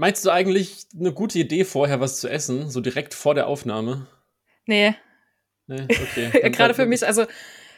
Meinst 0.00 0.24
du 0.24 0.30
eigentlich 0.30 0.86
eine 0.98 1.12
gute 1.12 1.38
Idee, 1.38 1.64
vorher 1.64 2.00
was 2.00 2.20
zu 2.20 2.28
essen, 2.30 2.70
so 2.70 2.80
direkt 2.80 3.12
vor 3.12 3.34
der 3.34 3.46
Aufnahme? 3.46 4.06
Nee. 4.64 4.94
Nee, 5.66 5.82
okay. 5.90 6.50
Gerade 6.50 6.72
für 6.72 6.86
mich, 6.86 7.06
also 7.06 7.26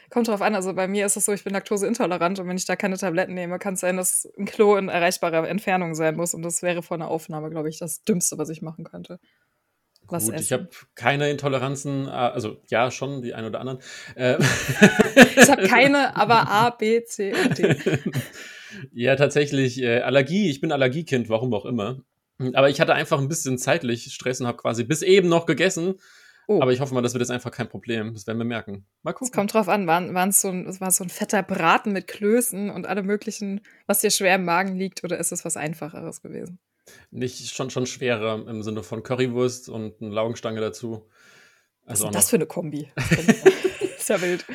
kommt 0.09 0.29
drauf 0.29 0.41
an. 0.41 0.55
Also 0.55 0.73
bei 0.73 0.87
mir 0.87 1.05
ist 1.05 1.17
es 1.17 1.25
so, 1.25 1.33
ich 1.33 1.43
bin 1.43 1.51
laktoseintolerant 1.51 2.39
und 2.39 2.47
wenn 2.47 2.55
ich 2.55 2.63
da 2.63 2.77
keine 2.77 2.97
Tabletten 2.97 3.33
nehme, 3.33 3.59
kann 3.59 3.73
es 3.73 3.81
sein, 3.81 3.97
dass 3.97 4.25
ein 4.37 4.45
Klo 4.45 4.77
in 4.77 4.87
erreichbarer 4.87 5.49
Entfernung 5.49 5.95
sein 5.95 6.15
muss. 6.15 6.33
Und 6.33 6.43
das 6.43 6.61
wäre 6.61 6.81
vor 6.81 6.95
einer 6.95 7.09
Aufnahme, 7.09 7.49
glaube 7.49 7.67
ich, 7.67 7.77
das 7.77 8.05
Dümmste, 8.05 8.37
was 8.37 8.47
ich 8.47 8.61
machen 8.61 8.85
könnte. 8.85 9.19
Was 10.07 10.23
Gut, 10.23 10.35
essen. 10.35 10.43
ich 10.45 10.53
habe 10.53 10.69
keine 10.95 11.29
Intoleranzen, 11.29 12.07
ah, 12.07 12.29
also 12.29 12.55
ja, 12.69 12.89
schon 12.89 13.21
die 13.21 13.33
ein 13.33 13.43
oder 13.43 13.59
anderen. 13.59 13.79
Ähm. 14.15 14.39
ich 15.35 15.49
habe 15.49 15.63
keine, 15.67 16.15
aber 16.15 16.49
A, 16.49 16.69
B, 16.69 17.03
C 17.03 17.33
und 17.33 17.57
D. 17.57 17.75
ja, 18.93 19.17
tatsächlich 19.17 19.81
äh, 19.81 19.99
Allergie. 19.99 20.49
Ich 20.49 20.61
bin 20.61 20.71
Allergiekind, 20.71 21.27
warum 21.27 21.53
auch 21.53 21.65
immer. 21.65 22.01
Aber 22.53 22.69
ich 22.69 22.81
hatte 22.81 22.93
einfach 22.93 23.19
ein 23.19 23.27
bisschen 23.27 23.57
zeitlich 23.57 24.13
Stress 24.13 24.41
und 24.41 24.47
habe 24.47 24.57
quasi 24.57 24.83
bis 24.83 25.01
eben 25.01 25.29
noch 25.29 25.45
gegessen. 25.45 25.95
Oh. 26.47 26.61
Aber 26.61 26.73
ich 26.73 26.81
hoffe 26.81 26.93
mal, 26.93 27.01
das 27.01 27.13
wird 27.13 27.21
jetzt 27.21 27.31
einfach 27.31 27.51
kein 27.51 27.69
Problem. 27.69 28.13
Das 28.13 28.27
werden 28.27 28.37
wir 28.37 28.45
merken. 28.45 28.85
Mal 29.01 29.13
gucken. 29.13 29.27
Es 29.27 29.31
kommt 29.31 29.53
drauf 29.53 29.69
an. 29.69 29.87
Waren, 29.87 30.13
waren 30.13 30.31
so 30.31 30.49
ein, 30.49 30.79
war 30.79 30.91
so 30.91 31.03
ein 31.03 31.09
fetter 31.09 31.41
Braten 31.41 31.93
mit 31.93 32.07
Klößen 32.07 32.69
und 32.69 32.85
allem 32.85 33.05
möglichen, 33.05 33.61
was 33.87 34.01
dir 34.01 34.11
schwer 34.11 34.35
im 34.35 34.45
Magen 34.45 34.75
liegt, 34.75 35.03
oder 35.03 35.17
ist 35.17 35.31
es 35.31 35.45
was 35.45 35.55
Einfacheres 35.55 36.21
gewesen? 36.21 36.59
Nicht 37.11 37.53
schon, 37.53 37.69
schon 37.69 37.85
schwerer 37.85 38.45
im 38.45 38.61
Sinne 38.61 38.83
von 38.83 39.03
Currywurst 39.03 39.69
und 39.69 40.01
eine 40.01 40.11
Laugenstange 40.11 40.59
dazu. 40.59 41.07
Also 41.85 42.05
was 42.05 42.11
ist 42.11 42.15
das 42.15 42.29
für 42.29 42.35
eine 42.35 42.45
Kombi? 42.45 42.91
ist 43.97 44.09
ja 44.09 44.21
wild. 44.21 44.45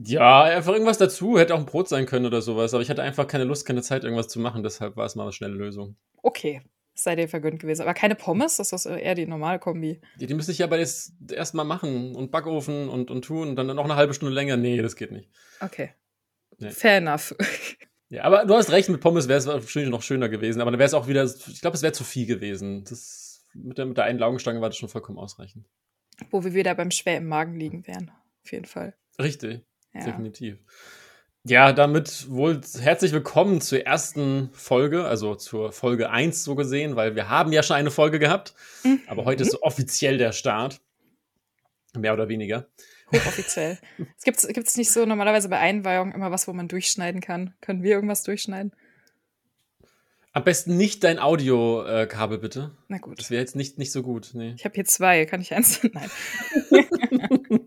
Ja, 0.00 0.44
einfach 0.44 0.72
irgendwas 0.72 0.98
dazu. 0.98 1.38
Hätte 1.38 1.54
auch 1.54 1.58
ein 1.58 1.66
Brot 1.66 1.88
sein 1.88 2.06
können 2.06 2.26
oder 2.26 2.42
sowas. 2.42 2.74
Aber 2.74 2.82
ich 2.82 2.90
hatte 2.90 3.02
einfach 3.02 3.26
keine 3.26 3.44
Lust, 3.44 3.66
keine 3.66 3.82
Zeit, 3.82 4.04
irgendwas 4.04 4.28
zu 4.28 4.38
machen. 4.38 4.62
Deshalb 4.62 4.96
war 4.96 5.06
es 5.06 5.16
mal 5.16 5.24
eine 5.24 5.32
schnelle 5.32 5.54
Lösung. 5.54 5.96
Okay, 6.22 6.62
sei 7.02 7.16
dir 7.16 7.28
vergönnt 7.28 7.60
gewesen. 7.60 7.82
Aber 7.82 7.94
keine 7.94 8.14
Pommes, 8.14 8.56
das 8.56 8.72
ist 8.72 8.86
eher 8.86 9.14
die 9.14 9.26
normale 9.26 9.58
Kombi. 9.58 10.00
Die, 10.20 10.26
die 10.26 10.34
müsste 10.34 10.52
ich 10.52 10.58
ja 10.58 10.66
aber 10.66 10.78
jetzt 10.78 11.12
erstmal 11.30 11.64
machen 11.64 12.14
und 12.14 12.30
Backofen 12.30 12.88
und, 12.88 13.10
und 13.10 13.24
tun 13.24 13.48
und 13.48 13.56
dann 13.56 13.66
noch 13.68 13.84
eine 13.84 13.96
halbe 13.96 14.14
Stunde 14.14 14.34
länger. 14.34 14.56
Nee, 14.56 14.80
das 14.82 14.96
geht 14.96 15.12
nicht. 15.12 15.30
Okay. 15.60 15.90
Nee. 16.58 16.70
Fair 16.70 16.98
enough. 16.98 17.34
Ja, 18.10 18.24
aber 18.24 18.46
du 18.46 18.54
hast 18.54 18.70
recht, 18.70 18.88
mit 18.88 19.02
Pommes 19.02 19.28
wäre 19.28 19.38
es 19.38 19.46
wahrscheinlich 19.46 19.90
noch 19.90 20.00
schöner 20.00 20.30
gewesen. 20.30 20.62
Aber 20.62 20.70
dann 20.70 20.78
wäre 20.78 20.86
es 20.86 20.94
auch 20.94 21.08
wieder, 21.08 21.24
ich 21.24 21.60
glaube, 21.60 21.76
es 21.76 21.82
wäre 21.82 21.92
zu 21.92 22.04
viel 22.04 22.24
gewesen. 22.26 22.84
Das, 22.84 23.44
mit, 23.52 23.76
der, 23.76 23.84
mit 23.84 23.98
der 23.98 24.04
einen 24.04 24.18
Laugenstange 24.18 24.62
war 24.62 24.70
das 24.70 24.78
schon 24.78 24.88
vollkommen 24.88 25.18
ausreichend. 25.18 25.66
Wo 26.30 26.42
wir 26.42 26.54
wieder 26.54 26.74
beim 26.74 26.90
schwer 26.90 27.18
im 27.18 27.26
Magen 27.26 27.54
liegen 27.54 27.86
wären. 27.86 28.10
Auf 28.44 28.52
jeden 28.52 28.64
Fall. 28.64 28.96
Richtig. 29.20 29.60
Ja. 29.92 30.04
Definitiv. 30.04 30.58
Ja, 31.48 31.72
damit 31.72 32.28
wohl 32.28 32.60
herzlich 32.78 33.12
willkommen 33.12 33.62
zur 33.62 33.86
ersten 33.86 34.50
Folge, 34.52 35.06
also 35.06 35.34
zur 35.34 35.72
Folge 35.72 36.10
1 36.10 36.44
so 36.44 36.54
gesehen, 36.54 36.94
weil 36.94 37.16
wir 37.16 37.30
haben 37.30 37.52
ja 37.52 37.62
schon 37.62 37.76
eine 37.76 37.90
Folge 37.90 38.18
gehabt, 38.18 38.52
mhm. 38.84 39.00
aber 39.06 39.24
heute 39.24 39.44
ist 39.44 39.62
offiziell 39.62 40.18
der 40.18 40.32
Start. 40.32 40.82
Mehr 41.96 42.12
oder 42.12 42.28
weniger. 42.28 42.66
Hochoffiziell. 43.10 43.78
es 44.18 44.24
gibt 44.24 44.68
es 44.68 44.76
nicht 44.76 44.92
so 44.92 45.06
normalerweise 45.06 45.48
bei 45.48 45.58
Einweihung 45.58 46.12
immer 46.12 46.30
was, 46.30 46.48
wo 46.48 46.52
man 46.52 46.68
durchschneiden 46.68 47.22
kann. 47.22 47.54
Können 47.62 47.82
wir 47.82 47.92
irgendwas 47.92 48.24
durchschneiden? 48.24 48.74
Am 50.32 50.44
besten 50.44 50.76
nicht 50.76 51.02
dein 51.02 51.18
Audiokabel, 51.18 52.36
bitte. 52.36 52.76
Na 52.88 52.98
gut. 52.98 53.18
Das 53.18 53.30
wäre 53.30 53.40
jetzt 53.40 53.56
nicht, 53.56 53.78
nicht 53.78 53.90
so 53.90 54.02
gut. 54.02 54.32
Nee. 54.34 54.52
Ich 54.54 54.66
habe 54.66 54.74
hier 54.74 54.84
zwei. 54.84 55.24
Kann 55.24 55.40
ich 55.40 55.54
eins? 55.54 55.80
Nein. 55.94 56.10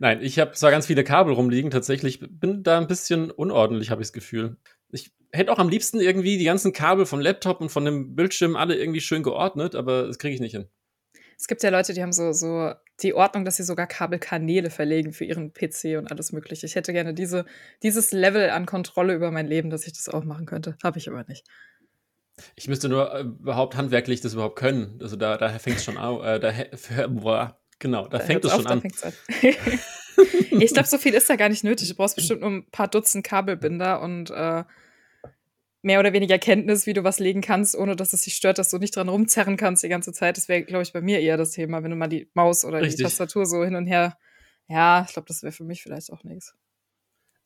Nein, 0.00 0.22
ich 0.22 0.38
habe 0.38 0.52
zwar 0.52 0.70
ganz 0.70 0.86
viele 0.86 1.04
Kabel 1.04 1.34
rumliegen, 1.34 1.70
tatsächlich 1.70 2.20
bin 2.20 2.62
da 2.62 2.78
ein 2.78 2.86
bisschen 2.86 3.30
unordentlich, 3.30 3.90
habe 3.90 4.00
ich 4.00 4.08
das 4.08 4.14
Gefühl. 4.14 4.56
Ich 4.90 5.12
hätte 5.30 5.52
auch 5.52 5.58
am 5.58 5.68
liebsten 5.68 6.00
irgendwie 6.00 6.38
die 6.38 6.44
ganzen 6.44 6.72
Kabel 6.72 7.04
vom 7.04 7.20
Laptop 7.20 7.60
und 7.60 7.68
von 7.68 7.84
dem 7.84 8.16
Bildschirm 8.16 8.56
alle 8.56 8.76
irgendwie 8.76 9.02
schön 9.02 9.22
geordnet, 9.22 9.74
aber 9.74 10.06
das 10.06 10.18
kriege 10.18 10.34
ich 10.34 10.40
nicht 10.40 10.52
hin. 10.52 10.68
Es 11.38 11.48
gibt 11.48 11.62
ja 11.62 11.68
Leute, 11.68 11.92
die 11.92 12.00
haben 12.02 12.14
so, 12.14 12.32
so 12.32 12.72
die 13.02 13.12
Ordnung, 13.12 13.44
dass 13.44 13.58
sie 13.58 13.62
sogar 13.62 13.86
Kabelkanäle 13.86 14.70
verlegen 14.70 15.12
für 15.12 15.26
ihren 15.26 15.52
PC 15.52 15.98
und 15.98 16.10
alles 16.10 16.32
Mögliche. 16.32 16.64
Ich 16.64 16.76
hätte 16.76 16.94
gerne 16.94 17.12
diese, 17.12 17.44
dieses 17.82 18.10
Level 18.10 18.48
an 18.48 18.64
Kontrolle 18.64 19.14
über 19.14 19.30
mein 19.30 19.46
Leben, 19.46 19.68
dass 19.68 19.86
ich 19.86 19.92
das 19.92 20.08
auch 20.08 20.24
machen 20.24 20.46
könnte. 20.46 20.78
Habe 20.82 20.98
ich 20.98 21.10
aber 21.10 21.24
nicht. 21.28 21.46
Ich 22.56 22.68
müsste 22.68 22.88
nur 22.88 23.14
äh, 23.14 23.20
überhaupt 23.20 23.76
handwerklich 23.76 24.22
das 24.22 24.32
überhaupt 24.32 24.58
können. 24.58 24.98
Also 25.02 25.16
da, 25.16 25.36
da 25.36 25.50
fängt 25.58 25.76
es 25.76 25.84
schon 25.84 25.98
an. 25.98 26.22
Äh, 26.22 26.40
da, 26.40 27.06
boah, 27.08 27.59
Genau, 27.80 28.06
da, 28.06 28.18
da 28.18 28.24
fängt 28.24 28.44
es 28.44 28.52
schon 28.52 28.66
auf, 28.66 28.72
an. 28.72 28.82
an. 28.82 29.12
ich 30.60 30.72
glaube, 30.72 30.86
so 30.86 30.98
viel 30.98 31.14
ist 31.14 31.28
da 31.28 31.36
gar 31.36 31.48
nicht 31.48 31.64
nötig. 31.64 31.88
Du 31.88 31.94
brauchst 31.96 32.14
bestimmt 32.14 32.42
nur 32.42 32.50
ein 32.50 32.70
paar 32.70 32.88
Dutzend 32.88 33.24
Kabelbinder 33.24 34.00
und 34.02 34.30
äh, 34.30 34.64
mehr 35.82 35.98
oder 35.98 36.12
weniger 36.12 36.38
Kenntnis, 36.38 36.86
wie 36.86 36.92
du 36.92 37.04
was 37.04 37.18
legen 37.18 37.40
kannst, 37.40 37.74
ohne 37.74 37.96
dass 37.96 38.12
es 38.12 38.22
dich 38.22 38.36
stört, 38.36 38.58
dass 38.58 38.70
du 38.70 38.78
nicht 38.78 38.94
dran 38.94 39.08
rumzerren 39.08 39.56
kannst 39.56 39.82
die 39.82 39.88
ganze 39.88 40.12
Zeit. 40.12 40.36
Das 40.36 40.48
wäre, 40.48 40.62
glaube 40.62 40.82
ich, 40.82 40.92
bei 40.92 41.00
mir 41.00 41.20
eher 41.20 41.38
das 41.38 41.52
Thema, 41.52 41.82
wenn 41.82 41.90
du 41.90 41.96
mal 41.96 42.08
die 42.08 42.30
Maus 42.34 42.64
oder 42.64 42.80
Richtig. 42.80 42.98
die 42.98 43.02
Tastatur 43.04 43.46
so 43.46 43.64
hin 43.64 43.74
und 43.74 43.86
her. 43.86 44.16
Ja, 44.68 45.04
ich 45.06 45.14
glaube, 45.14 45.26
das 45.26 45.42
wäre 45.42 45.52
für 45.52 45.64
mich 45.64 45.82
vielleicht 45.82 46.12
auch 46.12 46.22
nichts. 46.22 46.54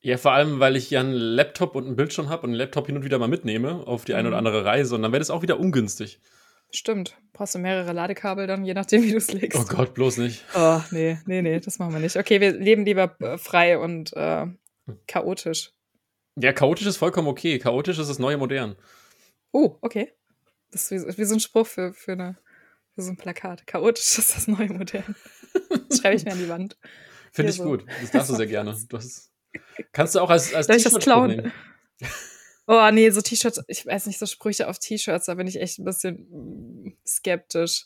Ja, 0.00 0.18
vor 0.18 0.32
allem, 0.32 0.60
weil 0.60 0.76
ich 0.76 0.90
ja 0.90 1.00
einen 1.00 1.14
Laptop 1.14 1.76
und 1.76 1.86
einen 1.86 1.96
Bildschirm 1.96 2.28
habe 2.28 2.42
und 2.42 2.50
einen 2.50 2.58
Laptop 2.58 2.86
hin 2.86 2.96
und 2.96 3.04
wieder 3.04 3.18
mal 3.18 3.28
mitnehme 3.28 3.86
auf 3.86 4.04
die 4.04 4.14
eine 4.14 4.28
oder 4.28 4.40
mhm. 4.40 4.46
andere 4.46 4.64
Reise 4.64 4.94
und 4.96 5.02
dann 5.02 5.12
wäre 5.12 5.20
das 5.20 5.30
auch 5.30 5.40
wieder 5.40 5.58
ungünstig. 5.58 6.20
Stimmt. 6.74 7.16
Brauchst 7.32 7.54
du 7.54 7.60
mehrere 7.60 7.92
Ladekabel 7.92 8.48
dann, 8.48 8.64
je 8.64 8.74
nachdem, 8.74 9.04
wie 9.04 9.12
du 9.12 9.18
es 9.18 9.32
legst. 9.32 9.58
Oh 9.58 9.64
Gott, 9.64 9.94
bloß 9.94 10.16
nicht. 10.18 10.44
Oh, 10.56 10.80
nee, 10.90 11.18
nee, 11.26 11.40
nee, 11.40 11.60
das 11.60 11.78
machen 11.78 11.92
wir 11.92 12.00
nicht. 12.00 12.16
Okay, 12.16 12.40
wir 12.40 12.52
leben 12.52 12.84
lieber 12.84 13.14
äh, 13.20 13.38
frei 13.38 13.78
und 13.78 14.12
äh, 14.14 14.46
chaotisch. 15.06 15.72
Ja, 16.36 16.52
chaotisch 16.52 16.86
ist 16.86 16.96
vollkommen 16.96 17.28
okay. 17.28 17.60
Chaotisch 17.60 17.98
ist 18.00 18.10
das 18.10 18.18
neue 18.18 18.38
Modern. 18.38 18.74
Oh, 19.52 19.76
okay. 19.82 20.12
Das 20.72 20.90
ist 20.90 21.08
wie, 21.08 21.18
wie 21.18 21.24
so 21.24 21.34
ein 21.34 21.40
Spruch 21.40 21.68
für, 21.68 21.92
für, 21.92 22.12
eine, 22.12 22.36
für 22.96 23.02
so 23.02 23.12
ein 23.12 23.16
Plakat. 23.16 23.68
Chaotisch 23.68 24.18
ist 24.18 24.34
das 24.34 24.48
neue 24.48 24.72
Modern. 24.72 25.14
Das 25.88 26.00
schreibe 26.00 26.16
ich 26.16 26.24
mir 26.24 26.32
an 26.32 26.38
die 26.38 26.48
Wand. 26.48 26.76
Finde 27.30 27.52
ich 27.52 27.58
so. 27.58 27.64
gut. 27.64 27.86
Das 28.00 28.10
darfst 28.10 28.30
du 28.30 28.34
sehr 28.34 28.48
gerne. 28.48 28.76
Du 28.88 28.96
hast, 28.96 29.30
kannst 29.92 30.16
du 30.16 30.20
auch 30.20 30.30
als, 30.30 30.52
als 30.52 30.66
Darf 30.66 30.76
ich 30.76 30.82
das 30.82 30.98
klauen? 30.98 31.52
Oh, 32.66 32.90
nee, 32.90 33.10
so 33.10 33.20
T-Shirts, 33.20 33.62
ich 33.68 33.84
weiß 33.84 34.06
nicht, 34.06 34.18
so 34.18 34.26
Sprüche 34.26 34.68
auf 34.68 34.78
T-Shirts, 34.78 35.26
da 35.26 35.34
bin 35.34 35.46
ich 35.46 35.60
echt 35.60 35.78
ein 35.78 35.84
bisschen 35.84 36.26
mm, 36.30 36.96
skeptisch. 37.06 37.84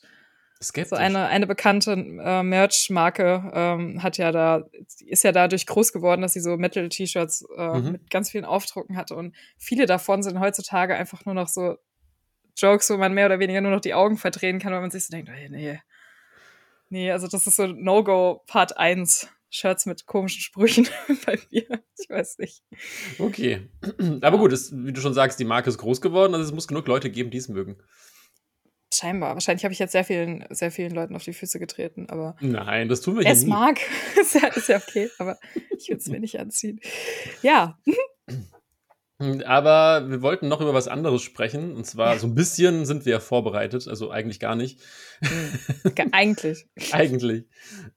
Skeptisch. 0.62 0.90
So 0.90 0.96
eine, 0.96 1.26
eine 1.26 1.46
bekannte 1.46 1.92
äh, 1.92 2.42
Merch-Marke 2.42 3.50
ähm, 3.54 4.02
hat 4.02 4.18
ja 4.18 4.32
da, 4.32 4.64
ist 5.06 5.24
ja 5.24 5.32
dadurch 5.32 5.66
groß 5.66 5.92
geworden, 5.92 6.22
dass 6.22 6.32
sie 6.32 6.40
so 6.40 6.56
Metal-T-Shirts 6.56 7.46
äh, 7.56 7.78
mhm. 7.78 7.92
mit 7.92 8.10
ganz 8.10 8.30
vielen 8.30 8.44
Aufdrucken 8.44 8.96
hatte. 8.96 9.14
Und 9.14 9.34
viele 9.56 9.86
davon 9.86 10.22
sind 10.22 10.40
heutzutage 10.40 10.96
einfach 10.96 11.24
nur 11.24 11.34
noch 11.34 11.48
so 11.48 11.76
Jokes, 12.56 12.90
wo 12.90 12.96
man 12.96 13.14
mehr 13.14 13.26
oder 13.26 13.38
weniger 13.38 13.60
nur 13.60 13.70
noch 13.70 13.80
die 13.80 13.94
Augen 13.94 14.16
verdrehen 14.16 14.58
kann, 14.58 14.72
weil 14.72 14.80
man 14.80 14.90
sich 14.90 15.06
so 15.06 15.12
denkt, 15.12 15.30
oh, 15.30 15.48
nee. 15.50 15.80
Nee, 16.90 17.12
also 17.12 17.28
das 17.28 17.46
ist 17.46 17.56
so 17.56 17.66
No-Go 17.66 18.42
Part 18.46 18.78
1. 18.78 19.28
Shirts 19.50 19.86
mit 19.86 20.06
komischen 20.06 20.40
Sprüchen 20.40 20.88
bei 21.26 21.38
mir. 21.50 21.66
Ich 21.98 22.08
weiß 22.08 22.38
nicht. 22.38 22.62
Okay. 23.18 23.68
Aber 24.20 24.38
gut, 24.38 24.52
es, 24.52 24.72
wie 24.72 24.92
du 24.92 25.00
schon 25.00 25.14
sagst, 25.14 25.40
die 25.40 25.44
Marke 25.44 25.70
ist 25.70 25.78
groß 25.78 26.00
geworden, 26.00 26.34
also 26.34 26.46
es 26.46 26.52
muss 26.52 26.68
genug 26.68 26.86
Leute 26.86 27.10
geben, 27.10 27.30
die 27.30 27.38
es 27.38 27.48
mögen. 27.48 27.76
Scheinbar. 28.92 29.34
Wahrscheinlich 29.34 29.64
habe 29.64 29.72
ich 29.72 29.78
jetzt 29.78 29.92
sehr 29.92 30.04
vielen, 30.04 30.46
sehr 30.50 30.70
vielen 30.70 30.92
Leuten 30.92 31.14
auf 31.14 31.22
die 31.22 31.34
Füße 31.34 31.58
getreten, 31.58 32.06
aber. 32.08 32.36
Nein, 32.40 32.88
das 32.88 33.02
tun 33.02 33.16
wir 33.16 33.22
hier 33.22 33.32
Es 33.32 33.44
mag. 33.44 33.78
ist, 34.20 34.34
ja, 34.34 34.46
ist 34.48 34.68
ja 34.68 34.78
okay, 34.78 35.10
aber 35.18 35.38
ich 35.76 35.88
würde 35.88 36.00
es 36.00 36.08
mir 36.08 36.20
nicht 36.20 36.40
anziehen. 36.40 36.80
Ja. 37.42 37.78
Hm, 39.20 39.42
aber 39.44 40.08
wir 40.08 40.22
wollten 40.22 40.48
noch 40.48 40.60
über 40.60 40.74
was 40.74 40.86
anderes 40.86 41.22
sprechen. 41.22 41.74
Und 41.74 41.86
zwar 41.86 42.18
so 42.18 42.26
ein 42.26 42.34
bisschen 42.34 42.86
sind 42.86 43.04
wir 43.04 43.12
ja 43.14 43.20
vorbereitet, 43.20 43.88
also 43.88 44.10
eigentlich 44.10 44.38
gar 44.38 44.54
nicht. 44.54 44.80
Hm, 45.20 45.92
eigentlich. 46.12 46.68
eigentlich. 46.92 47.46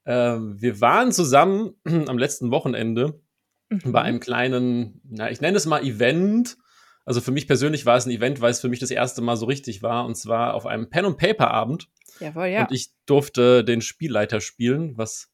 Ähm, 0.05 0.59
wir 0.59 0.81
waren 0.81 1.11
zusammen 1.11 1.75
am 1.85 2.17
letzten 2.17 2.49
Wochenende 2.51 3.21
mhm. 3.69 3.91
bei 3.91 4.01
einem 4.01 4.19
kleinen, 4.19 5.01
na, 5.03 5.29
ich 5.29 5.41
nenne 5.41 5.57
es 5.57 5.65
mal 5.65 5.83
Event. 5.83 6.57
Also 7.05 7.21
für 7.21 7.31
mich 7.31 7.47
persönlich 7.47 7.85
war 7.85 7.97
es 7.97 8.05
ein 8.05 8.11
Event, 8.11 8.41
weil 8.41 8.51
es 8.51 8.61
für 8.61 8.69
mich 8.69 8.79
das 8.79 8.91
erste 8.91 9.21
Mal 9.21 9.35
so 9.35 9.45
richtig 9.45 9.83
war. 9.83 10.05
Und 10.05 10.15
zwar 10.15 10.55
auf 10.55 10.65
einem 10.65 10.89
Pen- 10.89 11.05
und 11.05 11.17
Paper-Abend. 11.17 11.87
Jawohl, 12.19 12.47
ja. 12.47 12.61
Und 12.61 12.71
ich 12.71 12.91
durfte 13.05 13.63
den 13.63 13.81
Spielleiter 13.81 14.41
spielen, 14.41 14.97
was 14.97 15.31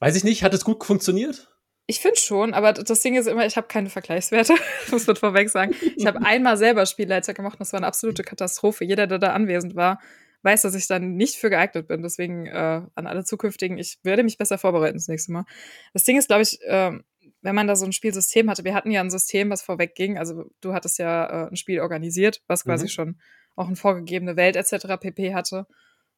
weiß 0.00 0.16
ich 0.16 0.24
nicht, 0.24 0.42
hat 0.42 0.52
es 0.52 0.64
gut 0.64 0.84
funktioniert? 0.84 1.51
Ich 1.86 2.00
finde 2.00 2.18
schon, 2.18 2.54
aber 2.54 2.72
das 2.72 3.00
Ding 3.00 3.16
ist 3.16 3.26
immer, 3.26 3.44
ich 3.44 3.56
habe 3.56 3.66
keine 3.66 3.90
Vergleichswerte, 3.90 4.54
muss 4.90 5.06
man 5.06 5.16
vorweg 5.16 5.50
sagen. 5.50 5.74
Ich 5.96 6.06
habe 6.06 6.24
einmal 6.24 6.56
selber 6.56 6.86
Spielleiter 6.86 7.34
gemacht 7.34 7.54
und 7.54 7.60
das 7.60 7.72
war 7.72 7.78
eine 7.78 7.86
absolute 7.86 8.22
Katastrophe. 8.22 8.84
Jeder, 8.84 9.06
der 9.06 9.18
da 9.18 9.32
anwesend 9.32 9.74
war, 9.74 10.00
weiß, 10.42 10.62
dass 10.62 10.74
ich 10.74 10.86
dann 10.86 11.14
nicht 11.14 11.36
für 11.36 11.50
geeignet 11.50 11.88
bin. 11.88 12.02
Deswegen 12.02 12.46
äh, 12.46 12.82
an 12.94 13.06
alle 13.06 13.24
zukünftigen, 13.24 13.78
ich 13.78 13.98
werde 14.02 14.22
mich 14.22 14.38
besser 14.38 14.58
vorbereiten 14.58 14.96
das 14.96 15.08
nächste 15.08 15.32
Mal. 15.32 15.44
Das 15.92 16.04
Ding 16.04 16.16
ist, 16.16 16.28
glaube 16.28 16.42
ich, 16.42 16.60
äh, 16.62 16.92
wenn 17.42 17.54
man 17.54 17.66
da 17.66 17.74
so 17.74 17.84
ein 17.84 17.92
Spielsystem 17.92 18.48
hatte, 18.48 18.64
wir 18.64 18.74
hatten 18.74 18.90
ja 18.90 19.00
ein 19.00 19.10
System, 19.10 19.50
was 19.50 19.62
vorweg 19.62 19.94
ging. 19.94 20.18
Also 20.18 20.44
du 20.60 20.72
hattest 20.74 20.98
ja 20.98 21.26
äh, 21.26 21.48
ein 21.48 21.56
Spiel 21.56 21.80
organisiert, 21.80 22.42
was 22.46 22.64
quasi 22.64 22.84
mhm. 22.84 22.88
schon 22.88 23.20
auch 23.56 23.66
eine 23.66 23.76
vorgegebene 23.76 24.36
Welt 24.36 24.56
etc. 24.56 24.86
pp 25.00 25.34
hatte. 25.34 25.66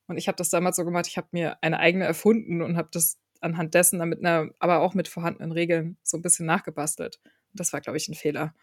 Und 0.06 0.18
ich 0.18 0.28
habe 0.28 0.36
das 0.36 0.50
damals 0.50 0.76
so 0.76 0.84
gemacht, 0.84 1.06
ich 1.08 1.16
habe 1.16 1.28
mir 1.32 1.56
eine 1.62 1.78
eigene 1.78 2.04
erfunden 2.04 2.60
und 2.60 2.76
habe 2.76 2.88
das 2.92 3.18
anhand 3.44 3.74
dessen, 3.74 3.98
damit 3.98 4.20
einer, 4.20 4.50
aber 4.58 4.80
auch 4.80 4.94
mit 4.94 5.08
vorhandenen 5.08 5.52
Regeln 5.52 5.96
so 6.02 6.16
ein 6.16 6.22
bisschen 6.22 6.46
nachgebastelt. 6.46 7.20
Und 7.24 7.60
das 7.60 7.72
war, 7.72 7.80
glaube 7.80 7.96
ich, 7.96 8.08
ein 8.08 8.14
Fehler. 8.14 8.54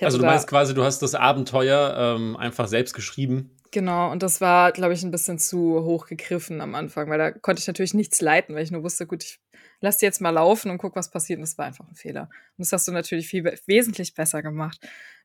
also 0.00 0.18
du 0.18 0.24
meinst 0.24 0.48
quasi, 0.48 0.74
du 0.74 0.82
hast 0.82 1.00
das 1.00 1.14
Abenteuer 1.14 1.94
ähm, 1.96 2.36
einfach 2.36 2.66
selbst 2.66 2.94
geschrieben. 2.94 3.56
Genau, 3.70 4.10
und 4.12 4.22
das 4.22 4.40
war, 4.40 4.70
glaube 4.72 4.94
ich, 4.94 5.02
ein 5.02 5.10
bisschen 5.10 5.38
zu 5.38 5.82
hoch 5.84 6.06
gegriffen 6.06 6.60
am 6.60 6.74
Anfang, 6.76 7.10
weil 7.10 7.18
da 7.18 7.32
konnte 7.32 7.60
ich 7.60 7.66
natürlich 7.66 7.92
nichts 7.92 8.20
leiten, 8.20 8.54
weil 8.54 8.62
ich 8.62 8.70
nur 8.70 8.84
wusste, 8.84 9.06
gut, 9.06 9.24
ich 9.24 9.40
lass 9.80 9.98
die 9.98 10.06
jetzt 10.06 10.20
mal 10.20 10.30
laufen 10.30 10.70
und 10.70 10.78
guck, 10.78 10.96
was 10.96 11.10
passiert. 11.10 11.38
Und 11.38 11.42
das 11.42 11.58
war 11.58 11.66
einfach 11.66 11.86
ein 11.88 11.94
Fehler. 11.94 12.22
Und 12.22 12.64
das 12.64 12.72
hast 12.72 12.88
du 12.88 12.92
natürlich 12.92 13.28
viel 13.28 13.44
wesentlich 13.66 14.14
besser 14.14 14.42
gemacht. 14.42 14.78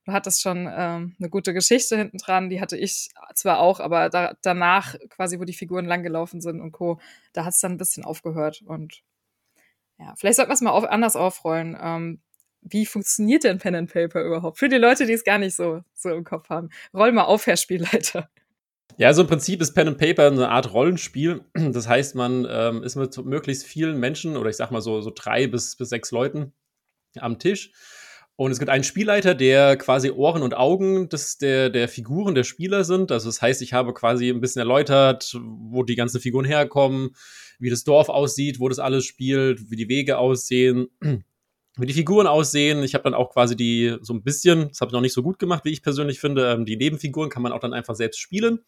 Du 0.06 0.14
hattest 0.14 0.42
schon 0.42 0.68
ähm, 0.72 1.16
eine 1.20 1.30
gute 1.30 1.54
Geschichte 1.54 1.98
hinten 1.98 2.18
dran, 2.18 2.50
die 2.50 2.62
hatte 2.62 2.78
ich 2.78 3.10
zwar 3.36 3.60
auch, 3.60 3.80
aber 3.80 4.10
da, 4.10 4.34
danach, 4.42 4.96
quasi, 5.10 5.40
wo 5.40 5.44
die 5.44 5.54
Figuren 5.54 5.86
langgelaufen 5.86 6.42
sind 6.42 6.62
und 6.62 6.72
Co., 6.72 7.00
da 7.34 7.46
hat 7.46 7.54
es 7.54 7.60
dann 7.60 7.74
ein 7.74 7.78
bisschen 7.78 8.06
aufgehört. 8.06 8.64
Und 8.66 9.04
ja, 10.00 10.14
vielleicht 10.18 10.38
sollten 10.38 10.50
wir 10.50 10.56
es 10.56 10.62
mal 10.62 10.72
auf, 10.72 10.86
anders 10.86 11.16
aufrollen. 11.16 11.78
Ähm, 11.80 12.22
wie 12.62 12.86
funktioniert 12.86 13.44
denn 13.44 13.60
Pen 13.60 13.76
and 13.76 13.92
Paper 13.92 14.24
überhaupt? 14.24 14.58
Für 14.58 14.70
die 14.70 14.78
Leute, 14.78 15.06
die 15.06 15.14
es 15.14 15.24
gar 15.24 15.38
nicht 15.38 15.56
so, 15.56 15.82
so 15.94 16.10
im 16.10 16.24
Kopf 16.24 16.50
haben. 16.50 16.70
Roll 16.94 17.12
mal 17.12 17.24
auf, 17.24 17.46
Herr 17.46 17.58
Spielleiter. 17.58 18.30
Ja, 18.98 19.08
also 19.08 19.22
im 19.22 19.28
Prinzip 19.28 19.62
ist 19.62 19.74
Pen 19.74 19.88
and 19.88 19.98
Paper 19.98 20.28
eine 20.28 20.50
Art 20.50 20.74
Rollenspiel. 20.74 21.46
Das 21.54 21.88
heißt, 21.88 22.16
man 22.16 22.46
ähm, 22.50 22.84
ist 22.84 22.96
mit 22.96 23.18
möglichst 23.26 23.66
vielen 23.66 24.00
Menschen 24.00 24.36
oder 24.36 24.50
ich 24.50 24.58
sag 24.58 24.72
mal 24.72 24.82
so, 24.82 25.00
so 25.02 25.12
drei 25.14 25.48
bis, 25.48 25.76
bis 25.78 25.90
sechs 25.90 26.12
Leuten 26.12 26.52
am 27.18 27.40
Tisch. 27.40 27.72
Und 28.40 28.52
es 28.52 28.60
gibt 28.60 28.72
einen 28.72 28.86
Spielleiter, 28.86 29.36
der 29.36 29.76
quasi 29.76 30.12
Ohren 30.12 30.44
und 30.44 30.56
Augen 30.56 31.10
des, 31.10 31.40
der, 31.40 31.70
der 31.70 31.90
Figuren 31.90 32.36
der 32.36 32.46
Spieler 32.46 32.86
sind. 32.86 33.12
Also 33.12 33.28
das 33.28 33.42
heißt, 33.42 33.62
ich 33.62 33.74
habe 33.74 33.94
quasi 33.94 34.30
ein 34.30 34.40
bisschen 34.40 34.62
erläutert, 34.62 35.38
wo 35.44 35.84
die 35.84 35.96
ganzen 35.96 36.22
Figuren 36.22 36.46
herkommen, 36.46 37.10
wie 37.60 37.70
das 37.70 37.84
Dorf 37.84 38.08
aussieht, 38.08 38.62
wo 38.62 38.70
das 38.70 38.80
alles 38.80 39.04
spielt, 39.04 39.70
wie 39.70 39.76
die 39.76 39.90
Wege 39.90 40.18
aussehen 40.18 40.88
wie 41.78 41.86
die 41.86 41.94
Figuren 41.94 42.28
aussehen. 42.28 42.82
Ich 42.82 42.94
habe 42.94 43.04
dann 43.04 43.14
auch 43.14 43.34
quasi 43.34 43.58
die 43.58 43.98
so 44.02 44.14
ein 44.14 44.24
bisschen, 44.24 44.70
das 44.70 44.80
habe 44.80 44.88
ich 44.88 44.94
noch 44.94 45.02
nicht 45.02 45.14
so 45.14 45.22
gut 45.22 45.38
gemacht, 45.38 45.66
wie 45.66 45.72
ich 45.72 45.84
persönlich 45.84 46.22
finde. 46.22 46.50
Ähm, 46.50 46.64
die 46.64 46.78
Nebenfiguren 46.78 47.30
kann 47.30 47.44
man 47.44 47.52
auch 47.52 47.60
dann 47.60 47.74
einfach 47.74 47.96
selbst 47.96 48.22
spielen. 48.22 48.60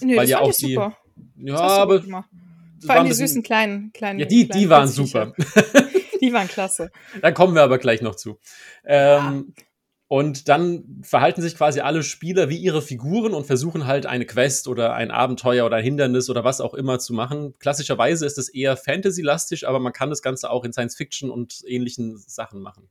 Nee, 0.00 0.16
weil 0.16 0.22
das 0.22 0.30
ja 0.30 0.40
auch 0.40 0.54
die. 0.54 0.72
Super. 0.72 0.96
Ja, 1.36 1.56
aber. 1.58 2.00
Vor 2.00 2.24
allem 2.88 3.04
die 3.04 3.12
süßen 3.12 3.42
kleinen, 3.42 3.92
kleinen. 3.92 4.20
Ja, 4.20 4.24
die, 4.24 4.46
kleinen 4.46 4.62
die 4.62 4.70
waren 4.70 4.88
super. 4.88 5.34
die 6.22 6.32
waren 6.32 6.48
klasse. 6.48 6.90
da 7.20 7.32
kommen 7.32 7.54
wir 7.54 7.62
aber 7.62 7.78
gleich 7.78 8.02
noch 8.02 8.14
zu. 8.14 8.38
Ähm, 8.84 9.52
ja. 9.56 9.64
Und 10.12 10.48
dann 10.48 11.02
verhalten 11.04 11.40
sich 11.40 11.54
quasi 11.54 11.78
alle 11.78 12.02
Spieler 12.02 12.48
wie 12.48 12.56
ihre 12.56 12.82
Figuren 12.82 13.32
und 13.32 13.46
versuchen 13.46 13.86
halt 13.86 14.06
eine 14.06 14.26
Quest 14.26 14.66
oder 14.66 14.92
ein 14.92 15.12
Abenteuer 15.12 15.64
oder 15.64 15.76
ein 15.76 15.84
Hindernis 15.84 16.28
oder 16.28 16.42
was 16.42 16.60
auch 16.60 16.74
immer 16.74 16.98
zu 16.98 17.14
machen. 17.14 17.54
Klassischerweise 17.60 18.26
ist 18.26 18.36
es 18.36 18.48
eher 18.48 18.76
Fantasy-lastig, 18.76 19.68
aber 19.68 19.78
man 19.78 19.92
kann 19.92 20.10
das 20.10 20.20
Ganze 20.20 20.50
auch 20.50 20.64
in 20.64 20.72
Science-Fiction 20.72 21.30
und 21.30 21.62
ähnlichen 21.64 22.18
Sachen 22.18 22.60
machen. 22.60 22.90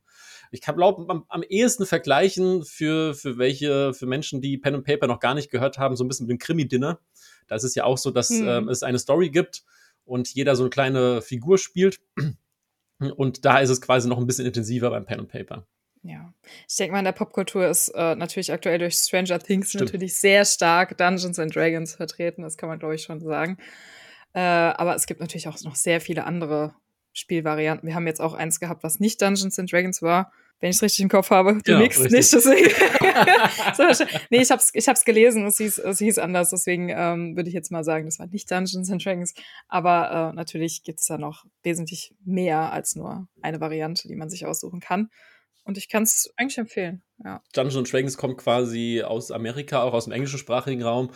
Ich 0.50 0.62
glaube, 0.62 1.04
am, 1.10 1.26
am 1.28 1.42
ehesten 1.42 1.84
vergleichen 1.84 2.64
für, 2.64 3.12
für 3.12 3.36
welche, 3.36 3.92
für 3.92 4.06
Menschen, 4.06 4.40
die 4.40 4.56
Pen 4.56 4.76
and 4.76 4.86
Paper 4.86 5.06
noch 5.06 5.20
gar 5.20 5.34
nicht 5.34 5.50
gehört 5.50 5.76
haben, 5.76 5.96
so 5.96 6.04
ein 6.04 6.08
bisschen 6.08 6.26
mit 6.26 6.30
dem 6.30 6.38
Krimi-Dinner. 6.38 7.00
Da 7.48 7.54
ist 7.54 7.64
es 7.64 7.74
ja 7.74 7.84
auch 7.84 7.98
so, 7.98 8.10
dass 8.10 8.30
hm. 8.30 8.48
ähm, 8.48 8.68
es 8.70 8.82
eine 8.82 8.98
Story 8.98 9.28
gibt 9.28 9.62
und 10.06 10.32
jeder 10.32 10.56
so 10.56 10.62
eine 10.62 10.70
kleine 10.70 11.20
Figur 11.20 11.58
spielt. 11.58 12.00
Und 13.00 13.44
da 13.44 13.58
ist 13.58 13.70
es 13.70 13.80
quasi 13.80 14.08
noch 14.08 14.18
ein 14.18 14.26
bisschen 14.26 14.46
intensiver 14.46 14.90
beim 14.90 15.04
Pen 15.04 15.20
and 15.20 15.28
Paper. 15.28 15.66
Ja, 16.02 16.32
ich 16.66 16.76
denke 16.76 16.92
mal, 16.92 17.00
in 17.00 17.04
der 17.04 17.12
Popkultur 17.12 17.66
ist 17.66 17.88
äh, 17.90 18.14
natürlich 18.14 18.52
aktuell 18.52 18.78
durch 18.78 18.94
Stranger 18.94 19.38
Things 19.38 19.68
Stimmt. 19.70 19.86
natürlich 19.86 20.16
sehr 20.16 20.44
stark 20.46 20.96
Dungeons 20.96 21.38
and 21.38 21.54
Dragons 21.54 21.94
vertreten, 21.94 22.42
das 22.42 22.56
kann 22.56 22.70
man, 22.70 22.78
glaube 22.78 22.94
ich, 22.94 23.02
schon 23.02 23.20
sagen. 23.20 23.58
Äh, 24.32 24.40
aber 24.40 24.94
es 24.94 25.06
gibt 25.06 25.20
natürlich 25.20 25.48
auch 25.48 25.60
noch 25.62 25.74
sehr 25.74 26.00
viele 26.00 26.24
andere 26.24 26.74
Spielvarianten. 27.12 27.86
Wir 27.86 27.94
haben 27.94 28.06
jetzt 28.06 28.20
auch 28.20 28.34
eins 28.34 28.60
gehabt, 28.60 28.82
was 28.82 29.00
nicht 29.00 29.20
Dungeons 29.20 29.58
and 29.58 29.70
Dragons 29.70 30.00
war, 30.00 30.32
wenn 30.60 30.70
ich 30.70 30.76
es 30.76 30.82
richtig 30.82 31.02
im 31.02 31.08
Kopf 31.08 31.30
habe. 31.30 31.54
Du 31.54 31.60
genau, 31.62 31.80
nix, 31.80 31.98
nicht, 31.98 32.32
deswegen. 32.32 32.70
so, 33.94 34.04
nee, 34.30 34.42
ich 34.42 34.50
habe 34.50 34.62
es 34.62 34.70
ich 34.72 34.88
hab's 34.88 35.04
gelesen, 35.04 35.46
es 35.46 35.56
hieß, 35.56 35.78
es 35.78 35.98
hieß 35.98 36.18
anders, 36.18 36.50
deswegen 36.50 36.90
ähm, 36.90 37.36
würde 37.36 37.48
ich 37.48 37.54
jetzt 37.54 37.72
mal 37.72 37.84
sagen, 37.84 38.04
das 38.06 38.18
war 38.18 38.26
nicht 38.26 38.50
Dungeons 38.50 38.90
and 38.90 39.04
Dragons. 39.04 39.34
Aber 39.68 40.30
äh, 40.30 40.36
natürlich 40.36 40.82
gibt 40.84 41.00
es 41.00 41.06
da 41.06 41.18
noch 41.18 41.44
wesentlich 41.62 42.14
mehr 42.24 42.72
als 42.72 42.94
nur 42.94 43.26
eine 43.42 43.60
Variante, 43.60 44.06
die 44.06 44.16
man 44.16 44.30
sich 44.30 44.46
aussuchen 44.46 44.80
kann. 44.80 45.10
Und 45.64 45.78
ich 45.78 45.88
kann 45.88 46.02
es 46.02 46.32
eigentlich 46.36 46.58
empfehlen. 46.58 47.02
Ja. 47.22 47.42
Dungeons 47.52 47.90
Dragons 47.90 48.16
kommt 48.16 48.38
quasi 48.38 49.02
aus 49.04 49.30
Amerika, 49.30 49.82
auch 49.82 49.92
aus 49.92 50.04
dem 50.04 50.12
englischsprachigen 50.12 50.82
Raum. 50.82 51.10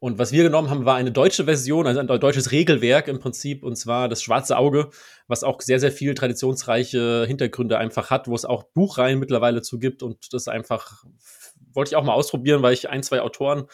Und 0.00 0.18
was 0.18 0.32
wir 0.32 0.42
genommen 0.42 0.70
haben, 0.70 0.86
war 0.86 0.96
eine 0.96 1.12
deutsche 1.12 1.44
Version, 1.44 1.86
also 1.86 2.00
ein 2.00 2.06
deutsches 2.06 2.52
Regelwerk 2.52 3.06
im 3.06 3.18
Prinzip, 3.18 3.62
und 3.62 3.76
zwar 3.76 4.08
das 4.08 4.22
Schwarze 4.22 4.56
Auge, 4.56 4.88
was 5.28 5.44
auch 5.44 5.60
sehr, 5.60 5.78
sehr 5.78 5.92
viel 5.92 6.14
traditionsreiche 6.14 7.26
Hintergründe 7.26 7.76
einfach 7.76 8.08
hat, 8.08 8.26
wo 8.26 8.34
es 8.34 8.46
auch 8.46 8.64
Buchreihen 8.64 9.18
mittlerweile 9.18 9.60
zu 9.60 9.78
gibt. 9.78 10.02
Und 10.02 10.32
das 10.32 10.48
einfach 10.48 11.04
wollte 11.74 11.90
ich 11.90 11.96
auch 11.96 12.04
mal 12.04 12.14
ausprobieren, 12.14 12.62
weil 12.62 12.72
ich 12.72 12.88
ein, 12.88 13.02
zwei 13.02 13.20
Autoren 13.20 13.66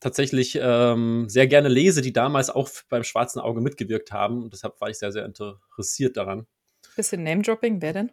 tatsächlich 0.00 0.58
ähm, 0.60 1.28
sehr 1.28 1.46
gerne 1.46 1.68
lese, 1.68 2.00
die 2.00 2.12
damals 2.12 2.48
auch 2.48 2.70
beim 2.88 3.04
Schwarzen 3.04 3.40
Auge 3.40 3.60
mitgewirkt 3.60 4.12
haben. 4.12 4.42
Und 4.42 4.54
deshalb 4.54 4.80
war 4.80 4.88
ich 4.88 4.98
sehr, 4.98 5.12
sehr 5.12 5.26
interessiert 5.26 6.16
daran. 6.16 6.46
Bisschen 6.96 7.22
Name-Dropping, 7.22 7.82
wer 7.82 7.92
denn? 7.92 8.12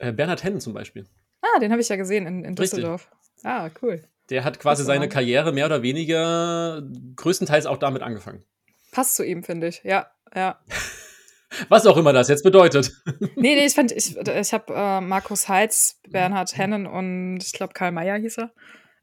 Äh, 0.00 0.12
Bernhard 0.12 0.42
Hennen 0.42 0.60
zum 0.60 0.74
Beispiel. 0.74 1.06
Ah, 1.42 1.60
den 1.60 1.70
habe 1.70 1.80
ich 1.80 1.88
ja 1.88 1.96
gesehen 1.96 2.26
in, 2.26 2.44
in 2.44 2.56
Düsseldorf. 2.56 3.08
Richtig. 3.12 3.44
Ah, 3.44 3.70
cool. 3.82 4.02
Der 4.30 4.44
hat 4.44 4.58
quasi 4.58 4.84
seine 4.84 5.08
Karriere 5.08 5.52
mehr 5.52 5.66
oder 5.66 5.82
weniger 5.82 6.82
größtenteils 7.16 7.66
auch 7.66 7.76
damit 7.76 8.02
angefangen. 8.02 8.42
Passt 8.90 9.16
zu 9.16 9.24
ihm, 9.24 9.42
finde 9.42 9.68
ich. 9.68 9.82
Ja, 9.84 10.10
ja. 10.34 10.58
Was 11.68 11.86
auch 11.86 11.96
immer 11.96 12.12
das 12.12 12.28
jetzt 12.28 12.42
bedeutet. 12.42 12.92
nee, 13.36 13.54
nee, 13.54 13.66
ich 13.66 13.74
fand, 13.74 13.92
ich, 13.92 14.16
ich 14.16 14.52
habe 14.52 14.74
äh, 14.74 15.00
Markus 15.00 15.48
Heitz, 15.48 16.00
Bernhard 16.08 16.56
Hennen 16.56 16.86
und 16.86 17.38
ich 17.38 17.52
glaube 17.52 17.74
Karl 17.74 17.92
Mayer 17.92 18.18
hieß 18.18 18.38
er. 18.38 18.52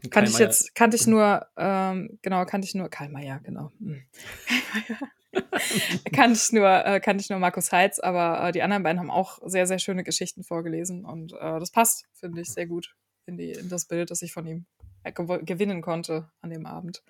Kannte 0.09 0.31
ich 0.31 0.39
jetzt, 0.39 0.73
kannte 0.73 0.97
ich 0.97 1.05
nur, 1.05 1.45
ähm, 1.57 2.17
genau, 2.23 2.43
kannte 2.45 2.65
ich 2.65 2.73
nur, 2.73 2.89
Karl 2.89 3.09
Mayer, 3.09 3.39
genau. 3.43 3.71
Hm. 3.79 4.03
Karl 4.47 4.71
Mayer. 4.73 6.11
kann 6.13 6.33
ich 6.33 6.51
nur, 6.51 6.85
äh, 6.85 6.99
kann 6.99 7.19
ich 7.19 7.29
nur 7.29 7.39
Markus 7.39 7.71
Heitz, 7.71 7.99
aber 7.99 8.49
äh, 8.49 8.51
die 8.51 8.63
anderen 8.63 8.83
beiden 8.83 8.99
haben 8.99 9.11
auch 9.11 9.39
sehr, 9.45 9.67
sehr 9.67 9.79
schöne 9.79 10.03
Geschichten 10.03 10.43
vorgelesen 10.43 11.05
und 11.05 11.33
äh, 11.33 11.59
das 11.59 11.71
passt, 11.71 12.05
finde 12.13 12.41
ich, 12.41 12.51
sehr 12.51 12.65
gut 12.65 12.95
in, 13.27 13.37
die, 13.37 13.51
in 13.51 13.69
das 13.69 13.85
Bild, 13.85 14.11
das 14.11 14.21
ich 14.23 14.33
von 14.33 14.45
ihm 14.45 14.65
gewinnen 15.03 15.81
konnte 15.81 16.27
an 16.41 16.49
dem 16.49 16.65
Abend. 16.65 17.01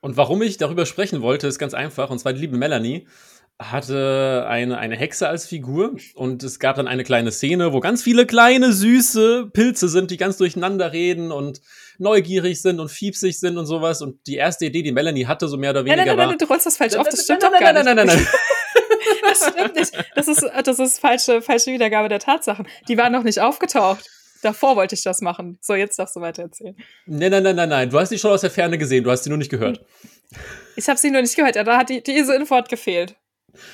Und 0.00 0.16
warum 0.16 0.42
ich 0.42 0.58
darüber 0.58 0.86
sprechen 0.86 1.22
wollte, 1.22 1.46
ist 1.46 1.58
ganz 1.58 1.74
einfach. 1.74 2.10
Und 2.10 2.18
zwar 2.18 2.32
die 2.32 2.40
liebe 2.40 2.56
Melanie 2.56 3.06
hatte 3.60 4.46
eine, 4.48 4.78
eine 4.78 4.94
Hexe 4.94 5.28
als 5.28 5.44
Figur 5.46 5.96
und 6.14 6.44
es 6.44 6.60
gab 6.60 6.76
dann 6.76 6.86
eine 6.86 7.02
kleine 7.02 7.32
Szene, 7.32 7.72
wo 7.72 7.80
ganz 7.80 8.04
viele 8.04 8.24
kleine, 8.24 8.72
süße 8.72 9.50
Pilze 9.52 9.88
sind, 9.88 10.12
die 10.12 10.16
ganz 10.16 10.36
durcheinander 10.36 10.92
reden 10.92 11.32
und 11.32 11.60
neugierig 11.98 12.62
sind 12.62 12.78
und 12.78 12.88
fiepsig 12.88 13.40
sind 13.40 13.58
und 13.58 13.66
sowas. 13.66 14.00
Und 14.00 14.28
die 14.28 14.36
erste 14.36 14.66
Idee, 14.66 14.82
die 14.82 14.92
Melanie 14.92 15.26
hatte, 15.26 15.48
so 15.48 15.56
mehr 15.56 15.70
oder 15.70 15.84
weniger 15.84 15.96
nein, 15.96 16.06
nein, 16.06 16.16
nein, 16.16 16.26
war... 16.26 16.26
Nein, 16.28 16.38
du 16.38 16.44
rollst 16.44 16.66
das 16.66 16.76
falsch 16.76 16.94
auf, 16.94 17.08
das 17.08 17.24
stimmt 17.24 17.42
doch 17.42 17.50
gar 17.50 17.72
nicht. 17.72 17.84
Nein, 17.84 17.96
nein, 17.96 18.06
nein, 18.06 18.16
nein. 18.16 18.26
Das 19.22 19.50
stimmt 19.50 19.76
nicht. 19.76 19.92
Das 20.14 20.28
ist, 20.28 20.46
das 20.64 20.78
ist 20.78 21.00
falsche, 21.00 21.42
falsche 21.42 21.72
Wiedergabe 21.72 22.08
der 22.08 22.18
Tatsachen. 22.18 22.66
Die 22.88 22.96
waren 22.96 23.12
noch 23.12 23.22
nicht 23.22 23.40
aufgetaucht. 23.40 24.08
Davor 24.42 24.76
wollte 24.76 24.94
ich 24.94 25.02
das 25.02 25.20
machen. 25.20 25.58
So, 25.60 25.74
jetzt 25.74 25.98
darfst 25.98 26.16
du 26.16 26.20
weiter 26.20 26.42
erzählen. 26.42 26.76
Nein, 27.06 27.30
nein, 27.30 27.42
nein, 27.42 27.56
nein, 27.56 27.68
nein. 27.68 27.90
Du 27.90 27.98
hast 27.98 28.10
die 28.10 28.18
schon 28.18 28.30
aus 28.30 28.42
der 28.42 28.50
Ferne 28.50 28.78
gesehen, 28.78 29.04
du 29.04 29.10
hast 29.10 29.24
sie 29.24 29.30
nur 29.30 29.38
nicht 29.38 29.50
gehört. 29.50 29.84
Ich 30.76 30.88
habe 30.88 30.98
sie 30.98 31.10
nur 31.10 31.22
nicht 31.22 31.36
gehört. 31.36 31.56
Ja, 31.56 31.64
da 31.64 31.78
hat 31.78 31.88
die, 31.88 32.02
diese 32.02 32.34
Info 32.34 32.54
hat 32.54 32.68
gefehlt. 32.68 33.16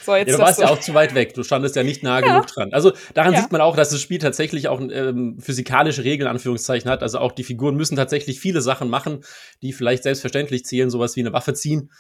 So, 0.04 0.14
jetzt 0.14 0.28
ja, 0.28 0.36
du 0.36 0.42
warst 0.42 0.60
ja 0.60 0.68
auch 0.68 0.80
zu 0.80 0.94
weit 0.94 1.14
weg. 1.14 1.34
Du 1.34 1.42
standest 1.42 1.74
ja 1.76 1.82
nicht 1.82 2.02
nah 2.02 2.20
ja. 2.20 2.26
genug 2.26 2.46
dran. 2.46 2.72
Also 2.72 2.92
daran 3.12 3.34
ja. 3.34 3.42
sieht 3.42 3.52
man 3.52 3.60
auch, 3.60 3.76
dass 3.76 3.90
das 3.90 4.00
Spiel 4.00 4.18
tatsächlich 4.18 4.68
auch 4.68 4.80
ähm, 4.80 5.38
physikalische 5.40 6.04
Regeln, 6.04 6.28
Anführungszeichen, 6.28 6.90
hat. 6.90 7.02
Also 7.02 7.18
auch 7.18 7.32
die 7.32 7.44
Figuren 7.44 7.74
müssen 7.74 7.96
tatsächlich 7.96 8.40
viele 8.40 8.62
Sachen 8.62 8.88
machen, 8.88 9.24
die 9.62 9.72
vielleicht 9.72 10.04
selbstverständlich 10.04 10.64
zählen, 10.64 10.90
sowas 10.90 11.16
wie 11.16 11.20
eine 11.20 11.32
Waffe 11.32 11.54
ziehen. 11.54 11.90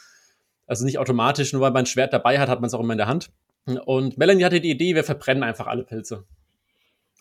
Also 0.66 0.84
nicht 0.84 0.98
automatisch, 0.98 1.52
nur 1.52 1.62
weil 1.62 1.72
man 1.72 1.82
ein 1.82 1.86
Schwert 1.86 2.12
dabei 2.12 2.38
hat, 2.38 2.48
hat 2.48 2.60
man 2.60 2.68
es 2.68 2.74
auch 2.74 2.80
immer 2.80 2.92
in 2.92 2.98
der 2.98 3.08
Hand. 3.08 3.30
Und 3.66 4.18
Melanie 4.18 4.44
hatte 4.44 4.60
die 4.60 4.70
Idee, 4.70 4.94
wir 4.94 5.04
verbrennen 5.04 5.42
einfach 5.42 5.66
alle 5.66 5.84
Pilze. 5.84 6.24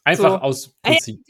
Einfach 0.03 0.31
so. 0.31 0.37
aus 0.39 0.75
Prinzip. 0.81 1.21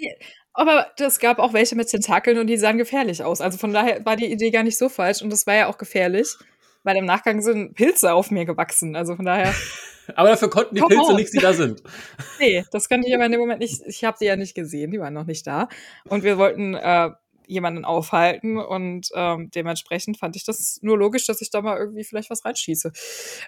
Aber 0.53 0.87
es 0.97 1.19
gab 1.19 1.39
auch 1.39 1.53
welche 1.53 1.75
mit 1.75 1.89
Tentakeln 1.89 2.37
und 2.37 2.47
die 2.47 2.57
sahen 2.57 2.77
gefährlich 2.77 3.23
aus. 3.23 3.41
Also 3.41 3.57
von 3.57 3.73
daher 3.73 4.05
war 4.05 4.15
die 4.15 4.31
Idee 4.31 4.51
gar 4.51 4.63
nicht 4.63 4.77
so 4.77 4.87
falsch 4.89 5.21
und 5.21 5.31
das 5.31 5.47
war 5.47 5.55
ja 5.55 5.67
auch 5.67 5.77
gefährlich 5.77 6.37
weil 6.83 6.97
im 6.97 7.05
Nachgang 7.05 7.41
sind 7.41 7.75
Pilze 7.75 8.13
auf 8.13 8.29
mir 8.29 8.45
gewachsen. 8.45 8.95
Also 8.95 9.15
von 9.15 9.25
daher. 9.25 9.53
aber 10.15 10.29
dafür 10.29 10.49
konnten 10.49 10.75
die 10.75 10.81
Pilze 10.81 11.11
on. 11.11 11.15
nichts, 11.15 11.31
die 11.31 11.39
da 11.39 11.53
sind. 11.53 11.81
nee, 12.39 12.63
das 12.71 12.89
konnte 12.89 13.07
ich 13.07 13.15
aber 13.15 13.25
in 13.25 13.31
dem 13.31 13.41
Moment 13.41 13.59
nicht. 13.59 13.81
Ich 13.87 14.03
habe 14.03 14.17
sie 14.17 14.25
ja 14.25 14.35
nicht 14.35 14.53
gesehen, 14.53 14.91
die 14.91 14.99
waren 14.99 15.13
noch 15.13 15.25
nicht 15.25 15.47
da. 15.47 15.69
Und 16.05 16.23
wir 16.23 16.37
wollten 16.37 16.75
äh, 16.75 17.11
jemanden 17.47 17.85
aufhalten 17.85 18.57
und 18.57 19.09
ähm, 19.13 19.49
dementsprechend 19.53 20.17
fand 20.17 20.35
ich 20.35 20.45
das 20.45 20.79
nur 20.81 20.97
logisch, 20.97 21.25
dass 21.25 21.41
ich 21.41 21.49
da 21.49 21.61
mal 21.61 21.77
irgendwie 21.77 22.03
vielleicht 22.03 22.29
was 22.29 22.45
reinschieße. 22.45 22.91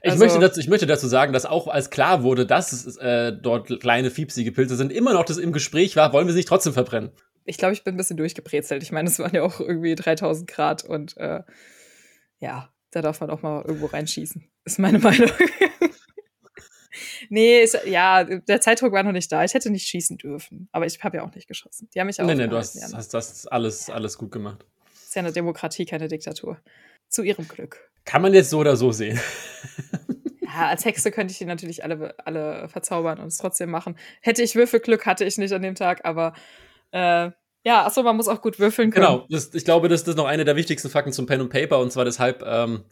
Also, 0.04 0.16
ich, 0.16 0.20
möchte 0.20 0.40
dazu, 0.40 0.60
ich 0.60 0.68
möchte 0.68 0.86
dazu 0.86 1.08
sagen, 1.08 1.34
dass 1.34 1.46
auch 1.46 1.68
als 1.68 1.90
klar 1.90 2.24
wurde, 2.24 2.46
dass 2.46 2.72
es, 2.72 2.98
äh, 2.98 3.34
dort 3.34 3.80
kleine 3.80 4.12
fiepsige 4.12 4.52
Pilze 4.52 4.76
sind, 4.76 4.92
immer 4.92 5.14
noch 5.14 5.26
das 5.26 5.38
im 5.38 5.54
Gespräch 5.54 5.96
war, 5.96 6.14
wollen 6.14 6.28
wir 6.28 6.34
sie 6.34 6.40
nicht 6.40 6.50
trotzdem 6.50 6.74
verbrennen. 6.74 7.12
Ich 7.46 7.58
glaube, 7.58 7.74
ich 7.74 7.84
bin 7.84 7.94
ein 7.94 7.98
bisschen 7.98 8.18
durchgebrezelt. 8.18 8.82
Ich 8.82 8.92
meine, 8.92 9.08
es 9.08 9.20
waren 9.20 9.34
ja 9.36 9.44
auch 9.44 9.60
irgendwie 9.60 9.96
3000 9.96 10.50
Grad 10.50 10.84
und 10.84 11.16
äh, 11.18 11.42
ja, 12.40 12.70
da 12.92 13.02
darf 13.02 13.20
man 13.22 13.30
auch 13.30 13.42
mal 13.42 13.64
irgendwo 13.64 13.88
reinschießen. 13.88 14.44
Ist 14.64 14.80
meine 14.80 15.00
Meinung. 15.00 15.30
Nee, 17.30 17.62
ist, 17.62 17.78
ja, 17.86 18.24
der 18.24 18.62
Zeitdruck 18.62 18.92
war 18.92 19.04
noch 19.04 19.12
nicht 19.12 19.32
da. 19.32 19.44
Ich 19.44 19.54
hätte 19.54 19.70
nicht 19.70 19.88
schießen 19.88 20.18
dürfen. 20.18 20.70
Aber 20.72 20.86
ich 20.86 21.04
habe 21.04 21.18
ja 21.18 21.24
auch 21.24 21.34
nicht 21.34 21.48
geschossen. 21.48 21.90
Die 21.94 22.00
haben 22.00 22.08
mich 22.08 22.22
auch. 22.22 22.26
Nee, 22.26 22.36
nee, 22.36 22.48
du 22.48 22.58
hast, 22.58 22.82
hast 22.94 23.14
das 23.14 23.48
alles, 23.48 23.90
alles 23.90 24.18
gut 24.18 24.32
gemacht. 24.32 24.66
Ist 24.94 25.16
ja 25.16 25.22
eine 25.22 25.32
Demokratie, 25.32 25.86
keine 25.86 26.08
Diktatur. 26.08 26.60
Zu 27.10 27.24
ihrem 27.24 27.48
Glück. 27.48 27.90
Kann 28.04 28.22
man 28.22 28.34
jetzt 28.34 28.50
so 28.50 28.60
oder 28.60 28.76
so 28.76 28.92
sehen. 28.92 29.20
ja, 30.42 30.68
als 30.68 30.86
Hexe 30.86 31.12
könnte 31.12 31.32
ich 31.32 31.38
die 31.38 31.46
natürlich 31.46 31.84
alle, 31.84 32.16
alle 32.26 32.70
verzaubern 32.70 33.20
und 33.20 33.28
es 33.28 33.38
trotzdem 33.38 33.70
machen. 33.70 33.98
Hätte 34.22 34.44
ich 34.44 34.56
Würfelglück, 34.56 35.06
hatte 35.06 35.26
ich 35.26 35.38
nicht 35.38 35.54
an 35.54 35.62
dem 35.62 35.76
Tag, 35.76 36.02
aber 36.04 36.34
äh, 36.92 37.32
ja, 37.64 37.86
achso, 37.86 38.04
man 38.04 38.16
muss 38.16 38.28
auch 38.28 38.42
gut 38.42 38.60
würfeln 38.60 38.92
können. 38.92 39.06
Genau, 39.06 39.26
das, 39.30 39.54
ich 39.54 39.66
glaube, 39.66 39.90
das, 39.90 40.04
das 40.04 40.10
ist 40.10 40.18
noch 40.18 40.28
eine 40.28 40.46
der 40.46 40.56
wichtigsten 40.56 40.90
Fakten 40.90 41.12
zum 41.12 41.26
Pen 41.26 41.42
und 41.42 41.50
Paper 41.50 41.80
und 41.80 41.92
zwar 41.92 42.06
deshalb 42.06 42.44
ähm, 42.46 42.86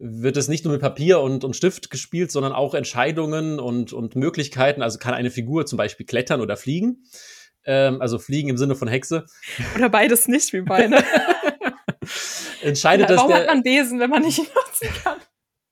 wird 0.00 0.38
es 0.38 0.48
nicht 0.48 0.64
nur 0.64 0.72
mit 0.72 0.80
Papier 0.80 1.20
und, 1.20 1.44
und 1.44 1.54
Stift 1.54 1.90
gespielt, 1.90 2.32
sondern 2.32 2.52
auch 2.52 2.74
Entscheidungen 2.74 3.60
und, 3.60 3.92
und 3.92 4.16
Möglichkeiten. 4.16 4.82
Also 4.82 4.98
kann 4.98 5.12
eine 5.12 5.30
Figur 5.30 5.66
zum 5.66 5.76
Beispiel 5.76 6.06
klettern 6.06 6.40
oder 6.40 6.56
fliegen. 6.56 7.04
Ähm, 7.66 8.00
also 8.00 8.18
fliegen 8.18 8.48
im 8.48 8.56
Sinne 8.56 8.74
von 8.74 8.88
Hexe. 8.88 9.26
Oder 9.76 9.90
beides 9.90 10.26
nicht, 10.26 10.54
wie 10.54 10.62
meine. 10.62 11.04
Entscheidet 12.62 13.10
ja, 13.10 13.16
warum 13.16 13.30
das. 13.30 13.38
Warum 13.38 13.48
hat 13.48 13.54
man 13.54 13.62
Besen, 13.62 14.00
wenn 14.00 14.10
man 14.10 14.22
nicht 14.22 14.38
nutzen 14.38 14.88
kann? 15.04 15.18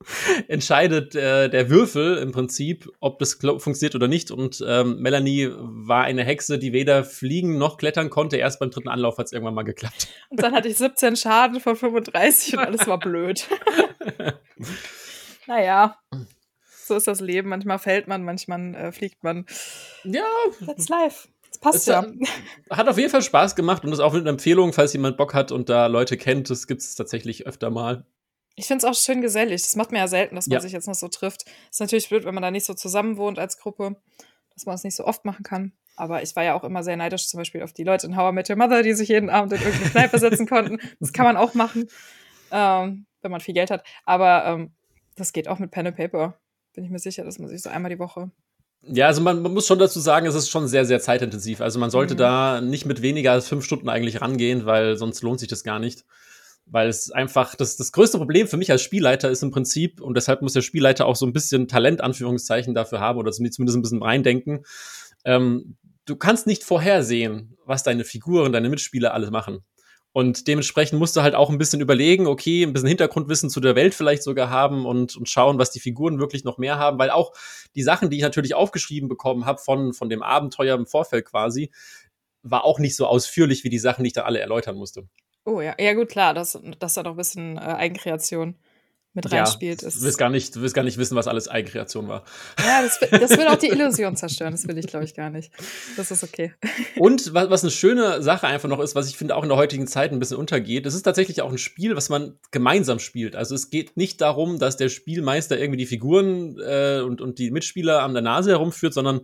entscheidet 0.48 1.14
äh, 1.14 1.48
der 1.48 1.70
Würfel 1.70 2.18
im 2.18 2.32
Prinzip, 2.32 2.88
ob 3.00 3.18
das 3.18 3.34
funktioniert 3.34 3.94
oder 3.94 4.08
nicht. 4.08 4.30
Und 4.30 4.64
ähm, 4.66 5.00
Melanie 5.00 5.50
war 5.50 6.04
eine 6.04 6.24
Hexe, 6.24 6.58
die 6.58 6.72
weder 6.72 7.04
fliegen 7.04 7.58
noch 7.58 7.76
klettern 7.78 8.10
konnte. 8.10 8.36
Erst 8.36 8.60
beim 8.60 8.70
dritten 8.70 8.88
Anlauf 8.88 9.18
hat 9.18 9.26
es 9.26 9.32
irgendwann 9.32 9.54
mal 9.54 9.64
geklappt. 9.64 10.08
Und 10.30 10.42
dann 10.42 10.54
hatte 10.54 10.68
ich 10.68 10.76
17 10.76 11.16
Schaden 11.16 11.60
von 11.60 11.76
35 11.76 12.54
und 12.54 12.60
alles 12.60 12.86
war 12.86 12.98
blöd. 12.98 13.48
naja, 15.46 15.98
so 16.70 16.96
ist 16.96 17.08
das 17.08 17.20
Leben. 17.20 17.48
Manchmal 17.48 17.78
fällt 17.78 18.06
man, 18.06 18.22
manchmal 18.24 18.74
äh, 18.74 18.92
fliegt 18.92 19.24
man. 19.24 19.46
Ja. 20.04 20.26
That's 20.64 20.88
life. 20.88 21.28
Das 21.48 21.58
passt 21.58 21.76
es 21.78 21.86
ja. 21.86 22.06
Hat 22.70 22.88
auf 22.88 22.98
jeden 22.98 23.10
Fall 23.10 23.22
Spaß 23.22 23.56
gemacht 23.56 23.84
und 23.84 23.92
ist 23.92 24.00
auch 24.00 24.14
eine 24.14 24.28
Empfehlung, 24.28 24.72
falls 24.72 24.92
jemand 24.92 25.16
Bock 25.16 25.34
hat 25.34 25.50
und 25.50 25.68
da 25.68 25.86
Leute 25.86 26.16
kennt. 26.16 26.50
Das 26.50 26.66
gibt 26.66 26.82
es 26.82 26.94
tatsächlich 26.94 27.46
öfter 27.46 27.70
mal. 27.70 28.04
Ich 28.58 28.66
finde 28.66 28.84
es 28.84 28.90
auch 28.90 29.00
schön 29.00 29.20
gesellig. 29.20 29.62
Das 29.62 29.76
macht 29.76 29.92
man 29.92 30.00
ja 30.00 30.08
selten, 30.08 30.34
dass 30.34 30.48
man 30.48 30.54
ja. 30.54 30.60
sich 30.60 30.72
jetzt 30.72 30.88
noch 30.88 30.94
so 30.96 31.06
trifft. 31.06 31.44
Ist 31.70 31.80
natürlich 31.80 32.08
blöd, 32.08 32.24
wenn 32.24 32.34
man 32.34 32.42
da 32.42 32.50
nicht 32.50 32.66
so 32.66 32.74
zusammen 32.74 33.16
wohnt 33.16 33.38
als 33.38 33.56
Gruppe, 33.58 33.94
dass 34.52 34.66
man 34.66 34.74
es 34.74 34.82
nicht 34.82 34.96
so 34.96 35.04
oft 35.04 35.24
machen 35.24 35.44
kann. 35.44 35.72
Aber 35.94 36.22
ich 36.24 36.34
war 36.34 36.42
ja 36.42 36.54
auch 36.54 36.64
immer 36.64 36.82
sehr 36.82 36.96
neidisch, 36.96 37.28
zum 37.28 37.38
Beispiel 37.38 37.62
auf 37.62 37.72
die 37.72 37.84
Leute 37.84 38.08
in 38.08 38.16
How 38.16 38.32
I 38.32 38.34
Met 38.34 38.50
Your 38.50 38.56
Mother, 38.56 38.82
die 38.82 38.94
sich 38.94 39.08
jeden 39.10 39.30
Abend 39.30 39.52
in 39.52 39.60
irgendeine 39.60 39.90
Kneipe 39.90 40.18
setzen 40.18 40.48
konnten. 40.48 40.80
Das 40.98 41.12
kann 41.12 41.24
man 41.24 41.36
auch 41.36 41.54
machen, 41.54 41.86
ähm, 42.50 43.06
wenn 43.22 43.30
man 43.30 43.40
viel 43.40 43.54
Geld 43.54 43.70
hat. 43.70 43.84
Aber 44.04 44.44
ähm, 44.46 44.72
das 45.14 45.32
geht 45.32 45.46
auch 45.46 45.60
mit 45.60 45.70
Pen 45.70 45.86
and 45.86 45.96
Paper. 45.96 46.36
Bin 46.74 46.82
ich 46.82 46.90
mir 46.90 46.98
sicher, 46.98 47.22
dass 47.22 47.38
man 47.38 47.48
sich 47.48 47.62
so 47.62 47.70
einmal 47.70 47.90
die 47.90 47.98
Woche 47.98 48.30
ja, 48.82 49.08
also 49.08 49.20
man, 49.20 49.42
man, 49.42 49.52
muss 49.52 49.66
schon 49.66 49.80
dazu 49.80 49.98
sagen, 49.98 50.26
es 50.26 50.36
ist 50.36 50.50
schon 50.50 50.68
sehr, 50.68 50.84
sehr 50.84 51.00
zeitintensiv. 51.00 51.60
Also 51.60 51.80
man 51.80 51.90
sollte 51.90 52.14
mhm. 52.14 52.18
da 52.18 52.60
nicht 52.60 52.86
mit 52.86 53.02
weniger 53.02 53.32
als 53.32 53.48
fünf 53.48 53.64
Stunden 53.64 53.88
eigentlich 53.88 54.20
rangehen, 54.20 54.66
weil 54.66 54.96
sonst 54.96 55.20
lohnt 55.22 55.40
sich 55.40 55.48
das 55.48 55.64
gar 55.64 55.80
nicht 55.80 56.04
weil 56.70 56.88
es 56.88 57.10
einfach, 57.10 57.54
das, 57.54 57.76
das 57.76 57.92
größte 57.92 58.18
Problem 58.18 58.46
für 58.46 58.56
mich 58.56 58.70
als 58.70 58.82
Spielleiter 58.82 59.30
ist 59.30 59.42
im 59.42 59.50
Prinzip, 59.50 60.00
und 60.00 60.16
deshalb 60.16 60.42
muss 60.42 60.52
der 60.52 60.62
Spielleiter 60.62 61.06
auch 61.06 61.16
so 61.16 61.26
ein 61.26 61.32
bisschen 61.32 61.68
Talent, 61.68 62.00
Anführungszeichen, 62.00 62.74
dafür 62.74 63.00
haben 63.00 63.18
oder 63.18 63.32
zumindest 63.32 63.60
ein 63.60 63.82
bisschen 63.82 64.02
reindenken. 64.02 64.64
Ähm, 65.24 65.76
du 66.04 66.16
kannst 66.16 66.46
nicht 66.46 66.64
vorhersehen, 66.64 67.56
was 67.64 67.82
deine 67.82 68.04
Figuren, 68.04 68.52
deine 68.52 68.68
Mitspieler 68.68 69.14
alles 69.14 69.30
machen. 69.30 69.64
Und 70.12 70.48
dementsprechend 70.48 70.98
musst 70.98 71.16
du 71.16 71.22
halt 71.22 71.34
auch 71.34 71.50
ein 71.50 71.58
bisschen 71.58 71.80
überlegen, 71.80 72.26
okay, 72.26 72.62
ein 72.62 72.72
bisschen 72.72 72.88
Hintergrundwissen 72.88 73.50
zu 73.50 73.60
der 73.60 73.76
Welt 73.76 73.94
vielleicht 73.94 74.22
sogar 74.22 74.50
haben 74.50 74.86
und, 74.86 75.16
und 75.16 75.28
schauen, 75.28 75.58
was 75.58 75.70
die 75.70 75.80
Figuren 75.80 76.18
wirklich 76.18 76.44
noch 76.44 76.58
mehr 76.58 76.78
haben, 76.78 76.98
weil 76.98 77.10
auch 77.10 77.32
die 77.76 77.82
Sachen, 77.82 78.10
die 78.10 78.16
ich 78.16 78.22
natürlich 78.22 78.54
aufgeschrieben 78.54 79.08
bekommen 79.08 79.44
habe 79.44 79.60
von, 79.60 79.92
von 79.92 80.08
dem 80.08 80.22
Abenteuer 80.22 80.76
im 80.76 80.86
Vorfeld 80.86 81.26
quasi, 81.26 81.70
war 82.42 82.64
auch 82.64 82.78
nicht 82.78 82.96
so 82.96 83.06
ausführlich 83.06 83.64
wie 83.64 83.70
die 83.70 83.78
Sachen, 83.78 84.02
die 84.02 84.08
ich 84.08 84.14
da 84.14 84.22
alle 84.22 84.40
erläutern 84.40 84.76
musste. 84.76 85.06
Oh 85.48 85.62
ja, 85.62 85.74
ja 85.80 85.94
gut, 85.94 86.10
klar, 86.10 86.34
dass, 86.34 86.58
dass 86.78 86.94
da 86.94 87.02
doch 87.02 87.12
ein 87.12 87.16
bisschen 87.16 87.56
äh, 87.56 87.60
Eigenkreation 87.60 88.54
mit 89.14 89.32
reinspielt. 89.32 89.80
Ja, 89.80 89.88
du, 89.88 90.02
willst 90.02 90.18
gar 90.18 90.28
nicht, 90.28 90.54
du 90.54 90.60
willst 90.60 90.74
gar 90.74 90.82
nicht 90.82 90.98
wissen, 90.98 91.16
was 91.16 91.26
alles 91.26 91.48
Eigenkreation 91.48 92.06
war. 92.06 92.24
Ja, 92.58 92.82
das, 92.82 93.00
das 93.10 93.30
will 93.38 93.46
auch 93.46 93.56
die 93.56 93.68
Illusion 93.72 94.14
zerstören. 94.14 94.52
Das 94.52 94.68
will 94.68 94.76
ich, 94.76 94.86
glaube 94.86 95.06
ich, 95.06 95.14
gar 95.14 95.30
nicht. 95.30 95.50
Das 95.96 96.10
ist 96.10 96.22
okay. 96.22 96.52
Und 96.98 97.32
was, 97.32 97.48
was 97.48 97.62
eine 97.64 97.70
schöne 97.70 98.22
Sache 98.22 98.46
einfach 98.46 98.68
noch 98.68 98.78
ist, 98.80 98.94
was 98.94 99.08
ich 99.08 99.16
finde 99.16 99.36
auch 99.36 99.42
in 99.42 99.48
der 99.48 99.56
heutigen 99.56 99.86
Zeit 99.86 100.12
ein 100.12 100.18
bisschen 100.18 100.36
untergeht, 100.36 100.84
das 100.84 100.94
ist 100.94 101.02
tatsächlich 101.02 101.40
auch 101.40 101.50
ein 101.50 101.58
Spiel, 101.58 101.96
was 101.96 102.10
man 102.10 102.38
gemeinsam 102.50 102.98
spielt. 102.98 103.34
Also 103.34 103.54
es 103.54 103.70
geht 103.70 103.96
nicht 103.96 104.20
darum, 104.20 104.58
dass 104.58 104.76
der 104.76 104.90
Spielmeister 104.90 105.58
irgendwie 105.58 105.78
die 105.78 105.86
Figuren 105.86 106.58
äh, 106.60 107.00
und, 107.00 107.22
und 107.22 107.38
die 107.38 107.50
Mitspieler 107.50 108.02
an 108.02 108.12
der 108.12 108.22
Nase 108.22 108.50
herumführt, 108.50 108.92
sondern 108.92 109.22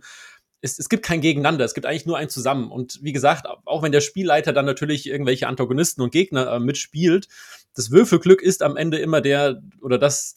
es, 0.65 0.79
es 0.79 0.89
gibt 0.89 1.05
kein 1.05 1.21
Gegeneinander, 1.21 1.63
es 1.63 1.75
gibt 1.75 1.85
eigentlich 1.85 2.07
nur 2.07 2.17
ein 2.17 2.27
Zusammen. 2.27 2.71
Und 2.71 2.99
wie 3.03 3.13
gesagt, 3.13 3.45
auch 3.65 3.83
wenn 3.83 3.91
der 3.91 4.01
Spielleiter 4.01 4.51
dann 4.51 4.65
natürlich 4.65 5.07
irgendwelche 5.07 5.47
Antagonisten 5.47 6.01
und 6.01 6.11
Gegner 6.11 6.51
äh, 6.51 6.59
mitspielt, 6.59 7.27
das 7.75 7.91
Würfelglück 7.91 8.41
ist 8.41 8.63
am 8.63 8.75
Ende 8.75 8.97
immer 8.97 9.21
der 9.21 9.61
oder 9.81 9.99
das, 9.99 10.35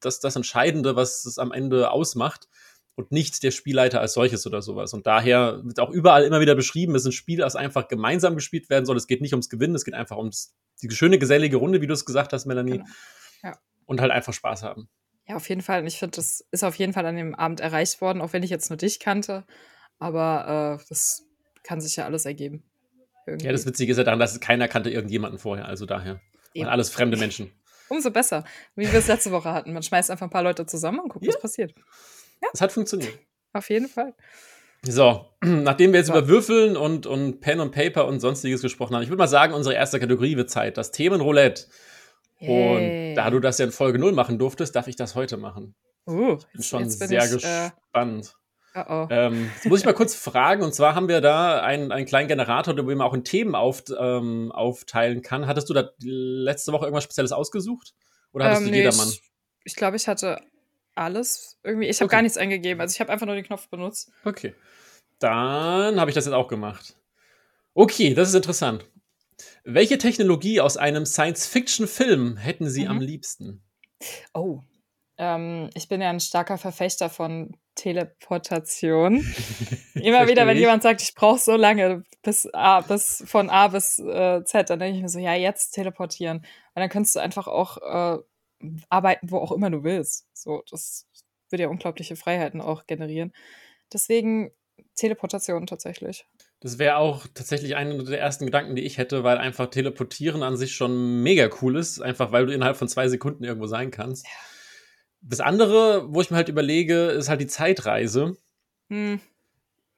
das, 0.00 0.20
das 0.20 0.36
Entscheidende, 0.36 0.96
was 0.96 1.24
es 1.24 1.38
am 1.38 1.50
Ende 1.50 1.90
ausmacht 1.90 2.46
und 2.94 3.10
nicht 3.10 3.42
der 3.42 3.50
Spielleiter 3.50 4.00
als 4.00 4.12
solches 4.12 4.46
oder 4.46 4.62
sowas. 4.62 4.94
Und 4.94 5.06
daher 5.06 5.60
wird 5.64 5.80
auch 5.80 5.90
überall 5.90 6.22
immer 6.22 6.40
wieder 6.40 6.54
beschrieben, 6.54 6.94
es 6.94 7.02
ist 7.02 7.08
ein 7.08 7.12
Spiel, 7.12 7.38
das 7.38 7.56
einfach 7.56 7.88
gemeinsam 7.88 8.36
gespielt 8.36 8.70
werden 8.70 8.86
soll. 8.86 8.96
Es 8.96 9.08
geht 9.08 9.20
nicht 9.20 9.32
ums 9.32 9.48
Gewinnen, 9.48 9.74
es 9.74 9.84
geht 9.84 9.94
einfach 9.94 10.16
um 10.16 10.30
die 10.82 10.90
schöne, 10.90 11.18
gesellige 11.18 11.56
Runde, 11.56 11.80
wie 11.80 11.88
du 11.88 11.94
es 11.94 12.04
gesagt 12.04 12.32
hast, 12.32 12.46
Melanie. 12.46 12.78
Genau. 12.78 12.84
Ja. 13.42 13.58
Und 13.86 14.00
halt 14.00 14.12
einfach 14.12 14.32
Spaß 14.32 14.62
haben. 14.62 14.88
Ja, 15.26 15.36
auf 15.36 15.48
jeden 15.48 15.62
Fall. 15.62 15.80
Und 15.80 15.86
ich 15.86 15.98
finde, 15.98 16.16
das 16.16 16.44
ist 16.50 16.64
auf 16.64 16.74
jeden 16.76 16.92
Fall 16.92 17.06
an 17.06 17.16
dem 17.16 17.34
Abend 17.34 17.60
erreicht 17.60 18.00
worden, 18.00 18.20
auch 18.20 18.32
wenn 18.32 18.42
ich 18.42 18.50
jetzt 18.50 18.70
nur 18.70 18.76
dich 18.76 19.00
kannte. 19.00 19.44
Aber 19.98 20.78
äh, 20.80 20.84
das 20.88 21.24
kann 21.62 21.80
sich 21.80 21.96
ja 21.96 22.04
alles 22.04 22.26
ergeben. 22.26 22.62
Irgendwie. 23.26 23.46
Ja, 23.46 23.52
das 23.52 23.64
Witzige 23.64 23.92
ist 23.92 23.98
ja 23.98 24.04
daran, 24.04 24.18
dass 24.20 24.38
keiner 24.40 24.68
kannte 24.68 24.90
irgendjemanden 24.90 25.38
vorher. 25.38 25.66
Also 25.66 25.86
daher. 25.86 26.20
Waren 26.54 26.68
alles 26.68 26.90
fremde 26.90 27.16
Menschen. 27.16 27.50
Umso 27.88 28.10
besser. 28.10 28.44
Wie 28.76 28.90
wir 28.90 28.98
es 28.98 29.08
letzte 29.08 29.30
Woche 29.30 29.52
hatten. 29.52 29.72
Man 29.72 29.82
schmeißt 29.82 30.10
einfach 30.10 30.26
ein 30.26 30.30
paar 30.30 30.42
Leute 30.42 30.66
zusammen 30.66 31.00
und 31.00 31.08
guckt, 31.08 31.24
ja. 31.24 31.32
was 31.32 31.40
passiert. 31.40 31.74
Ja. 32.42 32.48
Es 32.52 32.60
hat 32.60 32.72
funktioniert. 32.72 33.18
Auf 33.52 33.70
jeden 33.70 33.88
Fall. 33.88 34.14
So, 34.82 35.26
nachdem 35.42 35.92
wir 35.92 36.00
jetzt 36.00 36.08
so. 36.08 36.12
über 36.12 36.28
Würfeln 36.28 36.76
und, 36.76 37.06
und 37.06 37.40
Pen 37.40 37.60
und 37.60 37.72
Paper 37.72 38.06
und 38.06 38.20
sonstiges 38.20 38.60
gesprochen 38.60 38.94
haben, 38.94 39.02
ich 39.02 39.08
würde 39.08 39.18
mal 39.18 39.28
sagen, 39.28 39.54
unsere 39.54 39.74
erste 39.74 39.98
Kategorie 39.98 40.36
wird 40.36 40.50
Zeit. 40.50 40.76
Das 40.76 40.90
Themenroulette. 40.90 41.64
Yay. 42.40 43.10
Und 43.10 43.14
da 43.16 43.30
du 43.30 43.40
das 43.40 43.58
ja 43.58 43.66
in 43.66 43.72
Folge 43.72 43.98
0 43.98 44.12
machen 44.12 44.38
durftest, 44.38 44.74
darf 44.74 44.88
ich 44.88 44.96
das 44.96 45.14
heute 45.14 45.36
machen. 45.36 45.74
Uh, 46.06 46.36
ich 46.38 46.46
bin 46.52 46.62
schon 46.62 46.82
bin 46.82 46.90
sehr 46.90 47.24
ich, 47.24 47.44
äh, 47.44 47.70
gespannt. 47.70 48.34
Äh, 48.74 48.84
oh. 48.88 49.06
Ähm, 49.10 49.50
jetzt 49.54 49.66
muss 49.66 49.80
ich 49.80 49.86
mal 49.86 49.94
kurz 49.94 50.14
fragen, 50.16 50.62
und 50.62 50.74
zwar 50.74 50.94
haben 50.94 51.08
wir 51.08 51.20
da 51.20 51.62
einen, 51.62 51.92
einen 51.92 52.06
kleinen 52.06 52.28
Generator, 52.28 52.74
der 52.74 52.84
man 52.84 53.00
auch 53.00 53.14
in 53.14 53.24
Themen 53.24 53.54
auf, 53.54 53.84
ähm, 53.98 54.52
aufteilen 54.52 55.22
kann. 55.22 55.46
Hattest 55.46 55.70
du 55.70 55.74
da 55.74 55.90
letzte 56.00 56.72
Woche 56.72 56.84
irgendwas 56.84 57.04
Spezielles 57.04 57.32
ausgesucht? 57.32 57.94
Oder 58.32 58.46
hattest 58.46 58.62
ähm, 58.62 58.66
du 58.66 58.70
nee, 58.72 58.78
jedermann? 58.78 59.08
Ich, 59.08 59.22
ich 59.64 59.76
glaube, 59.76 59.96
ich 59.96 60.08
hatte 60.08 60.40
alles 60.94 61.58
irgendwie. 61.62 61.86
Ich 61.86 61.98
habe 61.98 62.06
okay. 62.06 62.16
gar 62.16 62.22
nichts 62.22 62.36
eingegeben. 62.36 62.80
Also 62.80 62.92
ich 62.92 63.00
habe 63.00 63.12
einfach 63.12 63.26
nur 63.26 63.34
den 63.34 63.44
Knopf 63.44 63.68
benutzt. 63.68 64.10
Okay. 64.24 64.54
Dann 65.18 66.00
habe 66.00 66.10
ich 66.10 66.14
das 66.14 66.26
jetzt 66.26 66.34
auch 66.34 66.48
gemacht. 66.48 66.96
Okay, 67.74 68.14
das 68.14 68.28
ist 68.28 68.34
interessant. 68.34 68.84
Welche 69.64 69.98
Technologie 69.98 70.60
aus 70.60 70.76
einem 70.76 71.06
Science-Fiction-Film 71.06 72.36
hätten 72.36 72.68
Sie 72.68 72.84
mhm. 72.84 72.90
am 72.90 73.00
liebsten? 73.00 73.62
Oh, 74.32 74.60
ähm, 75.16 75.70
ich 75.74 75.88
bin 75.88 76.00
ja 76.00 76.10
ein 76.10 76.20
starker 76.20 76.58
Verfechter 76.58 77.08
von 77.08 77.56
Teleportation. 77.74 79.24
Immer 79.94 80.28
wieder, 80.28 80.46
wenn 80.46 80.56
jemand 80.56 80.82
sagt, 80.82 81.02
ich 81.02 81.14
brauche 81.14 81.38
so 81.38 81.56
lange 81.56 82.04
bis 82.22 82.48
A, 82.52 82.80
bis 82.80 83.22
von 83.26 83.50
A 83.50 83.68
bis 83.68 83.98
äh, 83.98 84.44
Z, 84.44 84.70
dann 84.70 84.78
denke 84.78 84.96
ich 84.96 85.02
mir 85.02 85.08
so, 85.08 85.18
ja, 85.18 85.34
jetzt 85.34 85.70
teleportieren. 85.72 86.38
Und 86.38 86.46
dann 86.80 86.88
kannst 86.88 87.14
du 87.14 87.20
einfach 87.20 87.46
auch 87.46 87.78
äh, 87.78 88.18
arbeiten, 88.88 89.30
wo 89.30 89.38
auch 89.38 89.52
immer 89.52 89.70
du 89.70 89.84
willst. 89.84 90.26
So, 90.32 90.62
das 90.70 91.06
würde 91.50 91.64
ja 91.64 91.68
unglaubliche 91.68 92.16
Freiheiten 92.16 92.60
auch 92.60 92.86
generieren. 92.86 93.32
Deswegen 93.92 94.50
Teleportation 94.96 95.66
tatsächlich. 95.66 96.26
Das 96.60 96.78
wäre 96.78 96.96
auch 96.96 97.26
tatsächlich 97.34 97.76
einer 97.76 98.02
der 98.02 98.20
ersten 98.20 98.46
Gedanken, 98.46 98.74
die 98.74 98.82
ich 98.82 98.96
hätte, 98.96 99.22
weil 99.22 99.38
einfach 99.38 99.66
Teleportieren 99.68 100.42
an 100.42 100.56
sich 100.56 100.74
schon 100.74 101.22
mega 101.22 101.50
cool 101.60 101.76
ist. 101.76 102.00
Einfach 102.00 102.32
weil 102.32 102.46
du 102.46 102.54
innerhalb 102.54 102.76
von 102.76 102.88
zwei 102.88 103.08
Sekunden 103.08 103.44
irgendwo 103.44 103.66
sein 103.66 103.90
kannst. 103.90 104.26
Das 105.20 105.40
andere, 105.40 106.06
wo 106.14 106.20
ich 106.20 106.30
mir 106.30 106.36
halt 106.36 106.48
überlege, 106.48 107.06
ist 107.06 107.28
halt 107.28 107.40
die 107.40 107.46
Zeitreise. 107.46 108.36
Hm. 108.88 109.20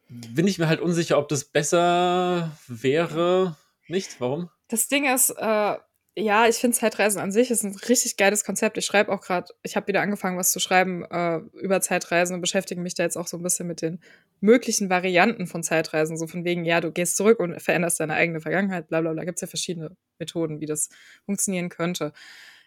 Bin 0.09 0.47
ich 0.47 0.59
mir 0.59 0.69
halt 0.69 0.81
unsicher, 0.81 1.19
ob 1.19 1.29
das 1.29 1.45
besser 1.45 2.53
wäre. 2.69 3.57
Nicht? 3.89 4.21
Warum? 4.21 4.51
Das 4.69 4.89
Ding 4.89 5.13
ist, 5.13 5.31
äh, 5.31 5.77
ja, 6.19 6.49
ich 6.49 6.57
finde 6.57 6.77
Zeitreisen 6.77 7.21
an 7.21 7.31
sich 7.31 7.51
ist 7.51 7.63
ein 7.63 7.77
richtig 7.89 8.17
geiles 8.17 8.43
Konzept. 8.43 8.79
Ich 8.79 8.87
schreibe 8.87 9.13
auch 9.13 9.21
gerade, 9.21 9.53
ich 9.63 9.77
habe 9.77 9.89
wieder 9.89 10.01
angefangen, 10.01 10.39
was 10.39 10.51
zu 10.51 10.61
schreiben 10.61 11.05
äh, 11.05 11.41
über 11.61 11.83
Zeitreisen 11.83 12.35
und 12.35 12.41
beschäftige 12.41 12.81
mich 12.81 12.95
da 12.95 13.03
jetzt 13.03 13.19
auch 13.19 13.27
so 13.27 13.37
ein 13.37 13.43
bisschen 13.43 13.67
mit 13.67 13.83
den 13.83 14.01
möglichen 14.41 14.89
Varianten 14.89 15.47
von 15.47 15.63
Zeitreisen. 15.63 16.17
So 16.17 16.27
von 16.27 16.45
wegen, 16.45 16.65
ja, 16.65 16.81
du 16.81 16.91
gehst 16.91 17.19
zurück 17.19 17.39
und 17.39 17.61
veränderst 17.61 18.01
deine 18.01 18.15
eigene 18.15 18.41
Vergangenheit, 18.41 18.89
bla 18.89 19.03
bla 19.03 19.13
bla. 19.13 19.25
Gibt 19.25 19.37
es 19.37 19.43
ja 19.43 19.47
verschiedene 19.47 19.95
Methoden, 20.19 20.61
wie 20.61 20.67
das 20.67 20.89
funktionieren 21.27 21.69
könnte. 21.69 22.15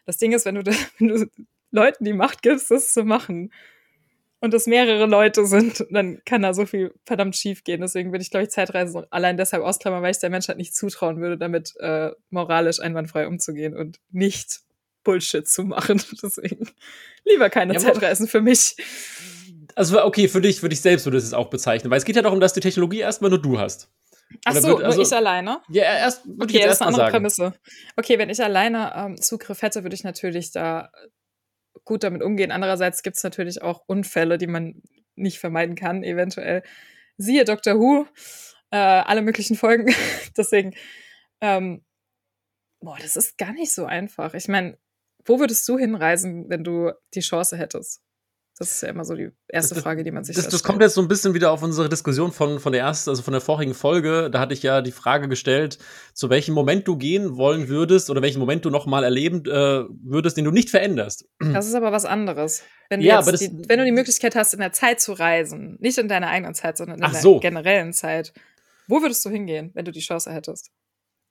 Das 0.06 0.18
Ding 0.18 0.32
ist, 0.32 0.46
wenn 0.46 0.56
du, 0.56 0.64
wenn 1.00 1.08
du 1.08 1.26
Leuten 1.72 2.04
die 2.06 2.14
Macht 2.14 2.44
gibst, 2.44 2.70
das 2.70 2.94
zu 2.94 3.04
machen, 3.04 3.52
und 4.42 4.54
es 4.54 4.68
mehrere 4.68 5.06
Leute 5.06 5.46
sind, 5.46 5.86
dann 5.92 6.22
kann 6.26 6.42
da 6.42 6.54
so 6.54 6.66
viel 6.66 6.94
verdammt 7.06 7.36
schief 7.36 7.64
gehen. 7.64 7.82
Deswegen 7.82 8.12
würde 8.12 8.24
ich, 8.24 8.32
glaube 8.32 8.46
ich, 8.46 8.50
Zeitreisen 8.50 9.06
allein 9.10 9.38
deshalb 9.38 9.64
ausklammern, 9.64 10.02
weil 10.02 10.12
ich 10.12 10.20
der 10.20 10.30
Menschheit 10.30 10.58
nicht 10.58 10.76
zutrauen 10.76 11.20
würde, 11.20 11.38
damit 11.38 11.74
äh, 11.80 12.12
moralisch 12.30 12.80
einwandfrei 12.80 13.28
umzugehen 13.28 13.76
und 13.76 14.00
nicht 14.12 14.62
Bullshit 15.04 15.48
zu 15.48 15.64
machen. 15.64 16.02
Deswegen 16.24 16.70
lieber 17.26 17.50
keine 17.50 17.74
ja, 17.74 17.80
Zeitreisen 17.80 18.28
für 18.28 18.42
mich. 18.42 18.76
Also, 19.76 20.04
okay, 20.04 20.28
für 20.28 20.42
dich, 20.42 20.60
für 20.60 20.70
dich 20.70 20.82
selbst 20.82 21.06
würde 21.06 21.18
es 21.18 21.34
auch 21.34 21.50
bezeichnen, 21.50 21.92
weil 21.92 22.00
es 22.00 22.06
geht 22.06 22.16
ja 22.16 22.22
darum, 22.22 22.40
dass 22.40 22.54
die 22.54 22.60
Technologie 22.60 23.00
erstmal 23.00 23.30
nur 23.30 23.42
du 23.42 23.60
hast. 23.60 23.90
Ach 24.46 24.56
so, 24.56 24.68
wird, 24.68 24.84
also, 24.84 24.98
nur 24.98 25.08
ich 25.08 25.14
alleine? 25.14 25.62
Ja, 25.70 25.84
erst 25.84 26.26
würde 26.26 26.44
okay, 26.44 26.58
ich 26.58 26.60
jetzt 26.60 26.68
das 26.68 26.76
ist 26.76 26.82
eine 26.82 26.96
andere 26.96 27.10
Prämisse. 27.10 27.54
Okay, 27.96 28.20
wenn 28.20 28.30
ich 28.30 28.44
alleine 28.44 28.92
ähm, 28.96 29.22
Zugriff 29.22 29.62
hätte, 29.62 29.84
würde 29.84 29.96
ich 29.96 30.04
natürlich 30.04 30.52
da 30.52 30.92
gut 31.90 32.04
damit 32.04 32.22
umgehen. 32.22 32.52
Andererseits 32.52 33.02
gibt 33.02 33.18
es 33.18 33.24
natürlich 33.24 33.64
auch 33.64 33.84
Unfälle, 33.88 34.38
die 34.38 34.46
man 34.46 34.82
nicht 35.16 35.40
vermeiden 35.40 35.76
kann, 35.76 36.04
eventuell. 36.04 36.62
Siehe 37.18 37.46
Dr. 37.46 37.80
Who, 37.80 38.06
äh, 38.70 38.78
alle 38.78 39.24
möglichen 39.24 39.58
Folgen. 39.58 39.88
Deswegen, 40.38 40.76
ähm, 41.42 41.84
boah, 42.80 42.98
das 43.02 43.16
ist 43.18 43.40
gar 43.40 43.54
nicht 43.54 43.74
so 43.74 43.86
einfach. 43.86 44.36
Ich 44.36 44.48
meine, 44.48 44.78
wo 45.26 45.40
würdest 45.40 45.68
du 45.68 45.80
hinreisen, 45.80 46.48
wenn 46.48 46.64
du 46.64 46.92
die 47.16 47.22
Chance 47.22 47.58
hättest? 47.58 48.04
Das 48.60 48.72
ist 48.72 48.82
ja 48.82 48.90
immer 48.90 49.06
so 49.06 49.16
die 49.16 49.30
erste 49.48 49.74
Frage, 49.76 50.04
die 50.04 50.12
man 50.12 50.26
sich 50.26 50.36
das, 50.36 50.44
das, 50.44 50.52
das 50.52 50.64
kommt 50.64 50.82
jetzt 50.82 50.94
so 50.94 51.02
ein 51.02 51.08
bisschen 51.08 51.34
wieder 51.34 51.52
auf 51.52 51.64
unsere 51.64 51.88
Diskussion 51.88 52.34
von, 52.34 52.60
von 52.60 52.74
der 52.74 52.82
ersten, 52.82 53.10
also 53.10 53.24
von 53.24 53.32
der 53.32 53.40
vorigen 53.40 53.74
Folge. 53.74 54.30
Da 54.30 54.42
hatte 54.42 54.54
ich 54.54 54.62
ja 54.64 54.82
die 54.82 54.92
Frage 54.92 55.30
gestellt, 55.30 55.80
zu 56.14 56.30
welchem 56.30 56.54
Moment 56.56 56.86
du 56.86 56.98
gehen 56.98 57.38
wollen 57.38 57.70
würdest 57.70 58.10
oder 58.10 58.22
welchen 58.22 58.40
Moment 58.40 58.66
du 58.66 58.70
noch 58.70 58.86
mal 58.86 59.06
erleben 59.06 59.46
äh, 59.46 59.86
würdest, 60.04 60.36
den 60.36 60.44
du 60.44 60.52
nicht 60.52 60.70
veränderst. 60.70 61.26
Das 61.60 61.68
ist 61.68 61.74
aber 61.74 61.92
was 61.92 62.06
anderes. 62.06 62.64
Wenn 62.90 63.00
du, 63.00 63.06
ja, 63.06 63.20
aber 63.20 63.32
die, 63.32 63.50
wenn 63.68 63.80
du 63.80 63.86
die 63.86 63.92
Möglichkeit 63.92 64.36
hast, 64.36 64.54
in 64.54 64.60
der 64.60 64.72
Zeit 64.72 65.00
zu 65.00 65.14
reisen, 65.14 65.78
nicht 65.80 65.98
in 65.98 66.08
deiner 66.08 66.28
eigenen 66.28 66.54
Zeit, 66.54 66.78
sondern 66.78 66.98
in 66.98 67.12
der 67.12 67.22
so. 67.22 67.40
generellen 67.40 67.94
Zeit, 67.94 68.34
wo 68.88 69.02
würdest 69.02 69.24
du 69.26 69.30
hingehen, 69.30 69.72
wenn 69.74 69.86
du 69.86 69.92
die 69.92 70.00
Chance 70.00 70.32
hättest? 70.32 70.72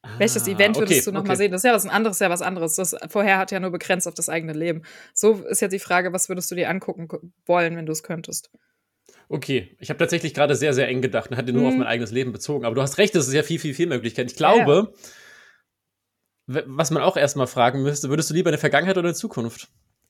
Ah, 0.03 0.11
Welches 0.19 0.47
Event 0.47 0.77
würdest 0.77 1.01
okay, 1.01 1.05
du 1.07 1.13
noch 1.13 1.21
okay. 1.21 1.29
mal 1.29 1.37
sehen? 1.37 1.51
Das 1.51 1.61
ist 1.61 1.65
ja 1.65 1.75
was 1.75 1.87
anderes, 1.87 2.19
ja 2.21 2.31
was 2.31 2.43
anderes. 2.43 2.77
Das 2.77 2.95
vorher 3.09 3.39
hat 3.39 3.51
ja 3.51 3.59
nur 3.59 3.71
begrenzt 3.71 4.07
auf 4.07 4.15
das 4.15 4.29
eigene 4.29 4.53
Leben. 4.53 4.83
So 5.13 5.45
ist 5.47 5.61
jetzt 5.61 5.73
die 5.73 5.79
Frage, 5.81 6.13
was 6.13 6.29
würdest 6.29 6.51
du 6.51 6.55
dir 6.55 6.71
angucken 6.71 7.09
wollen, 7.47 7.77
wenn 7.77 7.87
du 7.87 7.93
es 7.93 8.03
könntest? 8.03 8.51
Okay, 9.29 9.77
ich 9.79 9.91
habe 9.91 9.99
tatsächlich 9.99 10.35
gerade 10.35 10.55
sehr, 10.55 10.73
sehr 10.73 10.89
eng 10.89 11.03
gedacht 11.03 11.31
und 11.31 11.37
hatte 11.37 11.53
nur 11.53 11.63
hm. 11.63 11.69
auf 11.69 11.75
mein 11.77 11.87
eigenes 11.87 12.13
Leben 12.13 12.33
bezogen. 12.33 12.65
Aber 12.65 12.75
du 12.75 12.83
hast 12.83 12.99
recht, 12.99 13.15
es 13.15 13.29
ist 13.29 13.35
ja 13.35 13.43
viel, 13.43 13.59
viel, 13.59 13.75
viel 13.75 13.87
Möglichkeiten. 13.87 14.29
Ich 14.29 14.37
glaube, 14.37 14.93
ja. 16.47 16.63
was 16.67 16.91
man 16.91 17.03
auch 17.03 17.17
erstmal 17.17 17.47
fragen 17.47 17.83
müsste, 17.83 18.09
würdest 18.09 18.31
du 18.31 18.35
lieber 18.35 18.51
in 18.51 18.53
der 18.53 18.61
Vergangenheit 18.61 18.97
oder 18.97 19.09
in 19.09 19.13
der 19.13 19.19
Zukunft? 19.19 19.69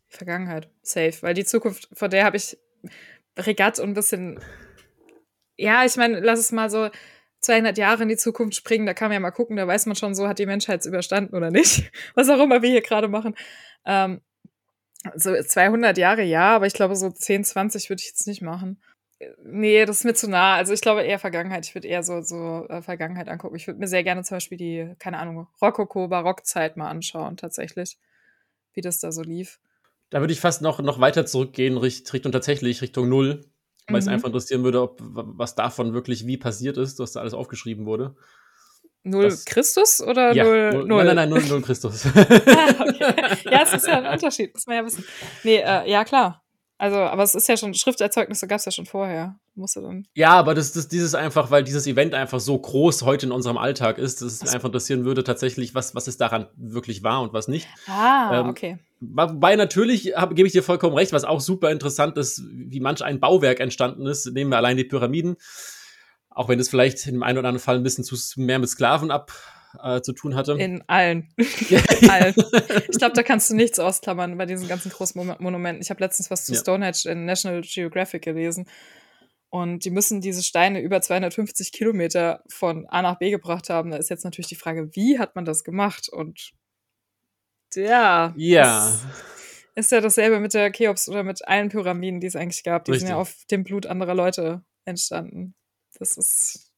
Vergangenheit, 0.08 0.70
safe. 0.82 1.16
Weil 1.22 1.34
die 1.34 1.44
Zukunft, 1.44 1.88
vor 1.92 2.08
der 2.08 2.24
habe 2.24 2.36
ich 2.36 2.58
Regatt 3.38 3.78
und 3.78 3.90
ein 3.90 3.94
bisschen. 3.94 4.40
Ja, 5.56 5.84
ich 5.84 5.96
meine, 5.96 6.20
lass 6.20 6.38
es 6.38 6.52
mal 6.52 6.70
so 6.70 6.88
200 7.40 7.78
Jahre 7.78 8.02
in 8.02 8.08
die 8.08 8.16
Zukunft 8.16 8.56
springen, 8.56 8.86
da 8.86 8.94
kann 8.94 9.08
man 9.08 9.14
ja 9.14 9.20
mal 9.20 9.30
gucken, 9.30 9.56
da 9.56 9.66
weiß 9.66 9.86
man 9.86 9.96
schon 9.96 10.14
so, 10.14 10.28
hat 10.28 10.38
die 10.38 10.46
Menschheit 10.46 10.80
es 10.80 10.86
überstanden 10.86 11.36
oder 11.36 11.50
nicht. 11.50 11.90
Was 12.14 12.28
auch 12.28 12.40
immer 12.40 12.62
wir 12.62 12.70
hier 12.70 12.82
gerade 12.82 13.08
machen. 13.08 13.34
Ähm, 13.84 14.20
so 15.14 15.34
200 15.40 15.96
Jahre 15.98 16.22
ja, 16.22 16.56
aber 16.56 16.66
ich 16.66 16.74
glaube 16.74 16.96
so 16.96 17.10
10, 17.10 17.44
20 17.44 17.88
würde 17.88 18.00
ich 18.00 18.08
jetzt 18.08 18.26
nicht 18.26 18.42
machen. 18.42 18.80
Nee, 19.42 19.84
das 19.84 19.98
ist 19.98 20.04
mir 20.04 20.14
zu 20.14 20.28
nah. 20.28 20.54
Also 20.54 20.72
ich 20.72 20.80
glaube 20.80 21.02
eher 21.02 21.18
Vergangenheit. 21.18 21.66
Ich 21.66 21.74
würde 21.74 21.88
eher 21.88 22.02
so, 22.02 22.20
so 22.20 22.66
äh, 22.68 22.82
Vergangenheit 22.82 23.28
angucken. 23.28 23.56
Ich 23.56 23.66
würde 23.66 23.80
mir 23.80 23.88
sehr 23.88 24.04
gerne 24.04 24.22
zum 24.22 24.36
Beispiel 24.36 24.58
die, 24.58 24.94
keine 24.98 25.18
Ahnung, 25.18 25.48
Rokoko-Barockzeit 25.60 26.76
mal 26.76 26.88
anschauen, 26.88 27.36
tatsächlich. 27.36 27.98
Wie 28.74 28.80
das 28.80 29.00
da 29.00 29.10
so 29.10 29.22
lief. 29.22 29.58
Da 30.10 30.20
würde 30.20 30.32
ich 30.32 30.40
fast 30.40 30.62
noch, 30.62 30.80
noch 30.80 31.00
weiter 31.00 31.26
zurückgehen, 31.26 31.76
Richtung 31.76 32.32
tatsächlich, 32.32 32.80
Richtung 32.80 33.08
Null 33.08 33.44
weil 33.88 34.00
mhm. 34.00 34.06
es 34.06 34.08
einfach 34.08 34.28
interessieren 34.28 34.64
würde, 34.64 34.82
ob 34.82 34.98
was 35.00 35.54
davon 35.54 35.94
wirklich 35.94 36.26
wie 36.26 36.36
passiert 36.36 36.76
ist, 36.76 37.00
dass 37.00 37.12
da 37.12 37.20
alles 37.20 37.34
aufgeschrieben 37.34 37.86
wurde. 37.86 38.14
Null 39.02 39.24
das, 39.24 39.44
Christus 39.44 40.02
oder 40.02 40.32
ja, 40.32 40.44
null, 40.44 40.72
null, 40.72 40.84
null? 40.86 41.04
Nein, 41.04 41.06
nein, 41.06 41.16
nein, 41.16 41.28
null, 41.30 41.48
null 41.48 41.62
Christus. 41.62 42.04
ah, 42.06 42.10
okay. 42.80 43.14
Ja, 43.50 43.62
es 43.62 43.72
ist 43.72 43.86
ja 43.86 43.98
ein 43.98 44.06
Unterschied, 44.12 44.52
muss 44.54 44.66
man 44.66 44.76
ja 44.76 44.84
wissen. 44.84 45.04
Nee, 45.44 45.56
äh, 45.58 45.90
ja, 45.90 46.04
klar. 46.04 46.42
Also, 46.76 46.96
aber 46.96 47.22
es 47.22 47.34
ist 47.34 47.48
ja 47.48 47.56
schon, 47.56 47.74
Schrifterzeugnisse 47.74 48.46
gab 48.46 48.58
es 48.58 48.64
ja 48.66 48.72
schon 48.72 48.86
vorher. 48.86 49.38
Musste 49.58 49.82
dann. 49.82 50.06
Ja, 50.14 50.30
aber 50.30 50.54
das, 50.54 50.72
das, 50.72 50.86
dieses 50.86 51.16
einfach, 51.16 51.50
weil 51.50 51.64
dieses 51.64 51.86
Event 51.88 52.14
einfach 52.14 52.38
so 52.38 52.56
groß 52.56 53.02
heute 53.02 53.26
in 53.26 53.32
unserem 53.32 53.58
Alltag 53.58 53.98
ist, 53.98 54.22
dass 54.22 54.34
es 54.34 54.40
also. 54.42 54.54
einfach 54.54 54.68
interessieren 54.68 55.04
würde, 55.04 55.24
tatsächlich, 55.24 55.74
was, 55.74 55.96
was 55.96 56.06
es 56.06 56.16
daran 56.16 56.46
wirklich 56.56 57.02
war 57.02 57.20
und 57.22 57.32
was 57.32 57.48
nicht. 57.48 57.66
Ah, 57.88 58.40
ähm, 58.40 58.48
okay. 58.48 58.78
Wobei 59.00 59.56
natürlich, 59.56 60.16
hab, 60.16 60.34
gebe 60.36 60.46
ich 60.46 60.52
dir 60.52 60.62
vollkommen 60.62 60.94
recht, 60.94 61.12
was 61.12 61.24
auch 61.24 61.40
super 61.40 61.70
interessant 61.70 62.16
ist, 62.16 62.42
wie 62.52 62.80
manch 62.80 63.02
ein 63.02 63.18
Bauwerk 63.18 63.58
entstanden 63.58 64.06
ist. 64.06 64.26
Nehmen 64.32 64.50
wir 64.50 64.58
allein 64.58 64.76
die 64.76 64.84
Pyramiden. 64.84 65.36
Auch 66.30 66.48
wenn 66.48 66.60
es 66.60 66.68
vielleicht 66.68 67.04
in 67.06 67.14
dem 67.14 67.22
einen 67.24 67.38
oder 67.38 67.48
anderen 67.48 67.64
Fall 67.64 67.76
ein 67.76 67.82
bisschen 67.82 68.04
zu 68.04 68.16
mehr 68.40 68.60
mit 68.60 68.68
Sklaven 68.68 69.10
ab, 69.10 69.32
äh, 69.82 70.00
zu 70.00 70.12
tun 70.12 70.34
hatte. 70.34 70.52
In 70.52 70.82
allen. 70.86 71.28
In 71.68 72.10
allen. 72.10 72.34
Ich 72.90 72.98
glaube, 72.98 73.14
da 73.14 73.22
kannst 73.22 73.50
du 73.50 73.54
nichts 73.54 73.78
ausklammern 73.78 74.36
bei 74.38 74.46
diesen 74.46 74.68
ganzen 74.68 74.90
großen 74.90 75.36
Monumenten. 75.38 75.82
Ich 75.82 75.90
habe 75.90 76.00
letztens 76.00 76.30
was 76.30 76.44
zu 76.44 76.54
ja. 76.54 76.60
Stonehenge 76.60 77.02
in 77.06 77.24
National 77.24 77.60
Geographic 77.62 78.22
gelesen. 78.22 78.66
Und 79.50 79.84
die 79.84 79.90
müssen 79.90 80.20
diese 80.20 80.42
Steine 80.42 80.80
über 80.80 81.00
250 81.00 81.72
Kilometer 81.72 82.44
von 82.48 82.86
A 82.86 83.00
nach 83.00 83.18
B 83.18 83.30
gebracht 83.30 83.70
haben. 83.70 83.90
Da 83.90 83.96
ist 83.96 84.10
jetzt 84.10 84.24
natürlich 84.24 84.48
die 84.48 84.56
Frage, 84.56 84.94
wie 84.94 85.18
hat 85.18 85.36
man 85.36 85.46
das 85.46 85.64
gemacht? 85.64 86.08
Und 86.08 86.52
ja. 87.74 88.34
Ja. 88.36 88.98
Ist 89.74 89.92
ja 89.92 90.00
dasselbe 90.00 90.40
mit 90.40 90.54
der 90.54 90.70
Cheops 90.70 91.08
oder 91.08 91.22
mit 91.22 91.46
allen 91.46 91.70
Pyramiden, 91.70 92.20
die 92.20 92.26
es 92.26 92.36
eigentlich 92.36 92.62
gab. 92.64 92.84
Die 92.84 92.90
Richtig. 92.90 93.06
sind 93.06 93.14
ja 93.14 93.20
auf 93.20 93.36
dem 93.50 93.64
Blut 93.64 93.86
anderer 93.86 94.14
Leute 94.14 94.62
entstanden. 94.84 95.54
Das 95.98 96.16
ist. 96.16 96.70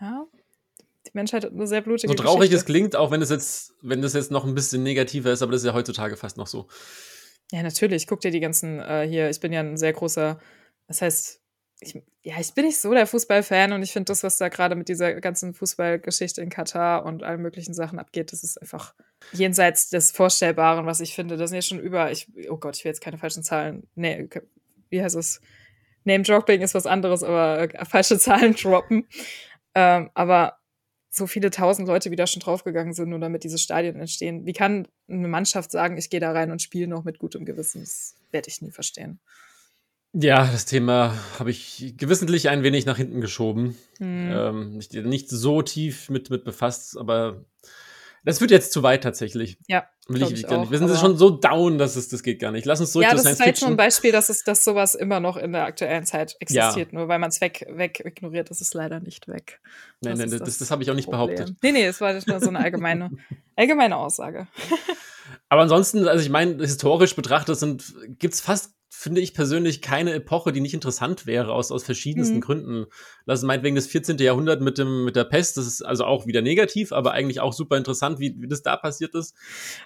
Ja. 0.00 0.26
Die 1.06 1.10
Menschheit 1.12 1.44
hat 1.44 1.52
eine 1.52 1.66
sehr 1.66 1.82
blutige 1.82 2.12
So 2.12 2.14
traurig 2.14 2.50
Geschichte. 2.50 2.56
es 2.56 2.64
klingt, 2.64 2.96
auch 2.96 3.10
wenn 3.10 3.20
es 3.20 3.28
jetzt, 3.28 3.74
wenn 3.82 4.00
das 4.00 4.14
jetzt 4.14 4.30
noch 4.30 4.44
ein 4.44 4.54
bisschen 4.54 4.82
negativer 4.82 5.32
ist, 5.32 5.42
aber 5.42 5.52
das 5.52 5.62
ist 5.62 5.66
ja 5.66 5.74
heutzutage 5.74 6.16
fast 6.16 6.36
noch 6.36 6.46
so. 6.46 6.68
Ja, 7.50 7.62
natürlich. 7.62 8.06
Guck 8.06 8.20
dir 8.20 8.30
die 8.30 8.40
ganzen 8.40 8.78
äh, 8.80 9.06
hier, 9.06 9.28
ich 9.28 9.40
bin 9.40 9.52
ja 9.52 9.60
ein 9.60 9.76
sehr 9.76 9.92
großer, 9.92 10.40
das 10.86 11.02
heißt, 11.02 11.41
ich, 11.82 12.02
ja, 12.22 12.34
ich 12.38 12.54
bin 12.54 12.66
nicht 12.66 12.78
so 12.78 12.92
der 12.92 13.06
Fußballfan 13.06 13.72
und 13.72 13.82
ich 13.82 13.92
finde 13.92 14.10
das, 14.10 14.22
was 14.22 14.38
da 14.38 14.48
gerade 14.48 14.74
mit 14.74 14.88
dieser 14.88 15.20
ganzen 15.20 15.54
Fußballgeschichte 15.54 16.40
in 16.40 16.50
Katar 16.50 17.04
und 17.04 17.22
allen 17.22 17.42
möglichen 17.42 17.74
Sachen 17.74 17.98
abgeht, 17.98 18.32
das 18.32 18.42
ist 18.42 18.60
einfach 18.60 18.94
jenseits 19.32 19.90
des 19.90 20.12
Vorstellbaren, 20.12 20.86
was 20.86 21.00
ich 21.00 21.14
finde. 21.14 21.36
Das 21.36 21.50
sind 21.50 21.56
ja 21.56 21.62
schon 21.62 21.80
über, 21.80 22.10
ich, 22.10 22.28
oh 22.48 22.56
Gott, 22.56 22.76
ich 22.76 22.84
will 22.84 22.90
jetzt 22.90 23.00
keine 23.00 23.18
falschen 23.18 23.42
Zahlen, 23.42 23.88
nee, 23.94 24.28
wie 24.90 25.02
heißt 25.02 25.16
es? 25.16 25.40
Name-Dropping 26.04 26.62
ist 26.62 26.74
was 26.74 26.86
anderes, 26.86 27.22
aber 27.22 27.60
äh, 27.62 27.84
falsche 27.84 28.18
Zahlen 28.18 28.54
droppen. 28.54 29.06
Ähm, 29.74 30.10
aber 30.14 30.58
so 31.10 31.26
viele 31.26 31.50
tausend 31.50 31.88
Leute 31.88 32.10
wieder 32.10 32.26
schon 32.26 32.40
draufgegangen 32.40 32.94
sind, 32.94 33.10
nur 33.10 33.18
damit 33.18 33.44
diese 33.44 33.58
Stadien 33.58 33.96
entstehen. 33.96 34.46
Wie 34.46 34.52
kann 34.52 34.88
eine 35.08 35.28
Mannschaft 35.28 35.70
sagen, 35.70 35.98
ich 35.98 36.10
gehe 36.10 36.20
da 36.20 36.32
rein 36.32 36.50
und 36.50 36.62
spiele 36.62 36.88
noch 36.88 37.04
mit 37.04 37.18
gutem 37.18 37.44
Gewissen? 37.44 37.82
Das 37.82 38.14
werde 38.30 38.48
ich 38.48 38.62
nie 38.62 38.70
verstehen. 38.70 39.20
Ja, 40.14 40.46
das 40.46 40.66
Thema 40.66 41.14
habe 41.38 41.50
ich 41.50 41.94
gewissentlich 41.96 42.50
ein 42.50 42.62
wenig 42.62 42.84
nach 42.84 42.98
hinten 42.98 43.20
geschoben. 43.20 43.78
Hm. 43.98 44.30
Ähm, 44.30 44.76
nicht, 44.76 44.92
nicht, 44.92 45.30
so 45.30 45.62
tief 45.62 46.10
mit, 46.10 46.28
mit 46.28 46.44
befasst, 46.44 46.98
aber 46.98 47.44
das 48.24 48.40
wird 48.40 48.50
jetzt 48.50 48.72
zu 48.72 48.82
weit 48.82 49.02
tatsächlich. 49.02 49.58
Ja. 49.68 49.88
Will 50.08 50.22
ich, 50.22 50.32
ich 50.32 50.46
gar 50.46 50.60
nicht. 50.60 50.70
Wir 50.70 50.78
sind 50.78 50.96
schon 50.98 51.16
so 51.16 51.30
down, 51.30 51.78
dass 51.78 51.96
es 51.96 52.08
das 52.08 52.22
geht 52.22 52.40
gar 52.40 52.52
nicht. 52.52 52.66
Lass 52.66 52.80
uns 52.80 52.92
zurück 52.92 53.06
ja, 53.06 53.14
das 53.14 53.24
ist 53.24 53.40
halt 53.40 53.58
schon 53.58 53.70
ein 53.70 53.76
Beispiel, 53.76 54.12
dass 54.12 54.28
es 54.28 54.44
dass 54.44 54.64
sowas 54.64 54.94
immer 54.94 55.18
noch 55.18 55.36
in 55.36 55.52
der 55.52 55.64
aktuellen 55.64 56.04
Zeit 56.04 56.36
existiert. 56.40 56.92
Ja. 56.92 56.98
Nur 56.98 57.08
weil 57.08 57.18
man 57.18 57.30
es 57.30 57.40
weg, 57.40 57.66
weg 57.70 58.02
ignoriert, 58.04 58.50
ist 58.50 58.60
es 58.60 58.74
leider 58.74 59.00
nicht 59.00 59.28
weg. 59.28 59.60
Nein, 60.02 60.18
nein, 60.18 60.30
das, 60.30 60.40
das, 60.40 60.58
das 60.58 60.70
habe 60.70 60.82
ich 60.82 60.90
auch 60.90 60.94
nicht 60.94 61.08
Problem. 61.08 61.36
behauptet. 61.36 61.56
Nee, 61.62 61.72
nee, 61.72 61.86
es 61.86 62.00
war 62.00 62.12
nur 62.12 62.40
so 62.40 62.48
eine 62.48 62.58
allgemeine, 62.58 63.10
allgemeine 63.56 63.96
Aussage. 63.96 64.46
Aber 65.48 65.62
ansonsten, 65.62 66.06
also 66.06 66.22
ich 66.22 66.30
meine, 66.30 66.56
historisch 66.58 67.16
betrachtet 67.16 67.58
gibt 68.18 68.34
es 68.34 68.40
fast 68.40 68.74
finde 68.94 69.22
ich 69.22 69.32
persönlich 69.32 69.80
keine 69.80 70.12
Epoche, 70.12 70.52
die 70.52 70.60
nicht 70.60 70.74
interessant 70.74 71.26
wäre, 71.26 71.54
aus, 71.54 71.72
aus 71.72 71.82
verschiedensten 71.82 72.36
mhm. 72.36 72.40
Gründen. 72.40 72.86
Lass 73.24 73.38
es 73.38 73.44
meinetwegen 73.44 73.74
das 73.74 73.86
14. 73.86 74.18
Jahrhundert 74.18 74.60
mit, 74.60 74.76
dem, 74.76 75.06
mit 75.06 75.16
der 75.16 75.24
Pest, 75.24 75.56
das 75.56 75.66
ist 75.66 75.80
also 75.80 76.04
auch 76.04 76.26
wieder 76.26 76.42
negativ, 76.42 76.92
aber 76.92 77.12
eigentlich 77.12 77.40
auch 77.40 77.54
super 77.54 77.78
interessant, 77.78 78.20
wie, 78.20 78.36
wie 78.38 78.48
das 78.48 78.62
da 78.62 78.76
passiert 78.76 79.14
ist. 79.14 79.34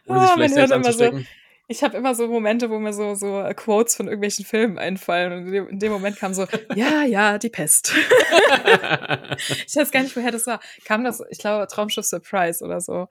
Ohne 0.06 0.18
oh, 0.18 0.22
sich 0.22 0.32
vielleicht 0.32 0.54
selbst 0.54 0.72
anzustecken. 0.72 1.20
So, 1.20 1.26
ich 1.68 1.84
habe 1.84 1.96
immer 1.96 2.16
so 2.16 2.26
Momente, 2.26 2.68
wo 2.68 2.80
mir 2.80 2.92
so, 2.92 3.14
so 3.14 3.48
Quotes 3.54 3.94
von 3.94 4.06
irgendwelchen 4.06 4.44
Filmen 4.44 4.76
einfallen 4.76 5.32
und 5.32 5.52
in 5.52 5.78
dem 5.78 5.92
Moment 5.92 6.16
kam 6.16 6.34
so, 6.34 6.44
ja, 6.74 7.04
ja, 7.04 7.38
die 7.38 7.48
Pest. 7.48 7.94
ich 9.66 9.76
weiß 9.76 9.92
gar 9.92 10.02
nicht, 10.02 10.16
woher 10.16 10.32
das 10.32 10.48
war. 10.48 10.58
Kam 10.84 11.04
das, 11.04 11.22
ich 11.30 11.38
glaube, 11.38 11.68
Traumschiff 11.68 12.04
Surprise 12.04 12.62
oder 12.62 12.80
so. 12.80 13.06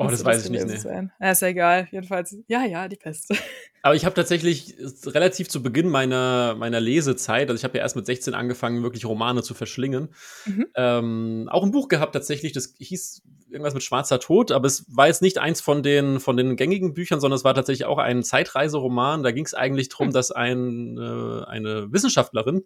Oh, 0.00 0.10
das 0.10 0.24
weiß 0.24 0.46
ich 0.46 0.50
nicht. 0.50 0.66
Nee. 0.66 1.08
Ja, 1.20 1.30
ist 1.30 1.42
ja 1.42 1.48
egal. 1.48 1.88
Jedenfalls, 1.90 2.34
ja, 2.48 2.64
ja, 2.64 2.88
die 2.88 2.96
Pest. 2.96 3.34
Aber 3.82 3.94
ich 3.94 4.06
habe 4.06 4.14
tatsächlich 4.14 4.74
relativ 5.04 5.48
zu 5.48 5.62
Beginn 5.62 5.90
meiner, 5.90 6.54
meiner 6.54 6.80
Lesezeit, 6.80 7.50
also 7.50 7.58
ich 7.58 7.64
habe 7.64 7.76
ja 7.76 7.84
erst 7.84 7.96
mit 7.96 8.06
16 8.06 8.34
angefangen, 8.34 8.82
wirklich 8.82 9.04
Romane 9.04 9.42
zu 9.42 9.52
verschlingen, 9.52 10.08
mhm. 10.46 10.66
ähm, 10.74 11.48
auch 11.50 11.62
ein 11.64 11.70
Buch 11.70 11.88
gehabt 11.88 12.14
tatsächlich, 12.14 12.52
das 12.52 12.74
hieß 12.78 13.22
irgendwas 13.50 13.74
mit 13.74 13.82
Schwarzer 13.82 14.20
Tod, 14.20 14.52
aber 14.52 14.66
es 14.66 14.84
war 14.88 15.06
jetzt 15.06 15.22
nicht 15.22 15.38
eins 15.38 15.60
von 15.60 15.82
den, 15.82 16.20
von 16.20 16.36
den 16.36 16.56
gängigen 16.56 16.94
Büchern, 16.94 17.20
sondern 17.20 17.36
es 17.36 17.44
war 17.44 17.54
tatsächlich 17.54 17.84
auch 17.84 17.98
ein 17.98 18.22
Zeitreiseroman. 18.22 19.22
Da 19.22 19.32
ging 19.32 19.44
es 19.44 19.54
eigentlich 19.54 19.88
darum, 19.88 20.08
hm. 20.08 20.12
dass 20.14 20.30
ein, 20.30 20.96
äh, 20.96 21.44
eine 21.46 21.92
Wissenschaftlerin 21.92 22.64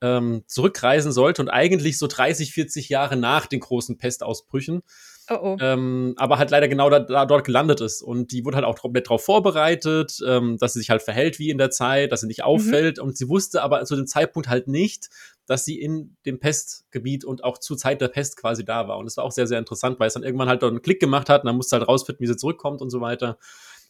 ähm, 0.00 0.44
zurückreisen 0.46 1.12
sollte 1.12 1.42
und 1.42 1.48
eigentlich 1.48 1.98
so 1.98 2.06
30, 2.06 2.52
40 2.52 2.88
Jahre 2.88 3.16
nach 3.16 3.46
den 3.46 3.60
großen 3.60 3.96
Pestausbrüchen 3.96 4.82
Oh 5.28 5.38
oh. 5.40 5.56
Ähm, 5.60 6.14
aber 6.18 6.38
halt 6.38 6.50
leider 6.50 6.68
genau 6.68 6.88
da, 6.88 7.00
da, 7.00 7.26
dort 7.26 7.44
gelandet 7.44 7.80
ist. 7.80 8.00
Und 8.00 8.30
die 8.30 8.44
wurde 8.44 8.56
halt 8.56 8.66
auch 8.66 8.78
komplett 8.78 9.06
darauf 9.06 9.24
vorbereitet, 9.24 10.18
ähm, 10.26 10.56
dass 10.58 10.74
sie 10.74 10.78
sich 10.78 10.90
halt 10.90 11.02
verhält 11.02 11.38
wie 11.40 11.50
in 11.50 11.58
der 11.58 11.70
Zeit, 11.70 12.12
dass 12.12 12.20
sie 12.20 12.28
nicht 12.28 12.40
mhm. 12.40 12.44
auffällt. 12.44 12.98
Mhm. 12.98 13.04
Und 13.04 13.16
sie 13.16 13.28
wusste 13.28 13.62
aber 13.62 13.84
zu 13.84 13.96
dem 13.96 14.06
Zeitpunkt 14.06 14.48
halt 14.48 14.68
nicht, 14.68 15.08
dass 15.46 15.64
sie 15.64 15.80
in 15.80 16.16
dem 16.26 16.38
Pestgebiet 16.38 17.24
und 17.24 17.42
auch 17.42 17.58
zur 17.58 17.76
Zeit 17.76 18.00
der 18.00 18.08
Pest 18.08 18.36
quasi 18.36 18.64
da 18.64 18.86
war. 18.86 18.98
Und 18.98 19.06
das 19.06 19.16
war 19.16 19.24
auch 19.24 19.32
sehr, 19.32 19.48
sehr 19.48 19.58
interessant, 19.58 19.98
weil 19.98 20.08
es 20.08 20.14
dann 20.14 20.22
irgendwann 20.22 20.48
halt 20.48 20.62
dort 20.62 20.70
einen 20.70 20.82
Klick 20.82 21.00
gemacht 21.00 21.28
hat 21.28 21.42
und 21.42 21.46
dann 21.46 21.56
musste 21.56 21.76
halt 21.76 21.88
rausfinden, 21.88 22.22
wie 22.22 22.28
sie 22.28 22.36
zurückkommt 22.36 22.80
und 22.80 22.90
so 22.90 23.00
weiter. 23.00 23.38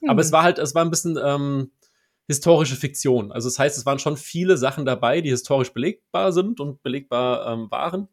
Mhm. 0.01 0.11
Aber 0.11 0.23
es 0.23 0.33
war 0.33 0.43
halt, 0.43 0.59
es 0.59 0.75
war 0.75 0.85
ein 0.85 0.91
bisschen 0.91 1.19
ähm, 1.23 1.71
historische 2.29 2.77
Fiktion. 2.77 3.31
Also 3.31 3.49
das 3.49 3.59
heißt, 3.59 3.77
es 3.77 3.85
waren 3.85 3.99
schon 3.99 4.17
viele 4.17 4.57
Sachen 4.57 4.87
dabei, 4.87 5.21
die 5.21 5.31
historisch 5.31 5.73
belegbar 5.73 6.33
sind 6.33 6.61
und 6.61 6.83
belegbar 6.83 7.53
ähm, 7.53 7.71
waren 7.71 8.09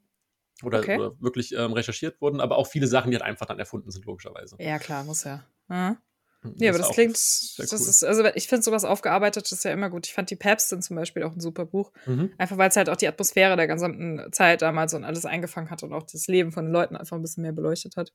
oder, 0.62 0.80
okay. 0.80 0.98
oder 0.98 1.20
wirklich 1.20 1.54
ähm, 1.54 1.74
recherchiert 1.74 2.22
wurden, 2.22 2.40
aber 2.40 2.58
auch 2.58 2.68
viele 2.68 2.88
Sachen, 2.88 3.12
die 3.12 3.18
halt 3.18 3.26
einfach 3.26 3.46
dann 3.46 3.60
erfunden 3.60 3.90
sind, 3.92 4.06
logischerweise. 4.06 4.56
Ja, 4.60 4.80
klar, 4.80 5.04
muss 5.04 5.24
ja. 5.24 5.44
Mhm. 5.68 5.98
Ja, 6.58 6.72
aber 6.72 6.80
das 6.80 6.92
klingt, 6.92 7.14
das 7.14 7.58
cool. 7.58 7.80
ist, 7.80 8.04
also 8.04 8.26
ich 8.36 8.48
finde 8.48 8.64
sowas 8.64 8.84
aufgearbeitet, 8.84 9.46
das 9.46 9.52
ist 9.54 9.64
ja 9.64 9.72
immer 9.72 9.90
gut. 9.90 10.08
Ich 10.08 10.14
fand 10.14 10.30
die 10.30 10.36
Päpstin 10.36 10.82
zum 10.82 10.98
Beispiel 10.98 11.24
auch 11.24 11.34
ein 11.34 11.40
super 11.40 11.66
Buch. 11.66 11.92
Mhm. 12.06 12.34
Einfach 12.38 12.58
weil 12.58 12.70
es 12.70 12.76
halt 12.76 12.90
auch 12.90 12.98
die 12.98 13.08
Atmosphäre 13.08 13.56
der 13.56 13.68
gesamten 13.68 14.32
Zeit 14.34 14.62
damals 14.62 14.94
und 14.94 15.06
alles 15.06 15.26
eingefangen 15.26 15.70
hat 15.70 15.84
und 15.84 15.94
auch 15.94 16.04
das 16.04 16.28
Leben 16.28 16.52
von 16.52 16.66
den 16.66 16.74
Leuten 16.74 16.98
einfach 16.98 17.16
ein 17.16 17.22
bisschen 17.22 17.44
mehr 17.44 17.54
beleuchtet 17.54 17.96
hat. 17.96 18.12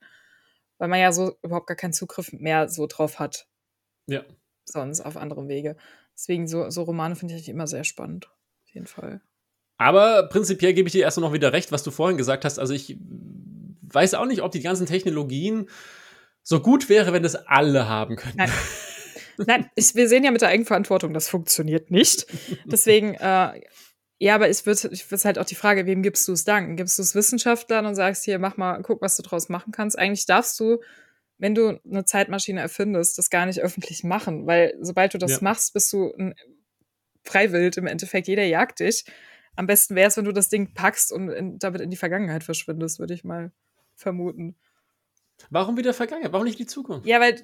Weil 0.76 0.88
man 0.88 1.00
ja 1.00 1.10
so 1.10 1.36
überhaupt 1.42 1.66
gar 1.66 1.76
keinen 1.76 1.94
Zugriff 1.94 2.32
mehr 2.32 2.68
so 2.68 2.86
drauf 2.86 3.18
hat. 3.18 3.48
Ja. 4.06 4.24
Sonst 4.64 5.00
auf 5.00 5.16
anderem 5.16 5.48
Wege. 5.48 5.76
Deswegen 6.14 6.46
so, 6.46 6.68
so 6.68 6.82
Romane 6.82 7.16
finde 7.16 7.34
ich 7.34 7.48
immer 7.48 7.66
sehr 7.66 7.84
spannend. 7.84 8.26
Auf 8.26 8.74
jeden 8.74 8.86
Fall. 8.86 9.22
Aber 9.78 10.28
prinzipiell 10.28 10.74
gebe 10.74 10.88
ich 10.88 10.92
dir 10.92 11.02
erst 11.02 11.18
noch 11.18 11.32
wieder 11.32 11.52
recht, 11.52 11.70
was 11.70 11.84
du 11.84 11.90
vorhin 11.92 12.18
gesagt 12.18 12.44
hast. 12.44 12.58
Also 12.58 12.74
ich 12.74 12.96
weiß 13.82 14.14
auch 14.14 14.26
nicht, 14.26 14.42
ob 14.42 14.50
die 14.50 14.60
ganzen 14.60 14.86
Technologien 14.86 15.68
so 16.42 16.60
gut 16.60 16.88
wäre, 16.88 17.12
wenn 17.12 17.22
das 17.22 17.36
alle 17.36 17.88
haben 17.88 18.16
können. 18.16 18.34
Nein. 18.36 18.50
Nein, 19.46 19.70
ich, 19.76 19.94
wir 19.94 20.08
sehen 20.08 20.24
ja 20.24 20.32
mit 20.32 20.40
der 20.42 20.48
Eigenverantwortung, 20.48 21.14
das 21.14 21.28
funktioniert 21.28 21.92
nicht. 21.92 22.26
Deswegen, 22.64 23.14
äh, 23.14 23.60
ja, 24.18 24.34
aber 24.34 24.48
es 24.48 24.66
wird, 24.66 24.82
ich 24.86 25.08
wird 25.08 25.24
halt 25.24 25.38
auch 25.38 25.44
die 25.44 25.54
Frage, 25.54 25.86
wem 25.86 26.02
gibst 26.02 26.26
du 26.26 26.32
es 26.32 26.44
danken? 26.44 26.74
Gibst 26.74 26.98
du 26.98 27.02
es 27.02 27.14
Wissenschaftlern 27.14 27.86
und 27.86 27.94
sagst 27.94 28.24
hier, 28.24 28.40
mach 28.40 28.56
mal, 28.56 28.82
guck, 28.82 29.00
was 29.00 29.16
du 29.16 29.22
draus 29.22 29.48
machen 29.48 29.70
kannst? 29.70 29.96
Eigentlich 29.96 30.26
darfst 30.26 30.58
du, 30.58 30.78
wenn 31.38 31.54
du 31.54 31.78
eine 31.88 32.04
Zeitmaschine 32.04 32.60
erfindest, 32.60 33.16
das 33.16 33.30
gar 33.30 33.46
nicht 33.46 33.60
öffentlich 33.60 34.02
machen, 34.02 34.48
weil 34.48 34.74
sobald 34.80 35.14
du 35.14 35.18
das 35.18 35.32
ja. 35.32 35.38
machst, 35.42 35.72
bist 35.72 35.92
du 35.92 36.12
ein 36.18 36.34
Freiwild 37.22 37.76
im 37.76 37.86
Endeffekt. 37.86 38.26
Jeder 38.26 38.42
jagt 38.42 38.80
dich 38.80 39.04
am 39.58 39.66
besten 39.66 39.96
wäre 39.96 40.06
es, 40.06 40.16
wenn 40.16 40.24
du 40.24 40.32
das 40.32 40.48
Ding 40.48 40.72
packst 40.72 41.12
und 41.12 41.30
in, 41.30 41.58
damit 41.58 41.80
in 41.80 41.90
die 41.90 41.96
Vergangenheit 41.96 42.44
verschwindest, 42.44 43.00
würde 43.00 43.12
ich 43.12 43.24
mal 43.24 43.50
vermuten. 43.96 44.54
Warum 45.50 45.76
wieder 45.76 45.92
Vergangenheit? 45.92 46.32
Warum 46.32 46.46
nicht 46.46 46.60
die 46.60 46.66
Zukunft? 46.66 47.08
Ja, 47.08 47.18
weil, 47.18 47.42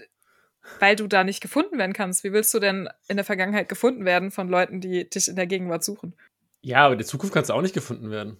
weil 0.78 0.94
du 0.94 1.08
da 1.08 1.24
nicht 1.24 1.40
gefunden 1.40 1.76
werden 1.76 1.92
kannst. 1.92 2.22
Wie 2.22 2.32
willst 2.32 2.54
du 2.54 2.60
denn 2.60 2.88
in 3.08 3.16
der 3.16 3.24
Vergangenheit 3.24 3.68
gefunden 3.68 4.04
werden 4.04 4.30
von 4.30 4.48
Leuten, 4.48 4.80
die 4.80 5.10
dich 5.10 5.26
in 5.26 5.34
der 5.34 5.48
Gegenwart 5.48 5.82
suchen? 5.82 6.14
Ja, 6.60 6.84
aber 6.84 6.92
in 6.92 6.98
der 6.98 7.06
Zukunft 7.06 7.34
kannst 7.34 7.50
du 7.50 7.54
auch 7.54 7.62
nicht 7.62 7.74
gefunden 7.74 8.10
werden 8.12 8.38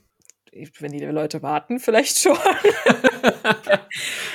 wenn 0.79 0.93
die 0.93 1.05
Leute 1.05 1.43
warten, 1.43 1.79
vielleicht 1.79 2.19
schon. 2.19 2.37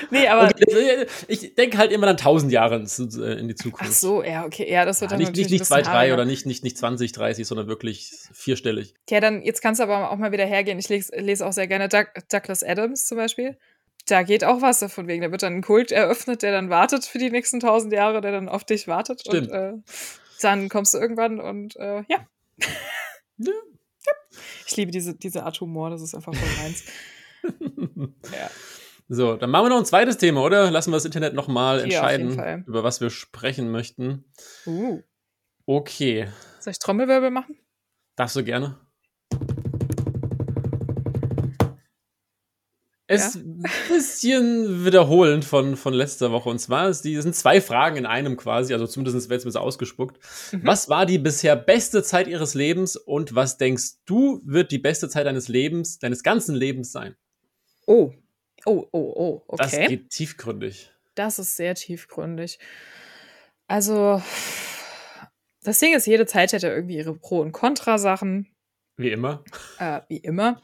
nee, 0.10 0.28
aber. 0.28 0.50
Okay, 0.50 1.06
ich 1.28 1.56
denke 1.56 1.78
halt 1.78 1.92
immer 1.92 2.06
dann 2.06 2.18
tausend 2.18 2.52
Jahre 2.52 2.76
äh, 2.76 3.40
in 3.40 3.48
die 3.48 3.56
Zukunft. 3.56 3.86
Ach 3.88 3.92
so, 3.92 4.24
ja, 4.24 4.46
okay. 4.46 4.72
Ja, 4.72 4.86
das 4.86 5.02
wird 5.02 5.12
ja, 5.12 5.18
dann 5.18 5.26
nicht, 5.26 5.36
nicht, 5.36 5.52
nicht 5.52 5.66
zwei, 5.66 5.82
drei 5.82 6.14
oder 6.14 6.26
nicht, 6.26 6.46
nicht, 6.46 6.64
nicht 6.64 6.78
20, 6.78 7.12
30, 7.12 7.48
sondern 7.48 7.68
wirklich 7.68 8.12
vierstellig. 8.34 8.94
Ja, 9.10 9.20
dann, 9.20 9.42
jetzt 9.42 9.62
kannst 9.62 9.80
du 9.80 9.84
aber 9.84 10.12
auch 10.12 10.18
mal 10.18 10.32
wieder 10.32 10.46
hergehen. 10.46 10.80
Ich 10.80 10.90
lese, 10.90 11.16
lese 11.16 11.46
auch 11.46 11.54
sehr 11.54 11.68
gerne 11.68 11.88
Doug, 11.88 12.08
Douglas 12.30 12.64
Adams 12.64 13.08
zum 13.08 13.18
Beispiel. 13.18 13.58
Da 14.08 14.24
geht 14.24 14.44
auch 14.44 14.62
was 14.62 14.80
davon 14.80 15.08
wegen. 15.08 15.22
Da 15.22 15.32
wird 15.32 15.44
dann 15.44 15.56
ein 15.56 15.62
Kult 15.62 15.92
eröffnet, 15.92 16.42
der 16.42 16.52
dann 16.52 16.70
wartet 16.70 17.06
für 17.06 17.20
die 17.20 17.30
nächsten 17.30 17.60
tausend 17.60 17.94
Jahre, 17.94 18.22
der 18.22 18.32
dann 18.32 18.50
auf 18.50 18.64
dich 18.64 18.88
wartet. 18.88 19.22
Stimmt. 19.22 19.52
Und 19.52 19.54
äh, 19.54 19.74
dann 20.42 20.70
kommst 20.70 20.94
du 20.94 20.98
irgendwann 20.98 21.40
und 21.40 21.76
äh, 21.76 22.04
ja. 22.08 22.28
ja. 23.38 23.54
Ich 24.68 24.78
liebe 24.78 24.92
diese, 24.92 25.16
diese 25.16 25.44
Art 25.44 25.60
Humor, 25.62 25.90
das 25.90 26.02
ist 26.02 26.16
einfach 26.16 26.34
voll 26.34 26.64
meins. 26.64 26.84
ja. 28.32 28.50
So, 29.08 29.36
dann 29.36 29.50
machen 29.50 29.66
wir 29.66 29.70
noch 29.70 29.80
ein 29.80 29.86
zweites 29.86 30.18
Thema, 30.18 30.44
oder? 30.44 30.70
Lassen 30.70 30.92
wir 30.92 30.98
das 30.98 31.06
Internet 31.06 31.34
nochmal 31.34 31.80
entscheiden, 31.80 32.64
über 32.68 32.84
was 32.84 33.02
wir 33.02 33.10
sprechen 33.10 33.72
möchten. 33.72 34.26
Uh. 34.68 35.02
Okay. 35.66 36.28
Soll 36.60 36.72
ich 36.72 36.80
Trommelwirbel 36.80 37.32
machen? 37.32 37.58
Darfst 38.16 38.36
du 38.36 38.44
gerne. 38.44 38.80
Es 43.12 43.34
ja? 43.34 43.42
ein 43.42 43.66
bisschen 43.88 44.86
wiederholend 44.86 45.44
von, 45.44 45.76
von 45.78 45.96
letzter 45.96 46.32
Woche. 46.32 46.48
Und 46.48 46.60
zwar 46.60 46.90
ist 46.90 47.02
die, 47.02 47.20
sind 47.20 47.36
zwei 47.36 47.60
Fragen 47.60 47.98
in 47.98 48.06
einem 48.06 48.38
quasi, 48.38 48.72
also 48.72 48.86
zumindest 48.86 49.32
wird 49.32 49.44
es 49.44 49.52
mir 49.52 49.60
ausgespuckt. 49.60 50.20
Mhm. 50.52 50.62
Was 50.64 50.90
war 50.90 51.08
die 51.08 51.18
bisher 51.18 51.56
beste 51.56 52.04
Zeit 52.04 52.28
ihres 52.28 52.54
Lebens 52.54 52.98
und 52.98 53.34
was 53.34 53.58
denkst 53.58 53.94
du, 54.06 54.42
wird 54.46 54.72
die 54.72 54.78
beste 54.78 55.10
Zeit 55.10 55.26
deines 55.26 55.48
Lebens, 55.48 55.98
deines 55.98 56.22
ganzen 56.22 56.54
Lebens 56.54 56.92
sein? 56.92 57.16
Oh. 57.88 58.14
Oh, 58.68 58.86
oh, 58.92 59.14
oh, 59.16 59.44
okay. 59.48 59.64
Das 59.64 59.88
geht 59.90 60.10
tiefgründig. 60.12 60.92
Das 61.16 61.40
ist 61.40 61.56
sehr 61.56 61.74
tiefgründig. 61.74 62.60
Also, 63.66 64.22
das 65.64 65.80
Ding 65.80 65.96
ist, 65.96 66.06
jede 66.06 66.28
Zeit 66.28 66.54
hätte 66.54 66.68
irgendwie 66.68 66.98
ihre 66.98 67.16
Pro- 67.16 67.42
und 67.42 67.54
Kontra-Sachen. 67.54 68.52
Wie 69.00 69.12
immer. 69.12 69.46
Äh, 69.80 70.02
wie 70.10 70.18
immer. 70.18 70.62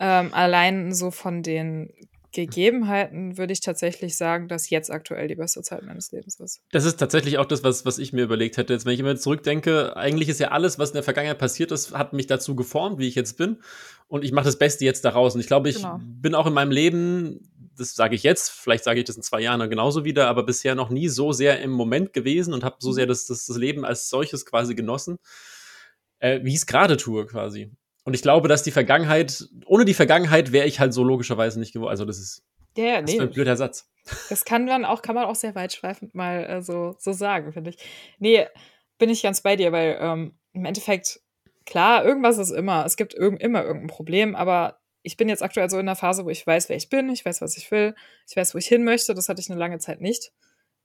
ähm, 0.00 0.32
allein 0.32 0.94
so 0.94 1.10
von 1.10 1.42
den 1.42 1.92
Gegebenheiten 2.32 3.36
würde 3.36 3.52
ich 3.52 3.60
tatsächlich 3.60 4.16
sagen, 4.16 4.48
dass 4.48 4.70
jetzt 4.70 4.90
aktuell 4.90 5.28
die 5.28 5.34
beste 5.34 5.60
Zeit 5.60 5.82
meines 5.84 6.10
Lebens 6.10 6.40
ist. 6.40 6.62
Das 6.72 6.86
ist 6.86 6.98
tatsächlich 6.98 7.36
auch 7.36 7.44
das, 7.44 7.62
was, 7.62 7.84
was 7.84 7.98
ich 7.98 8.14
mir 8.14 8.24
überlegt 8.24 8.56
hätte. 8.56 8.72
Jetzt, 8.72 8.86
wenn 8.86 8.94
ich 8.94 9.00
immer 9.00 9.14
zurückdenke, 9.16 9.96
eigentlich 9.98 10.30
ist 10.30 10.40
ja 10.40 10.48
alles, 10.48 10.78
was 10.78 10.90
in 10.90 10.94
der 10.94 11.02
Vergangenheit 11.02 11.38
passiert 11.38 11.72
ist, 11.72 11.92
hat 11.92 12.14
mich 12.14 12.26
dazu 12.26 12.56
geformt, 12.56 12.98
wie 12.98 13.06
ich 13.06 13.14
jetzt 13.14 13.36
bin. 13.36 13.58
Und 14.08 14.24
ich 14.24 14.32
mache 14.32 14.46
das 14.46 14.58
Beste 14.58 14.86
jetzt 14.86 15.04
daraus. 15.04 15.34
Und 15.34 15.42
ich 15.42 15.46
glaube, 15.46 15.68
ich 15.68 15.76
genau. 15.76 16.00
bin 16.02 16.34
auch 16.34 16.46
in 16.46 16.54
meinem 16.54 16.72
Leben, 16.72 17.52
das 17.76 17.94
sage 17.94 18.14
ich 18.14 18.22
jetzt, 18.22 18.50
vielleicht 18.50 18.84
sage 18.84 18.98
ich 18.98 19.04
das 19.04 19.16
in 19.16 19.22
zwei 19.22 19.42
Jahren 19.42 19.68
genauso 19.68 20.06
wieder, 20.06 20.28
aber 20.28 20.42
bisher 20.42 20.74
noch 20.74 20.88
nie 20.88 21.08
so 21.08 21.32
sehr 21.32 21.60
im 21.60 21.70
Moment 21.70 22.14
gewesen 22.14 22.54
und 22.54 22.64
habe 22.64 22.76
so 22.78 22.90
mhm. 22.90 22.94
sehr 22.94 23.06
das, 23.06 23.26
das, 23.26 23.44
das 23.44 23.56
Leben 23.58 23.84
als 23.84 24.08
solches 24.08 24.46
quasi 24.46 24.74
genossen 24.74 25.18
äh, 26.24 26.42
wie 26.42 26.50
ich 26.50 26.56
es 26.56 26.66
gerade 26.66 26.96
tue, 26.96 27.26
quasi. 27.26 27.70
Und 28.04 28.14
ich 28.14 28.22
glaube, 28.22 28.48
dass 28.48 28.62
die 28.62 28.70
Vergangenheit, 28.70 29.46
ohne 29.66 29.84
die 29.84 29.94
Vergangenheit 29.94 30.52
wäre 30.52 30.66
ich 30.66 30.80
halt 30.80 30.94
so 30.94 31.04
logischerweise 31.04 31.60
nicht 31.60 31.72
geworden. 31.72 31.90
Also 31.90 32.04
das 32.06 32.18
ist, 32.18 32.42
ja, 32.76 33.02
das 33.02 33.10
nee. 33.10 33.16
ist 33.16 33.22
ein 33.22 33.30
blöder 33.30 33.56
Satz. 33.56 33.90
Das 34.30 34.44
kann 34.44 34.64
man 34.64 34.84
auch, 34.84 35.02
kann 35.02 35.14
man 35.14 35.24
auch 35.24 35.34
sehr 35.34 35.54
weitschweifend 35.54 36.14
mal 36.14 36.44
äh, 36.44 36.62
so, 36.62 36.96
so 36.98 37.12
sagen, 37.12 37.52
finde 37.52 37.70
ich. 37.70 37.76
Nee, 38.18 38.46
bin 38.98 39.10
ich 39.10 39.22
ganz 39.22 39.42
bei 39.42 39.56
dir, 39.56 39.72
weil 39.72 39.98
ähm, 40.00 40.38
im 40.52 40.64
Endeffekt, 40.64 41.20
klar, 41.66 42.04
irgendwas 42.04 42.38
ist 42.38 42.50
immer. 42.50 42.84
Es 42.86 42.96
gibt 42.96 43.14
irg 43.14 43.40
immer 43.40 43.62
irgendein 43.62 43.88
Problem, 43.88 44.34
aber 44.34 44.78
ich 45.02 45.18
bin 45.18 45.28
jetzt 45.28 45.42
aktuell 45.42 45.68
so 45.68 45.78
in 45.78 45.86
der 45.86 45.96
Phase, 45.96 46.24
wo 46.24 46.30
ich 46.30 46.46
weiß, 46.46 46.70
wer 46.70 46.76
ich 46.76 46.88
bin, 46.88 47.10
ich 47.10 47.24
weiß, 47.24 47.42
was 47.42 47.56
ich 47.58 47.70
will, 47.70 47.94
ich 48.28 48.36
weiß, 48.36 48.54
wo 48.54 48.58
ich 48.58 48.66
hin 48.66 48.84
möchte. 48.84 49.14
Das 49.14 49.28
hatte 49.28 49.40
ich 49.40 49.50
eine 49.50 49.58
lange 49.58 49.78
Zeit 49.78 50.00
nicht 50.00 50.32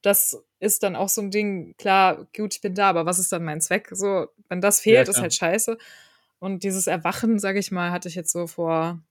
das 0.01 0.41
ist 0.59 0.83
dann 0.83 0.95
auch 0.95 1.09
so 1.09 1.21
ein 1.21 1.31
Ding, 1.31 1.75
klar, 1.77 2.27
gut, 2.35 2.55
ich 2.55 2.61
bin 2.61 2.75
da, 2.75 2.89
aber 2.89 3.05
was 3.05 3.19
ist 3.19 3.31
dann 3.31 3.43
mein 3.43 3.61
Zweck? 3.61 3.89
So, 3.91 4.27
wenn 4.47 4.61
das 4.61 4.79
fehlt, 4.79 5.07
ja, 5.07 5.11
ist 5.13 5.21
halt 5.21 5.33
scheiße. 5.33 5.77
Und 6.39 6.63
dieses 6.63 6.87
Erwachen, 6.87 7.39
sage 7.39 7.59
ich 7.59 7.71
mal, 7.71 7.91
hatte 7.91 8.07
ich 8.07 8.15
jetzt 8.15 8.31
so 8.31 8.47
vor 8.47 9.01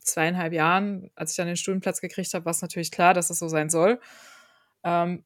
zweieinhalb 0.00 0.52
Jahren, 0.52 1.10
als 1.14 1.32
ich 1.32 1.36
dann 1.36 1.46
den 1.46 1.56
Studienplatz 1.56 2.00
gekriegt 2.00 2.32
habe, 2.34 2.44
war 2.44 2.52
es 2.52 2.62
natürlich 2.62 2.90
klar, 2.90 3.14
dass 3.14 3.26
es 3.26 3.28
das 3.28 3.38
so 3.38 3.48
sein 3.48 3.70
soll. 3.70 4.00
Ähm, 4.82 5.24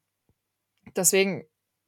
deswegen 0.95 1.45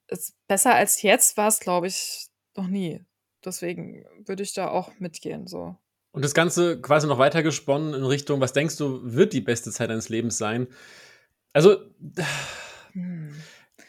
ist 0.08 0.36
besser 0.48 0.74
als 0.74 1.02
jetzt 1.02 1.38
war 1.38 1.48
es, 1.48 1.60
glaube 1.60 1.88
ich, 1.88 2.28
noch 2.56 2.68
nie. 2.68 3.04
Deswegen 3.44 4.06
würde 4.26 4.44
ich 4.44 4.54
da 4.54 4.70
auch 4.70 4.92
mitgehen. 5.00 5.48
So. 5.48 5.76
Und 6.12 6.24
das 6.24 6.34
Ganze 6.34 6.82
quasi 6.82 7.08
noch 7.08 7.20
weiter 7.20 7.44
gesponnen 7.44 7.94
in 7.94 8.04
Richtung, 8.04 8.42
was 8.42 8.54
denkst 8.54 8.78
du, 8.78 9.02
wird 9.04 9.34
die 9.34 9.42
beste 9.42 9.72
Zeit 9.72 9.90
deines 9.90 10.10
Lebens 10.10 10.38
sein? 10.38 10.68
Also, 11.54 11.78
hm. 12.98 13.30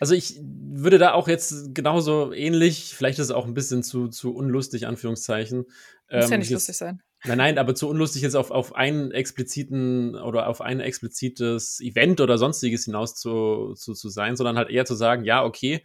Also 0.01 0.15
ich 0.15 0.39
würde 0.43 0.99
da 0.99 1.13
auch 1.13 1.27
jetzt 1.27 1.75
genauso 1.75 2.33
ähnlich, 2.33 2.95
vielleicht 2.95 3.19
ist 3.19 3.27
es 3.27 3.31
auch 3.33 3.47
ein 3.47 3.55
bisschen 3.55 3.83
zu, 3.83 4.09
zu 4.09 4.35
unlustig, 4.35 4.87
Anführungszeichen. 4.87 5.59
Muss 5.59 6.25
ähm, 6.27 6.31
ja 6.31 6.39
nicht 6.39 6.51
jetzt, 6.51 6.61
lustig 6.61 6.77
sein. 6.77 7.03
Nein, 7.25 7.39
nein, 7.39 7.59
aber 7.59 7.75
zu 7.75 7.89
unlustig 7.89 8.23
jetzt 8.23 8.37
auf, 8.37 8.53
auf 8.53 8.77
einen 8.77 9.11
expliziten 9.11 10.15
oder 10.15 10.47
auf 10.47 10.61
ein 10.61 10.79
explizites 10.79 11.81
Event 11.81 12.21
oder 12.21 12.39
sonstiges 12.39 12.85
hinaus 12.85 13.17
zu, 13.17 13.75
zu, 13.75 13.95
zu 13.95 14.09
sein, 14.09 14.37
sondern 14.37 14.57
halt 14.57 14.71
eher 14.71 14.85
zu 14.85 14.95
sagen, 14.95 15.25
ja, 15.25 15.45
okay, 15.45 15.83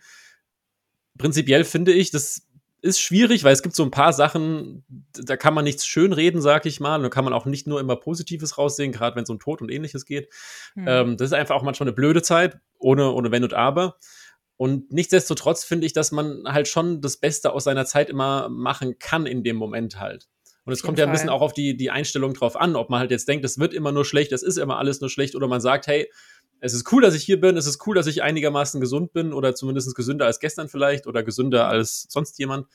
prinzipiell 1.18 1.64
finde 1.64 1.94
ich, 1.94 2.12
das 2.12 2.48
ist 2.84 3.00
schwierig, 3.00 3.46
weil 3.46 3.54
es 3.54 3.64
gibt 3.64 3.76
so 3.76 3.84
ein 3.84 3.92
paar 3.92 4.12
Sachen, 4.12 4.84
da 5.14 5.38
kann 5.38 5.54
man 5.54 5.64
nichts 5.64 5.86
schönreden, 5.86 6.42
sag 6.42 6.66
ich 6.66 6.82
mal. 6.82 6.98
Und 6.98 7.04
da 7.04 7.10
kann 7.10 7.24
man 7.24 7.34
auch 7.34 7.46
nicht 7.46 7.66
nur 7.66 7.80
immer 7.80 7.96
Positives 7.96 8.58
raussehen, 8.58 8.92
gerade 8.92 9.16
wenn 9.16 9.24
es 9.24 9.30
um 9.30 9.40
Tod 9.40 9.62
und 9.62 9.72
ähnliches 9.72 10.06
geht. 10.06 10.28
Mhm. 10.76 10.86
Ähm, 10.88 11.18
das 11.18 11.28
ist 11.28 11.34
einfach 11.34 11.56
auch 11.56 11.64
manchmal 11.64 11.88
eine 11.88 11.96
blöde 11.96 12.22
Zeit, 12.22 12.58
ohne, 12.78 13.12
ohne 13.12 13.32
Wenn 13.32 13.44
und 13.44 13.54
Aber. 13.54 13.96
Und 14.58 14.92
nichtsdestotrotz 14.92 15.64
finde 15.64 15.88
ich, 15.88 15.94
dass 15.94 16.12
man 16.12 16.44
halt 16.46 16.68
schon 16.68 17.00
das 17.00 17.18
Beste 17.18 17.54
aus 17.54 17.64
seiner 17.64 17.86
Zeit 17.86 18.10
immer 18.10 18.50
machen 18.50 19.00
kann 19.00 19.26
in 19.26 19.44
dem 19.44 19.56
Moment 19.56 20.00
halt. 20.00 20.28
Und 20.66 20.74
es 20.74 20.84
kommt 20.84 20.98
ja 20.98 21.06
ein 21.06 21.12
bisschen 21.12 21.30
auch 21.30 21.42
auf 21.42 21.54
die, 21.54 21.76
die 21.76 21.90
Einstellung 21.90 22.34
drauf 22.34 22.56
an, 22.56 22.76
ob 22.76 22.90
man 22.90 23.00
halt 23.00 23.12
jetzt 23.12 23.28
denkt, 23.28 23.44
es 23.46 23.60
wird 23.60 23.74
immer 23.74 23.92
nur 23.92 24.06
schlecht, 24.06 24.32
es 24.32 24.44
ist 24.44 24.58
immer 24.58 24.78
alles 24.78 25.02
nur 25.02 25.10
schlecht, 25.10 25.36
oder 25.36 25.48
man 25.48 25.60
sagt, 25.60 25.88
hey, 25.88 26.10
es 26.64 26.74
ist 26.74 26.90
cool, 26.94 27.02
dass 27.02 27.14
ich 27.14 27.24
hier 27.24 27.42
bin, 27.42 27.58
es 27.58 27.68
ist 27.68 27.86
cool, 27.86 27.94
dass 27.94 28.08
ich 28.08 28.24
einigermaßen 28.24 28.80
gesund 28.80 29.12
bin 29.12 29.34
oder 29.34 29.54
zumindest 29.54 29.94
gesünder 29.96 30.26
als 30.28 30.40
gestern 30.40 30.70
vielleicht 30.70 31.08
oder 31.08 31.22
gesünder 31.22 31.68
als 31.68 32.08
sonst 32.10 32.40
jemand. 32.40 32.68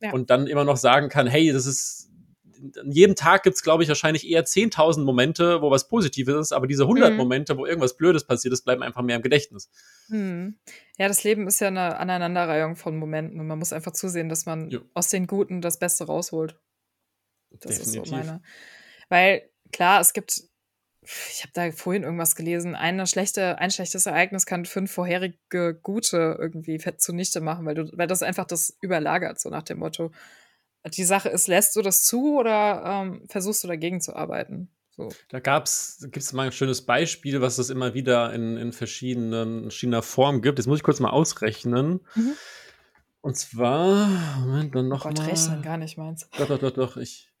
Ja. 0.00 0.12
Und 0.12 0.30
dann 0.30 0.46
immer 0.46 0.64
noch 0.64 0.76
sagen 0.76 1.08
kann, 1.08 1.26
hey, 1.26 1.52
das 1.52 1.66
ist, 1.66 2.08
an 2.80 2.92
jedem 2.92 3.16
Tag 3.16 3.42
gibt 3.42 3.56
es, 3.56 3.64
glaube 3.64 3.82
ich, 3.82 3.88
wahrscheinlich 3.88 4.28
eher 4.28 4.44
10.000 4.44 5.02
Momente, 5.02 5.60
wo 5.60 5.72
was 5.72 5.88
Positives 5.88 6.36
ist, 6.36 6.52
aber 6.52 6.68
diese 6.68 6.84
100 6.84 7.10
mhm. 7.10 7.16
Momente, 7.16 7.58
wo 7.58 7.66
irgendwas 7.66 7.96
Blödes 7.96 8.22
passiert 8.24 8.54
ist, 8.54 8.62
bleiben 8.62 8.84
einfach 8.84 9.02
mehr 9.02 9.16
im 9.16 9.22
Gedächtnis. 9.22 9.68
Mhm. 10.06 10.56
Ja, 10.96 11.08
das 11.08 11.24
Leben 11.24 11.48
ist 11.48 11.60
ja 11.60 11.66
eine 11.66 11.98
Aneinanderreihung 11.98 12.76
von 12.76 12.96
Momenten 12.96 13.40
und 13.40 13.48
man 13.48 13.58
muss 13.58 13.72
einfach 13.72 13.92
zusehen, 13.92 14.28
dass 14.28 14.46
man 14.46 14.70
jo. 14.70 14.82
aus 14.94 15.08
den 15.08 15.26
Guten 15.26 15.60
das 15.60 15.80
Beste 15.80 16.04
rausholt. 16.04 16.56
Das 17.50 17.78
Definitiv. 17.78 18.02
ist 18.02 18.08
so 18.08 18.14
meine. 18.14 18.40
Weil, 19.08 19.50
klar, 19.72 20.00
es 20.00 20.12
gibt 20.12 20.51
ich 21.04 21.42
habe 21.42 21.52
da 21.52 21.72
vorhin 21.72 22.04
irgendwas 22.04 22.36
gelesen, 22.36 22.76
eine 22.76 23.06
schlechte, 23.06 23.58
ein 23.58 23.72
schlechtes 23.72 24.06
Ereignis 24.06 24.46
kann 24.46 24.64
fünf 24.64 24.92
vorherige 24.92 25.74
gute 25.82 26.36
irgendwie 26.38 26.78
zunichte 26.96 27.40
machen, 27.40 27.66
weil 27.66 27.74
du, 27.74 27.90
weil 27.94 28.06
das 28.06 28.22
einfach 28.22 28.46
das 28.46 28.76
überlagert, 28.80 29.40
so 29.40 29.50
nach 29.50 29.64
dem 29.64 29.78
Motto. 29.78 30.12
Die 30.84 31.04
Sache 31.04 31.28
ist, 31.28 31.48
lässt 31.48 31.74
du 31.76 31.82
das 31.82 32.04
zu 32.04 32.38
oder 32.38 32.82
ähm, 32.84 33.24
versuchst 33.28 33.64
du 33.64 33.68
dagegen 33.68 34.00
zu 34.00 34.14
arbeiten? 34.14 34.68
So. 34.90 35.08
Da 35.30 35.40
gab's, 35.40 35.98
gibt 36.02 36.18
es 36.18 36.32
mal 36.32 36.46
ein 36.46 36.52
schönes 36.52 36.82
Beispiel, 36.82 37.40
was 37.40 37.58
es 37.58 37.70
immer 37.70 37.94
wieder 37.94 38.32
in, 38.32 38.56
in 38.56 38.72
verschiedenen, 38.72 39.62
verschiedener 39.62 40.02
Formen 40.02 40.42
gibt. 40.42 40.58
Jetzt 40.58 40.66
muss 40.66 40.78
ich 40.78 40.84
kurz 40.84 41.00
mal 41.00 41.10
ausrechnen. 41.10 42.00
Mhm. 42.14 42.32
Und 43.22 43.36
zwar, 43.36 44.08
Moment, 44.40 44.74
dann 44.74 44.88
noch 44.88 45.04
oh 45.04 45.08
Gott, 45.08 45.18
mal. 45.18 45.28
rechnen 45.28 45.62
gar 45.62 45.78
nicht 45.78 45.96
meins. 45.96 46.28
Doch, 46.36 46.48
doch, 46.48 46.58
doch, 46.58 46.72
doch. 46.72 46.96
Ich, 46.96 47.31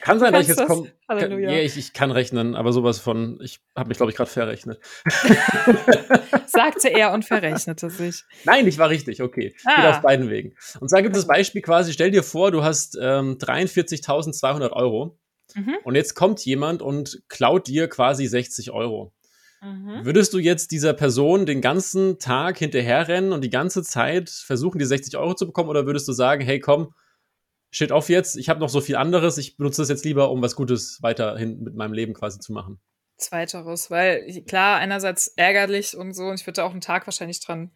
kann 0.00 0.18
sein, 0.18 0.32
dass 0.32 0.42
ich 0.42 0.48
jetzt 0.48 0.66
komme. 0.66 0.92
Ja, 1.08 1.58
ich, 1.58 1.76
ich 1.76 1.92
kann 1.92 2.10
rechnen, 2.10 2.54
aber 2.54 2.72
sowas 2.72 2.98
von, 2.98 3.38
ich 3.42 3.60
habe 3.76 3.88
mich, 3.88 3.96
glaube 3.96 4.10
ich, 4.10 4.16
gerade 4.16 4.30
verrechnet. 4.30 4.80
Sagte 6.46 6.88
er 6.88 7.12
und 7.12 7.24
verrechnete 7.24 7.90
sich. 7.90 8.24
Nein, 8.44 8.66
ich 8.66 8.78
war 8.78 8.90
richtig, 8.90 9.22
okay. 9.22 9.54
Ah. 9.64 9.76
Geht 9.76 9.84
auf 9.86 10.02
beiden 10.02 10.30
Wegen. 10.30 10.54
Und 10.80 10.88
zwar 10.88 11.02
gibt 11.02 11.16
es 11.16 11.22
das 11.22 11.28
Beispiel 11.28 11.62
quasi, 11.62 11.92
stell 11.92 12.10
dir 12.10 12.22
vor, 12.22 12.50
du 12.50 12.62
hast 12.62 12.98
ähm, 13.00 13.38
43.200 13.38 14.72
Euro 14.72 15.18
mhm. 15.54 15.76
und 15.84 15.94
jetzt 15.94 16.14
kommt 16.14 16.44
jemand 16.44 16.82
und 16.82 17.22
klaut 17.28 17.66
dir 17.66 17.88
quasi 17.88 18.26
60 18.26 18.70
Euro. 18.70 19.12
Mhm. 19.62 20.04
Würdest 20.04 20.34
du 20.34 20.38
jetzt 20.38 20.70
dieser 20.70 20.92
Person 20.92 21.46
den 21.46 21.60
ganzen 21.60 22.18
Tag 22.18 22.58
hinterherrennen 22.58 23.32
und 23.32 23.42
die 23.42 23.50
ganze 23.50 23.82
Zeit 23.82 24.28
versuchen, 24.28 24.78
die 24.78 24.84
60 24.84 25.16
Euro 25.16 25.34
zu 25.34 25.46
bekommen 25.46 25.70
oder 25.70 25.86
würdest 25.86 26.06
du 26.06 26.12
sagen, 26.12 26.44
hey, 26.44 26.60
komm, 26.60 26.92
shit 27.74 27.90
off 27.90 28.08
jetzt, 28.08 28.36
ich 28.36 28.48
habe 28.48 28.60
noch 28.60 28.68
so 28.68 28.80
viel 28.80 28.94
anderes, 28.94 29.36
ich 29.36 29.56
benutze 29.56 29.82
das 29.82 29.88
jetzt 29.88 30.04
lieber, 30.04 30.30
um 30.30 30.40
was 30.40 30.54
Gutes 30.54 31.02
weiterhin 31.02 31.60
mit 31.60 31.74
meinem 31.74 31.92
Leben 31.92 32.14
quasi 32.14 32.38
zu 32.38 32.52
machen. 32.52 32.80
Zweiteres, 33.16 33.90
weil 33.90 34.42
klar, 34.44 34.78
einerseits 34.78 35.28
ärgerlich 35.28 35.96
und 35.96 36.14
so, 36.14 36.26
und 36.26 36.40
ich 36.40 36.46
würde 36.46 36.62
auch 36.62 36.70
einen 36.70 36.80
Tag 36.80 37.06
wahrscheinlich 37.06 37.40
dran 37.40 37.72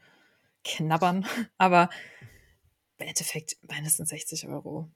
knabbern, 0.64 1.26
aber 1.58 1.90
im 2.98 3.08
Endeffekt 3.08 3.56
mindestens 3.68 4.10
60 4.10 4.48
Euro. 4.48 4.88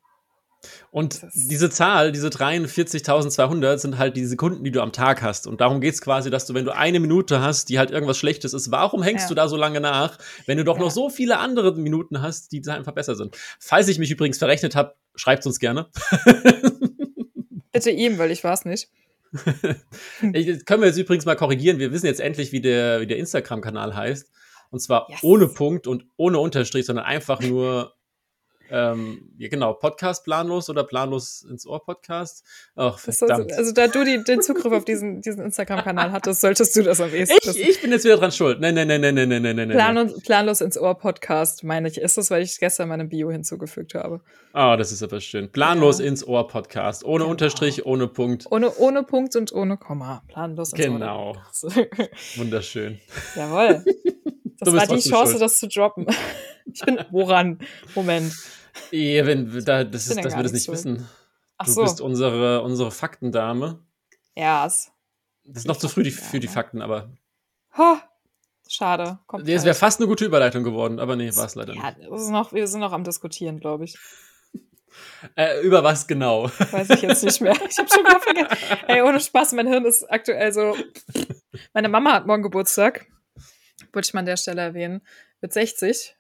Und 0.90 1.20
diese 1.34 1.70
Zahl, 1.70 2.12
diese 2.12 2.28
43.200 2.28 3.78
sind 3.78 3.98
halt 3.98 4.16
die 4.16 4.24
Sekunden, 4.24 4.62
die 4.64 4.70
du 4.70 4.80
am 4.80 4.92
Tag 4.92 5.22
hast. 5.22 5.46
Und 5.46 5.60
darum 5.60 5.80
geht 5.80 5.94
es 5.94 6.00
quasi, 6.00 6.30
dass 6.30 6.46
du, 6.46 6.54
wenn 6.54 6.64
du 6.64 6.74
eine 6.74 7.00
Minute 7.00 7.40
hast, 7.40 7.68
die 7.68 7.78
halt 7.78 7.90
irgendwas 7.90 8.18
Schlechtes 8.18 8.52
ist, 8.54 8.70
warum 8.70 9.02
hängst 9.02 9.24
ja. 9.24 9.28
du 9.28 9.34
da 9.34 9.48
so 9.48 9.56
lange 9.56 9.80
nach, 9.80 10.18
wenn 10.46 10.58
du 10.58 10.64
doch 10.64 10.76
ja. 10.76 10.82
noch 10.82 10.90
so 10.90 11.10
viele 11.10 11.38
andere 11.38 11.74
Minuten 11.74 12.22
hast, 12.22 12.52
die 12.52 12.62
einfach 12.68 12.92
besser 12.92 13.16
sind? 13.16 13.36
Falls 13.58 13.88
ich 13.88 13.98
mich 13.98 14.10
übrigens 14.10 14.38
verrechnet 14.38 14.76
habe, 14.76 14.94
schreibt 15.14 15.46
uns 15.46 15.58
gerne. 15.58 15.88
Bitte 17.72 17.90
ihm, 17.90 18.18
weil 18.18 18.30
ich 18.30 18.44
war 18.44 18.52
es 18.52 18.64
nicht. 18.64 18.88
ich, 20.32 20.64
können 20.66 20.82
wir 20.82 20.88
jetzt 20.88 20.98
übrigens 20.98 21.24
mal 21.24 21.36
korrigieren. 21.36 21.78
Wir 21.78 21.90
wissen 21.90 22.06
jetzt 22.06 22.20
endlich, 22.20 22.52
wie 22.52 22.60
der, 22.60 23.00
wie 23.00 23.06
der 23.06 23.16
Instagram-Kanal 23.16 23.96
heißt. 23.96 24.30
Und 24.70 24.80
zwar 24.80 25.06
yes. 25.10 25.20
ohne 25.22 25.48
Punkt 25.48 25.86
und 25.86 26.06
ohne 26.16 26.38
Unterstrich, 26.38 26.86
sondern 26.86 27.04
einfach 27.04 27.40
nur 27.40 27.94
ähm, 28.72 29.30
ja, 29.36 29.48
genau, 29.48 29.74
Podcast 29.74 30.24
planlos 30.24 30.70
oder 30.70 30.84
planlos 30.84 31.42
ins 31.42 31.66
Ohr 31.66 31.84
Podcast. 31.84 32.42
Ach, 32.74 32.98
verdammt. 32.98 33.52
Also, 33.52 33.56
also, 33.56 33.72
da 33.72 33.86
du 33.86 34.02
die, 34.02 34.24
den 34.24 34.40
Zugriff 34.40 34.72
auf 34.72 34.86
diesen, 34.86 35.20
diesen 35.20 35.44
Instagram-Kanal 35.44 36.10
hattest, 36.10 36.40
solltest 36.40 36.74
du 36.74 36.82
das 36.82 37.00
am 37.00 37.12
ehesten. 37.12 37.50
Ich, 37.50 37.68
ich 37.68 37.82
bin 37.82 37.92
jetzt 37.92 38.04
wieder 38.04 38.16
dran 38.16 38.32
schuld. 38.32 38.60
Nein, 38.60 38.74
nein, 38.74 38.88
nein, 38.88 39.00
nein, 39.00 39.14
nein, 39.14 39.28
nein, 39.28 39.56
nein, 39.56 39.68
nein. 39.68 40.14
Planlos, 40.22 40.62
ins 40.62 40.78
Ohr 40.78 40.94
Podcast, 40.94 41.64
meine 41.64 41.88
ich, 41.88 41.98
ist 41.98 42.16
das, 42.16 42.30
weil 42.30 42.42
ich 42.42 42.58
gestern 42.58 42.88
meine 42.88 43.04
Bio 43.04 43.30
hinzugefügt 43.30 43.94
habe. 43.94 44.22
Oh, 44.54 44.74
das 44.78 44.90
ist 44.90 45.02
aber 45.02 45.20
schön. 45.20 45.52
Planlos 45.52 45.98
ja. 45.98 46.06
ins 46.06 46.26
Ohr 46.26 46.48
Podcast. 46.48 47.04
Ohne 47.04 47.18
genau. 47.18 47.30
Unterstrich, 47.30 47.84
ohne 47.84 48.08
Punkt. 48.08 48.46
Ohne, 48.50 48.74
ohne 48.76 49.02
Punkt 49.02 49.36
und 49.36 49.52
ohne 49.52 49.76
Komma. 49.76 50.22
Planlos 50.28 50.72
ins 50.72 50.82
genau. 50.82 51.28
Ohr. 51.28 51.42
Genau. 51.60 51.86
Wunderschön. 52.36 52.98
Jawohl. 53.36 53.84
Das 54.64 54.74
war 54.74 54.86
die 54.86 55.00
Chance, 55.02 55.32
schuld. 55.32 55.42
das 55.42 55.58
zu 55.58 55.66
droppen. 55.66 56.06
Ich 56.72 56.80
bin, 56.82 57.00
woran? 57.10 57.58
Moment. 57.96 58.32
Ja, 58.90 59.26
wenn, 59.26 59.64
da, 59.64 59.84
das 59.84 60.06
ist, 60.06 60.24
dass 60.24 60.36
wir 60.36 60.42
das 60.42 60.52
nicht 60.52 60.64
schuld. 60.64 60.78
wissen. 60.78 61.08
Ach 61.58 61.66
du 61.66 61.72
so. 61.72 61.82
bist 61.82 62.00
unsere, 62.00 62.62
unsere 62.62 62.90
Faktendame. 62.90 63.84
Ja. 64.34 64.64
Das 64.64 64.88
ist 65.44 65.66
noch 65.66 65.76
zu 65.76 65.88
früh 65.88 66.02
die, 66.02 66.10
für 66.10 66.40
die 66.40 66.48
Fakten, 66.48 66.82
aber. 66.82 67.12
Ha, 67.76 68.02
schade. 68.68 69.18
Kommt 69.26 69.48
es 69.48 69.64
wäre 69.64 69.74
fast 69.74 70.00
eine 70.00 70.08
gute 70.08 70.24
Überleitung 70.24 70.64
geworden, 70.64 70.98
aber 70.98 71.16
nee, 71.16 71.34
war 71.34 71.46
es 71.46 71.54
leider 71.54 71.74
ja, 71.74 71.92
nicht. 71.92 72.08
Ja, 72.08 72.30
noch, 72.30 72.52
wir 72.52 72.66
sind 72.66 72.80
noch 72.80 72.92
am 72.92 73.04
Diskutieren, 73.04 73.60
glaube 73.60 73.84
ich. 73.84 73.96
Äh, 75.36 75.62
über 75.62 75.82
was 75.82 76.06
genau? 76.06 76.50
Weiß 76.70 76.90
ich 76.90 77.00
jetzt 77.00 77.24
nicht 77.24 77.40
mehr. 77.40 77.56
Ich 77.70 77.78
habe 77.78 77.88
schon 77.88 78.02
mal 78.02 78.20
vergessen. 78.20 78.84
Ey, 78.88 79.00
ohne 79.00 79.20
Spaß, 79.20 79.52
mein 79.52 79.66
Hirn 79.66 79.86
ist 79.86 80.04
aktuell 80.12 80.52
so. 80.52 80.76
Meine 81.72 81.88
Mama 81.88 82.12
hat 82.12 82.26
morgen 82.26 82.42
Geburtstag. 82.42 83.06
Wollte 83.94 84.06
ich 84.06 84.12
mal 84.12 84.20
an 84.20 84.26
der 84.26 84.36
Stelle 84.36 84.60
erwähnen. 84.60 85.00
Mit 85.40 85.54
60. 85.54 86.14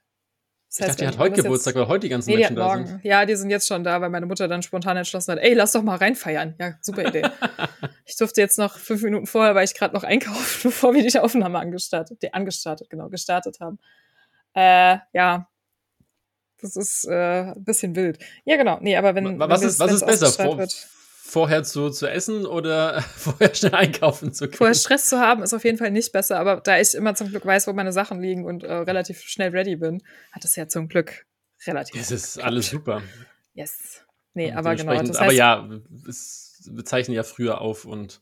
Das 0.72 0.88
heißt, 0.88 1.00
ich 1.00 1.04
dachte, 1.04 1.04
die 1.04 1.08
hat 1.08 1.18
heute 1.18 1.42
Geburtstag, 1.42 1.74
weil 1.74 1.86
heute 1.86 2.00
die 2.00 2.08
ganzen 2.08 2.30
nee, 2.30 2.36
Menschen 2.36 2.56
da 2.56 2.66
morgen. 2.66 2.86
sind. 2.86 3.04
Ja, 3.04 3.26
die 3.26 3.36
sind 3.36 3.50
jetzt 3.50 3.66
schon 3.66 3.84
da, 3.84 4.00
weil 4.00 4.08
meine 4.08 4.24
Mutter 4.24 4.48
dann 4.48 4.62
spontan 4.62 4.96
entschlossen 4.96 5.32
hat, 5.32 5.38
ey, 5.38 5.52
lass 5.52 5.72
doch 5.72 5.82
mal 5.82 5.96
reinfeiern. 5.96 6.54
Ja, 6.58 6.78
super 6.80 7.06
Idee. 7.06 7.24
ich 8.06 8.16
durfte 8.16 8.40
jetzt 8.40 8.56
noch 8.56 8.78
fünf 8.78 9.02
Minuten 9.02 9.26
vorher, 9.26 9.54
weil 9.54 9.66
ich 9.66 9.74
gerade 9.74 9.94
noch 9.94 10.02
einkaufen, 10.02 10.60
bevor 10.62 10.94
wir 10.94 11.06
die 11.06 11.18
Aufnahme 11.18 11.58
angestartet, 11.58 12.22
die 12.22 12.32
angestartet, 12.32 12.88
genau, 12.88 13.10
gestartet 13.10 13.60
haben. 13.60 13.78
Äh, 14.54 14.96
ja. 15.12 15.46
Das 16.58 16.76
ist 16.76 17.04
äh, 17.06 17.52
ein 17.52 17.64
bisschen 17.64 17.94
wild. 17.94 18.18
Ja, 18.44 18.56
genau. 18.56 18.78
Nee, 18.80 18.96
aber 18.96 19.14
wenn. 19.14 19.38
Was 19.38 19.60
wenn 19.60 19.68
ist, 19.68 19.78
was 19.78 19.92
ist 19.92 20.06
besser? 20.06 20.30
Vor, 20.30 20.56
wird, 20.56 20.88
vorher 21.24 21.62
zu, 21.62 21.90
zu 21.90 22.10
essen 22.10 22.46
oder 22.46 23.00
vorher 23.16 23.54
schnell 23.54 23.74
einkaufen 23.74 24.32
zu 24.32 24.46
können? 24.46 24.56
Vorher 24.56 24.74
Stress 24.74 25.08
zu 25.08 25.20
haben 25.20 25.42
ist 25.42 25.54
auf 25.54 25.64
jeden 25.64 25.78
Fall 25.78 25.90
nicht 25.90 26.12
besser, 26.12 26.38
aber 26.38 26.60
da 26.60 26.78
ich 26.80 26.94
immer 26.94 27.14
zum 27.14 27.28
Glück 27.28 27.46
weiß, 27.46 27.68
wo 27.68 27.72
meine 27.72 27.92
Sachen 27.92 28.20
liegen 28.20 28.44
und 28.44 28.64
äh, 28.64 28.72
relativ 28.72 29.20
schnell 29.20 29.50
ready 29.50 29.76
bin, 29.76 30.02
hat 30.32 30.44
es 30.44 30.56
ja 30.56 30.66
zum 30.66 30.88
Glück 30.88 31.24
relativ. 31.66 32.00
Es 32.00 32.10
ist 32.10 32.34
geklappt. 32.34 32.46
alles 32.46 32.70
super. 32.70 33.02
Yes. 33.54 34.04
Nee, 34.34 34.52
aber 34.52 34.74
genau. 34.74 34.92
Das 34.92 35.10
heißt, 35.10 35.20
aber 35.20 35.32
ja, 35.32 35.68
es, 36.08 36.68
wir 36.70 36.84
zeichnen 36.84 37.14
ja 37.14 37.22
früher 37.22 37.60
auf 37.60 37.84
und 37.84 38.20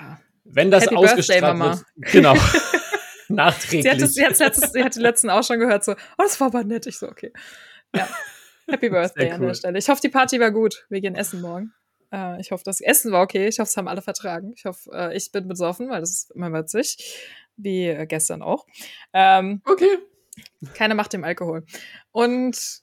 ja. 0.00 0.20
wenn 0.44 0.70
das 0.70 0.84
Happy 0.84 0.96
ausgestrahlt 0.96 1.58
wird, 1.58 1.84
genau. 2.12 2.34
Nachträglich. 3.28 3.82
Sie 3.82 3.90
hat, 3.90 4.00
das, 4.00 4.14
sie, 4.14 4.24
hat 4.24 4.38
letztes, 4.38 4.72
sie 4.72 4.82
hat 4.82 4.94
die 4.94 5.00
letzten 5.00 5.30
auch 5.30 5.44
schon 5.44 5.58
gehört, 5.58 5.84
so, 5.84 5.92
oh, 5.92 6.22
das 6.22 6.40
war 6.40 6.48
aber 6.48 6.64
nett. 6.64 6.86
Ich 6.86 6.98
so, 6.98 7.08
okay. 7.08 7.32
Ja. 7.94 8.08
Happy 8.68 8.88
Birthday 8.88 9.26
cool. 9.26 9.34
an 9.34 9.42
der 9.42 9.54
Stelle. 9.54 9.78
Ich 9.78 9.88
hoffe, 9.88 10.00
die 10.00 10.08
Party 10.08 10.40
war 10.40 10.50
gut. 10.50 10.86
Wir 10.88 11.00
gehen 11.00 11.14
essen 11.14 11.40
morgen. 11.40 11.72
Äh, 12.12 12.40
ich 12.40 12.50
hoffe, 12.50 12.64
das 12.64 12.80
Essen 12.80 13.12
war 13.12 13.22
okay. 13.22 13.48
Ich 13.48 13.58
hoffe, 13.58 13.68
es 13.68 13.76
haben 13.76 13.88
alle 13.88 14.02
vertragen. 14.02 14.52
Ich 14.54 14.64
hoffe, 14.64 14.90
äh, 14.92 15.16
ich 15.16 15.30
bin 15.32 15.48
besoffen, 15.48 15.90
weil 15.90 16.00
das 16.00 16.10
ist 16.10 16.30
immer 16.32 16.52
witzig. 16.52 16.96
Wie 17.56 17.86
äh, 17.86 18.06
gestern 18.06 18.42
auch. 18.42 18.66
Ähm, 19.12 19.62
okay. 19.64 19.98
Keine 20.74 20.94
Macht 20.94 21.12
dem 21.12 21.24
Alkohol. 21.24 21.64
Und 22.12 22.82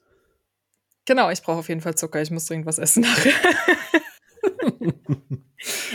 genau, 1.06 1.30
ich 1.30 1.42
brauche 1.42 1.60
auf 1.60 1.70
jeden 1.70 1.82
Fall 1.82 1.96
Zucker. 1.96 2.22
Ich 2.22 2.32
muss 2.32 2.46
dringend 2.46 2.66
was 2.66 2.80
essen 2.80 3.02
nachher. 3.02 3.34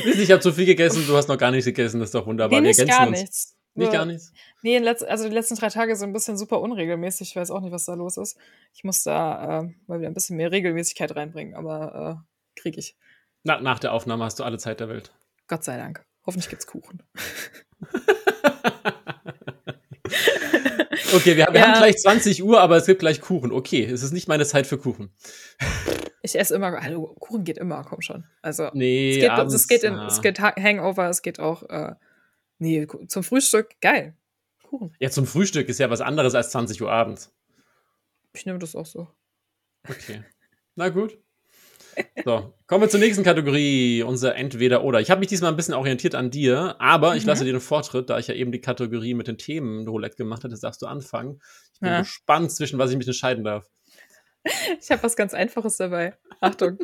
ich 0.04 0.30
habe 0.30 0.40
zu 0.40 0.52
viel 0.52 0.66
gegessen, 0.66 1.04
du 1.06 1.16
hast 1.16 1.28
noch 1.28 1.38
gar 1.38 1.50
nichts 1.50 1.66
gegessen. 1.66 2.00
Das 2.00 2.08
ist 2.08 2.14
doch 2.14 2.26
wunderbar. 2.26 2.60
Nee, 2.60 2.68
nicht 2.68 2.86
gar 2.86 3.08
uns. 3.08 3.20
nichts. 3.20 3.56
Nicht 3.74 3.92
gar 3.92 4.04
nichts? 4.04 4.32
Nee, 4.62 4.86
also 4.86 5.28
die 5.28 5.34
letzten 5.34 5.54
drei 5.54 5.68
Tage 5.68 5.96
sind 5.96 6.10
ein 6.10 6.12
bisschen 6.12 6.36
super 6.36 6.60
unregelmäßig. 6.60 7.30
Ich 7.30 7.36
weiß 7.36 7.50
auch 7.50 7.60
nicht, 7.60 7.72
was 7.72 7.86
da 7.86 7.94
los 7.94 8.18
ist. 8.18 8.36
Ich 8.74 8.84
muss 8.84 9.02
da 9.02 9.60
äh, 9.60 9.62
mal 9.86 9.98
wieder 9.98 10.10
ein 10.10 10.14
bisschen 10.14 10.36
mehr 10.36 10.52
Regelmäßigkeit 10.52 11.16
reinbringen, 11.16 11.54
aber 11.54 12.20
äh, 12.20 12.60
kriege 12.60 12.78
ich. 12.78 12.96
Na, 13.44 13.60
nach 13.60 13.78
der 13.78 13.92
Aufnahme 13.92 14.24
hast 14.24 14.38
du 14.38 14.44
alle 14.44 14.58
Zeit 14.58 14.80
der 14.80 14.88
Welt. 14.88 15.12
Gott 15.48 15.64
sei 15.64 15.76
Dank. 15.76 16.04
Hoffentlich 16.24 16.48
gibt's 16.48 16.66
Kuchen. 16.66 17.02
Okay, 21.14 21.36
wir, 21.36 21.46
wir 21.50 21.60
ja. 21.60 21.66
haben 21.66 21.78
gleich 21.78 21.98
20 21.98 22.42
Uhr, 22.42 22.60
aber 22.60 22.76
es 22.76 22.86
gibt 22.86 23.00
gleich 23.00 23.20
Kuchen. 23.20 23.52
Okay, 23.52 23.84
es 23.84 24.02
ist 24.02 24.12
nicht 24.12 24.28
meine 24.28 24.46
Zeit 24.46 24.66
für 24.66 24.78
Kuchen. 24.78 25.10
Ich 26.22 26.38
esse 26.38 26.54
immer, 26.54 26.80
also 26.80 27.14
Kuchen 27.20 27.44
geht 27.44 27.58
immer, 27.58 27.84
komm 27.84 28.00
schon. 28.00 28.24
Also 28.40 28.70
nee, 28.72 29.10
es 29.10 29.20
geht, 29.20 29.30
abends, 29.30 29.54
es 29.54 29.68
geht, 29.68 29.82
in, 29.82 29.94
ja. 29.94 30.06
es 30.06 30.22
geht 30.22 30.40
Hangover, 30.40 31.08
es 31.08 31.20
geht 31.20 31.38
auch 31.40 31.64
äh, 31.68 31.94
nee, 32.58 32.86
zum 33.08 33.24
Frühstück, 33.24 33.80
geil. 33.80 34.16
Kuchen. 34.62 34.94
Ja, 35.00 35.10
zum 35.10 35.26
Frühstück 35.26 35.68
ist 35.68 35.78
ja 35.78 35.90
was 35.90 36.00
anderes 36.00 36.34
als 36.34 36.50
20 36.50 36.80
Uhr 36.80 36.90
abends. 36.90 37.34
Ich 38.32 38.46
nehme 38.46 38.58
das 38.58 38.74
auch 38.74 38.86
so. 38.86 39.08
Okay. 39.88 40.22
Na 40.76 40.88
gut. 40.88 41.18
So, 42.24 42.54
kommen 42.66 42.82
wir 42.82 42.88
zur 42.88 43.00
nächsten 43.00 43.24
Kategorie, 43.24 44.02
unser 44.02 44.34
Entweder-Oder. 44.36 45.00
Ich 45.00 45.10
habe 45.10 45.18
mich 45.20 45.28
diesmal 45.28 45.50
ein 45.50 45.56
bisschen 45.56 45.74
orientiert 45.74 46.14
an 46.14 46.30
dir, 46.30 46.76
aber 46.78 47.16
ich 47.16 47.24
mhm. 47.24 47.28
lasse 47.28 47.44
dir 47.44 47.52
den 47.52 47.60
Vortritt, 47.60 48.10
da 48.10 48.18
ich 48.18 48.28
ja 48.28 48.34
eben 48.34 48.52
die 48.52 48.60
Kategorie 48.60 49.14
mit 49.14 49.28
den 49.28 49.38
Themen 49.38 49.86
Roulette 49.86 50.16
gemacht 50.16 50.44
hatte, 50.44 50.58
darfst 50.58 50.82
du 50.82 50.86
anfangen. 50.86 51.40
Ich 51.74 51.80
bin 51.80 51.90
ja. 51.90 52.00
gespannt, 52.00 52.52
zwischen 52.52 52.78
was 52.78 52.90
ich 52.90 52.96
mich 52.96 53.06
entscheiden 53.06 53.44
darf. 53.44 53.66
Ich 54.80 54.90
habe 54.90 55.02
was 55.02 55.16
ganz 55.16 55.34
Einfaches 55.34 55.76
dabei. 55.76 56.14
Achtung. 56.40 56.78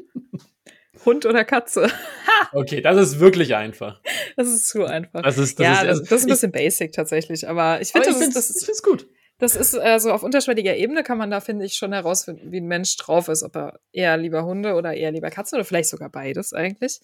Hund 1.04 1.26
oder 1.26 1.44
Katze? 1.44 1.90
okay, 2.52 2.80
das 2.80 2.96
ist 2.96 3.20
wirklich 3.20 3.54
einfach. 3.54 4.00
Das 4.36 4.48
ist 4.48 4.68
zu 4.68 4.84
einfach. 4.84 5.22
Das 5.22 5.38
ist, 5.38 5.58
das 5.58 5.64
ja, 5.64 5.72
ist, 5.74 5.88
also, 5.88 6.02
das 6.02 6.12
ist 6.12 6.24
ein 6.24 6.30
bisschen 6.30 6.52
ich, 6.54 6.60
basic 6.60 6.92
tatsächlich, 6.92 7.48
aber 7.48 7.80
ich 7.80 7.92
finde, 7.92 8.08
das, 8.08 8.30
das, 8.32 8.50
ist 8.50 8.82
gut. 8.82 9.08
Das 9.38 9.54
ist 9.54 9.78
also 9.78 10.10
auf 10.12 10.24
unterschwelliger 10.24 10.76
Ebene 10.76 11.04
kann 11.04 11.16
man 11.16 11.30
da, 11.30 11.40
finde 11.40 11.64
ich, 11.64 11.74
schon 11.74 11.92
herausfinden, 11.92 12.50
wie 12.50 12.60
ein 12.60 12.66
Mensch 12.66 12.96
drauf 12.96 13.28
ist, 13.28 13.44
ob 13.44 13.54
er 13.54 13.80
eher 13.92 14.16
lieber 14.16 14.44
Hunde 14.44 14.74
oder 14.74 14.94
eher 14.94 15.12
lieber 15.12 15.30
Katze 15.30 15.54
oder 15.54 15.64
vielleicht 15.64 15.88
sogar 15.88 16.10
beides 16.10 16.52
eigentlich. 16.52 17.00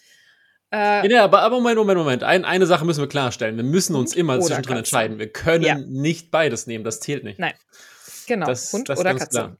Äh, 0.72 1.08
ja, 1.08 1.22
aber, 1.22 1.42
aber 1.42 1.56
Moment, 1.56 1.76
Moment, 1.76 1.98
Moment. 1.98 2.24
Ein, 2.24 2.44
eine 2.44 2.66
Sache 2.66 2.84
müssen 2.84 3.00
wir 3.00 3.08
klarstellen. 3.08 3.56
Wir 3.56 3.62
müssen 3.62 3.94
uns 3.94 4.16
immer 4.16 4.40
zwischendrin 4.40 4.62
Katze. 4.62 4.78
entscheiden. 4.78 5.18
Wir 5.20 5.30
können 5.30 5.64
ja. 5.64 5.76
nicht 5.76 6.32
beides 6.32 6.66
nehmen. 6.66 6.82
Das 6.82 6.98
zählt 6.98 7.22
nicht. 7.22 7.38
Nein. 7.38 7.54
Genau. 8.26 8.46
Das, 8.46 8.72
Hund 8.72 8.88
das 8.88 8.98
oder 8.98 9.14
Katze. 9.14 9.28
Klar. 9.28 9.56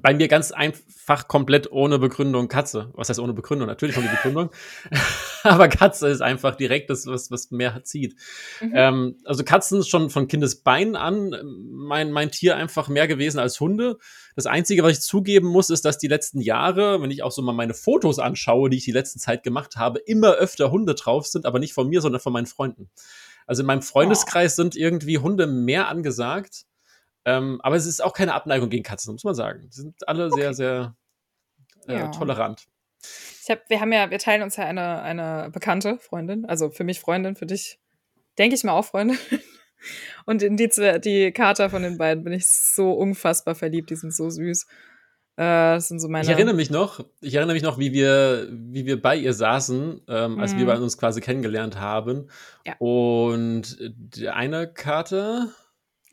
Bei 0.00 0.14
mir 0.14 0.26
ganz 0.26 0.52
einfach 0.52 1.28
komplett 1.28 1.70
ohne 1.70 1.98
Begründung 1.98 2.48
Katze. 2.48 2.90
Was 2.94 3.10
heißt 3.10 3.18
ohne 3.18 3.34
Begründung? 3.34 3.68
Natürlich 3.68 3.98
ohne 3.98 4.08
Begründung. 4.08 4.50
Aber 5.42 5.68
Katze 5.68 6.08
ist 6.08 6.22
einfach 6.22 6.54
direkt 6.54 6.88
das, 6.88 7.06
was, 7.06 7.30
was 7.30 7.50
mehr 7.50 7.84
zieht. 7.84 8.16
Mhm. 8.62 8.72
Ähm, 8.74 9.16
also 9.26 9.44
Katzen 9.44 9.80
ist 9.80 9.88
schon 9.88 10.08
von 10.08 10.28
Kindesbeinen 10.28 10.96
an 10.96 11.36
mein, 11.70 12.10
mein 12.10 12.30
Tier 12.30 12.56
einfach 12.56 12.88
mehr 12.88 13.06
gewesen 13.06 13.38
als 13.38 13.60
Hunde. 13.60 13.98
Das 14.34 14.46
Einzige, 14.46 14.82
was 14.82 14.92
ich 14.92 15.00
zugeben 15.02 15.48
muss, 15.48 15.68
ist, 15.68 15.84
dass 15.84 15.98
die 15.98 16.08
letzten 16.08 16.40
Jahre, 16.40 17.02
wenn 17.02 17.10
ich 17.10 17.22
auch 17.22 17.32
so 17.32 17.42
mal 17.42 17.52
meine 17.52 17.74
Fotos 17.74 18.18
anschaue, 18.18 18.70
die 18.70 18.78
ich 18.78 18.84
die 18.84 18.92
letzte 18.92 19.18
Zeit 19.18 19.42
gemacht 19.42 19.76
habe, 19.76 19.98
immer 19.98 20.32
öfter 20.32 20.70
Hunde 20.70 20.94
drauf 20.94 21.26
sind, 21.26 21.44
aber 21.44 21.58
nicht 21.58 21.74
von 21.74 21.88
mir, 21.88 22.00
sondern 22.00 22.22
von 22.22 22.32
meinen 22.32 22.46
Freunden. 22.46 22.88
Also 23.46 23.60
in 23.60 23.66
meinem 23.66 23.82
Freundeskreis 23.82 24.54
oh. 24.54 24.62
sind 24.62 24.74
irgendwie 24.74 25.18
Hunde 25.18 25.46
mehr 25.46 25.88
angesagt 25.88 26.64
ähm, 27.24 27.60
aber 27.62 27.76
es 27.76 27.86
ist 27.86 28.02
auch 28.02 28.12
keine 28.12 28.34
Abneigung 28.34 28.70
gegen 28.70 28.82
Katzen, 28.82 29.12
muss 29.12 29.24
man 29.24 29.34
sagen. 29.34 29.60
Die 29.62 29.72
sind 29.72 30.08
alle 30.08 30.26
okay. 30.26 30.40
sehr, 30.40 30.54
sehr 30.54 30.96
äh, 31.86 31.94
ja. 31.94 32.08
tolerant. 32.08 32.66
Ich 33.42 33.50
hab, 33.50 33.68
wir 33.68 33.80
haben 33.80 33.92
ja, 33.92 34.10
wir 34.10 34.18
teilen 34.18 34.42
uns 34.42 34.56
ja 34.56 34.64
eine, 34.64 35.02
eine 35.02 35.50
bekannte 35.50 35.98
Freundin, 35.98 36.44
also 36.44 36.70
für 36.70 36.84
mich 36.84 37.00
Freundin, 37.00 37.34
für 37.34 37.46
dich 37.46 37.80
denke 38.38 38.54
ich 38.54 38.64
mal 38.64 38.72
auch 38.72 38.84
Freundin. 38.84 39.18
Und 40.26 40.42
in 40.42 40.56
die, 40.56 40.70
die 41.04 41.32
Kater 41.32 41.68
von 41.68 41.82
den 41.82 41.98
beiden 41.98 42.22
bin 42.22 42.32
ich 42.32 42.48
so 42.48 42.92
unfassbar 42.92 43.56
verliebt, 43.56 43.90
die 43.90 43.96
sind 43.96 44.14
so 44.14 44.30
süß. 44.30 44.66
Äh, 45.36 45.74
das 45.74 45.88
sind 45.88 45.98
so 45.98 46.08
meine 46.08 46.24
ich 46.24 46.30
erinnere 46.30 46.54
mich 46.54 46.70
noch, 46.70 47.04
ich 47.20 47.34
erinnere 47.34 47.54
mich 47.54 47.62
noch, 47.62 47.78
wie 47.78 47.92
wir, 47.92 48.48
wie 48.50 48.86
wir 48.86 49.00
bei 49.00 49.16
ihr 49.16 49.32
saßen, 49.32 50.02
ähm, 50.06 50.38
als 50.38 50.54
mhm. 50.54 50.58
wir 50.58 50.66
bei 50.66 50.76
uns 50.78 50.98
quasi 50.98 51.20
kennengelernt 51.20 51.80
haben. 51.80 52.28
Ja. 52.66 52.74
Und 52.78 53.78
eine 54.30 54.72
Kater, 54.72 55.48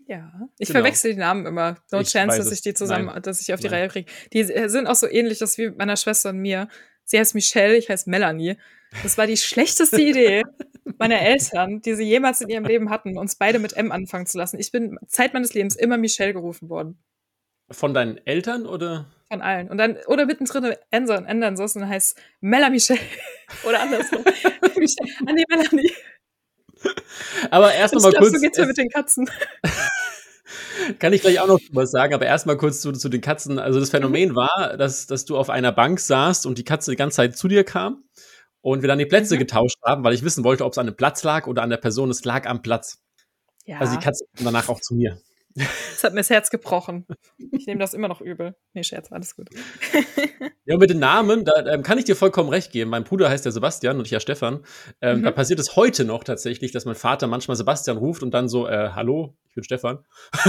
ja, 0.09 0.49
ich 0.57 0.69
genau. 0.69 0.79
verwechsel 0.79 1.13
die 1.13 1.19
Namen 1.19 1.45
immer. 1.45 1.77
No 1.91 1.99
ich 1.99 2.09
chance, 2.09 2.39
dass 2.39 2.51
ich 2.51 2.61
die 2.61 2.73
zusammen, 2.73 3.05
Nein. 3.05 3.21
dass 3.21 3.41
ich 3.41 3.53
auf 3.53 3.59
die 3.59 3.67
Nein. 3.67 3.81
Reihe 3.81 3.87
kriege. 3.89 4.11
Die 4.33 4.43
sind 4.43 4.87
auch 4.87 4.95
so 4.95 5.07
ähnlich, 5.07 5.37
das 5.37 5.59
wie 5.59 5.69
meiner 5.69 5.95
Schwester 5.97 6.29
und 6.29 6.39
mir. 6.39 6.67
Sie 7.05 7.19
heißt 7.19 7.35
Michelle, 7.35 7.77
ich 7.77 7.89
heiße 7.89 8.09
Melanie. 8.09 8.57
Das 9.03 9.19
war 9.19 9.27
die 9.27 9.37
schlechteste 9.37 10.01
Idee 10.01 10.43
meiner 10.97 11.21
Eltern, 11.21 11.81
die 11.81 11.93
sie 11.93 12.05
jemals 12.05 12.41
in 12.41 12.49
ihrem 12.49 12.65
Leben 12.65 12.89
hatten, 12.89 13.19
uns 13.19 13.35
beide 13.35 13.59
mit 13.59 13.73
M 13.73 13.91
anfangen 13.91 14.25
zu 14.25 14.39
lassen. 14.39 14.59
Ich 14.59 14.71
bin 14.71 14.97
Zeit 15.05 15.35
meines 15.35 15.53
Lebens 15.53 15.75
immer 15.75 15.97
Michelle 15.97 16.33
gerufen 16.33 16.69
worden. 16.69 16.97
Von 17.69 17.93
deinen 17.93 18.17
Eltern 18.25 18.65
oder? 18.65 19.05
Von 19.27 19.43
allen. 19.43 19.69
Und 19.69 19.77
dann, 19.77 19.97
oder 20.07 20.25
mittendrin 20.25 20.73
ändern, 20.89 21.27
ändern 21.27 21.55
so, 21.55 21.63
und 21.63 21.75
dann 21.75 21.89
heißt 21.89 22.19
Mella 22.41 22.71
Michelle. 22.71 22.99
oder 23.63 23.79
andersrum. 23.81 24.25
An 25.27 25.35
die 25.35 25.45
Melanie. 25.47 25.93
Aber 27.51 27.73
erst 27.73 27.93
noch 27.93 28.01
mal 28.01 28.13
kurz. 28.13 28.31
So 28.31 28.39
geht's 28.39 28.57
ja 28.57 28.65
mit 28.65 28.77
den 28.77 28.89
Katzen. 28.89 29.29
Kann 30.99 31.13
ich 31.13 31.21
gleich 31.21 31.39
auch 31.39 31.47
noch 31.47 31.59
was 31.71 31.91
sagen, 31.91 32.13
aber 32.13 32.25
erstmal 32.25 32.57
kurz 32.57 32.81
zu, 32.81 32.91
zu 32.91 33.09
den 33.09 33.21
Katzen. 33.21 33.59
Also 33.59 33.79
das 33.79 33.89
Phänomen 33.89 34.29
mhm. 34.29 34.35
war, 34.35 34.77
dass, 34.77 35.07
dass 35.07 35.25
du 35.25 35.37
auf 35.37 35.49
einer 35.49 35.71
Bank 35.71 35.99
saßt 35.99 36.45
und 36.45 36.57
die 36.57 36.63
Katze 36.63 36.91
die 36.91 36.97
ganze 36.97 37.17
Zeit 37.17 37.37
zu 37.37 37.47
dir 37.47 37.63
kam 37.63 38.03
und 38.61 38.81
wir 38.81 38.87
dann 38.87 38.99
die 38.99 39.05
Plätze 39.05 39.35
mhm. 39.35 39.39
getauscht 39.39 39.77
haben, 39.85 40.03
weil 40.03 40.13
ich 40.13 40.23
wissen 40.23 40.43
wollte, 40.43 40.65
ob 40.65 40.71
es 40.71 40.77
an 40.77 40.85
dem 40.85 40.95
Platz 40.95 41.23
lag 41.23 41.47
oder 41.47 41.61
an 41.61 41.69
der 41.69 41.77
Person. 41.77 42.09
Es 42.09 42.23
lag 42.25 42.45
am 42.47 42.61
Platz. 42.61 43.01
Ja. 43.65 43.79
Also 43.79 43.95
die 43.95 44.03
Katze 44.03 44.25
kam 44.35 44.45
danach 44.45 44.69
auch 44.69 44.81
zu 44.81 44.95
mir. 44.95 45.21
Das 45.55 46.03
hat 46.03 46.13
mir 46.13 46.21
das 46.21 46.29
Herz 46.29 46.49
gebrochen. 46.49 47.05
Ich 47.51 47.65
nehme 47.65 47.79
das 47.79 47.93
immer 47.93 48.07
noch 48.07 48.21
übel. 48.21 48.55
Nee, 48.73 48.83
Scherz, 48.83 49.11
alles 49.11 49.35
gut. 49.35 49.49
Ja, 50.65 50.75
und 50.75 50.81
mit 50.81 50.91
den 50.91 50.99
Namen, 50.99 51.45
da 51.45 51.65
ähm, 51.65 51.81
kann 51.81 51.97
ich 51.97 52.05
dir 52.05 52.15
vollkommen 52.15 52.49
recht 52.49 52.71
geben. 52.71 52.91
Mein 52.91 53.03
Bruder 53.03 53.27
heißt 53.27 53.43
ja 53.43 53.49
Sebastian 53.49 53.97
und 53.97 54.05
ich 54.05 54.11
ja 54.11 54.19
Stefan. 54.19 54.63
Ähm, 55.01 55.19
mhm. 55.19 55.23
Da 55.23 55.31
passiert 55.31 55.59
es 55.59 55.75
heute 55.75 56.05
noch 56.05 56.23
tatsächlich, 56.23 56.71
dass 56.71 56.85
mein 56.85 56.93
Vater 56.93 57.25
manchmal 57.25 57.57
Sebastian 57.57 57.97
ruft 57.97 58.21
und 58.21 58.35
dann 58.35 58.47
so, 58.47 58.67
äh, 58.67 58.91
hallo, 58.93 59.35
ich 59.47 59.55
bin 59.55 59.63
Stefan. 59.63 60.05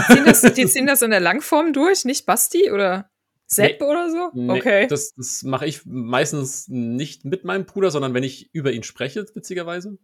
Ziehen 0.09 0.27
das, 0.27 0.43
die 0.43 0.67
ziehen 0.67 0.87
das 0.87 1.01
in 1.01 1.11
der 1.11 1.21
Langform 1.21 1.73
durch, 1.73 2.05
nicht 2.05 2.27
Basti 2.27 2.71
oder 2.71 3.11
Sepp 3.47 3.81
nee, 3.81 3.87
oder 3.87 4.11
so? 4.11 4.31
Nee, 4.35 4.59
okay. 4.59 4.87
Das, 4.89 5.15
das 5.15 5.43
mache 5.43 5.67
ich 5.67 5.87
meistens 5.87 6.69
nicht 6.69 7.25
mit 7.25 7.45
meinem 7.45 7.65
Bruder, 7.65 7.91
sondern 7.91 8.13
wenn 8.13 8.23
ich 8.23 8.55
über 8.55 8.73
ihn 8.73 8.83
spreche, 8.83 9.27
witzigerweise. 9.35 9.99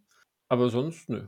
Aber 0.49 0.69
sonst, 0.69 1.09
nö. 1.09 1.27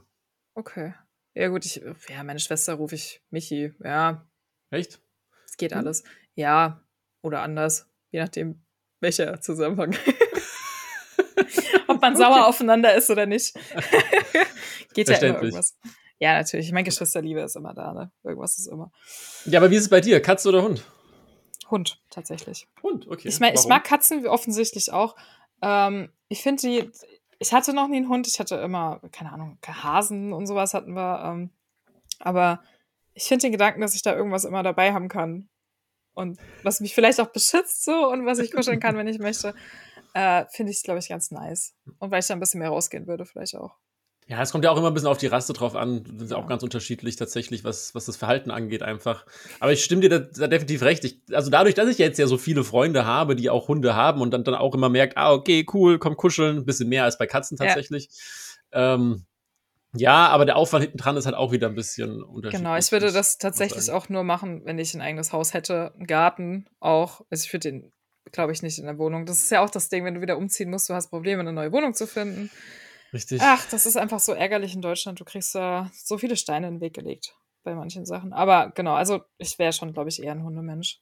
Okay. 0.56 0.96
Ja, 1.34 1.48
gut, 1.48 1.66
ich, 1.66 1.82
ja, 2.10 2.24
meine 2.24 2.40
Schwester 2.40 2.74
rufe 2.74 2.96
ich 2.96 3.22
Michi, 3.30 3.74
ja. 3.84 4.28
Echt? 4.72 5.02
Es 5.46 5.58
geht 5.58 5.72
hm. 5.72 5.80
alles. 5.80 6.04
Ja, 6.36 6.84
oder 7.22 7.42
anders, 7.42 7.88
je 8.12 8.20
nachdem, 8.20 8.64
welcher 9.00 9.40
Zusammenhang. 9.42 9.96
Ob 11.88 12.02
man 12.02 12.14
okay. 12.14 12.24
sauer 12.24 12.48
aufeinander 12.48 12.94
ist 12.94 13.10
oder 13.10 13.26
nicht. 13.26 13.54
geht 14.94 15.10
ja 15.10 15.18
immer 15.18 15.42
irgendwas. 15.42 15.78
Ja, 16.20 16.34
natürlich. 16.34 16.68
Ich 16.68 16.72
meine, 16.74 16.84
Geschwisterliebe 16.84 17.40
ist 17.42 17.56
immer 17.56 17.74
da, 17.74 17.94
ne? 17.94 18.12
Irgendwas 18.24 18.58
ist 18.58 18.68
immer. 18.68 18.92
Ja, 19.46 19.60
aber 19.60 19.72
wie 19.72 19.76
ist 19.76 19.84
es 19.84 19.90
bei 19.90 20.02
dir? 20.02 20.22
Katze 20.22 20.50
oder 20.50 20.64
Hund? 20.64 20.84
Hund, 21.72 22.02
tatsächlich. 22.10 22.68
Hund, 22.84 23.08
okay. 23.08 23.28
Ich, 23.28 23.40
mein, 23.40 23.54
ich 23.54 23.66
mag 23.68 23.84
Katzen 23.84 24.28
offensichtlich 24.28 24.92
auch. 24.92 25.16
Ähm, 25.62 26.12
ich 26.28 26.42
finde 26.42 26.62
die, 26.62 26.92
ich 27.40 27.54
hatte 27.54 27.74
noch 27.74 27.88
nie 27.88 27.98
einen 27.98 28.10
Hund. 28.10 28.28
Ich 28.28 28.40
hatte 28.40 28.56
immer, 28.56 29.02
keine 29.12 29.32
Ahnung, 29.32 29.58
Hasen 29.66 30.34
und 30.34 30.46
sowas 30.46 30.74
hatten 30.74 30.94
wir. 30.94 31.24
Ähm, 31.26 31.50
aber 32.20 32.62
ich 33.14 33.24
finde 33.24 33.44
den 33.44 33.54
Gedanken, 33.54 33.82
dass 33.82 33.96
ich 33.96 34.02
da 34.02 34.16
irgendwas 34.16 34.44
immer 34.44 34.62
dabei 34.62 34.94
haben 34.94 35.08
kann. 35.08 35.50
Und 36.14 36.38
was 36.64 36.82
mich 36.82 36.94
vielleicht 36.94 37.22
auch 37.22 37.32
beschützt 37.32 37.86
so 37.86 38.10
und 38.12 38.26
was 38.26 38.40
ich 38.40 38.52
kuscheln 38.52 38.82
kann, 38.82 38.98
wenn 38.98 39.08
ich 39.08 39.20
möchte, 39.20 39.56
äh, 40.14 40.46
finde 40.52 40.74
ich, 40.74 40.84
glaube 40.84 41.00
ich, 41.00 41.08
ganz 41.08 41.32
nice. 41.32 41.76
Und 42.00 42.12
weil 42.12 42.20
ich 42.20 42.28
da 42.28 42.34
ein 42.34 42.42
bisschen 42.42 42.60
mehr 42.60 42.70
rausgehen 42.70 43.08
würde, 43.08 43.26
vielleicht 43.26 43.56
auch. 43.56 43.78
Ja, 44.30 44.44
es 44.44 44.52
kommt 44.52 44.64
ja 44.64 44.70
auch 44.70 44.78
immer 44.78 44.92
ein 44.92 44.94
bisschen 44.94 45.10
auf 45.10 45.18
die 45.18 45.26
Raste 45.26 45.54
drauf 45.54 45.76
an. 45.76 46.04
Das 46.04 46.26
ist 46.26 46.32
ja. 46.32 46.38
auch 46.38 46.46
ganz 46.46 46.62
unterschiedlich 46.62 47.16
tatsächlich, 47.16 47.64
was, 47.64 47.96
was 47.96 48.06
das 48.06 48.16
Verhalten 48.16 48.52
angeht 48.52 48.84
einfach. 48.84 49.26
Aber 49.60 49.72
ich 49.72 49.84
stimme 49.84 50.02
dir 50.02 50.10
da, 50.10 50.20
da 50.20 50.46
definitiv 50.46 50.84
recht. 50.84 51.04
Ich, 51.04 51.20
also 51.32 51.50
dadurch, 51.50 51.74
dass 51.74 51.90
ich 51.90 51.98
jetzt 51.98 52.20
ja 52.20 52.28
so 52.28 52.38
viele 52.38 52.64
Freunde 52.64 53.06
habe, 53.06 53.36
die 53.36 53.50
auch 53.50 53.68
Hunde 53.68 53.96
haben 53.96 54.22
und 54.22 54.30
dann, 54.30 54.44
dann 54.44 54.54
auch 54.54 54.76
immer 54.76 54.88
merkt, 54.88 55.18
ah, 55.18 55.34
okay, 55.34 55.66
cool, 55.74 55.98
komm 55.98 56.16
kuscheln, 56.16 56.58
ein 56.58 56.66
bisschen 56.66 56.90
mehr 56.90 57.06
als 57.06 57.18
bei 57.18 57.26
Katzen 57.26 57.58
tatsächlich. 57.58 58.10
Ja. 58.72 58.94
Ähm, 58.94 59.26
ja, 59.96 60.28
aber 60.28 60.46
der 60.46 60.58
Aufwand 60.58 60.84
hinten 60.84 61.00
dran 61.00 61.18
ist 61.18 61.26
halt 61.26 61.36
auch 61.36 61.52
wieder 61.52 61.68
ein 61.68 61.74
bisschen 61.74 62.22
unterschiedlich. 62.22 62.62
Genau, 62.62 62.78
ich 62.78 62.92
würde 62.92 63.12
das 63.12 63.40
tatsächlich 63.40 63.90
auch 63.90 64.10
nur 64.10 64.24
machen, 64.24 64.62
wenn 64.64 64.78
ich 64.78 64.94
ein 64.94 65.02
eigenes 65.02 65.34
Haus 65.34 65.56
hätte, 65.56 65.92
einen 65.96 66.06
Garten 66.06 66.68
auch. 66.80 67.22
Also 67.32 67.46
ich 67.46 67.52
würde 67.52 67.72
den, 67.72 67.92
glaube 68.32 68.52
ich, 68.52 68.62
nicht 68.62 68.78
in 68.78 68.86
der 68.86 69.00
Wohnung. 69.00 69.26
Das 69.26 69.40
ist 69.40 69.50
ja 69.50 69.64
auch 69.64 69.72
das 69.72 69.90
Ding, 69.90 70.06
wenn 70.06 70.14
du 70.14 70.22
wieder 70.22 70.38
umziehen 70.38 70.70
musst, 70.70 70.88
du 70.88 70.94
hast 70.94 71.10
Probleme, 71.10 71.40
eine 71.40 71.52
neue 71.52 71.72
Wohnung 71.72 71.96
zu 71.96 72.06
finden. 72.06 72.52
Richtig. 73.14 73.42
Ach, 73.42 73.66
das 73.70 73.86
ist 73.86 73.98
einfach 73.98 74.20
so 74.20 74.34
ärgerlich 74.34 74.76
in 74.76 74.82
Deutschland. 74.82 75.20
Du 75.20 75.26
kriegst 75.26 75.56
da 75.56 75.90
so 75.94 76.18
viele 76.18 76.36
Steine 76.36 76.68
in 76.68 76.76
den 76.76 76.82
Weg 76.82 76.94
gelegt 76.94 77.36
bei 77.64 77.76
manchen 77.76 78.06
Sachen. 78.06 78.34
Aber 78.34 78.72
genau, 78.76 78.94
also 78.94 79.22
ich 79.38 79.58
wäre 79.60 79.74
schon, 79.74 79.94
glaube 79.94 80.10
ich, 80.10 80.22
eher 80.22 80.32
ein 80.32 80.44
Hundemensch. 80.44 81.02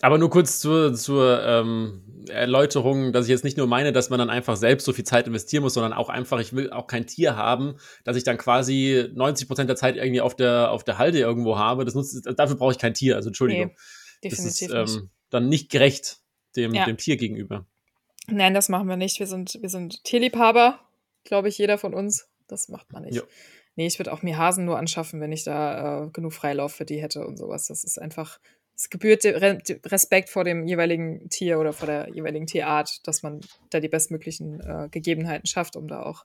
Aber 0.00 0.18
nur 0.18 0.28
kurz 0.28 0.58
zur, 0.58 0.94
zur 0.94 1.42
ähm, 1.44 2.26
Erläuterung, 2.28 3.12
dass 3.12 3.26
ich 3.26 3.30
jetzt 3.30 3.44
nicht 3.44 3.56
nur 3.56 3.68
meine, 3.68 3.92
dass 3.92 4.10
man 4.10 4.18
dann 4.18 4.28
einfach 4.28 4.56
selbst 4.56 4.84
so 4.84 4.92
viel 4.92 5.04
Zeit 5.04 5.28
investieren 5.28 5.62
muss, 5.62 5.74
sondern 5.74 5.92
auch 5.92 6.08
einfach, 6.08 6.40
ich 6.40 6.52
will 6.52 6.70
auch 6.70 6.88
kein 6.88 7.06
Tier 7.06 7.36
haben, 7.36 7.76
dass 8.02 8.16
ich 8.16 8.24
dann 8.24 8.36
quasi 8.36 9.08
90 9.14 9.46
Prozent 9.46 9.68
der 9.68 9.76
Zeit 9.76 9.96
irgendwie 9.96 10.20
auf 10.20 10.34
der, 10.34 10.72
auf 10.72 10.82
der 10.82 10.98
Halde 10.98 11.20
irgendwo 11.20 11.58
habe. 11.58 11.84
Das 11.84 11.94
nutzt, 11.94 12.26
dafür 12.36 12.56
brauche 12.56 12.72
ich 12.72 12.78
kein 12.78 12.94
Tier, 12.94 13.14
also 13.14 13.28
Entschuldigung. 13.28 13.68
Nee, 13.68 14.30
definitiv 14.30 14.68
das 14.68 14.90
ist 14.90 14.96
ähm, 14.96 15.10
dann 15.30 15.48
nicht 15.48 15.70
gerecht 15.70 16.18
dem, 16.56 16.74
ja. 16.74 16.86
dem 16.86 16.96
Tier 16.96 17.16
gegenüber. 17.16 17.64
Nein, 18.26 18.54
das 18.54 18.68
machen 18.68 18.88
wir 18.88 18.96
nicht. 18.96 19.20
Wir 19.20 19.26
sind, 19.26 19.58
wir 19.60 19.68
sind 19.68 20.02
Tierliebhaber 20.02 20.80
glaube 21.24 21.48
ich, 21.48 21.58
jeder 21.58 21.78
von 21.78 21.94
uns. 21.94 22.28
Das 22.46 22.68
macht 22.68 22.92
man 22.92 23.04
nicht. 23.04 23.16
Jo. 23.16 23.22
nee, 23.74 23.86
ich 23.86 23.98
würde 23.98 24.12
auch 24.12 24.22
mir 24.22 24.36
Hasen 24.36 24.64
nur 24.64 24.78
anschaffen, 24.78 25.20
wenn 25.20 25.32
ich 25.32 25.44
da 25.44 26.04
äh, 26.04 26.10
genug 26.10 26.32
Freilauf 26.32 26.74
für 26.74 26.84
die 26.84 27.00
hätte 27.00 27.26
und 27.26 27.36
sowas. 27.36 27.66
Das 27.66 27.84
ist 27.84 27.98
einfach, 27.98 28.38
es 28.76 28.90
gebührt 28.90 29.24
Respekt 29.24 30.28
vor 30.28 30.44
dem 30.44 30.66
jeweiligen 30.66 31.28
Tier 31.30 31.58
oder 31.58 31.72
vor 31.72 31.86
der 31.86 32.10
jeweiligen 32.10 32.46
Tierart, 32.46 33.06
dass 33.06 33.22
man 33.22 33.40
da 33.70 33.80
die 33.80 33.88
bestmöglichen 33.88 34.60
äh, 34.60 34.88
Gegebenheiten 34.90 35.46
schafft, 35.46 35.76
um 35.76 35.88
da 35.88 36.02
auch 36.02 36.24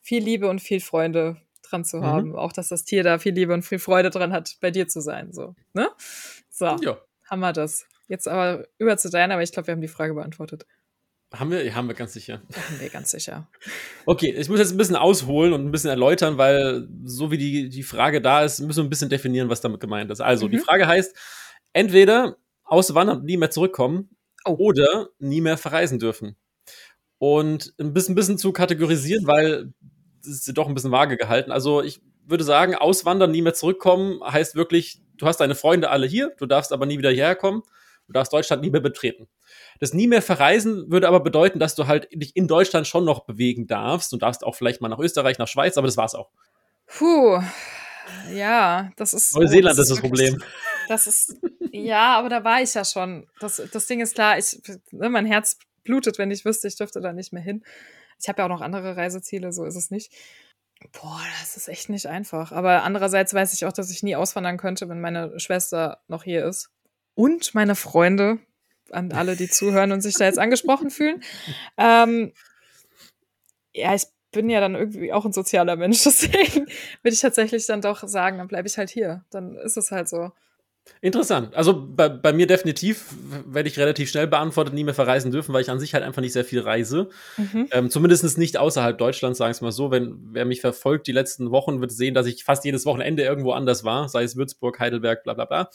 viel 0.00 0.22
Liebe 0.22 0.48
und 0.48 0.60
viel 0.60 0.80
Freunde 0.80 1.40
dran 1.62 1.84
zu 1.84 1.98
mhm. 1.98 2.04
haben. 2.04 2.36
Auch, 2.36 2.52
dass 2.52 2.68
das 2.68 2.84
Tier 2.84 3.02
da 3.02 3.18
viel 3.18 3.32
Liebe 3.32 3.54
und 3.54 3.62
viel 3.62 3.78
Freude 3.78 4.10
dran 4.10 4.32
hat, 4.32 4.56
bei 4.60 4.70
dir 4.70 4.88
zu 4.88 5.00
sein. 5.00 5.32
So, 5.32 5.54
ne? 5.72 5.88
So, 6.50 6.66
ja. 6.66 6.98
haben 7.24 7.40
wir 7.40 7.52
das. 7.52 7.86
Jetzt 8.06 8.28
aber 8.28 8.66
über 8.78 8.96
zu 8.98 9.08
deiner, 9.08 9.34
aber 9.34 9.42
ich 9.42 9.52
glaube, 9.52 9.68
wir 9.68 9.72
haben 9.72 9.80
die 9.80 9.88
Frage 9.88 10.14
beantwortet. 10.14 10.66
Haben 11.38 11.50
wir? 11.50 11.64
Ja, 11.64 11.74
haben 11.74 11.88
wir 11.88 11.94
ganz 11.94 12.12
sicher. 12.12 12.42
Haben 12.54 12.80
wir 12.80 12.88
ganz 12.88 13.10
sicher. 13.10 13.48
Okay, 14.06 14.32
ich 14.32 14.48
muss 14.48 14.58
jetzt 14.58 14.72
ein 14.72 14.76
bisschen 14.76 14.96
ausholen 14.96 15.52
und 15.52 15.64
ein 15.64 15.70
bisschen 15.70 15.90
erläutern, 15.90 16.38
weil 16.38 16.88
so 17.04 17.30
wie 17.30 17.38
die, 17.38 17.68
die 17.68 17.82
Frage 17.82 18.20
da 18.20 18.44
ist, 18.44 18.60
müssen 18.60 18.78
wir 18.78 18.84
ein 18.84 18.90
bisschen 18.90 19.08
definieren, 19.08 19.48
was 19.48 19.60
damit 19.60 19.80
gemeint 19.80 20.10
ist. 20.10 20.20
Also, 20.20 20.46
mhm. 20.46 20.52
die 20.52 20.58
Frage 20.58 20.86
heißt, 20.86 21.16
entweder 21.72 22.36
auswandern 22.64 23.18
und 23.18 23.24
nie 23.24 23.36
mehr 23.36 23.50
zurückkommen 23.50 24.10
oh. 24.44 24.56
oder 24.58 25.08
nie 25.18 25.40
mehr 25.40 25.58
verreisen 25.58 25.98
dürfen. 25.98 26.36
Und 27.18 27.74
ein 27.78 27.92
bisschen, 27.92 28.12
ein 28.12 28.16
bisschen 28.16 28.38
zu 28.38 28.52
kategorisieren, 28.52 29.26
weil 29.26 29.72
das 30.22 30.46
ist 30.46 30.56
doch 30.56 30.68
ein 30.68 30.74
bisschen 30.74 30.92
vage 30.92 31.16
gehalten. 31.16 31.52
Also 31.52 31.82
ich 31.82 32.00
würde 32.26 32.44
sagen, 32.44 32.74
auswandern, 32.74 33.30
nie 33.30 33.42
mehr 33.42 33.54
zurückkommen, 33.54 34.20
heißt 34.24 34.54
wirklich, 34.54 35.02
du 35.16 35.26
hast 35.26 35.38
deine 35.38 35.54
Freunde 35.54 35.90
alle 35.90 36.06
hier, 36.06 36.34
du 36.38 36.46
darfst 36.46 36.72
aber 36.72 36.86
nie 36.86 36.98
wieder 36.98 37.10
hierher 37.10 37.36
kommen, 37.36 37.62
du 38.06 38.12
darfst 38.12 38.32
Deutschland 38.32 38.62
nie 38.62 38.70
mehr 38.70 38.80
betreten. 38.80 39.28
Das 39.80 39.92
nie 39.92 40.06
mehr 40.06 40.22
verreisen 40.22 40.90
würde 40.90 41.08
aber 41.08 41.20
bedeuten, 41.20 41.58
dass 41.58 41.74
du 41.74 41.86
halt 41.86 42.08
dich 42.12 42.36
in 42.36 42.48
Deutschland 42.48 42.86
schon 42.86 43.04
noch 43.04 43.24
bewegen 43.24 43.66
darfst. 43.66 44.12
Du 44.12 44.16
darfst 44.16 44.44
auch 44.44 44.54
vielleicht 44.54 44.80
mal 44.80 44.88
nach 44.88 44.98
Österreich, 44.98 45.38
nach 45.38 45.48
Schweiz, 45.48 45.76
aber 45.76 45.86
das 45.86 45.96
war's 45.96 46.14
auch. 46.14 46.30
Puh. 46.86 47.42
Ja, 48.32 48.90
das 48.96 49.14
ist. 49.14 49.34
Neuseeland 49.34 49.78
das 49.78 49.90
ist 49.90 49.96
das 49.96 50.00
Problem. 50.00 50.42
Das 50.88 51.06
ist. 51.06 51.36
Ja, 51.72 52.18
aber 52.18 52.28
da 52.28 52.44
war 52.44 52.62
ich 52.62 52.74
ja 52.74 52.84
schon. 52.84 53.26
Das, 53.40 53.60
das 53.72 53.86
Ding 53.86 54.00
ist 54.00 54.14
klar, 54.14 54.38
ich, 54.38 54.60
ne, 54.92 55.08
mein 55.08 55.26
Herz 55.26 55.58
blutet, 55.82 56.18
wenn 56.18 56.30
ich 56.30 56.44
wüsste, 56.44 56.68
ich 56.68 56.76
dürfte 56.76 57.00
da 57.00 57.12
nicht 57.12 57.32
mehr 57.32 57.42
hin. 57.42 57.64
Ich 58.20 58.28
habe 58.28 58.40
ja 58.40 58.44
auch 58.44 58.50
noch 58.50 58.60
andere 58.60 58.96
Reiseziele, 58.96 59.52
so 59.52 59.64
ist 59.64 59.76
es 59.76 59.90
nicht. 59.90 60.12
Boah, 60.92 61.20
das 61.40 61.56
ist 61.56 61.68
echt 61.68 61.88
nicht 61.88 62.06
einfach. 62.06 62.52
Aber 62.52 62.82
andererseits 62.82 63.32
weiß 63.32 63.54
ich 63.54 63.64
auch, 63.64 63.72
dass 63.72 63.90
ich 63.90 64.02
nie 64.02 64.16
auswandern 64.16 64.58
könnte, 64.58 64.88
wenn 64.88 65.00
meine 65.00 65.38
Schwester 65.40 66.02
noch 66.08 66.24
hier 66.24 66.44
ist. 66.46 66.70
Und 67.14 67.54
meine 67.54 67.74
Freunde, 67.74 68.38
an 68.90 69.12
alle, 69.12 69.36
die 69.36 69.48
zuhören 69.48 69.92
und 69.92 70.00
sich 70.00 70.16
da 70.16 70.24
jetzt 70.24 70.38
angesprochen 70.38 70.90
fühlen. 70.90 71.22
Ähm, 71.76 72.32
ja, 73.72 73.94
ich 73.94 74.04
bin 74.32 74.50
ja 74.50 74.60
dann 74.60 74.74
irgendwie 74.74 75.12
auch 75.12 75.24
ein 75.24 75.32
sozialer 75.32 75.76
Mensch, 75.76 76.02
deswegen 76.04 76.66
würde 77.02 77.14
ich 77.14 77.20
tatsächlich 77.20 77.66
dann 77.66 77.80
doch 77.80 78.06
sagen, 78.06 78.38
dann 78.38 78.48
bleibe 78.48 78.68
ich 78.68 78.78
halt 78.78 78.90
hier. 78.90 79.24
Dann 79.30 79.56
ist 79.56 79.76
es 79.76 79.90
halt 79.90 80.08
so. 80.08 80.32
Interessant. 81.00 81.54
Also 81.54 81.86
bei, 81.86 82.10
bei 82.10 82.34
mir 82.34 82.46
definitiv 82.46 83.06
werde 83.46 83.70
ich 83.70 83.78
relativ 83.78 84.10
schnell 84.10 84.26
beantwortet, 84.26 84.74
nie 84.74 84.84
mehr 84.84 84.92
verreisen 84.92 85.30
dürfen, 85.30 85.54
weil 85.54 85.62
ich 85.62 85.70
an 85.70 85.80
sich 85.80 85.94
halt 85.94 86.04
einfach 86.04 86.20
nicht 86.20 86.34
sehr 86.34 86.44
viel 86.44 86.60
reise. 86.60 87.08
Mhm. 87.38 87.68
Ähm, 87.70 87.90
zumindest 87.90 88.36
nicht 88.36 88.58
außerhalb 88.58 88.98
Deutschlands, 88.98 89.38
sagen 89.38 89.48
wir 89.48 89.52
es 89.52 89.60
mal 89.62 89.72
so. 89.72 89.90
Wenn 89.90 90.18
wer 90.32 90.44
mich 90.44 90.60
verfolgt 90.60 91.06
die 91.06 91.12
letzten 91.12 91.50
Wochen, 91.50 91.80
wird 91.80 91.90
sehen, 91.90 92.12
dass 92.12 92.26
ich 92.26 92.44
fast 92.44 92.66
jedes 92.66 92.84
Wochenende 92.84 93.22
irgendwo 93.22 93.52
anders 93.52 93.84
war, 93.84 94.10
sei 94.10 94.24
es 94.24 94.36
Würzburg, 94.36 94.78
Heidelberg, 94.78 95.24
bla 95.24 95.32
bla 95.32 95.46
bla 95.46 95.70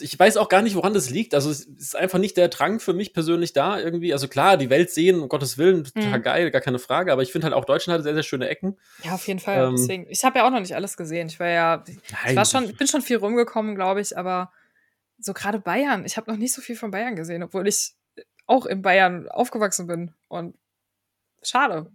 ich 0.00 0.18
weiß 0.18 0.36
auch 0.36 0.48
gar 0.48 0.62
nicht, 0.62 0.74
woran 0.74 0.94
das 0.94 1.10
liegt. 1.10 1.34
Also 1.34 1.50
es 1.50 1.60
ist 1.64 1.96
einfach 1.96 2.18
nicht 2.18 2.36
der 2.36 2.48
Drang 2.48 2.80
für 2.80 2.92
mich 2.92 3.14
persönlich 3.14 3.52
da 3.52 3.78
irgendwie. 3.78 4.12
Also 4.12 4.28
klar, 4.28 4.56
die 4.56 4.70
Welt 4.70 4.90
sehen, 4.90 5.20
um 5.20 5.28
Gottes 5.28 5.58
Willen, 5.58 5.84
total 5.84 6.18
mhm. 6.18 6.22
geil, 6.22 6.50
gar 6.50 6.60
keine 6.60 6.78
Frage. 6.78 7.12
Aber 7.12 7.22
ich 7.22 7.32
finde 7.32 7.46
halt 7.46 7.54
auch 7.54 7.64
Deutschland 7.64 7.98
hat 7.98 8.04
sehr, 8.04 8.14
sehr 8.14 8.22
schöne 8.22 8.48
Ecken. 8.48 8.76
Ja, 9.02 9.14
auf 9.14 9.26
jeden 9.26 9.40
Fall. 9.40 9.68
Ähm, 9.68 9.76
Deswegen, 9.76 10.06
ich 10.08 10.24
habe 10.24 10.38
ja 10.38 10.46
auch 10.46 10.50
noch 10.50 10.60
nicht 10.60 10.74
alles 10.74 10.96
gesehen. 10.96 11.28
Ich 11.28 11.40
war 11.40 11.48
ja, 11.48 11.84
ich 12.28 12.36
war 12.36 12.44
schon, 12.44 12.74
bin 12.76 12.86
schon 12.86 13.02
viel 13.02 13.16
rumgekommen, 13.16 13.74
glaube 13.74 14.00
ich. 14.00 14.16
Aber 14.16 14.52
so 15.18 15.32
gerade 15.32 15.58
Bayern, 15.58 16.04
ich 16.04 16.16
habe 16.16 16.30
noch 16.30 16.38
nicht 16.38 16.52
so 16.52 16.60
viel 16.60 16.76
von 16.76 16.90
Bayern 16.90 17.16
gesehen, 17.16 17.42
obwohl 17.42 17.66
ich 17.66 17.94
auch 18.46 18.66
in 18.66 18.82
Bayern 18.82 19.28
aufgewachsen 19.28 19.86
bin. 19.86 20.12
Und 20.28 20.56
schade 21.42 21.90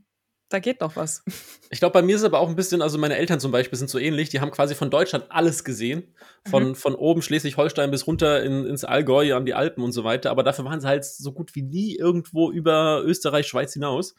da 0.51 0.59
geht 0.59 0.81
noch 0.81 0.95
was. 0.95 1.23
Ich 1.69 1.79
glaube, 1.79 1.93
bei 1.93 2.01
mir 2.01 2.15
ist 2.15 2.21
es 2.21 2.25
aber 2.25 2.39
auch 2.39 2.49
ein 2.49 2.55
bisschen, 2.55 2.81
also 2.81 2.97
meine 2.97 3.15
Eltern 3.15 3.39
zum 3.39 3.51
Beispiel 3.51 3.77
sind 3.77 3.89
so 3.89 3.97
ähnlich, 3.97 4.29
die 4.29 4.41
haben 4.41 4.51
quasi 4.51 4.75
von 4.75 4.89
Deutschland 4.89 5.25
alles 5.29 5.63
gesehen. 5.63 6.13
Von, 6.49 6.69
mhm. 6.69 6.75
von 6.75 6.95
oben 6.95 7.21
Schleswig-Holstein 7.21 7.91
bis 7.91 8.07
runter 8.07 8.43
in, 8.43 8.65
ins 8.65 8.83
Allgäu, 8.83 9.35
an 9.35 9.45
die 9.45 9.53
Alpen 9.53 9.83
und 9.83 9.91
so 9.91 10.03
weiter. 10.03 10.31
Aber 10.31 10.43
dafür 10.43 10.65
waren 10.65 10.81
sie 10.81 10.87
halt 10.87 11.05
so 11.05 11.31
gut 11.31 11.55
wie 11.55 11.61
nie 11.61 11.95
irgendwo 11.95 12.51
über 12.51 13.01
Österreich, 13.03 13.47
Schweiz 13.47 13.73
hinaus. 13.73 14.15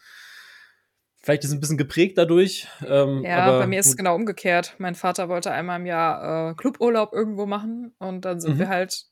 Vielleicht 1.21 1.45
ist 1.45 1.51
es 1.51 1.57
ein 1.57 1.61
bisschen 1.61 1.79
geprägt 1.79 2.19
dadurch. 2.19 2.67
Ähm, 2.87 3.23
ja, 3.23 3.59
bei 3.59 3.67
mir 3.67 3.79
ist 3.79 3.87
es 3.87 3.97
genau 3.97 4.15
umgekehrt. 4.15 4.75
Mein 4.79 4.95
Vater 4.95 5.29
wollte 5.29 5.53
einmal 5.53 5.79
im 5.79 5.87
Jahr 5.87 6.51
äh, 6.51 6.55
Cluburlaub 6.55 7.13
irgendwo 7.13 7.47
machen 7.47 7.95
und 7.99 8.25
dann 8.25 8.41
sind 8.41 8.55
mhm. 8.55 8.59
wir 8.61 8.69
halt, 8.69 9.05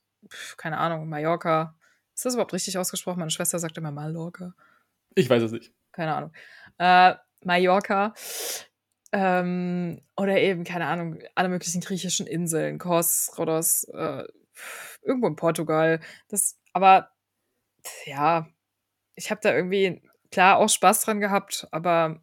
keine 0.57 0.79
Ahnung, 0.79 1.09
Mallorca. 1.09 1.77
Ist 2.15 2.25
das 2.25 2.35
überhaupt 2.35 2.53
richtig 2.53 2.79
ausgesprochen? 2.79 3.19
Meine 3.19 3.31
Schwester 3.31 3.59
sagt 3.59 3.77
immer 3.79 3.93
Mallorca. 3.93 4.55
Ich 5.15 5.29
weiß 5.29 5.43
es 5.43 5.53
nicht. 5.53 5.73
Keine 5.93 6.15
Ahnung 6.15 6.33
äh, 6.81 7.15
Mallorca 7.45 8.15
ähm, 9.13 10.01
oder 10.17 10.41
eben, 10.41 10.65
keine 10.65 10.87
Ahnung, 10.87 11.19
alle 11.35 11.49
möglichen 11.49 11.81
griechischen 11.81 12.27
Inseln, 12.27 12.79
Kos, 12.79 13.33
Rhodos, 13.39 13.85
äh, 13.85 14.25
irgendwo 15.03 15.29
in 15.29 15.37
Portugal. 15.37 16.01
Das, 16.29 16.59
aber 16.73 17.11
ja, 18.07 18.49
ich 19.15 19.31
habe 19.31 19.41
da 19.43 19.55
irgendwie 19.55 20.03
klar 20.31 20.59
auch 20.59 20.69
Spaß 20.69 21.03
dran 21.03 21.21
gehabt, 21.21 21.69
aber 21.71 22.23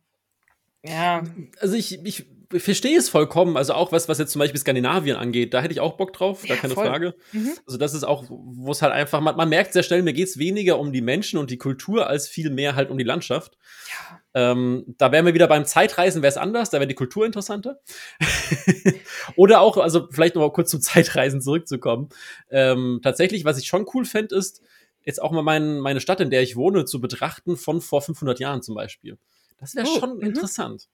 ja. 0.84 1.24
Also 1.60 1.76
ich, 1.76 2.04
ich 2.04 2.26
verstehe 2.50 2.98
es 2.98 3.10
vollkommen. 3.10 3.58
Also 3.58 3.74
auch 3.74 3.92
was, 3.92 4.08
was 4.08 4.18
jetzt 4.20 4.32
zum 4.32 4.40
Beispiel 4.40 4.60
Skandinavien 4.60 5.18
angeht, 5.18 5.54
da 5.54 5.62
hätte 5.62 5.74
ich 5.74 5.80
auch 5.80 5.98
Bock 5.98 6.14
drauf, 6.14 6.44
ja, 6.44 6.56
gar 6.56 6.62
keine 6.62 6.74
voll. 6.74 6.88
Frage. 6.88 7.16
Mhm. 7.32 7.54
Also 7.66 7.78
das 7.78 7.94
ist 7.94 8.04
auch, 8.04 8.26
wo 8.30 8.72
es 8.72 8.82
halt 8.82 8.94
einfach, 8.94 9.20
man, 9.20 9.36
man 9.36 9.50
merkt 9.50 9.74
sehr 9.74 9.84
schnell, 9.84 10.04
mir 10.04 10.14
geht 10.14 10.28
es 10.28 10.38
weniger 10.38 10.80
um 10.80 10.92
die 10.92 11.02
Menschen 11.02 11.40
und 11.40 11.52
die 11.52 11.58
Kultur, 11.58 12.08
als 12.08 12.28
viel 12.28 12.50
mehr 12.50 12.76
halt 12.76 12.90
um 12.90 12.98
die 12.98 13.04
Landschaft. 13.04 13.58
Ja. 13.90 14.22
Ähm, 14.52 14.86
da 14.98 15.12
wären 15.12 15.26
wir 15.26 15.34
wieder 15.34 15.48
beim 15.48 15.66
Zeitreisen, 15.66 16.22
wäre 16.22 16.30
es 16.30 16.38
anders, 16.38 16.70
da 16.70 16.80
wäre 16.80 16.88
die 16.88 16.96
Kultur 16.96 17.26
interessanter. 17.26 17.80
Oder 19.36 19.62
auch, 19.62 19.78
also 19.78 20.08
vielleicht 20.12 20.36
noch 20.36 20.42
mal 20.42 20.54
kurz 20.54 20.70
zum 20.70 20.82
Zeitreisen 20.82 21.42
zurückzukommen. 21.42 22.10
Ähm, 22.50 23.00
tatsächlich, 23.04 23.46
was 23.46 23.58
ich 23.58 23.68
schon 23.68 23.86
cool 23.94 24.06
fände, 24.06 24.36
ist, 24.36 24.62
jetzt 25.04 25.22
auch 25.22 25.32
mal 25.32 25.42
mein, 25.42 25.80
meine 25.80 26.02
Stadt, 26.02 26.20
in 26.20 26.30
der 26.30 26.44
ich 26.44 26.56
wohne, 26.56 26.86
zu 26.86 27.02
betrachten 27.02 27.58
von 27.58 27.82
vor 27.82 28.02
500 28.02 28.40
Jahren 28.40 28.62
zum 28.62 28.76
Beispiel. 28.76 29.18
Das 29.58 29.76
wäre 29.76 29.88
oh, 29.88 30.00
schon 30.00 30.20
-hmm. 30.20 30.26
interessant. 30.26 30.88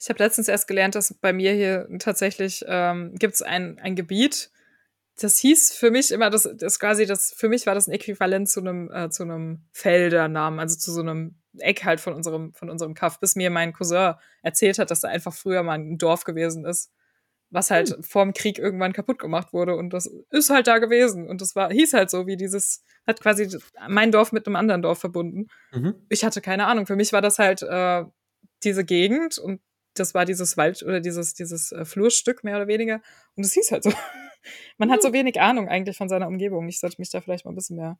Ich 0.00 0.08
habe 0.08 0.22
letztens 0.22 0.48
erst 0.48 0.68
gelernt, 0.68 0.94
dass 0.94 1.14
bei 1.14 1.32
mir 1.32 1.52
hier 1.52 1.88
tatsächlich 1.98 2.64
ähm, 2.66 3.14
gibt 3.16 3.34
es 3.34 3.42
ein, 3.42 3.78
ein 3.78 3.96
Gebiet, 3.96 4.50
das 5.22 5.38
hieß 5.38 5.72
für 5.72 5.90
mich 5.90 6.10
immer, 6.12 6.30
das, 6.30 6.48
das 6.54 6.78
quasi, 6.78 7.06
das, 7.06 7.32
für 7.36 7.48
mich 7.48 7.66
war 7.66 7.74
das 7.74 7.88
ein 7.88 7.92
Äquivalent 7.92 8.48
zu 8.48 8.60
einem, 8.60 8.90
äh, 8.90 9.10
zu 9.10 9.22
einem 9.22 9.66
Feldernamen, 9.72 10.58
also 10.58 10.76
zu 10.76 10.92
so 10.92 11.00
einem 11.00 11.36
Eck 11.58 11.84
halt 11.84 12.00
von 12.00 12.14
unserem, 12.14 12.54
von 12.54 12.70
unserem 12.70 12.94
Kaff, 12.94 13.20
bis 13.20 13.36
mir 13.36 13.50
mein 13.50 13.72
Cousin 13.72 14.14
erzählt 14.42 14.78
hat, 14.78 14.90
dass 14.90 15.00
da 15.00 15.08
einfach 15.08 15.34
früher 15.34 15.62
mal 15.62 15.74
ein 15.74 15.98
Dorf 15.98 16.24
gewesen 16.24 16.64
ist, 16.64 16.90
was 17.50 17.70
halt 17.70 17.90
hm. 17.90 18.02
vorm 18.02 18.32
Krieg 18.32 18.58
irgendwann 18.58 18.92
kaputt 18.92 19.18
gemacht 19.18 19.52
wurde 19.52 19.76
und 19.76 19.92
das 19.92 20.10
ist 20.30 20.50
halt 20.50 20.66
da 20.66 20.78
gewesen 20.78 21.28
und 21.28 21.40
das 21.40 21.54
war, 21.54 21.70
hieß 21.70 21.92
halt 21.92 22.08
so, 22.08 22.26
wie 22.26 22.36
dieses, 22.36 22.84
hat 23.06 23.20
quasi 23.20 23.58
mein 23.88 24.12
Dorf 24.12 24.32
mit 24.32 24.46
einem 24.46 24.56
anderen 24.56 24.82
Dorf 24.82 25.00
verbunden. 25.00 25.48
Mhm. 25.72 25.94
Ich 26.08 26.24
hatte 26.24 26.40
keine 26.40 26.66
Ahnung, 26.66 26.86
für 26.86 26.96
mich 26.96 27.12
war 27.12 27.20
das 27.20 27.38
halt 27.38 27.62
äh, 27.62 28.04
diese 28.62 28.84
Gegend 28.84 29.38
und 29.38 29.60
das 29.94 30.14
war 30.14 30.24
dieses 30.24 30.56
Wald 30.56 30.82
oder 30.82 31.00
dieses, 31.00 31.34
dieses 31.34 31.72
äh, 31.72 31.84
Flurstück 31.84 32.44
mehr 32.44 32.56
oder 32.56 32.68
weniger 32.68 33.00
und 33.36 33.44
es 33.44 33.52
hieß 33.52 33.72
halt 33.72 33.84
so. 33.84 33.92
Man 34.78 34.90
hat 34.90 35.02
so 35.02 35.08
hm. 35.08 35.14
wenig 35.14 35.40
Ahnung 35.40 35.68
eigentlich 35.68 35.98
von 35.98 36.08
seiner 36.08 36.26
Umgebung. 36.26 36.66
Ich 36.68 36.80
sollte 36.80 36.96
mich 36.98 37.10
da 37.10 37.20
vielleicht 37.20 37.44
mal 37.44 37.52
ein 37.52 37.56
bisschen 37.56 37.76
mehr 37.76 37.98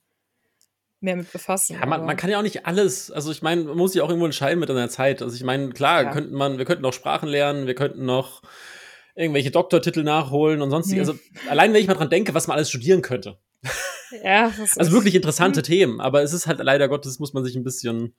mehr 1.00 1.16
mit 1.16 1.32
befassen. 1.32 1.76
Ja, 1.80 1.86
man, 1.86 2.04
man, 2.04 2.16
kann 2.16 2.30
ja 2.30 2.38
auch 2.38 2.42
nicht 2.42 2.66
alles, 2.66 3.10
also 3.10 3.30
ich 3.32 3.42
meine, 3.42 3.64
man 3.64 3.76
muss 3.76 3.92
sich 3.92 4.02
auch 4.02 4.08
irgendwo 4.08 4.26
entscheiden 4.26 4.60
mit 4.60 4.70
einer 4.70 4.88
Zeit. 4.88 5.22
Also 5.22 5.34
ich 5.34 5.42
meine, 5.42 5.70
klar, 5.70 6.02
ja. 6.02 6.10
könnten 6.10 6.34
man, 6.34 6.58
wir 6.58 6.66
könnten 6.66 6.82
noch 6.82 6.92
Sprachen 6.92 7.28
lernen, 7.28 7.66
wir 7.66 7.74
könnten 7.74 8.04
noch 8.04 8.42
irgendwelche 9.14 9.50
Doktortitel 9.50 10.02
nachholen 10.02 10.62
und 10.62 10.70
sonst, 10.70 10.92
hm. 10.92 10.98
also 10.98 11.14
allein 11.48 11.72
wenn 11.72 11.80
ich 11.80 11.88
mal 11.88 11.94
dran 11.94 12.10
denke, 12.10 12.34
was 12.34 12.46
man 12.46 12.56
alles 12.56 12.68
studieren 12.68 13.02
könnte. 13.02 13.38
Ja, 14.22 14.52
also 14.76 14.92
wirklich 14.92 15.14
interessante 15.14 15.60
hm. 15.60 15.64
Themen, 15.64 16.00
aber 16.00 16.22
es 16.22 16.32
ist 16.32 16.46
halt 16.46 16.58
leider 16.60 16.88
Gottes, 16.88 17.18
muss 17.18 17.32
man 17.32 17.44
sich 17.44 17.56
ein 17.56 17.64
bisschen 17.64 18.14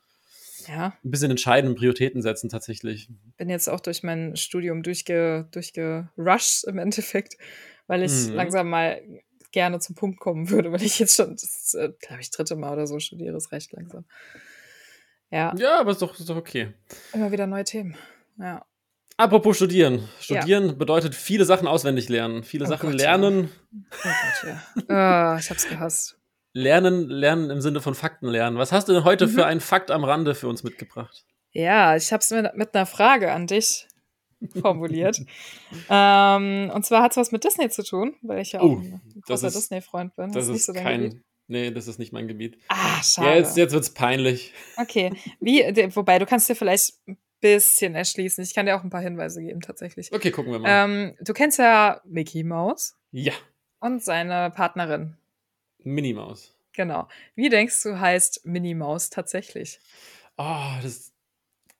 ja. 0.67 0.97
ein 1.03 1.11
bisschen 1.11 1.31
entscheiden 1.31 1.69
und 1.69 1.77
Prioritäten 1.77 2.21
setzen 2.21 2.49
tatsächlich. 2.49 3.09
Bin 3.37 3.49
jetzt 3.49 3.69
auch 3.69 3.79
durch 3.79 4.03
mein 4.03 4.35
Studium 4.35 4.83
durchge, 4.83 5.47
durchgerusht 5.51 6.65
im 6.65 6.77
Endeffekt, 6.77 7.37
weil 7.87 8.03
ich 8.03 8.27
mhm. 8.27 8.33
langsam 8.33 8.69
mal 8.69 9.01
gerne 9.51 9.79
zum 9.79 9.95
Punkt 9.95 10.19
kommen 10.19 10.49
würde, 10.49 10.71
weil 10.71 10.83
ich 10.83 10.99
jetzt 10.99 11.15
schon, 11.15 11.31
das 11.31 11.73
äh, 11.73 11.91
glaube 11.99 12.21
ich, 12.21 12.31
dritte 12.31 12.55
Mal 12.55 12.73
oder 12.73 12.87
so 12.87 12.99
studiere, 12.99 13.35
ist 13.37 13.51
recht 13.51 13.71
langsam. 13.73 14.05
Ja. 15.29 15.53
Ja, 15.57 15.79
aber 15.79 15.91
ist 15.91 16.01
doch, 16.01 16.17
ist 16.19 16.29
doch 16.29 16.35
okay. 16.35 16.73
Immer 17.13 17.31
wieder 17.31 17.47
neue 17.47 17.63
Themen. 17.63 17.95
Ja. 18.37 18.65
Apropos 19.17 19.55
studieren. 19.55 20.07
Studieren 20.19 20.67
ja. 20.67 20.73
bedeutet 20.73 21.15
viele 21.15 21.45
Sachen 21.45 21.67
auswendig 21.67 22.09
lernen. 22.09 22.43
Viele 22.43 22.65
oh 22.65 22.67
Sachen 22.67 22.91
Gott, 22.91 22.99
lernen. 22.99 23.49
Ja. 23.71 23.89
Oh 23.91 24.09
Gott, 24.21 24.57
ja. 24.89 25.35
oh, 25.35 25.39
ich 25.39 25.49
hab's 25.49 25.67
gehasst. 25.67 26.20
Lernen, 26.53 27.09
lernen 27.09 27.49
im 27.49 27.61
Sinne 27.61 27.81
von 27.81 27.95
Fakten 27.95 28.27
lernen. 28.27 28.57
Was 28.57 28.71
hast 28.71 28.89
du 28.89 28.93
denn 28.93 29.03
heute 29.03 29.27
mhm. 29.27 29.31
für 29.31 29.45
einen 29.45 29.61
Fakt 29.61 29.89
am 29.91 30.03
Rande 30.03 30.35
für 30.35 30.47
uns 30.47 30.63
mitgebracht? 30.63 31.25
Ja, 31.51 31.95
ich 31.95 32.11
hab's 32.11 32.31
mit, 32.31 32.55
mit 32.55 32.75
einer 32.75 32.85
Frage 32.85 33.31
an 33.31 33.47
dich. 33.47 33.87
formuliert. 34.61 35.21
ähm, 35.89 36.71
und 36.73 36.85
zwar 36.85 37.03
hat 37.03 37.11
es 37.11 37.17
was 37.17 37.31
mit 37.31 37.43
Disney 37.43 37.69
zu 37.69 37.83
tun, 37.83 38.15
weil 38.21 38.41
ich 38.41 38.53
ja 38.53 38.61
auch 38.61 38.71
oh, 38.71 38.79
ein 38.79 39.01
großer 39.25 39.49
Disney-Freund 39.49 40.15
bin. 40.15 40.31
Das, 40.31 40.47
das 40.47 40.47
ist 40.47 40.51
nicht 40.53 40.65
so 40.65 40.73
kein, 40.73 41.01
Gebiet. 41.03 41.23
Nee, 41.47 41.71
das 41.71 41.87
ist 41.87 41.99
nicht 41.99 42.13
mein 42.13 42.27
Gebiet. 42.27 42.57
Ah, 42.69 43.03
schade. 43.03 43.29
Ja, 43.29 43.35
jetzt, 43.35 43.57
jetzt 43.57 43.73
wird 43.73 43.83
es 43.83 43.93
peinlich. 43.93 44.53
Okay. 44.77 45.11
Wie, 45.39 45.61
wobei, 45.95 46.17
du 46.17 46.25
kannst 46.25 46.49
dir 46.49 46.55
vielleicht 46.55 46.95
ein 47.07 47.17
bisschen 47.39 47.95
erschließen. 47.95 48.43
Ich 48.43 48.53
kann 48.53 48.65
dir 48.65 48.75
auch 48.75 48.83
ein 48.83 48.89
paar 48.89 49.01
Hinweise 49.01 49.41
geben, 49.41 49.61
tatsächlich. 49.61 50.11
Okay, 50.13 50.31
gucken 50.31 50.51
wir 50.51 50.59
mal. 50.59 50.85
Ähm, 50.85 51.15
du 51.19 51.33
kennst 51.33 51.59
ja 51.59 52.01
Mickey 52.05 52.43
Mouse. 52.43 52.95
Ja. 53.11 53.33
Und 53.79 54.03
seine 54.03 54.51
Partnerin. 54.51 55.17
Minnie 55.83 56.13
Maus. 56.13 56.55
Genau. 56.73 57.07
Wie 57.35 57.49
denkst 57.49 57.83
du, 57.83 57.99
heißt 57.99 58.45
Minnie 58.45 58.75
Maus 58.75 59.09
tatsächlich? 59.09 59.79
Oh, 60.37 60.71
das 60.81 61.11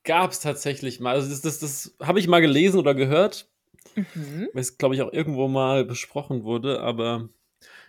gab 0.04 0.32
es 0.32 0.40
tatsächlich 0.40 1.00
mal. 1.00 1.16
Also 1.16 1.30
das, 1.30 1.42
das, 1.42 1.60
das 1.60 1.96
habe 2.02 2.20
ich 2.20 2.28
mal 2.28 2.42
gelesen 2.42 2.80
oder 2.80 2.94
gehört. 2.94 3.48
Mhm. 3.96 4.50
Weil 4.54 4.62
es, 4.62 4.78
glaube 4.78 4.96
ich, 4.96 5.02
auch 5.02 5.12
irgendwo 5.12 5.48
mal 5.48 5.86
besprochen 5.86 6.44
wurde, 6.44 6.82
aber 6.82 7.30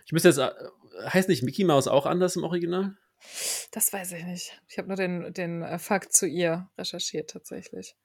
ich 0.05 0.11
müsste 0.11 0.29
jetzt. 0.29 0.39
Äh, 0.39 0.51
heißt 1.07 1.29
nicht 1.29 1.43
Mickey 1.43 1.63
Mouse 1.63 1.87
auch 1.87 2.05
anders 2.05 2.35
im 2.35 2.43
Original? 2.43 2.95
Das 3.71 3.91
weiß 3.93 4.11
ich 4.13 4.23
nicht. 4.25 4.61
Ich 4.67 4.77
habe 4.77 4.87
nur 4.87 4.97
den, 4.97 5.33
den 5.33 5.61
äh, 5.61 5.79
Fakt 5.79 6.13
zu 6.13 6.27
ihr 6.27 6.69
recherchiert, 6.77 7.29
tatsächlich. 7.31 7.95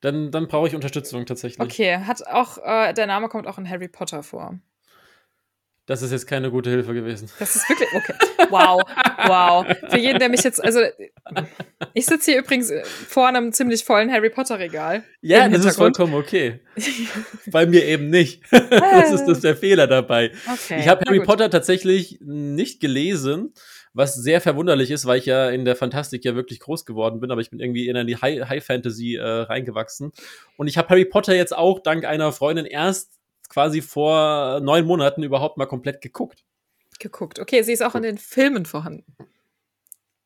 Dann, 0.00 0.30
dann 0.30 0.46
brauche 0.46 0.68
ich 0.68 0.74
Unterstützung 0.74 1.26
tatsächlich. 1.26 1.60
Okay, 1.60 1.96
hat 1.98 2.26
auch, 2.26 2.58
äh, 2.58 2.92
der 2.92 3.06
Name 3.06 3.28
kommt 3.28 3.46
auch 3.46 3.58
in 3.58 3.68
Harry 3.68 3.88
Potter 3.88 4.22
vor. 4.22 4.58
Das 5.88 6.02
ist 6.02 6.12
jetzt 6.12 6.26
keine 6.26 6.50
gute 6.50 6.68
Hilfe 6.68 6.92
gewesen. 6.92 7.30
Das 7.38 7.56
ist 7.56 7.66
wirklich, 7.66 7.88
okay. 7.94 8.12
Wow, 8.50 8.82
wow. 9.26 9.66
Für 9.88 9.98
jeden, 9.98 10.18
der 10.18 10.28
mich 10.28 10.42
jetzt, 10.42 10.62
also 10.62 10.80
ich 11.94 12.04
sitze 12.04 12.32
hier 12.32 12.40
übrigens 12.40 12.68
äh, 12.68 12.84
vor 12.84 13.26
einem 13.26 13.52
ziemlich 13.52 13.84
vollen 13.84 14.12
Harry 14.12 14.28
Potter 14.28 14.58
Regal. 14.58 15.02
Ja, 15.22 15.48
das 15.48 15.64
ist 15.64 15.76
vollkommen 15.76 16.12
okay. 16.12 16.60
Bei 17.46 17.64
mir 17.64 17.86
eben 17.86 18.10
nicht. 18.10 18.42
das 18.50 19.12
ist 19.12 19.24
das 19.24 19.40
der 19.40 19.56
Fehler 19.56 19.86
dabei. 19.86 20.32
Okay, 20.52 20.78
ich 20.78 20.88
habe 20.88 21.04
Harry 21.06 21.20
Potter 21.20 21.48
tatsächlich 21.48 22.18
nicht 22.20 22.80
gelesen, 22.80 23.54
was 23.94 24.14
sehr 24.14 24.42
verwunderlich 24.42 24.90
ist, 24.90 25.06
weil 25.06 25.18
ich 25.18 25.26
ja 25.26 25.48
in 25.48 25.64
der 25.64 25.74
Fantastik 25.74 26.22
ja 26.22 26.34
wirklich 26.34 26.60
groß 26.60 26.84
geworden 26.84 27.18
bin, 27.20 27.30
aber 27.30 27.40
ich 27.40 27.48
bin 27.48 27.60
irgendwie 27.60 27.88
in 27.88 28.06
die 28.06 28.16
High, 28.18 28.46
High 28.46 28.64
Fantasy 28.64 29.16
äh, 29.16 29.22
reingewachsen. 29.22 30.12
Und 30.58 30.68
ich 30.68 30.76
habe 30.76 30.90
Harry 30.90 31.06
Potter 31.06 31.34
jetzt 31.34 31.56
auch 31.56 31.80
dank 31.80 32.04
einer 32.04 32.30
Freundin 32.32 32.66
erst 32.66 33.17
quasi 33.48 33.80
vor 33.80 34.60
neun 34.60 34.84
Monaten 34.84 35.22
überhaupt 35.22 35.56
mal 35.56 35.66
komplett 35.66 36.00
geguckt. 36.00 36.44
Geguckt. 36.98 37.38
Okay, 37.38 37.62
sie 37.62 37.72
ist 37.72 37.82
auch 37.82 37.94
in 37.94 38.02
den 38.02 38.18
Filmen 38.18 38.66
vorhanden. 38.66 39.16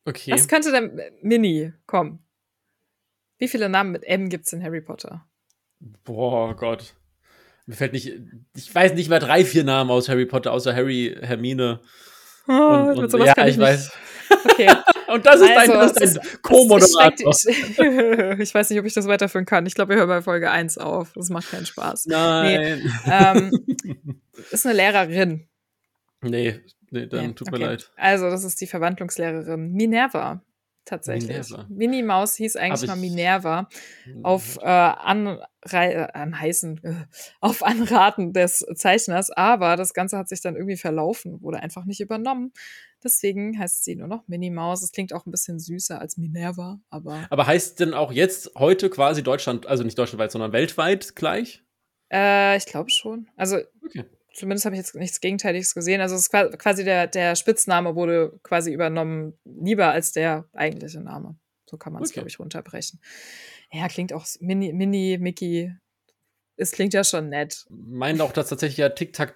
Okay. 0.05 0.31
Was 0.31 0.47
könnte 0.47 0.71
denn 0.71 0.99
Mini 1.21 1.73
kommen? 1.85 2.19
Wie 3.37 3.47
viele 3.47 3.69
Namen 3.69 3.91
mit 3.91 4.03
M 4.03 4.29
gibt 4.29 4.45
es 4.45 4.53
in 4.53 4.63
Harry 4.63 4.81
Potter? 4.81 5.25
Boah, 6.03 6.55
Gott. 6.55 6.95
Mir 7.65 7.75
fällt 7.75 7.93
nicht, 7.93 8.13
ich 8.55 8.73
weiß 8.73 8.93
nicht 8.93 9.09
mal 9.09 9.19
drei, 9.19 9.45
vier 9.45 9.63
Namen 9.63 9.89
aus 9.89 10.09
Harry 10.09 10.25
Potter, 10.25 10.51
außer 10.51 10.75
Harry, 10.75 11.15
Hermine. 11.21 11.79
Oh, 12.47 12.51
und, 12.51 13.13
und, 13.13 13.25
ja, 13.25 13.33
ich, 13.45 13.55
ich 13.55 13.59
weiß. 13.59 13.91
Okay. 14.45 14.69
und 15.07 15.25
das 15.25 15.41
ist 15.41 15.57
also, 15.57 15.73
dein, 15.73 16.13
dein 16.13 16.41
Co-Moderator. 16.41 17.33
Ich, 17.47 17.79
ich, 18.39 18.53
weiß 18.53 18.69
nicht, 18.69 18.79
ob 18.79 18.85
ich 18.85 18.93
das 18.93 19.07
weiterführen 19.07 19.45
kann. 19.45 19.65
Ich 19.65 19.75
glaube, 19.75 19.89
wir 19.93 19.97
hören 19.97 20.09
bei 20.09 20.21
Folge 20.21 20.51
1 20.51 20.77
auf. 20.77 21.13
Das 21.13 21.29
macht 21.29 21.49
keinen 21.49 21.65
Spaß. 21.65 22.05
Nein. 22.07 22.81
Nee, 22.83 23.11
ähm, 23.11 23.65
ist 24.51 24.65
eine 24.65 24.75
Lehrerin. 24.75 25.47
Nee, 26.21 26.59
nee 26.91 27.07
dann 27.07 27.27
nee, 27.27 27.33
tut 27.33 27.51
mir 27.51 27.57
leid. 27.57 27.91
Also, 27.97 28.29
das 28.29 28.43
ist 28.43 28.59
die 28.61 28.67
Verwandlungslehrerin 28.67 29.71
Minerva 29.71 30.41
tatsächlich. 30.85 31.49
Minerva. 31.49 31.65
Minnie 31.69 32.03
Maus 32.03 32.35
hieß 32.35 32.55
eigentlich 32.55 32.87
mal 32.87 32.95
Minerva 32.95 33.69
auf 34.23 34.57
äh, 34.61 34.65
äh, 34.65 36.07
anheißen, 36.13 36.83
äh, 36.83 36.93
auf 37.41 37.63
Anraten 37.63 38.33
des 38.33 38.65
Zeichners, 38.75 39.31
aber 39.31 39.75
das 39.75 39.93
Ganze 39.93 40.17
hat 40.17 40.29
sich 40.29 40.41
dann 40.41 40.55
irgendwie 40.55 40.77
verlaufen, 40.77 41.41
wurde 41.41 41.59
einfach 41.59 41.85
nicht 41.85 41.99
übernommen. 41.99 42.53
Deswegen 43.03 43.59
heißt 43.59 43.83
sie 43.83 43.95
nur 43.95 44.07
noch 44.07 44.27
Minnie 44.27 44.49
Maus. 44.49 44.81
Es 44.81 44.91
klingt 44.91 45.13
auch 45.13 45.25
ein 45.25 45.31
bisschen 45.31 45.59
süßer 45.59 45.99
als 45.99 46.17
Minerva, 46.17 46.79
aber. 46.89 47.25
Aber 47.29 47.47
heißt 47.47 47.79
denn 47.79 47.93
auch 47.93 48.11
jetzt 48.11 48.51
heute 48.57 48.89
quasi 48.89 49.23
Deutschland, 49.23 49.67
also 49.67 49.83
nicht 49.83 49.97
deutschlandweit, 49.97 50.31
sondern 50.31 50.53
weltweit 50.53 51.15
gleich? 51.15 51.63
Äh, 52.11 52.57
ich 52.57 52.65
glaube 52.65 52.89
schon. 52.89 53.29
Also 53.35 53.57
okay 53.85 54.05
zumindest 54.33 54.65
habe 54.65 54.75
ich 54.75 54.79
jetzt 54.79 54.95
nichts 54.95 55.21
Gegenteiliges 55.21 55.73
gesehen. 55.73 56.01
Also 56.01 56.15
es 56.15 56.23
ist 56.23 56.31
quasi 56.31 56.83
der, 56.83 57.07
der 57.07 57.35
Spitzname 57.35 57.95
wurde 57.95 58.39
quasi 58.43 58.73
übernommen, 58.73 59.37
lieber 59.45 59.91
als 59.91 60.11
der 60.11 60.45
eigentliche 60.53 60.99
Name. 60.99 61.35
So 61.69 61.77
kann 61.77 61.93
man 61.93 62.03
es, 62.03 62.09
okay. 62.09 62.15
glaube 62.15 62.29
ich, 62.29 62.39
runterbrechen. 62.39 62.99
Ja, 63.71 63.87
klingt 63.87 64.13
auch 64.13 64.25
Mini, 64.39 64.73
Mini, 64.73 65.17
Mickey. 65.19 65.73
Es 66.55 66.71
klingt 66.71 66.93
ja 66.93 67.03
schon 67.03 67.29
nett. 67.29 67.65
Meinen 67.69 68.21
auch, 68.21 68.31
dass 68.31 68.49
tatsächlich 68.49 68.77
ja 68.77 68.89
Tic-Tac, 68.89 69.35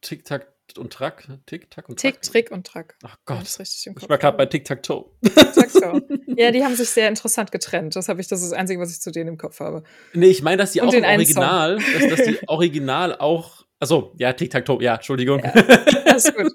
Tic-Tac 0.00 0.46
und 0.78 0.92
Track, 0.92 1.28
Tick-Tack 1.44 1.88
und 1.88 2.00
Track. 2.00 2.22
Tick, 2.22 2.22
Trick 2.22 2.50
und 2.50 2.66
Track. 2.66 2.96
Ach 3.02 3.18
Gott. 3.26 3.42
Das 3.42 3.58
richtig 3.58 3.86
im 3.86 3.94
Kopf 3.94 4.04
ich 4.04 4.08
war 4.08 4.16
gerade 4.16 4.36
bei 4.38 4.46
Tic-Tac-Toe. 4.46 5.04
Tic-Tac-Toe. 5.22 6.20
ja, 6.38 6.50
die 6.50 6.64
haben 6.64 6.74
sich 6.74 6.88
sehr 6.88 7.08
interessant 7.08 7.52
getrennt. 7.52 7.96
Das 7.96 8.08
ich, 8.08 8.28
das 8.28 8.40
ist 8.40 8.50
das 8.50 8.58
Einzige, 8.58 8.80
was 8.80 8.90
ich 8.90 9.00
zu 9.00 9.10
denen 9.10 9.28
im 9.28 9.38
Kopf 9.38 9.60
habe. 9.60 9.84
Nee, 10.14 10.28
ich 10.28 10.42
meine, 10.42 10.56
dass 10.56 10.72
die 10.72 10.80
und 10.80 10.88
auch 10.88 10.94
im 10.94 11.04
Original, 11.04 11.76
dass, 11.76 12.08
dass 12.16 12.26
die 12.26 12.48
Original 12.48 13.14
auch 13.18 13.64
Achso, 13.80 14.14
ja, 14.18 14.32
Tic-Tac-Toe, 14.32 14.82
ja, 14.82 14.94
Entschuldigung. 14.94 15.40
Ja, 15.40 15.50
das 16.04 16.26
ist 16.26 16.36
gut. 16.36 16.52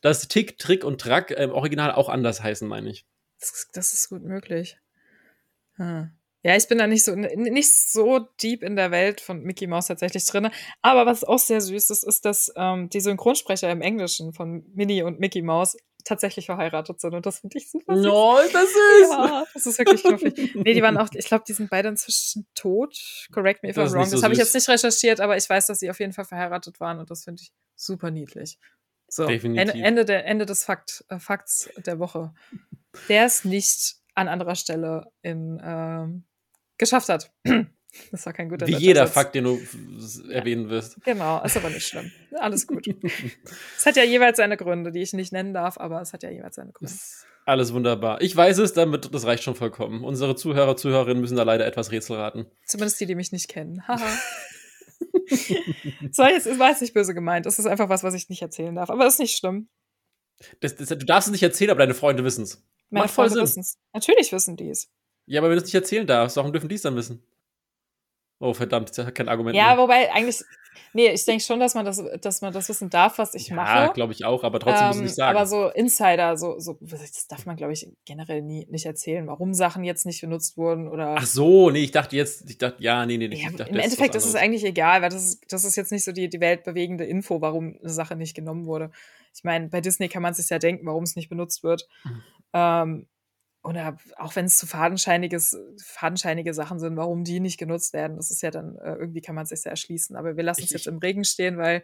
Dass 0.00 0.28
Tick, 0.28 0.58
Trick 0.58 0.84
und 0.84 1.00
Track 1.00 1.30
im 1.32 1.50
Original 1.50 1.92
auch 1.92 2.08
anders 2.08 2.42
heißen, 2.42 2.68
meine 2.68 2.90
ich. 2.90 3.06
Das, 3.40 3.68
das, 3.72 3.92
ist 3.92 4.08
gut 4.08 4.22
möglich. 4.22 4.78
Hm. 5.74 6.10
Ja, 6.44 6.56
ich 6.56 6.68
bin 6.68 6.78
da 6.78 6.86
nicht 6.86 7.04
so, 7.04 7.14
nicht 7.14 7.74
so 7.74 8.20
deep 8.40 8.62
in 8.62 8.76
der 8.76 8.90
Welt 8.90 9.20
von 9.20 9.42
Mickey 9.42 9.66
Mouse 9.66 9.86
tatsächlich 9.86 10.24
drin. 10.24 10.50
Aber 10.82 11.04
was 11.04 11.24
auch 11.24 11.38
sehr 11.38 11.60
süß 11.60 11.90
ist, 11.90 12.04
ist, 12.04 12.24
dass 12.24 12.52
ähm, 12.56 12.88
die 12.90 13.00
Synchronsprecher 13.00 13.70
im 13.70 13.82
Englischen 13.82 14.32
von 14.32 14.64
Minnie 14.72 15.02
und 15.02 15.18
Mickey 15.18 15.42
Mouse 15.42 15.76
tatsächlich 16.04 16.46
verheiratet 16.46 17.00
sind. 17.00 17.14
Und 17.14 17.26
das 17.26 17.40
finde 17.40 17.58
ich 17.58 17.70
super 17.70 17.96
süß. 17.96 18.04
No, 18.06 18.38
das 18.52 18.64
ist. 18.64 19.10
Ja, 19.10 19.44
das 19.52 19.66
ist 19.66 19.78
wirklich 19.78 20.02
knuffig. 20.02 20.54
nee, 20.54 20.74
die 20.74 20.82
waren 20.82 20.96
auch, 20.96 21.08
ich 21.12 21.26
glaube, 21.26 21.44
die 21.46 21.52
sind 21.52 21.70
beide 21.70 21.88
inzwischen 21.88 22.46
tot. 22.54 23.26
Correct 23.32 23.62
me 23.62 23.70
if 23.70 23.76
I'm 23.76 23.92
wrong. 23.92 24.04
So 24.04 24.16
das 24.16 24.22
habe 24.22 24.34
ich 24.34 24.38
jetzt 24.38 24.54
nicht 24.54 24.68
recherchiert, 24.68 25.20
aber 25.20 25.36
ich 25.36 25.48
weiß, 25.48 25.66
dass 25.66 25.80
sie 25.80 25.90
auf 25.90 25.98
jeden 26.00 26.12
Fall 26.12 26.24
verheiratet 26.24 26.80
waren 26.80 26.98
und 26.98 27.10
das 27.10 27.24
finde 27.24 27.42
ich 27.42 27.52
super 27.74 28.10
niedlich. 28.10 28.58
So, 29.08 29.24
Ende, 29.24 29.72
Ende, 29.72 30.04
der, 30.04 30.26
Ende 30.26 30.44
des 30.44 30.64
Fakt, 30.64 31.04
äh, 31.08 31.18
Fakts 31.18 31.70
der 31.78 31.98
Woche. 31.98 32.34
Der 33.08 33.24
es 33.24 33.44
nicht 33.44 33.96
an 34.14 34.28
anderer 34.28 34.54
Stelle 34.54 35.10
in, 35.22 35.60
ähm, 35.64 36.24
geschafft 36.76 37.08
hat. 37.08 37.32
Das 38.10 38.26
war 38.26 38.32
kein 38.32 38.48
guter 38.48 38.66
Wie 38.66 38.76
jeder 38.76 39.06
Satz. 39.06 39.14
Fakt, 39.14 39.34
den 39.34 39.44
du 39.44 39.58
erwähnen 40.30 40.68
wirst. 40.68 41.02
Genau, 41.04 41.42
ist 41.42 41.56
aber 41.56 41.70
nicht 41.70 41.86
schlimm. 41.86 42.10
Alles 42.38 42.66
gut. 42.66 42.86
es 43.78 43.86
hat 43.86 43.96
ja 43.96 44.04
jeweils 44.04 44.36
seine 44.36 44.56
Gründe, 44.56 44.92
die 44.92 45.00
ich 45.00 45.12
nicht 45.12 45.32
nennen 45.32 45.54
darf, 45.54 45.78
aber 45.78 46.00
es 46.00 46.12
hat 46.12 46.22
ja 46.22 46.30
jeweils 46.30 46.56
seine 46.56 46.72
Gründe. 46.72 46.92
Alles 47.46 47.72
wunderbar. 47.72 48.20
Ich 48.20 48.36
weiß 48.36 48.58
es, 48.58 48.74
damit 48.74 49.12
das 49.12 49.24
reicht 49.24 49.42
schon 49.42 49.54
vollkommen. 49.54 50.04
Unsere 50.04 50.36
Zuhörer, 50.36 50.76
Zuhörerinnen 50.76 51.20
müssen 51.20 51.36
da 51.36 51.44
leider 51.44 51.66
etwas 51.66 51.90
Rätsel 51.90 52.16
raten. 52.16 52.46
Zumindest 52.66 53.00
die, 53.00 53.06
die 53.06 53.14
mich 53.14 53.32
nicht 53.32 53.48
kennen. 53.48 53.86
Haha. 53.88 54.06
so, 56.12 56.24
jetzt 56.24 56.58
war 56.58 56.72
es 56.72 56.82
nicht 56.82 56.92
böse 56.92 57.14
gemeint. 57.14 57.46
Das 57.46 57.58
ist 57.58 57.66
einfach 57.66 57.88
was, 57.88 58.02
was 58.02 58.12
ich 58.12 58.28
nicht 58.28 58.42
erzählen 58.42 58.74
darf. 58.74 58.90
Aber 58.90 59.04
das 59.04 59.14
ist 59.14 59.20
nicht 59.20 59.38
schlimm. 59.38 59.68
Das, 60.60 60.76
das, 60.76 60.88
du 60.88 60.98
darfst 60.98 61.28
es 61.28 61.32
nicht 61.32 61.42
erzählen, 61.42 61.70
aber 61.70 61.80
deine 61.80 61.94
Freunde 61.94 62.22
wissen 62.22 62.44
es. 62.44 62.62
Meine 62.90 63.08
Freunde 63.08 63.40
wissen 63.40 63.60
es. 63.60 63.78
Natürlich 63.92 64.32
wissen 64.32 64.56
die 64.56 64.68
es. 64.68 64.90
Ja, 65.26 65.40
aber 65.40 65.48
wenn 65.48 65.56
du 65.56 65.62
es 65.62 65.64
nicht 65.64 65.74
erzählen 65.74 66.06
darfst, 66.06 66.36
warum 66.36 66.52
dürfen 66.52 66.68
die 66.68 66.74
es 66.74 66.82
dann 66.82 66.96
wissen? 66.96 67.22
Oh, 68.40 68.54
verdammt, 68.54 68.96
das 68.96 69.04
hat 69.04 69.14
kein 69.14 69.28
Argument. 69.28 69.56
Ja, 69.56 69.74
mehr. 69.74 69.78
wobei 69.78 70.12
eigentlich, 70.12 70.44
nee, 70.92 71.08
ich 71.08 71.24
denke 71.24 71.42
schon, 71.42 71.58
dass 71.58 71.74
man 71.74 71.84
das, 71.84 72.00
dass 72.20 72.40
man 72.40 72.52
das 72.52 72.68
wissen 72.68 72.88
darf, 72.88 73.18
was 73.18 73.34
ich 73.34 73.48
ja, 73.48 73.56
mache. 73.56 73.78
Ja, 73.78 73.86
glaube 73.88 74.12
ich 74.12 74.24
auch, 74.24 74.44
aber 74.44 74.60
trotzdem 74.60 74.82
ähm, 74.82 74.86
muss 74.88 74.96
ich 74.96 75.02
nicht 75.02 75.14
sagen. 75.16 75.36
Aber 75.36 75.46
so 75.46 75.68
Insider, 75.70 76.36
so, 76.36 76.60
so, 76.60 76.78
das 76.80 77.26
darf 77.26 77.46
man, 77.46 77.56
glaube 77.56 77.72
ich, 77.72 77.88
generell 78.04 78.42
nie, 78.42 78.64
nicht 78.70 78.86
erzählen, 78.86 79.26
warum 79.26 79.54
Sachen 79.54 79.82
jetzt 79.82 80.06
nicht 80.06 80.20
benutzt 80.20 80.56
wurden 80.56 80.88
oder. 80.88 81.16
Ach 81.18 81.26
so, 81.26 81.70
nee, 81.70 81.82
ich 81.82 81.90
dachte 81.90 82.16
jetzt, 82.16 82.48
ich 82.48 82.58
dachte, 82.58 82.80
ja, 82.80 83.04
nee, 83.06 83.18
nee, 83.18 83.26
ja, 83.26 83.50
dachte, 83.50 83.72
Im 83.72 83.80
Endeffekt 83.80 84.14
ist 84.14 84.26
es 84.26 84.36
eigentlich 84.36 84.64
egal, 84.64 85.02
weil 85.02 85.10
das 85.10 85.24
ist, 85.24 85.52
das 85.52 85.64
ist 85.64 85.74
jetzt 85.74 85.90
nicht 85.90 86.04
so 86.04 86.12
die, 86.12 86.28
die 86.28 86.40
weltbewegende 86.40 87.04
Info, 87.04 87.40
warum 87.40 87.76
eine 87.80 87.90
Sache 87.90 88.14
nicht 88.14 88.36
genommen 88.36 88.66
wurde. 88.66 88.92
Ich 89.34 89.42
meine, 89.42 89.68
bei 89.68 89.80
Disney 89.80 90.08
kann 90.08 90.22
man 90.22 90.34
sich 90.34 90.48
ja 90.48 90.60
denken, 90.60 90.86
warum 90.86 91.02
es 91.02 91.16
nicht 91.16 91.28
benutzt 91.28 91.64
wird. 91.64 91.88
Mhm. 92.04 92.22
Ähm, 92.52 93.06
oder 93.62 93.96
auch 94.16 94.36
wenn 94.36 94.46
es 94.46 94.56
zu 94.56 94.66
fadenscheiniges, 94.66 95.58
fadenscheinige 95.82 96.54
Sachen 96.54 96.78
sind, 96.78 96.96
warum 96.96 97.24
die 97.24 97.40
nicht 97.40 97.58
genutzt 97.58 97.92
werden, 97.92 98.16
das 98.16 98.30
ist 98.30 98.42
ja 98.42 98.50
dann, 98.50 98.76
äh, 98.76 98.94
irgendwie 98.94 99.20
kann 99.20 99.34
man 99.34 99.46
sich 99.46 99.64
ja 99.64 99.70
erschließen. 99.70 100.16
Aber 100.16 100.36
wir 100.36 100.44
lassen 100.44 100.62
es 100.64 100.70
jetzt 100.70 100.86
im 100.86 100.98
Regen 100.98 101.24
stehen, 101.24 101.58
weil 101.58 101.82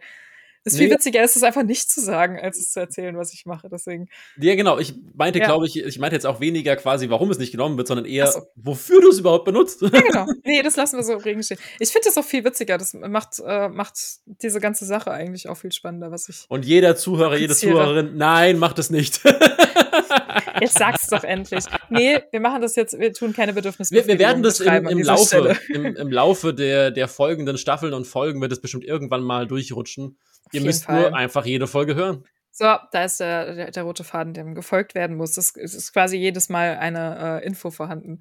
es 0.67 0.77
viel 0.77 0.87
nee. 0.87 0.95
witziger 0.95 1.23
ist, 1.23 1.35
es 1.35 1.43
einfach 1.43 1.61
nicht 1.61 1.91
zu 1.91 2.01
sagen, 2.01 2.39
als 2.39 2.57
es 2.57 2.71
zu 2.71 2.79
erzählen, 2.79 3.15
was 3.15 3.31
ich 3.33 3.45
mache. 3.45 3.69
Deswegen. 3.69 4.09
Ja, 4.37 4.55
genau. 4.55 4.79
Ich 4.79 4.95
meinte, 5.13 5.37
ja. 5.37 5.45
glaube 5.45 5.67
ich, 5.67 5.77
ich 5.77 5.99
meinte 5.99 6.15
jetzt 6.15 6.25
auch 6.25 6.39
weniger 6.39 6.75
quasi, 6.75 7.07
warum 7.11 7.29
es 7.29 7.37
nicht 7.37 7.51
genommen 7.51 7.77
wird, 7.77 7.87
sondern 7.87 8.07
eher, 8.07 8.25
so. 8.31 8.41
wofür 8.55 8.99
du 8.99 9.09
es 9.09 9.19
überhaupt 9.19 9.45
benutzt. 9.45 9.83
Ja, 9.83 9.89
genau. 9.89 10.25
Nee, 10.43 10.63
das 10.63 10.75
lassen 10.75 10.97
wir 10.97 11.03
so 11.03 11.13
im 11.13 11.19
Regen 11.19 11.43
stehen. 11.43 11.59
Ich 11.79 11.89
finde 11.89 12.05
das 12.05 12.17
auch 12.17 12.25
viel 12.25 12.43
witziger. 12.43 12.79
Das 12.79 12.95
macht, 12.95 13.39
äh, 13.45 13.69
macht 13.69 13.93
diese 14.25 14.59
ganze 14.59 14.85
Sache 14.85 15.11
eigentlich 15.11 15.47
auch 15.49 15.55
viel 15.55 15.71
spannender, 15.71 16.11
was 16.11 16.29
ich. 16.29 16.45
Und 16.49 16.65
jeder 16.65 16.95
Zuhörer, 16.95 17.37
jede 17.37 17.55
Zuhörerin, 17.55 18.17
nein, 18.17 18.57
macht 18.57 18.79
es 18.79 18.89
nicht. 18.89 19.21
Jetzt 20.61 20.77
sag's 20.77 21.07
doch 21.07 21.23
endlich. 21.23 21.65
Nee, 21.89 22.19
wir 22.31 22.39
machen 22.39 22.61
das 22.61 22.75
jetzt, 22.75 22.99
wir 22.99 23.13
tun 23.13 23.33
keine 23.33 23.53
Bedürfnisse. 23.53 23.93
Wir, 23.93 24.07
wir 24.07 24.19
werden 24.19 24.43
das 24.43 24.59
im, 24.59 24.87
im 24.87 24.99
Laufe, 24.99 25.57
im, 25.69 25.95
im, 25.95 26.11
Laufe 26.11 26.53
der, 26.53 26.91
der 26.91 27.07
folgenden 27.07 27.57
Staffeln 27.57 27.93
und 27.93 28.05
Folgen 28.05 28.41
wird 28.41 28.51
es 28.51 28.61
bestimmt 28.61 28.83
irgendwann 28.83 29.23
mal 29.23 29.47
durchrutschen. 29.47 30.17
Ihr 30.51 30.61
müsst 30.61 30.85
Fall. 30.85 31.01
nur 31.01 31.15
einfach 31.15 31.45
jede 31.45 31.67
Folge 31.67 31.95
hören. 31.95 32.25
So, 32.51 32.73
da 32.91 33.03
ist 33.03 33.19
der, 33.19 33.53
der, 33.53 33.71
der, 33.71 33.83
rote 33.83 34.03
Faden, 34.03 34.33
dem 34.33 34.55
gefolgt 34.55 34.95
werden 34.95 35.17
muss. 35.17 35.35
Es 35.35 35.55
ist 35.55 35.91
quasi 35.91 36.17
jedes 36.17 36.47
Mal 36.47 36.77
eine 36.77 37.41
äh, 37.41 37.45
Info 37.45 37.69
vorhanden 37.69 38.19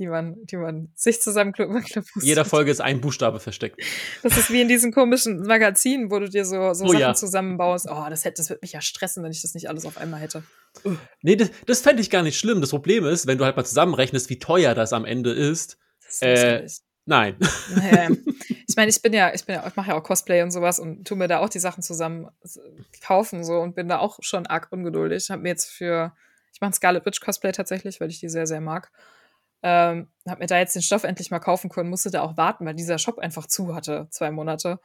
die 0.00 0.08
man, 0.08 0.34
die 0.46 0.56
man 0.56 0.90
sich 0.94 1.20
zusammenknüpfen 1.20 1.74
muss. 2.14 2.24
Jeder 2.24 2.46
Folge 2.46 2.70
ist 2.70 2.80
ein 2.80 3.02
Buchstabe 3.02 3.38
versteckt. 3.38 3.80
Das 4.22 4.36
ist 4.38 4.50
wie 4.50 4.62
in 4.62 4.68
diesen 4.68 4.92
komischen 4.92 5.42
Magazinen, 5.42 6.10
wo 6.10 6.18
du 6.18 6.28
dir 6.28 6.46
so, 6.46 6.72
so 6.72 6.86
oh, 6.86 6.88
Sachen 6.88 7.00
ja. 7.00 7.14
zusammenbaust. 7.14 7.86
Oh, 7.90 8.06
das, 8.08 8.24
hätte, 8.24 8.36
das 8.38 8.48
würde 8.48 8.60
mich 8.62 8.72
ja 8.72 8.80
stressen, 8.80 9.22
wenn 9.22 9.30
ich 9.30 9.42
das 9.42 9.52
nicht 9.52 9.68
alles 9.68 9.84
auf 9.84 9.98
einmal 9.98 10.20
hätte. 10.20 10.42
Nee, 11.20 11.36
das, 11.36 11.50
das 11.66 11.82
fände 11.82 12.00
ich 12.00 12.08
gar 12.08 12.22
nicht 12.22 12.38
schlimm. 12.38 12.62
Das 12.62 12.70
Problem 12.70 13.04
ist, 13.04 13.26
wenn 13.26 13.36
du 13.36 13.44
halt 13.44 13.56
mal 13.56 13.64
zusammenrechnest, 13.64 14.30
wie 14.30 14.38
teuer 14.38 14.74
das 14.74 14.94
am 14.94 15.04
Ende 15.04 15.32
ist. 15.32 15.76
Das 16.06 16.14
ist 16.14 16.22
äh, 16.22 16.66
nein. 17.04 17.36
Naja. 17.76 18.08
Ich 18.70 18.76
meine, 18.76 18.88
ich 18.88 19.02
bin 19.02 19.12
ja, 19.12 19.34
ich 19.34 19.44
bin 19.44 19.56
ja, 19.56 19.66
ich 19.66 19.74
mache 19.74 19.88
ja 19.88 19.96
auch 19.96 20.02
Cosplay 20.04 20.42
und 20.42 20.52
sowas 20.52 20.78
und 20.78 21.04
tu 21.04 21.16
mir 21.16 21.26
da 21.26 21.40
auch 21.40 21.48
die 21.48 21.58
Sachen 21.58 21.82
zusammen 21.82 22.28
kaufen 23.02 23.42
so 23.42 23.58
und 23.58 23.74
bin 23.74 23.88
da 23.88 23.98
auch 23.98 24.18
schon 24.22 24.46
arg 24.46 24.68
ungeduldig. 24.70 25.24
Ich 25.24 25.30
habe 25.30 25.42
mir 25.42 25.48
jetzt 25.48 25.68
für, 25.68 26.14
ich 26.52 26.60
mache 26.60 26.74
Scarlet 26.74 27.04
Witch 27.04 27.20
Cosplay 27.20 27.50
tatsächlich, 27.50 28.00
weil 28.00 28.10
ich 28.10 28.20
die 28.20 28.28
sehr, 28.28 28.46
sehr 28.46 28.60
mag. 28.60 28.92
Ähm, 29.62 30.08
hab 30.26 30.38
mir 30.38 30.46
da 30.46 30.58
jetzt 30.58 30.74
den 30.74 30.82
Stoff 30.82 31.04
endlich 31.04 31.30
mal 31.30 31.38
kaufen 31.38 31.68
können, 31.68 31.90
musste 31.90 32.10
da 32.10 32.22
auch 32.22 32.36
warten, 32.36 32.64
weil 32.64 32.74
dieser 32.74 32.98
Shop 32.98 33.18
einfach 33.18 33.46
zu 33.46 33.74
hatte, 33.74 34.08
zwei 34.10 34.30
Monate. 34.30 34.80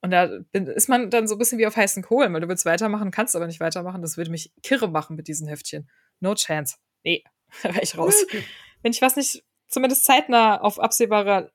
Und 0.00 0.10
da 0.10 0.28
ist 0.52 0.88
man 0.88 1.10
dann 1.10 1.26
so 1.26 1.36
ein 1.36 1.38
bisschen 1.38 1.58
wie 1.58 1.66
auf 1.66 1.76
heißen 1.76 2.02
Kohlen, 2.02 2.32
weil 2.34 2.40
du 2.40 2.48
willst 2.48 2.66
weitermachen, 2.66 3.10
kannst 3.10 3.36
aber 3.36 3.46
nicht 3.46 3.60
weitermachen. 3.60 4.02
Das 4.02 4.16
würde 4.16 4.30
mich 4.30 4.52
kirre 4.62 4.88
machen 4.88 5.16
mit 5.16 5.28
diesen 5.28 5.48
Heftchen. 5.48 5.88
No 6.20 6.34
chance. 6.34 6.76
Nee, 7.04 7.24
da 7.62 7.70
wäre 7.70 7.82
ich 7.82 7.96
raus. 7.96 8.26
Wenn 8.82 8.92
ich 8.92 9.00
was 9.00 9.16
nicht 9.16 9.44
zumindest 9.68 10.04
zeitnah 10.04 10.60
auf 10.60 10.78
absehbarer 10.78 11.50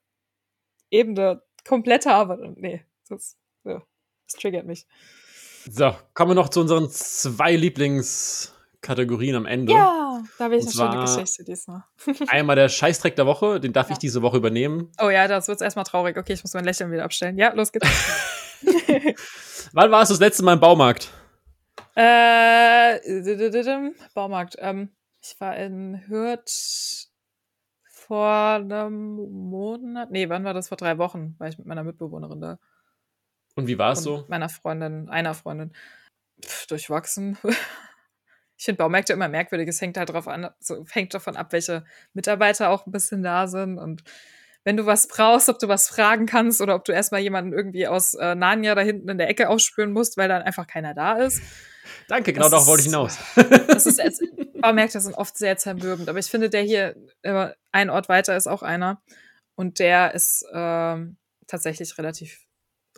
Ebene 0.90 1.44
komplett 1.68 2.06
habe, 2.06 2.56
nee, 2.58 2.84
das, 3.08 3.38
ja, 3.66 3.84
das 4.28 4.40
triggert 4.40 4.66
mich. 4.66 4.88
So, 5.70 5.96
kommen 6.14 6.32
wir 6.32 6.36
noch 6.36 6.50
zu 6.50 6.62
unseren 6.62 6.90
zwei 6.90 7.54
Lieblings- 7.54 8.54
Kategorien 8.82 9.36
am 9.36 9.46
Ende. 9.46 9.74
Ja, 9.74 10.24
da 10.38 10.46
habe 10.46 10.56
ich 10.56 10.64
eine 10.64 10.72
schöne 10.72 11.02
Geschichte 11.02 11.44
diesmal. 11.44 11.84
einmal 12.28 12.56
der 12.56 12.70
Scheißdreck 12.70 13.16
der 13.16 13.26
Woche, 13.26 13.60
den 13.60 13.74
darf 13.74 13.90
ja. 13.90 13.94
ich 13.94 14.00
diese 14.00 14.22
Woche 14.22 14.38
übernehmen. 14.38 14.92
Oh 15.02 15.10
ja, 15.10 15.28
das 15.28 15.48
wird 15.48 15.62
erstmal 15.62 15.86
traurig. 15.86 16.18
Okay, 16.18 16.34
ich 16.34 16.44
muss 16.44 16.54
mein 16.54 16.66
Lächeln 16.66 16.92
wieder 16.92 17.04
abstellen. 17.04 17.38
Ja, 17.38 17.54
los 17.54 17.72
geht's. 17.72 17.88
Wann 19.74 19.92
warst 19.92 20.12
du 20.12 20.14
das 20.14 20.22
letzte 20.22 20.44
Mal 20.44 20.54
im 20.54 20.60
Baumarkt? 20.60 21.12
Äh, 21.96 23.00
Baumarkt. 24.14 24.56
Ähm, 24.60 24.90
ich 25.22 25.40
war 25.40 25.56
in 25.58 26.08
Hürth 26.08 27.10
vor 27.84 28.54
einem 28.56 29.16
Monat. 29.50 30.12
Nee, 30.12 30.30
wann 30.30 30.44
war 30.44 30.54
das? 30.54 30.70
Vor 30.70 30.78
drei 30.78 30.98
Wochen 30.98 31.36
war 31.38 31.48
ich 31.48 31.58
mit 31.58 31.68
meiner 31.68 31.84
Mitbewohnerin 31.84 32.42
da. 32.42 32.60
Und 33.56 33.68
wie 33.68 33.78
war 33.78 33.92
es 33.92 34.02
so? 34.02 34.26
Meiner 34.30 34.50
Freundin, 34.50 35.10
einer 35.10 35.34
Freundin. 35.34 35.74
Pff, 36.44 36.68
durchwachsen 36.68 37.38
ich 38.60 38.66
finde 38.66 38.80
Baumärkte 38.80 39.14
immer 39.14 39.30
merkwürdig. 39.30 39.70
Es 39.70 39.80
hängt 39.80 39.97
halt 39.97 40.10
drauf 40.10 40.28
an, 40.28 40.49
so, 40.60 40.86
hängt 40.91 41.14
davon 41.14 41.38
ab, 41.38 41.53
welche 41.53 41.86
Mitarbeiter 42.14 42.70
auch 42.70 42.86
ein 42.86 42.91
bisschen 42.91 43.24
da 43.24 43.47
sind 43.47 43.78
und 43.78 44.03
wenn 44.66 44.76
du 44.76 44.86
was 44.86 45.07
brauchst, 45.07 45.47
ob 45.47 45.57
du 45.60 45.70
was 45.70 45.88
fragen 45.88 46.26
kannst 46.26 46.60
oder 46.60 46.76
ob 46.76 46.84
du 46.84 46.91
erstmal 46.91 47.22
jemanden 47.22 47.53
irgendwie 47.53 47.88
aus 47.88 48.16
äh, 48.16 48.36
Narnia 48.36 48.76
da 48.76 48.82
hinten 48.82 49.07
in 49.07 49.18
der 49.18 49.30
Ecke 49.30 49.47
aufspüren 49.47 49.93
musst, 49.93 50.18
weil 50.18 50.28
dann 50.28 50.41
einfach 50.41 50.68
keiner 50.68 50.93
da 50.93 51.14
ist. 51.14 51.41
Danke, 52.10 52.34
genau 52.34 52.49
darauf 52.49 52.68
wollte 52.68 52.82
ich 52.82 52.88
hinaus. 52.88 53.18
Das 53.68 53.86
ist, 53.86 53.99
es, 54.03 54.20
Baumärkte 54.62 54.99
sind 54.99 55.16
oft 55.16 55.38
sehr 55.38 55.55
zermürbend, 55.55 56.10
aber 56.10 56.20
ich 56.20 56.28
finde, 56.28 56.49
der 56.49 56.62
hier 56.62 56.97
äh, 57.22 57.51
ein 57.72 57.89
Ort 57.89 58.10
weiter 58.10 58.36
ist 58.36 58.47
auch 58.47 58.62
einer 58.62 59.01
und 59.55 59.80
der 59.80 60.14
ist 60.14 60.43
äh, 60.51 60.97
tatsächlich 61.47 61.97
relativ 61.97 62.45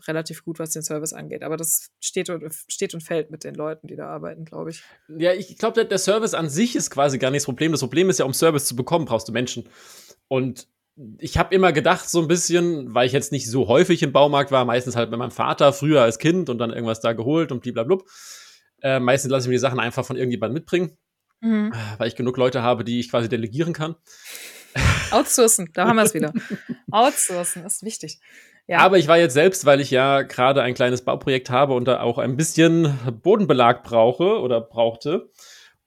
relativ 0.08 0.43
gut, 0.43 0.60
was 0.60 0.72
den 0.72 0.84
Service 0.84 1.14
angeht. 1.14 1.43
Aber 1.43 1.58
das 1.58 1.89
steht 1.99 2.30
und, 2.30 2.43
steht 2.68 2.93
und 2.93 3.02
fällt 3.02 3.32
mit 3.32 3.43
den 3.43 3.56
Leuten, 3.56 3.88
die 3.88 3.95
da 3.95 4.08
arbeiten, 4.08 4.45
glaube 4.45 4.72
ich. 4.72 4.84
Ja, 5.08 5.34
ich 5.34 5.58
glaube, 5.58 5.86
der 5.86 5.97
Service 5.97 6.34
an 6.34 6.49
sich 6.49 6.76
ist 6.76 6.89
quasi 6.89 7.18
gar 7.18 7.32
nicht 7.32 7.41
das 7.41 7.45
Problem. 7.45 7.72
Das 7.72 7.82
Problem 7.82 8.10
ist 8.10 8.20
ja, 8.20 8.26
um 8.26 8.34
Service 8.34 8.66
zu 8.66 8.76
bekommen, 8.76 9.06
brauchst 9.06 9.28
du 9.28 9.32
Menschen. 9.32 9.68
Und 10.28 10.68
ich 11.20 11.38
habe 11.38 11.54
immer 11.56 11.72
gedacht, 11.72 12.10
so 12.10 12.22
ein 12.22 12.28
bisschen, 12.28 12.93
weil 12.93 13.08
ich 13.08 13.14
jetzt 13.14 13.32
nicht 13.32 13.49
so 13.49 13.68
häufig 13.68 14.04
im 14.04 14.12
Baumarkt 14.12 14.52
war, 14.52 14.66
meistens 14.66 14.95
halt 14.95 15.10
mit 15.10 15.20
meinem 15.20 15.32
Vater 15.32 15.74
früher 15.74 16.02
als 16.02 16.20
Kind 16.20 16.49
und 16.49 16.58
dann 16.58 16.72
irgendwas 16.72 16.99
da 16.99 17.14
geholt 17.14 17.52
und 17.52 17.62
blablabla. 17.62 17.97
Äh, 18.82 18.99
meistens 18.99 19.32
lasse 19.32 19.45
ich 19.45 19.49
mir 19.49 19.56
die 19.56 19.60
Sachen 19.60 19.80
einfach 19.80 20.06
von 20.06 20.18
irgendjemandem 20.18 20.56
mitbringen, 20.56 20.97
mhm. 21.39 21.72
weil 21.97 22.08
ich 22.08 22.16
genug 22.16 22.38
Leute 22.38 22.62
habe, 22.62 22.84
die 22.84 22.99
ich 22.99 23.10
quasi 23.10 23.30
delegieren 23.30 23.74
kann. 23.74 23.95
Outsourcen, 25.12 25.70
da 25.74 25.88
haben 25.88 25.97
wir 25.97 26.04
es 26.04 26.14
wieder. 26.14 26.34
Outsourcen 26.91 27.66
ist 27.66 27.84
wichtig. 27.84 28.20
Ja. 28.68 28.80
Aber 28.80 28.97
ich 28.97 29.07
war 29.07 29.18
jetzt 29.18 29.34
selbst, 29.34 29.66
weil 29.66 29.82
ich 29.82 29.91
ja 29.91 30.22
gerade 30.22 30.62
ein 30.62 30.74
kleines 30.74 31.03
Bauprojekt 31.03 31.49
habe 31.49 31.74
und 31.74 31.86
da 31.86 32.01
auch 32.01 32.18
ein 32.18 32.38
bisschen 32.38 32.97
Bodenbelag 33.22 33.84
brauche 33.84 34.39
oder 34.39 34.62
brauchte. 34.62 35.30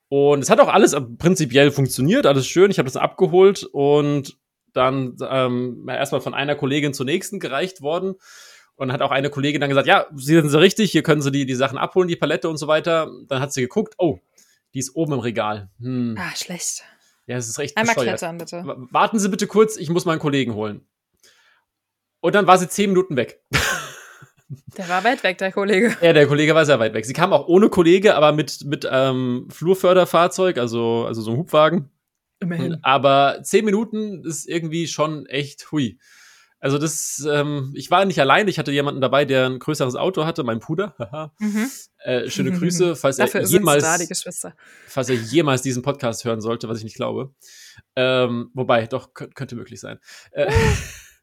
Und 0.08 0.42
es 0.42 0.50
hat 0.50 0.60
auch 0.60 0.68
alles 0.68 0.94
prinzipiell 1.18 1.70
funktioniert, 1.70 2.26
alles 2.26 2.46
schön. 2.46 2.70
Ich 2.70 2.78
habe 2.78 2.86
das 2.86 2.96
abgeholt 2.96 3.64
und 3.64 4.36
dann 4.74 5.16
ähm, 5.28 5.88
erstmal 5.88 6.20
von 6.20 6.34
einer 6.34 6.56
Kollegin 6.56 6.92
zur 6.92 7.06
nächsten 7.06 7.40
gereicht 7.40 7.80
worden. 7.80 8.14
Und 8.76 8.92
hat 8.92 9.02
auch 9.02 9.12
eine 9.12 9.30
Kollegin 9.30 9.60
dann 9.60 9.70
gesagt, 9.70 9.86
ja, 9.86 10.06
Sie 10.16 10.34
sind 10.34 10.48
so 10.50 10.58
richtig, 10.58 10.90
hier 10.90 11.04
können 11.04 11.22
Sie 11.22 11.30
die, 11.30 11.46
die 11.46 11.54
Sachen 11.54 11.78
abholen, 11.78 12.08
die 12.08 12.16
Palette 12.16 12.48
und 12.48 12.56
so 12.56 12.66
weiter. 12.66 13.08
Dann 13.28 13.40
hat 13.40 13.52
sie 13.52 13.62
geguckt, 13.62 13.94
oh, 13.98 14.18
die 14.74 14.80
ist 14.80 14.96
oben 14.96 15.12
im 15.12 15.20
Regal. 15.20 15.70
Hm. 15.78 16.16
Ah, 16.18 16.34
schlecht. 16.34 16.82
Ja, 17.26 17.36
es 17.36 17.48
ist 17.48 17.58
recht 17.58 17.76
Einmal 17.76 17.94
bescheuert. 17.94 18.18
klettern, 18.18 18.38
bitte. 18.38 18.64
Warten 18.90 19.20
Sie 19.20 19.28
bitte 19.28 19.46
kurz, 19.46 19.76
ich 19.76 19.90
muss 19.90 20.04
meinen 20.04 20.18
Kollegen 20.18 20.54
holen. 20.54 20.84
Und 22.24 22.34
dann 22.34 22.46
war 22.46 22.56
sie 22.56 22.70
zehn 22.70 22.88
Minuten 22.88 23.18
weg. 23.18 23.42
Der 24.78 24.88
war 24.88 25.04
weit 25.04 25.22
weg, 25.24 25.36
der 25.36 25.52
Kollege. 25.52 25.94
Ja, 26.00 26.14
der 26.14 26.26
Kollege 26.26 26.54
war 26.54 26.64
sehr 26.64 26.78
weit 26.78 26.94
weg. 26.94 27.04
Sie 27.04 27.12
kam 27.12 27.34
auch 27.34 27.48
ohne 27.48 27.68
Kollege, 27.68 28.14
aber 28.14 28.32
mit, 28.32 28.64
mit 28.64 28.88
ähm, 28.90 29.46
Flurförderfahrzeug, 29.50 30.56
also, 30.56 31.04
also 31.04 31.20
so 31.20 31.32
ein 31.32 31.36
Hubwagen. 31.36 31.90
Immerhin. 32.40 32.78
Aber 32.80 33.40
zehn 33.42 33.66
Minuten 33.66 34.24
ist 34.24 34.48
irgendwie 34.48 34.86
schon 34.86 35.26
echt 35.26 35.70
hui. 35.70 35.98
Also 36.60 36.78
das, 36.78 37.28
ähm, 37.30 37.74
ich 37.76 37.90
war 37.90 38.06
nicht 38.06 38.22
allein, 38.22 38.48
ich 38.48 38.58
hatte 38.58 38.72
jemanden 38.72 39.02
dabei, 39.02 39.26
der 39.26 39.44
ein 39.44 39.58
größeres 39.58 39.94
Auto 39.94 40.24
hatte, 40.24 40.44
mein 40.44 40.60
Puder. 40.60 40.94
mhm. 41.38 41.70
äh, 41.98 42.30
schöne 42.30 42.52
Grüße, 42.58 42.96
falls 42.96 43.18
er 43.18 43.42
jemals, 43.42 43.82
da, 43.82 44.52
falls 44.86 45.10
er 45.10 45.16
jemals 45.16 45.60
diesen 45.60 45.82
Podcast 45.82 46.24
hören 46.24 46.40
sollte, 46.40 46.70
was 46.70 46.78
ich 46.78 46.84
nicht 46.84 46.96
glaube. 46.96 47.34
Ähm, 47.96 48.50
wobei, 48.54 48.86
doch 48.86 49.12
könnte 49.12 49.56
möglich 49.56 49.78
sein. 49.78 49.98
Äh, 50.30 50.50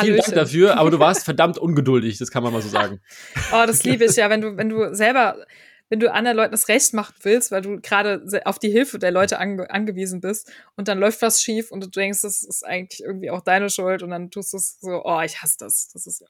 Vielen 0.00 0.18
Dank 0.18 0.34
dafür, 0.34 0.76
aber 0.76 0.90
du 0.90 0.98
warst 0.98 1.24
verdammt 1.24 1.58
ungeduldig, 1.58 2.18
das 2.18 2.30
kann 2.30 2.42
man 2.42 2.52
mal 2.52 2.62
so 2.62 2.68
sagen. 2.68 3.00
Oh, 3.52 3.64
das 3.66 3.84
liebe 3.84 4.04
ich 4.04 4.16
ja, 4.16 4.30
wenn 4.30 4.40
du, 4.40 4.56
wenn 4.56 4.68
du 4.68 4.94
selber, 4.94 5.44
wenn 5.90 5.98
du 5.98 6.10
anderen 6.12 6.36
Leuten 6.36 6.52
das 6.52 6.68
Recht 6.68 6.94
machen 6.94 7.14
willst, 7.22 7.50
weil 7.50 7.62
du 7.62 7.80
gerade 7.80 8.22
auf 8.44 8.58
die 8.58 8.70
Hilfe 8.70 8.98
der 8.98 9.10
Leute 9.10 9.38
ange 9.38 9.68
angewiesen 9.70 10.20
bist 10.20 10.50
und 10.76 10.86
dann 10.86 10.98
läuft 10.98 11.20
was 11.20 11.42
schief 11.42 11.72
und 11.72 11.82
du 11.82 11.88
denkst, 11.88 12.22
das 12.22 12.42
ist 12.42 12.64
eigentlich 12.64 13.02
irgendwie 13.02 13.30
auch 13.30 13.40
deine 13.40 13.68
Schuld 13.70 14.02
und 14.02 14.10
dann 14.10 14.30
tust 14.30 14.52
du 14.52 14.56
es 14.58 14.78
so, 14.80 15.02
oh, 15.04 15.20
ich 15.20 15.42
hasse 15.42 15.56
das. 15.58 15.88
Das 15.92 16.06
ist. 16.06 16.24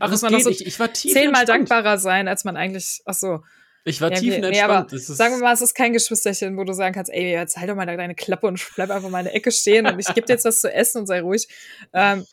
Ach, 0.00 0.12
es 0.12 0.22
geht, 0.22 0.42
so 0.42 0.50
ich, 0.50 0.66
ich 0.66 0.80
war 0.80 0.92
tief 0.92 1.12
zehnmal 1.12 1.42
entspannt. 1.42 1.70
dankbarer 1.70 1.98
sein, 1.98 2.26
als 2.26 2.44
man 2.44 2.56
eigentlich, 2.56 3.02
ach 3.04 3.14
so. 3.14 3.40
Ich 3.84 4.00
war 4.00 4.10
ja, 4.10 4.18
tief 4.18 4.36
nee, 4.38 4.46
entspannt. 4.46 4.92
Nee, 4.92 4.98
sagen 4.98 5.36
wir 5.36 5.42
mal, 5.42 5.52
es 5.52 5.60
ist 5.60 5.74
kein 5.74 5.92
Geschwisterchen, 5.92 6.56
wo 6.56 6.64
du 6.64 6.72
sagen 6.72 6.94
kannst, 6.94 7.12
ey, 7.12 7.32
jetzt 7.32 7.56
halt 7.56 7.70
doch 7.70 7.76
mal 7.76 7.86
deine 7.86 8.14
Klappe 8.14 8.46
und 8.48 8.60
bleib 8.74 8.90
einfach 8.90 9.10
mal 9.10 9.20
in 9.20 9.26
der 9.26 9.34
Ecke 9.36 9.52
stehen 9.52 9.86
und 9.86 9.98
ich 10.00 10.06
gebe 10.06 10.26
dir 10.26 10.32
jetzt 10.32 10.44
was 10.44 10.60
zu 10.60 10.72
essen 10.72 11.02
und 11.02 11.06
sei 11.06 11.20
ruhig. 11.20 11.46
Ähm, 11.92 12.24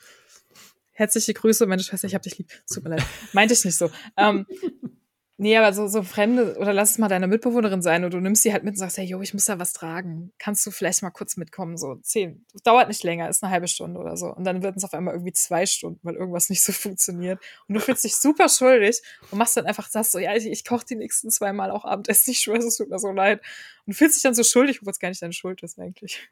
herzliche 1.02 1.34
Grüße, 1.34 1.66
meine 1.66 1.82
Schwester, 1.82 2.08
ich 2.08 2.16
hab 2.16 2.22
dich 2.22 2.38
lieb. 2.38 2.52
Es 2.66 2.76
tut 2.76 2.84
mir 2.84 2.92
leid. 2.92 3.04
Meinte 3.34 3.54
ich 3.56 3.66
nicht 3.66 3.78
so. 3.78 3.90
Ähm, 4.18 4.46
nee, 5.38 5.58
aber 5.58 5.74
so, 5.74 5.88
so 5.88 6.04
Fremde, 6.04 6.58
oder 6.60 6.74
lass 6.74 6.92
es 6.92 6.98
mal 7.00 7.08
deine 7.08 7.26
Mitbewohnerin 7.28 7.82
sein 7.82 8.06
und 8.06 8.14
du 8.14 8.20
nimmst 8.20 8.44
sie 8.44 8.54
halt 8.54 8.64
mit 8.64 8.74
und 8.74 8.78
sagst, 8.78 9.00
hey, 9.00 9.06
jo, 9.06 9.20
ich 9.20 9.34
muss 9.34 9.46
da 9.46 9.58
was 9.58 9.74
tragen. 9.74 10.32
Kannst 10.38 10.64
du 10.66 10.70
vielleicht 10.70 11.02
mal 11.02 11.10
kurz 11.10 11.38
mitkommen? 11.38 11.76
So 11.78 11.96
zehn. 11.96 12.46
Dauert 12.64 12.88
nicht 12.88 13.04
länger, 13.04 13.28
ist 13.30 13.44
eine 13.44 13.52
halbe 13.52 13.68
Stunde 13.68 14.00
oder 14.00 14.16
so. 14.16 14.28
Und 14.28 14.44
dann 14.44 14.62
wird 14.62 14.78
es 14.78 14.84
auf 14.84 14.94
einmal 14.94 15.16
irgendwie 15.16 15.34
zwei 15.34 15.66
Stunden, 15.66 16.00
weil 16.04 16.16
irgendwas 16.16 16.50
nicht 16.52 16.62
so 16.64 16.72
funktioniert. 16.72 17.42
Und 17.68 17.74
du 17.74 17.82
fühlst 17.82 18.04
dich 18.04 18.16
super 18.16 18.48
schuldig 18.48 19.02
und 19.32 19.40
machst 19.40 19.58
dann 19.58 19.66
einfach 19.66 19.90
das 19.92 20.12
so, 20.12 20.20
ja, 20.20 20.36
ich, 20.36 20.46
ich 20.46 20.64
koche 20.64 20.86
die 20.86 20.96
nächsten 20.96 21.32
zwei 21.32 21.52
Mal 21.52 21.72
auch 21.72 21.84
Abendessen, 21.84 22.30
ich 22.30 22.42
schwöre, 22.42 22.60
es 22.60 22.78
tut 22.78 22.90
mir 22.90 23.00
so 23.00 23.12
leid. 23.12 23.42
Und 23.88 23.94
fühlst 23.96 24.18
dich 24.18 24.24
dann 24.24 24.36
so 24.36 24.44
schuldig, 24.44 24.82
obwohl 24.82 24.92
es 24.92 25.00
gar 25.00 25.10
nicht 25.10 25.22
deine 25.24 25.34
Schuld 25.34 25.64
ist 25.64 25.80
eigentlich. 25.80 26.30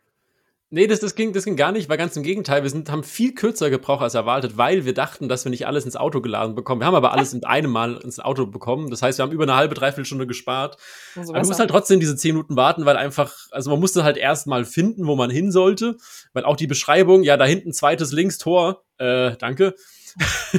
Nee, 0.72 0.86
das, 0.86 1.00
das, 1.00 1.16
ging, 1.16 1.34
das 1.34 1.46
ging 1.46 1.56
gar 1.56 1.72
nicht, 1.72 1.90
weil 1.90 1.98
ganz 1.98 2.16
im 2.16 2.22
Gegenteil, 2.22 2.62
wir 2.62 2.70
sind, 2.70 2.92
haben 2.92 3.04
viel 3.04 3.34
kürzer 3.34 3.72
gebraucht 3.72 4.04
als 4.04 4.14
erwartet, 4.14 4.56
weil 4.56 4.86
wir 4.86 4.94
dachten, 4.94 5.28
dass 5.28 5.44
wir 5.44 5.50
nicht 5.50 5.66
alles 5.66 5.86
ins 5.86 5.96
Auto 5.96 6.22
geladen 6.22 6.54
bekommen. 6.54 6.80
Wir 6.80 6.86
haben 6.86 6.94
aber 6.94 7.12
alles 7.12 7.34
in 7.34 7.44
einem 7.44 7.72
Mal 7.72 7.98
ins 7.98 8.20
Auto 8.20 8.46
bekommen. 8.46 8.92
Das 8.92 9.02
heißt, 9.02 9.18
wir 9.18 9.24
haben 9.24 9.32
über 9.32 9.44
eine 9.44 9.56
halbe, 9.56 9.74
dreiviertel 9.74 10.06
Stunde 10.06 10.28
gespart. 10.28 10.78
Also 11.16 11.34
aber 11.34 11.42
du 11.42 11.48
musst 11.48 11.60
halt 11.60 11.72
trotzdem 11.72 12.00
diese 12.00 12.16
zehn 12.16 12.36
Minuten 12.36 12.56
warten, 12.56 12.86
weil 12.86 12.98
einfach, 12.98 13.36
also 13.50 13.72
man 13.72 13.80
musste 13.80 14.04
halt 14.04 14.18
erst 14.18 14.46
mal 14.46 14.64
finden, 14.64 15.08
wo 15.08 15.16
man 15.16 15.32
hin 15.32 15.52
sollte, 15.52 15.98
weil 16.34 16.46
auch 16.46 16.56
die 16.56 16.68
Beschreibung, 16.68 17.24
ja, 17.24 17.36
da 17.36 17.46
hinten 17.46 17.74
zweites 17.74 18.12
links 18.12 18.38
Tor, 18.38 18.84
äh, 19.00 19.38
danke. 19.38 19.74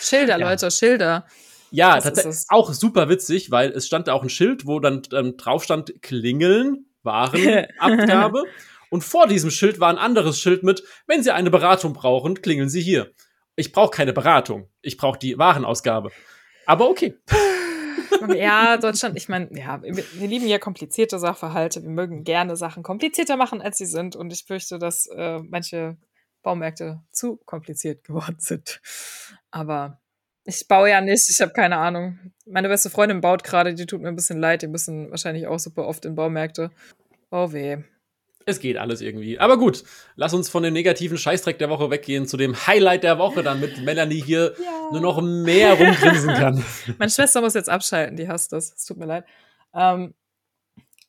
Schilder, 0.00 0.38
ja. 0.38 0.48
Leute, 0.48 0.70
Schilder. 0.70 1.26
Ja, 1.72 2.00
tatsächlich 2.00 2.36
auch 2.50 2.72
super 2.72 3.08
witzig, 3.08 3.50
weil 3.50 3.72
es 3.72 3.88
stand 3.88 4.06
da 4.06 4.12
auch 4.12 4.22
ein 4.22 4.30
Schild, 4.30 4.64
wo 4.64 4.78
dann 4.78 5.02
ähm, 5.12 5.36
drauf 5.36 5.64
stand 5.64 6.02
Klingeln, 6.02 6.86
Warenabgabe. 7.02 8.44
Und 8.90 9.04
vor 9.04 9.26
diesem 9.26 9.50
Schild 9.50 9.80
war 9.80 9.90
ein 9.90 9.98
anderes 9.98 10.40
Schild 10.40 10.62
mit, 10.62 10.82
wenn 11.06 11.22
Sie 11.22 11.30
eine 11.30 11.50
Beratung 11.50 11.92
brauchen, 11.92 12.40
klingeln 12.40 12.68
Sie 12.68 12.80
hier. 12.80 13.12
Ich 13.56 13.72
brauche 13.72 13.90
keine 13.90 14.12
Beratung. 14.12 14.68
Ich 14.82 14.96
brauche 14.96 15.18
die 15.18 15.36
Warenausgabe. 15.36 16.10
Aber 16.66 16.88
okay. 16.88 17.14
ja, 18.28 18.76
Deutschland, 18.76 19.16
ich 19.16 19.28
meine, 19.28 19.48
ja, 19.58 19.82
wir, 19.82 20.28
lieben 20.28 20.46
ja 20.46 20.58
komplizierte 20.58 21.18
Sachverhalte. 21.18 21.82
Wir 21.82 21.90
mögen 21.90 22.24
gerne 22.24 22.56
Sachen 22.56 22.82
komplizierter 22.82 23.36
machen, 23.36 23.60
als 23.60 23.78
sie 23.78 23.86
sind. 23.86 24.16
Und 24.16 24.32
ich 24.32 24.44
fürchte, 24.44 24.78
dass 24.78 25.06
äh, 25.06 25.40
manche 25.40 25.96
Baumärkte 26.42 27.02
zu 27.10 27.38
kompliziert 27.44 28.04
geworden 28.04 28.36
sind. 28.38 28.80
Aber 29.50 30.00
ich 30.44 30.66
baue 30.68 30.90
ja 30.90 31.00
nicht, 31.00 31.28
ich 31.28 31.40
habe 31.40 31.52
keine 31.52 31.78
Ahnung. 31.78 32.18
Meine 32.46 32.68
beste 32.68 32.90
Freundin 32.90 33.20
baut 33.20 33.44
gerade, 33.44 33.74
die 33.74 33.86
tut 33.86 34.00
mir 34.00 34.08
ein 34.08 34.16
bisschen 34.16 34.40
leid, 34.40 34.62
die 34.62 34.68
müssen 34.68 35.10
wahrscheinlich 35.10 35.46
auch 35.46 35.58
super 35.58 35.86
oft 35.86 36.04
in 36.04 36.14
Baumärkte. 36.14 36.70
Oh 37.30 37.52
weh. 37.52 37.78
Es 38.48 38.60
geht 38.60 38.78
alles 38.78 39.02
irgendwie. 39.02 39.38
Aber 39.38 39.58
gut, 39.58 39.84
lass 40.16 40.32
uns 40.32 40.48
von 40.48 40.62
dem 40.62 40.72
negativen 40.72 41.18
Scheißdreck 41.18 41.58
der 41.58 41.68
Woche 41.68 41.90
weggehen 41.90 42.26
zu 42.26 42.38
dem 42.38 42.54
Highlight 42.66 43.02
der 43.04 43.18
Woche, 43.18 43.42
damit 43.42 43.82
Melanie 43.84 44.22
hier 44.22 44.54
ja. 44.64 44.88
nur 44.90 45.02
noch 45.02 45.20
mehr 45.20 45.74
rumgrinsen 45.74 46.30
kann. 46.30 46.64
Meine 46.98 47.10
Schwester 47.10 47.42
muss 47.42 47.52
jetzt 47.52 47.68
abschalten, 47.68 48.16
die 48.16 48.26
hasst 48.26 48.52
das. 48.52 48.72
Es 48.74 48.86
tut 48.86 48.96
mir 48.96 49.04
leid. 49.04 49.26
Ähm, 49.74 50.14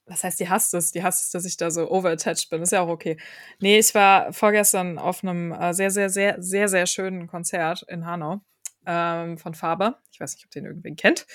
was 0.05 0.25
heißt, 0.25 0.39
die 0.41 0.49
hasst 0.49 0.73
es? 0.73 0.91
Die 0.91 1.01
hasst 1.01 1.23
es, 1.23 1.31
dass 1.31 1.45
ich 1.45 1.55
da 1.55 1.71
so 1.71 1.89
overattached 1.89 2.49
bin. 2.49 2.61
Ist 2.61 2.73
ja 2.73 2.81
auch 2.81 2.89
okay. 2.89 3.15
Nee, 3.59 3.79
ich 3.79 3.95
war 3.95 4.33
vorgestern 4.33 4.97
auf 4.97 5.23
einem 5.23 5.53
äh, 5.53 5.73
sehr, 5.73 5.91
sehr, 5.91 6.09
sehr, 6.09 6.35
sehr, 6.41 6.67
sehr 6.67 6.87
schönen 6.87 7.27
Konzert 7.27 7.85
in 7.87 8.05
Hanau 8.05 8.41
ähm, 8.85 9.37
von 9.37 9.53
Faber. 9.53 10.01
Ich 10.11 10.19
weiß 10.19 10.33
nicht, 10.35 10.43
ob 10.43 10.51
den 10.51 10.65
irgendwen 10.65 10.97
kennt. 10.97 11.25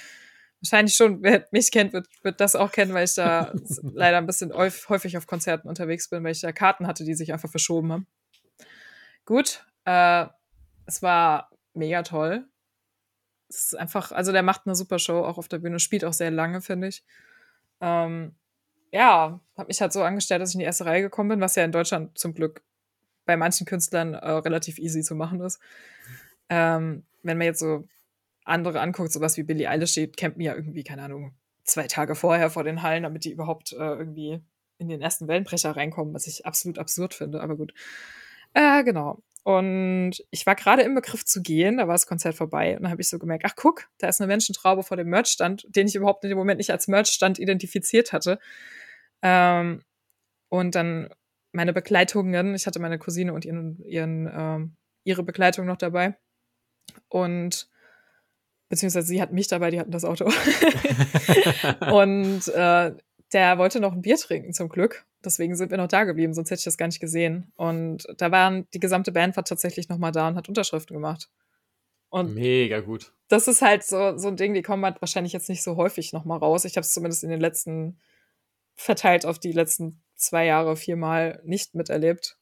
Wahrscheinlich 0.64 0.94
schon, 0.94 1.22
wer 1.22 1.46
mich 1.50 1.70
kennt, 1.70 1.92
wird, 1.92 2.08
wird 2.22 2.40
das 2.40 2.56
auch 2.56 2.72
kennen, 2.72 2.94
weil 2.94 3.04
ich 3.04 3.14
da 3.14 3.52
leider 3.82 4.18
ein 4.18 4.26
bisschen 4.26 4.52
häufig 4.54 5.16
auf 5.16 5.26
Konzerten 5.26 5.68
unterwegs 5.68 6.08
bin, 6.08 6.24
weil 6.24 6.32
ich 6.32 6.40
da 6.40 6.52
Karten 6.52 6.86
hatte, 6.86 7.04
die 7.04 7.14
sich 7.14 7.32
einfach 7.32 7.50
verschoben 7.50 7.92
haben. 7.92 8.06
Gut, 9.24 9.64
äh, 9.84 10.26
es 10.86 11.02
war 11.02 11.50
mega 11.74 12.02
toll. 12.02 12.46
Es 13.48 13.66
ist 13.72 13.78
einfach, 13.78 14.12
also 14.12 14.32
der 14.32 14.42
macht 14.42 14.62
eine 14.64 14.74
super 14.74 14.98
Show, 14.98 15.24
auch 15.24 15.38
auf 15.38 15.48
der 15.48 15.58
Bühne, 15.58 15.78
spielt 15.78 16.04
auch 16.04 16.12
sehr 16.12 16.30
lange, 16.30 16.60
finde 16.60 16.88
ich. 16.88 17.04
Ähm, 17.80 18.34
ja, 18.90 19.40
habe 19.56 19.66
mich 19.68 19.80
halt 19.80 19.92
so 19.92 20.02
angestellt, 20.02 20.40
dass 20.40 20.50
ich 20.50 20.54
in 20.54 20.60
die 20.60 20.66
erste 20.66 20.86
Reihe 20.86 21.02
gekommen 21.02 21.30
bin, 21.30 21.40
was 21.40 21.56
ja 21.56 21.64
in 21.64 21.72
Deutschland 21.72 22.16
zum 22.16 22.32
Glück 22.32 22.62
bei 23.26 23.36
manchen 23.36 23.66
Künstlern 23.66 24.14
äh, 24.14 24.30
relativ 24.30 24.78
easy 24.78 25.02
zu 25.02 25.14
machen 25.14 25.40
ist. 25.40 25.58
Ähm, 26.48 27.04
wenn 27.22 27.38
man 27.38 27.46
jetzt 27.46 27.60
so 27.60 27.88
andere 28.44 28.80
anguckt, 28.80 29.12
sowas 29.12 29.36
wie 29.36 29.42
Billie 29.42 29.68
Eilish, 29.68 29.94
die 29.94 30.08
campen 30.08 30.40
ja 30.40 30.54
irgendwie, 30.54 30.84
keine 30.84 31.02
Ahnung, 31.02 31.34
zwei 31.64 31.86
Tage 31.86 32.14
vorher 32.14 32.50
vor 32.50 32.64
den 32.64 32.82
Hallen, 32.82 33.02
damit 33.02 33.24
die 33.24 33.32
überhaupt 33.32 33.72
äh, 33.72 33.76
irgendwie 33.76 34.40
in 34.78 34.88
den 34.88 35.00
ersten 35.00 35.28
Wellenbrecher 35.28 35.74
reinkommen, 35.76 36.14
was 36.14 36.26
ich 36.26 36.44
absolut 36.46 36.78
absurd 36.78 37.14
finde, 37.14 37.40
aber 37.40 37.56
gut. 37.56 37.72
Äh, 38.52 38.84
genau. 38.84 39.22
Und 39.44 40.24
ich 40.30 40.46
war 40.46 40.54
gerade 40.54 40.82
im 40.82 40.94
Begriff 40.94 41.24
zu 41.24 41.42
gehen, 41.42 41.76
da 41.76 41.86
war 41.86 41.94
das 41.94 42.06
Konzert 42.06 42.34
vorbei 42.34 42.76
und 42.76 42.82
dann 42.82 42.90
habe 42.90 43.02
ich 43.02 43.08
so 43.08 43.18
gemerkt, 43.18 43.44
ach 43.46 43.56
guck, 43.56 43.88
da 43.98 44.08
ist 44.08 44.20
eine 44.20 44.28
Menschentraube 44.28 44.82
vor 44.82 44.96
dem 44.96 45.08
Merchstand, 45.08 45.66
den 45.68 45.86
ich 45.86 45.94
überhaupt 45.94 46.24
in 46.24 46.30
dem 46.30 46.38
Moment 46.38 46.58
nicht 46.58 46.70
als 46.70 46.88
Merchstand 46.88 47.38
identifiziert 47.38 48.12
hatte. 48.12 48.38
Ähm, 49.22 49.82
und 50.48 50.74
dann 50.74 51.10
meine 51.52 51.72
Begleitungen, 51.72 52.54
ich 52.54 52.66
hatte 52.66 52.80
meine 52.80 52.98
Cousine 52.98 53.34
und 53.34 53.44
ihren, 53.44 53.82
ihren 53.84 54.30
ähm, 54.32 54.76
ihre 55.04 55.22
Begleitung 55.22 55.66
noch 55.66 55.76
dabei. 55.76 56.16
Und 57.08 57.68
beziehungsweise 58.74 59.06
sie 59.06 59.22
hat 59.22 59.32
mich 59.32 59.46
dabei, 59.46 59.70
die 59.70 59.78
hatten 59.78 59.92
das 59.92 60.04
Auto. 60.04 60.24
und 61.92 62.48
äh, 62.48 62.92
der 63.32 63.58
wollte 63.58 63.78
noch 63.78 63.92
ein 63.92 64.02
Bier 64.02 64.16
trinken, 64.16 64.52
zum 64.52 64.68
Glück. 64.68 65.06
Deswegen 65.24 65.54
sind 65.54 65.70
wir 65.70 65.78
noch 65.78 65.86
da 65.86 66.02
geblieben, 66.02 66.34
sonst 66.34 66.50
hätte 66.50 66.58
ich 66.58 66.64
das 66.64 66.76
gar 66.76 66.86
nicht 66.86 66.98
gesehen. 66.98 67.52
Und 67.54 68.04
da 68.18 68.32
waren, 68.32 68.66
die 68.74 68.80
gesamte 68.80 69.12
Band 69.12 69.36
war 69.36 69.44
tatsächlich 69.44 69.88
noch 69.88 69.98
mal 69.98 70.10
da 70.10 70.26
und 70.26 70.34
hat 70.34 70.48
Unterschriften 70.48 70.92
gemacht. 70.94 71.30
Und 72.08 72.34
Mega 72.34 72.80
gut. 72.80 73.12
Das 73.28 73.46
ist 73.46 73.62
halt 73.62 73.84
so, 73.84 74.18
so 74.18 74.26
ein 74.26 74.36
Ding, 74.36 74.54
die 74.54 74.62
kommen 74.62 74.84
halt 74.84 75.00
wahrscheinlich 75.00 75.32
jetzt 75.32 75.48
nicht 75.48 75.62
so 75.62 75.76
häufig 75.76 76.12
noch 76.12 76.24
mal 76.24 76.36
raus. 76.36 76.64
Ich 76.64 76.76
habe 76.76 76.84
es 76.84 76.92
zumindest 76.92 77.22
in 77.22 77.30
den 77.30 77.40
letzten, 77.40 78.00
verteilt 78.74 79.24
auf 79.24 79.38
die 79.38 79.52
letzten 79.52 80.02
zwei 80.16 80.46
Jahre, 80.46 80.74
viermal 80.74 81.40
nicht 81.44 81.76
miterlebt, 81.76 82.38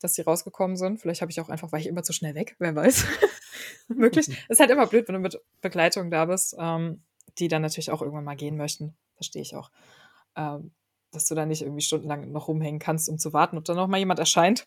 dass 0.00 0.14
die 0.14 0.22
rausgekommen 0.22 0.76
sind. 0.76 1.00
Vielleicht 1.00 1.20
habe 1.20 1.30
ich 1.30 1.40
auch 1.40 1.48
einfach, 1.48 1.70
war 1.70 1.78
ich 1.78 1.86
immer 1.86 2.02
zu 2.02 2.12
schnell 2.12 2.34
weg, 2.34 2.56
wer 2.58 2.74
weiß. 2.74 3.06
Möglich. 3.88 4.28
ist 4.48 4.60
halt 4.60 4.70
immer 4.70 4.86
blöd, 4.86 5.08
wenn 5.08 5.14
du 5.14 5.20
mit 5.20 5.40
Begleitung 5.60 6.10
da 6.10 6.24
bist, 6.24 6.56
ähm, 6.58 7.02
die 7.38 7.48
dann 7.48 7.62
natürlich 7.62 7.90
auch 7.90 8.02
irgendwann 8.02 8.24
mal 8.24 8.36
gehen 8.36 8.56
möchten. 8.56 8.96
Verstehe 9.16 9.42
ich 9.42 9.54
auch. 9.56 9.70
Ähm, 10.36 10.72
dass 11.12 11.26
du 11.26 11.34
da 11.34 11.46
nicht 11.46 11.62
irgendwie 11.62 11.82
stundenlang 11.82 12.32
noch 12.32 12.48
rumhängen 12.48 12.80
kannst, 12.80 13.08
um 13.08 13.18
zu 13.18 13.32
warten, 13.32 13.56
ob 13.56 13.64
da 13.64 13.74
noch 13.74 13.86
mal 13.86 13.98
jemand 13.98 14.18
erscheint. 14.18 14.66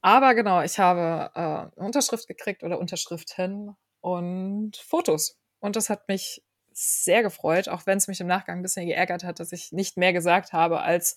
Aber 0.00 0.34
genau, 0.34 0.62
ich 0.62 0.78
habe 0.78 1.30
äh, 1.34 1.38
eine 1.38 1.70
Unterschrift 1.86 2.26
gekriegt 2.26 2.62
oder 2.62 2.78
Unterschriften 2.78 3.76
und 4.00 4.76
Fotos. 4.76 5.38
Und 5.58 5.76
das 5.76 5.90
hat 5.90 6.08
mich 6.08 6.42
sehr 6.72 7.22
gefreut, 7.22 7.68
auch 7.68 7.84
wenn 7.84 7.98
es 7.98 8.08
mich 8.08 8.20
im 8.20 8.26
Nachgang 8.26 8.58
ein 8.58 8.62
bisschen 8.62 8.86
geärgert 8.86 9.24
hat, 9.24 9.40
dass 9.40 9.52
ich 9.52 9.72
nicht 9.72 9.98
mehr 9.98 10.14
gesagt 10.14 10.54
habe 10.54 10.80
als 10.80 11.16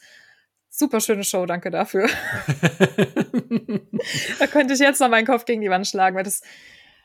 super 0.69 0.99
schöne 0.99 1.23
Show, 1.23 1.45
danke 1.45 1.71
dafür. 1.71 2.09
da 4.39 4.47
könnte 4.47 4.73
ich 4.73 4.79
jetzt 4.79 4.99
noch 4.99 5.09
meinen 5.09 5.27
Kopf 5.27 5.45
gegen 5.45 5.61
die 5.61 5.69
Wand 5.69 5.87
schlagen, 5.87 6.15
weil 6.15 6.23
das 6.23 6.41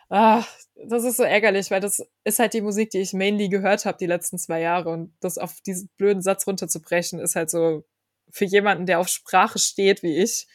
ach, 0.08 0.48
das 0.74 1.04
ist 1.04 1.16
so 1.16 1.22
ärgerlich, 1.22 1.70
weil 1.70 1.80
das 1.80 2.06
ist 2.24 2.38
halt 2.38 2.54
die 2.54 2.60
Musik, 2.60 2.90
die 2.90 2.98
ich 2.98 3.12
mainly 3.12 3.48
gehört 3.48 3.84
habe 3.84 3.98
die 3.98 4.06
letzten 4.06 4.38
zwei 4.38 4.60
Jahre 4.60 4.90
und 4.90 5.14
das 5.20 5.38
auf 5.38 5.60
diesen 5.60 5.88
blöden 5.96 6.22
Satz 6.22 6.46
runterzubrechen 6.46 7.18
ist 7.18 7.36
halt 7.36 7.50
so 7.50 7.84
für 8.30 8.44
jemanden, 8.44 8.86
der 8.86 9.00
auf 9.00 9.08
Sprache 9.08 9.58
steht 9.58 10.02
wie 10.02 10.18
ich, 10.18 10.46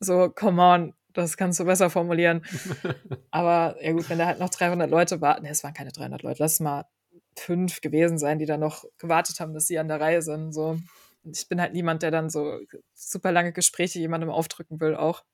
so 0.00 0.30
come 0.30 0.62
on, 0.62 0.94
das 1.12 1.36
kannst 1.36 1.60
du 1.60 1.64
besser 1.64 1.90
formulieren. 1.90 2.44
Aber 3.30 3.76
ja 3.82 3.92
gut, 3.92 4.08
wenn 4.10 4.18
da 4.18 4.26
halt 4.26 4.38
noch 4.38 4.50
300 4.50 4.90
Leute 4.90 5.20
warten, 5.20 5.44
ne, 5.44 5.50
es 5.50 5.64
waren 5.64 5.74
keine 5.74 5.92
300 5.92 6.22
Leute, 6.22 6.42
lass 6.42 6.60
mal 6.60 6.86
fünf 7.36 7.80
gewesen 7.80 8.18
sein, 8.18 8.38
die 8.38 8.46
da 8.46 8.56
noch 8.56 8.84
gewartet 8.98 9.40
haben, 9.40 9.54
dass 9.54 9.66
sie 9.66 9.78
an 9.78 9.88
der 9.88 10.00
Reihe 10.00 10.22
sind, 10.22 10.52
so. 10.52 10.78
Ich 11.24 11.48
bin 11.48 11.58
halt 11.58 11.72
niemand, 11.72 12.02
der 12.02 12.10
dann 12.10 12.28
so 12.28 12.60
super 12.94 13.32
lange 13.32 13.52
Gespräche 13.52 13.98
jemandem 13.98 14.28
aufdrücken 14.28 14.78
will 14.80 14.94
auch. 14.94 15.24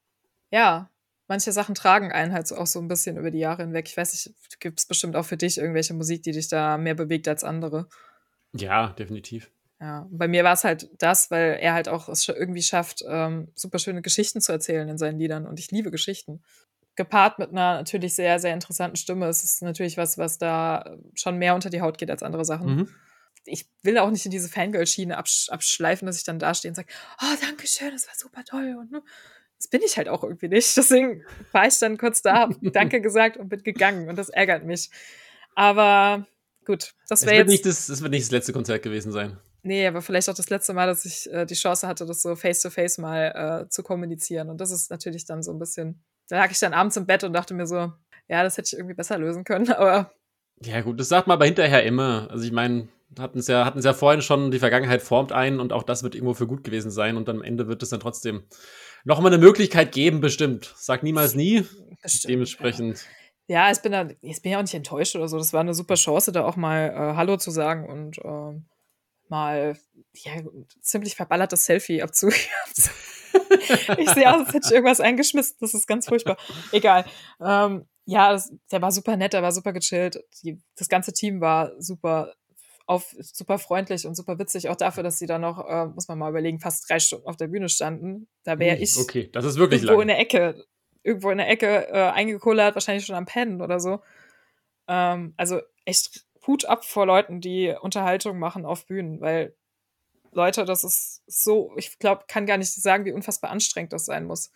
Ja, 0.53 0.88
manche 1.31 1.53
Sachen 1.53 1.76
tragen 1.76 2.11
einen 2.11 2.33
halt 2.33 2.49
so 2.49 2.57
auch 2.57 2.66
so 2.66 2.81
ein 2.81 2.89
bisschen 2.89 3.16
über 3.16 3.31
die 3.31 3.39
Jahre 3.39 3.62
hinweg. 3.62 3.89
Ich 3.89 3.97
weiß 3.97 4.12
nicht, 4.12 4.35
gibt 4.59 4.81
es 4.81 4.87
bestimmt 4.87 5.14
auch 5.14 5.24
für 5.24 5.37
dich 5.37 5.59
irgendwelche 5.59 5.95
Musik, 5.95 6.24
die 6.24 6.33
dich 6.33 6.49
da 6.49 6.76
mehr 6.76 6.95
bewegt 6.95 7.28
als 7.28 7.45
andere? 7.45 7.89
Ja, 8.53 8.89
definitiv. 8.89 9.49
Ja, 9.81 10.09
bei 10.11 10.26
mir 10.26 10.43
war 10.43 10.55
es 10.55 10.64
halt 10.64 10.91
das, 10.99 11.31
weil 11.31 11.57
er 11.61 11.72
halt 11.72 11.89
auch 11.89 12.09
es 12.09 12.28
irgendwie 12.28 12.62
schafft, 12.62 13.05
ähm, 13.09 13.49
super 13.55 13.78
schöne 13.78 14.03
Geschichten 14.03 14.41
zu 14.41 14.51
erzählen 14.51 14.89
in 14.89 14.99
seinen 14.99 15.20
Liedern. 15.20 15.47
Und 15.47 15.61
ich 15.61 15.70
liebe 15.70 15.93
Geschichten. 15.93 16.43
Gepaart 16.97 17.39
mit 17.39 17.51
einer 17.51 17.74
natürlich 17.74 18.16
sehr, 18.16 18.41
sehr 18.41 18.53
interessanten 18.53 18.97
Stimme. 18.97 19.26
Es 19.28 19.45
ist 19.45 19.62
natürlich 19.62 19.97
was, 19.97 20.18
was 20.18 20.37
da 20.37 20.99
schon 21.14 21.39
mehr 21.39 21.55
unter 21.55 21.70
die 21.70 21.81
Haut 21.81 21.97
geht 21.97 22.11
als 22.11 22.24
andere 22.24 22.45
Sachen. 22.45 22.74
Mhm. 22.74 22.89
Ich 23.45 23.70
will 23.83 23.99
auch 23.99 24.11
nicht 24.11 24.24
in 24.24 24.33
diese 24.33 24.49
Fangirl-Schiene 24.49 25.16
absch 25.16 25.49
abschleifen, 25.49 26.07
dass 26.07 26.16
ich 26.16 26.24
dann 26.24 26.41
da 26.41 26.53
stehe 26.55 26.70
und 26.70 26.74
sage, 26.74 26.89
oh, 27.22 27.37
danke 27.41 27.68
schön, 27.68 27.93
das 27.93 28.09
war 28.09 28.14
super 28.16 28.45
toll. 28.45 28.76
Und 28.78 28.91
ne, 28.91 29.03
das 29.61 29.69
bin 29.69 29.83
ich 29.85 29.99
halt 29.99 30.09
auch 30.09 30.25
irgendwie 30.25 30.49
nicht. 30.49 30.75
Deswegen 30.77 31.23
war 31.53 31.67
ich 31.67 31.79
dann 31.79 31.99
kurz 31.99 32.23
da, 32.23 32.49
Danke 32.63 33.01
gesagt 33.01 33.37
und 33.37 33.49
bin 33.49 33.63
gegangen. 33.63 34.09
Und 34.09 34.17
das 34.17 34.31
ärgert 34.31 34.65
mich. 34.65 34.91
Aber 35.55 36.27
gut, 36.65 36.95
das 37.09 37.27
wäre 37.27 37.37
jetzt. 37.37 37.49
Nicht 37.49 37.67
das, 37.67 37.87
das 37.87 38.01
wird 38.01 38.13
nicht 38.13 38.25
das 38.25 38.31
letzte 38.31 38.53
Konzert 38.53 38.83
gewesen 38.83 39.13
sein. 39.13 39.39
Nee, 39.63 39.87
aber 39.87 40.01
vielleicht 40.01 40.31
auch 40.31 40.35
das 40.35 40.49
letzte 40.49 40.73
Mal, 40.73 40.87
dass 40.87 41.05
ich 41.05 41.31
äh, 41.31 41.45
die 41.45 41.55
Chance 41.55 41.87
hatte, 41.87 42.07
das 42.07 42.23
so 42.23 42.35
face-to-face 42.35 42.99
-face 42.99 43.01
mal 43.03 43.65
äh, 43.67 43.69
zu 43.69 43.83
kommunizieren. 43.83 44.49
Und 44.49 44.59
das 44.59 44.71
ist 44.71 44.91
natürlich 44.91 45.27
dann 45.27 45.43
so 45.43 45.53
ein 45.53 45.59
bisschen. 45.59 46.03
Da 46.29 46.39
lag 46.39 46.51
ich 46.51 46.59
dann 46.59 46.73
abends 46.73 46.97
im 46.97 47.05
Bett 47.05 47.25
und 47.25 47.35
dachte 47.35 47.53
mir 47.53 47.67
so, 47.67 47.93
ja, 48.29 48.43
das 48.43 48.57
hätte 48.57 48.69
ich 48.69 48.79
irgendwie 48.79 48.95
besser 48.95 49.19
lösen 49.19 49.45
können, 49.45 49.71
aber. 49.73 50.11
Ja, 50.63 50.81
gut, 50.81 50.99
das 50.99 51.09
sagt 51.09 51.27
man 51.27 51.35
aber 51.35 51.45
hinterher 51.45 51.83
immer. 51.85 52.29
Also 52.31 52.45
ich 52.45 52.53
meine, 52.53 52.89
hatten 53.19 53.39
es 53.41 53.49
ja, 53.49 53.65
hatten's 53.67 53.85
ja 53.85 53.93
vorhin 53.93 54.23
schon, 54.23 54.51
die 54.51 54.59
Vergangenheit 54.59 55.03
formt 55.03 55.33
einen 55.33 55.61
und 55.61 55.73
auch 55.73 55.83
das 55.83 56.03
wird 56.03 56.15
irgendwo 56.15 56.35
für 56.35 56.47
gut 56.47 56.65
gewesen 56.65 56.91
sein 56.91 57.17
und 57.17 57.29
am 57.29 57.43
Ende 57.43 57.67
wird 57.67 57.83
es 57.83 57.91
dann 57.91 58.01
trotzdem 58.01 58.45
noch 59.05 59.21
mal 59.21 59.29
eine 59.29 59.39
Möglichkeit 59.39 59.93
geben, 59.93 60.21
bestimmt. 60.21 60.75
Sag 60.77 61.03
niemals 61.03 61.35
nie. 61.35 61.67
Bestimmt, 62.03 62.33
Dementsprechend. 62.33 63.07
Ja. 63.47 63.67
ja, 63.67 63.73
ich 63.73 63.81
bin 63.81 63.93
da, 63.93 64.09
ich 64.21 64.43
bin 64.43 64.53
ja 64.53 64.59
auch 64.59 64.63
nicht 64.63 64.75
enttäuscht 64.75 65.17
oder 65.17 65.29
so. 65.29 65.39
Das 65.39 65.53
war 65.53 65.61
eine 65.61 65.75
super 65.75 65.95
Chance, 65.95 66.33
da 66.33 66.45
auch 66.45 66.57
mal 66.57 66.91
äh, 66.91 67.17
Hallo 67.17 67.37
zu 67.37 67.51
sagen 67.51 67.89
und 67.89 68.19
äh, 68.19 68.61
mal 69.29 69.77
ja, 70.15 70.33
ziemlich 70.81 71.15
verballertes 71.15 71.65
Selfie 71.65 72.03
abzugeben. 72.03 72.41
ich 73.99 74.11
sehe 74.11 74.33
aus, 74.33 74.47
als 74.47 74.55
hätte 74.55 74.67
ich 74.67 74.73
irgendwas 74.73 75.01
eingeschmissen. 75.01 75.57
Das 75.61 75.75
ist 75.75 75.87
ganz 75.87 76.09
furchtbar. 76.09 76.37
Egal. 76.73 77.05
Ähm, 77.41 77.87
ja, 78.07 78.33
das, 78.33 78.53
der 78.73 78.83
war 78.83 78.91
super 78.91 79.17
nett, 79.17 79.33
der 79.33 79.43
war 79.43 79.53
super 79.53 79.73
gechillt. 79.73 80.19
Die, 80.43 80.61
das 80.77 80.89
ganze 80.89 81.13
Team 81.13 81.41
war 81.41 81.73
super 81.79 82.35
auf 82.91 83.14
super 83.20 83.61
freundlich 83.61 84.05
und 84.05 84.16
super 84.16 84.41
witzig, 84.41 84.68
auch 84.68 84.74
dafür, 84.74 85.05
dass 85.05 85.16
sie 85.16 85.26
da 85.26 85.38
noch, 85.38 85.64
äh, 85.64 85.86
muss 85.86 86.09
man 86.09 86.18
mal 86.18 86.28
überlegen, 86.28 86.59
fast 86.59 86.91
drei 86.91 86.99
Stunden 86.99 87.28
auf 87.28 87.36
der 87.36 87.47
Bühne 87.47 87.68
standen. 87.68 88.26
Da 88.43 88.59
wäre 88.59 88.78
ich 88.78 88.97
okay, 88.97 89.30
das 89.32 89.45
ist 89.45 89.59
wirklich 89.59 89.82
irgendwo 89.82 90.01
lang. 90.01 90.03
in 90.03 90.09
der 90.09 90.18
Ecke, 90.18 90.64
irgendwo 91.05 91.30
in 91.30 91.38
der 91.38 91.49
Ecke 91.49 91.86
äh, 91.86 92.11
eingekullert, 92.11 92.74
wahrscheinlich 92.74 93.07
schon 93.07 93.14
am 93.14 93.26
Pennen 93.26 93.62
oder 93.62 93.78
so. 93.78 94.01
Ähm, 94.88 95.34
also 95.36 95.61
echt 95.84 96.26
Hut 96.49 96.64
ab 96.64 96.84
vor 96.84 97.07
Leuten, 97.07 97.41
die 97.41 97.72
Unterhaltung 97.80 98.41
machen 98.41 98.66
auf 98.66 98.86
Bühnen, 98.86 99.20
weil 99.20 99.55
Leute, 100.32 100.64
das 100.64 100.82
ist 100.82 101.22
so, 101.28 101.72
ich 101.76 101.97
glaube, 102.01 102.24
kann 102.26 102.45
gar 102.45 102.59
nicht 102.59 102.72
sagen, 102.72 103.05
wie 103.05 103.12
unfassbar 103.12 103.53
anstrengend 103.53 103.93
das 103.93 104.05
sein 104.05 104.24
muss, 104.24 104.51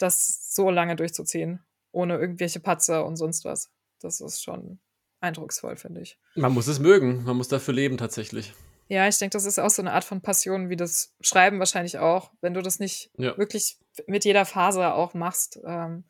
das 0.00 0.52
so 0.52 0.70
lange 0.70 0.96
durchzuziehen, 0.96 1.62
ohne 1.92 2.18
irgendwelche 2.18 2.58
Patzer 2.58 3.06
und 3.06 3.14
sonst 3.14 3.44
was. 3.44 3.70
Das 4.00 4.20
ist 4.20 4.42
schon 4.42 4.80
eindrucksvoll, 5.24 5.76
finde 5.76 6.00
ich. 6.02 6.18
Man 6.34 6.52
muss 6.52 6.66
es 6.66 6.78
mögen, 6.78 7.24
man 7.24 7.36
muss 7.36 7.48
dafür 7.48 7.74
leben 7.74 7.96
tatsächlich. 7.96 8.52
Ja, 8.88 9.08
ich 9.08 9.18
denke, 9.18 9.32
das 9.32 9.46
ist 9.46 9.58
auch 9.58 9.70
so 9.70 9.82
eine 9.82 9.92
Art 9.92 10.04
von 10.04 10.20
Passion, 10.20 10.68
wie 10.68 10.76
das 10.76 11.14
Schreiben 11.20 11.58
wahrscheinlich 11.58 11.98
auch. 11.98 12.30
Wenn 12.40 12.54
du 12.54 12.62
das 12.62 12.78
nicht 12.78 13.10
ja. 13.16 13.36
wirklich 13.38 13.78
mit 14.06 14.24
jeder 14.24 14.44
Phase 14.44 14.92
auch 14.92 15.14
machst, 15.14 15.58
ähm, 15.64 16.04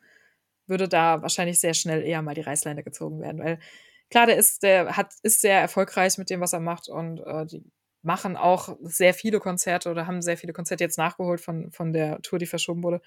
würde 0.67 0.89
da 0.89 1.23
wahrscheinlich 1.23 1.61
sehr 1.61 1.75
schnell 1.75 2.03
eher 2.03 2.23
mal 2.23 2.35
die 2.35 2.41
Reißleine 2.41 2.83
gezogen 2.83 3.21
werden. 3.21 3.39
Weil 3.39 3.59
klar, 4.11 4.27
der 4.27 4.37
ist, 4.37 4.63
der 4.63 4.97
hat, 4.97 5.13
ist 5.23 5.41
sehr 5.41 5.61
erfolgreich 5.61 6.19
mit 6.19 6.31
dem, 6.31 6.41
was 6.41 6.53
er 6.53 6.61
macht 6.61 6.89
und 6.89 7.21
äh, 7.21 7.47
die 7.47 7.65
machen 8.03 8.37
auch 8.37 8.77
sehr 8.83 9.15
viele 9.15 9.41
Konzerte 9.41 9.91
oder 9.91 10.07
haben 10.07 10.21
sehr 10.21 10.37
viele 10.37 10.53
Konzerte 10.53 10.85
jetzt 10.85 10.99
nachgeholt 10.99 11.41
von, 11.41 11.71
von 11.71 11.93
der 11.93 12.21
Tour, 12.23 12.39
die 12.39 12.47
verschoben 12.47 12.83
wurde. 12.83 13.01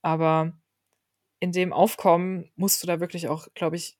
Aber 0.00 0.52
in 1.38 1.52
dem 1.52 1.72
Aufkommen 1.72 2.50
musst 2.56 2.82
du 2.82 2.86
da 2.86 2.98
wirklich 3.00 3.28
auch, 3.28 3.48
glaube 3.54 3.76
ich, 3.76 3.98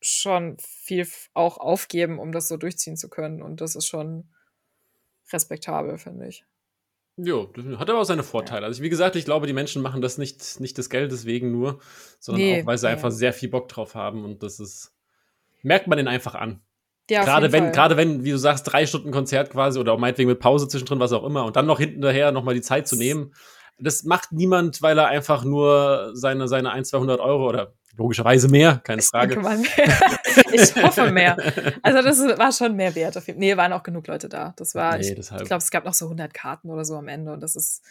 schon 0.00 0.56
viel 0.60 1.06
auch 1.34 1.58
aufgeben, 1.58 2.18
um 2.18 2.32
das 2.32 2.48
so 2.48 2.56
durchziehen 2.56 2.96
zu 2.96 3.08
können. 3.08 3.42
Und 3.42 3.60
das 3.60 3.74
ist 3.74 3.86
schon 3.86 4.28
respektabel, 5.32 5.98
finde 5.98 6.28
ich. 6.28 6.44
Jo, 7.20 7.52
hat 7.78 7.90
aber 7.90 8.00
auch 8.00 8.04
seine 8.04 8.22
Vorteile. 8.22 8.64
Also, 8.64 8.80
wie 8.82 8.88
gesagt, 8.88 9.16
ich 9.16 9.24
glaube, 9.24 9.48
die 9.48 9.52
Menschen 9.52 9.82
machen 9.82 10.00
das 10.00 10.18
nicht, 10.18 10.60
nicht 10.60 10.78
des 10.78 10.88
Geldes 10.88 11.26
wegen 11.26 11.50
nur, 11.50 11.80
sondern 12.20 12.42
nee, 12.42 12.62
auch, 12.62 12.66
weil 12.66 12.78
sie 12.78 12.86
nee. 12.86 12.92
einfach 12.92 13.10
sehr 13.10 13.32
viel 13.32 13.48
Bock 13.48 13.68
drauf 13.68 13.96
haben 13.96 14.24
und 14.24 14.44
das 14.44 14.60
ist, 14.60 14.94
merkt 15.62 15.88
man 15.88 15.98
den 15.98 16.06
einfach 16.06 16.36
an. 16.36 16.60
Ja, 17.10 17.24
gerade 17.24 17.50
wenn, 17.50 17.72
gerade 17.72 17.96
wenn, 17.96 18.22
wie 18.22 18.30
du 18.30 18.38
sagst, 18.38 18.70
drei 18.70 18.86
Stunden 18.86 19.10
Konzert 19.10 19.50
quasi 19.50 19.80
oder 19.80 19.94
auch 19.94 19.98
meinetwegen 19.98 20.28
mit 20.28 20.40
Pause 20.40 20.68
zwischendrin, 20.68 21.00
was 21.00 21.12
auch 21.12 21.24
immer, 21.24 21.44
und 21.44 21.56
dann 21.56 21.66
noch 21.66 21.80
hinterher 21.80 22.30
nochmal 22.30 22.54
die 22.54 22.60
Zeit 22.60 22.86
zu 22.86 22.96
nehmen. 22.96 23.34
Das 23.80 24.04
macht 24.04 24.32
niemand, 24.32 24.82
weil 24.82 24.98
er 24.98 25.06
einfach 25.06 25.44
nur 25.44 26.10
seine, 26.12 26.46
seine 26.48 26.70
1, 26.70 26.88
200 26.90 27.20
Euro 27.20 27.48
oder 27.48 27.74
logischerweise 27.98 28.48
mehr, 28.48 28.80
keine 28.82 29.02
ich 29.02 29.08
Frage. 29.08 29.38
Mehr. 29.38 29.58
ich 30.52 30.82
hoffe 30.82 31.10
mehr. 31.10 31.36
Also 31.82 32.02
das 32.02 32.38
war 32.38 32.52
schon 32.52 32.76
mehr 32.76 32.94
wert. 32.94 33.16
Auf 33.16 33.26
jeden 33.26 33.40
Nee, 33.40 33.56
waren 33.56 33.72
auch 33.72 33.82
genug 33.82 34.06
Leute 34.06 34.28
da. 34.28 34.54
Das 34.56 34.74
war, 34.74 34.96
nee, 34.96 35.12
ich, 35.12 35.18
ich 35.18 35.28
glaube, 35.28 35.56
es 35.56 35.70
gab 35.70 35.84
noch 35.84 35.94
so 35.94 36.06
100 36.06 36.32
Karten 36.32 36.70
oder 36.70 36.84
so 36.84 36.96
am 36.96 37.08
Ende 37.08 37.32
und 37.32 37.40
das 37.40 37.56
ist, 37.56 37.82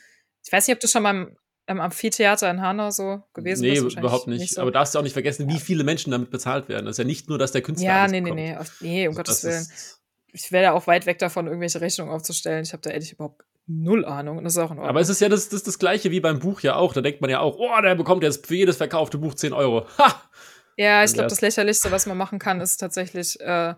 ich 0.43 0.51
weiß 0.51 0.67
nicht, 0.67 0.75
ob 0.75 0.79
du 0.79 0.87
schon 0.87 1.03
mal 1.03 1.35
im 1.67 1.81
Amphitheater 1.81 2.49
in 2.49 2.61
Hanau 2.61 2.91
so 2.91 3.21
gewesen 3.33 3.63
nee, 3.63 3.79
bist. 3.79 3.95
Nee, 3.95 3.99
überhaupt 3.99 4.27
nicht. 4.27 4.39
nicht 4.39 4.55
so. 4.55 4.61
Aber 4.61 4.71
darfst 4.71 4.95
du 4.95 4.99
auch 4.99 5.03
nicht 5.03 5.13
vergessen, 5.13 5.49
wie 5.49 5.59
viele 5.59 5.83
Menschen 5.83 6.11
damit 6.11 6.31
bezahlt 6.31 6.69
werden. 6.69 6.85
Das 6.85 6.93
ist 6.93 6.99
ja 6.99 7.03
nicht 7.03 7.27
nur, 7.27 7.37
dass 7.37 7.51
der 7.51 7.61
Künstler 7.61 7.87
Ja, 7.87 8.07
nee, 8.07 8.21
nee, 8.21 8.31
nee, 8.31 8.57
nee, 8.79 9.07
um 9.07 9.09
also 9.09 9.17
Gottes 9.17 9.43
Willen. 9.43 9.67
Ich 10.31 10.51
wäre 10.51 10.65
da 10.65 10.71
auch 10.71 10.87
weit 10.87 11.05
weg 11.05 11.19
davon, 11.19 11.47
irgendwelche 11.47 11.81
Rechnungen 11.81 12.13
aufzustellen. 12.13 12.63
Ich 12.63 12.71
habe 12.71 12.81
da 12.81 12.91
ehrlich 12.91 13.11
überhaupt 13.11 13.43
null 13.67 14.05
Ahnung 14.05 14.37
und 14.37 14.43
das 14.45 14.53
ist 14.53 14.59
auch 14.59 14.71
in 14.71 14.77
Ordnung. 14.77 14.89
Aber 14.89 15.01
es 15.01 15.09
ist 15.09 15.21
ja 15.21 15.29
das, 15.29 15.49
das, 15.49 15.63
das 15.63 15.77
Gleiche 15.77 16.09
wie 16.11 16.19
beim 16.19 16.39
Buch 16.39 16.61
ja 16.61 16.75
auch. 16.75 16.93
Da 16.93 17.01
denkt 17.01 17.21
man 17.21 17.29
ja 17.29 17.41
auch, 17.41 17.57
oh, 17.59 17.81
der 17.81 17.95
bekommt 17.95 18.23
jetzt 18.23 18.47
für 18.47 18.55
jedes 18.55 18.77
verkaufte 18.77 19.17
Buch 19.17 19.35
10 19.35 19.53
Euro. 19.53 19.85
Ha! 19.97 20.21
Ja, 20.77 21.03
ich 21.03 21.13
glaube, 21.13 21.29
das 21.29 21.41
Lächerlichste, 21.41 21.91
was 21.91 22.05
man 22.05 22.17
machen 22.17 22.37
kann, 22.37 22.61
ist 22.61 22.77
tatsächlich, 22.77 23.39
äh, 23.41 23.73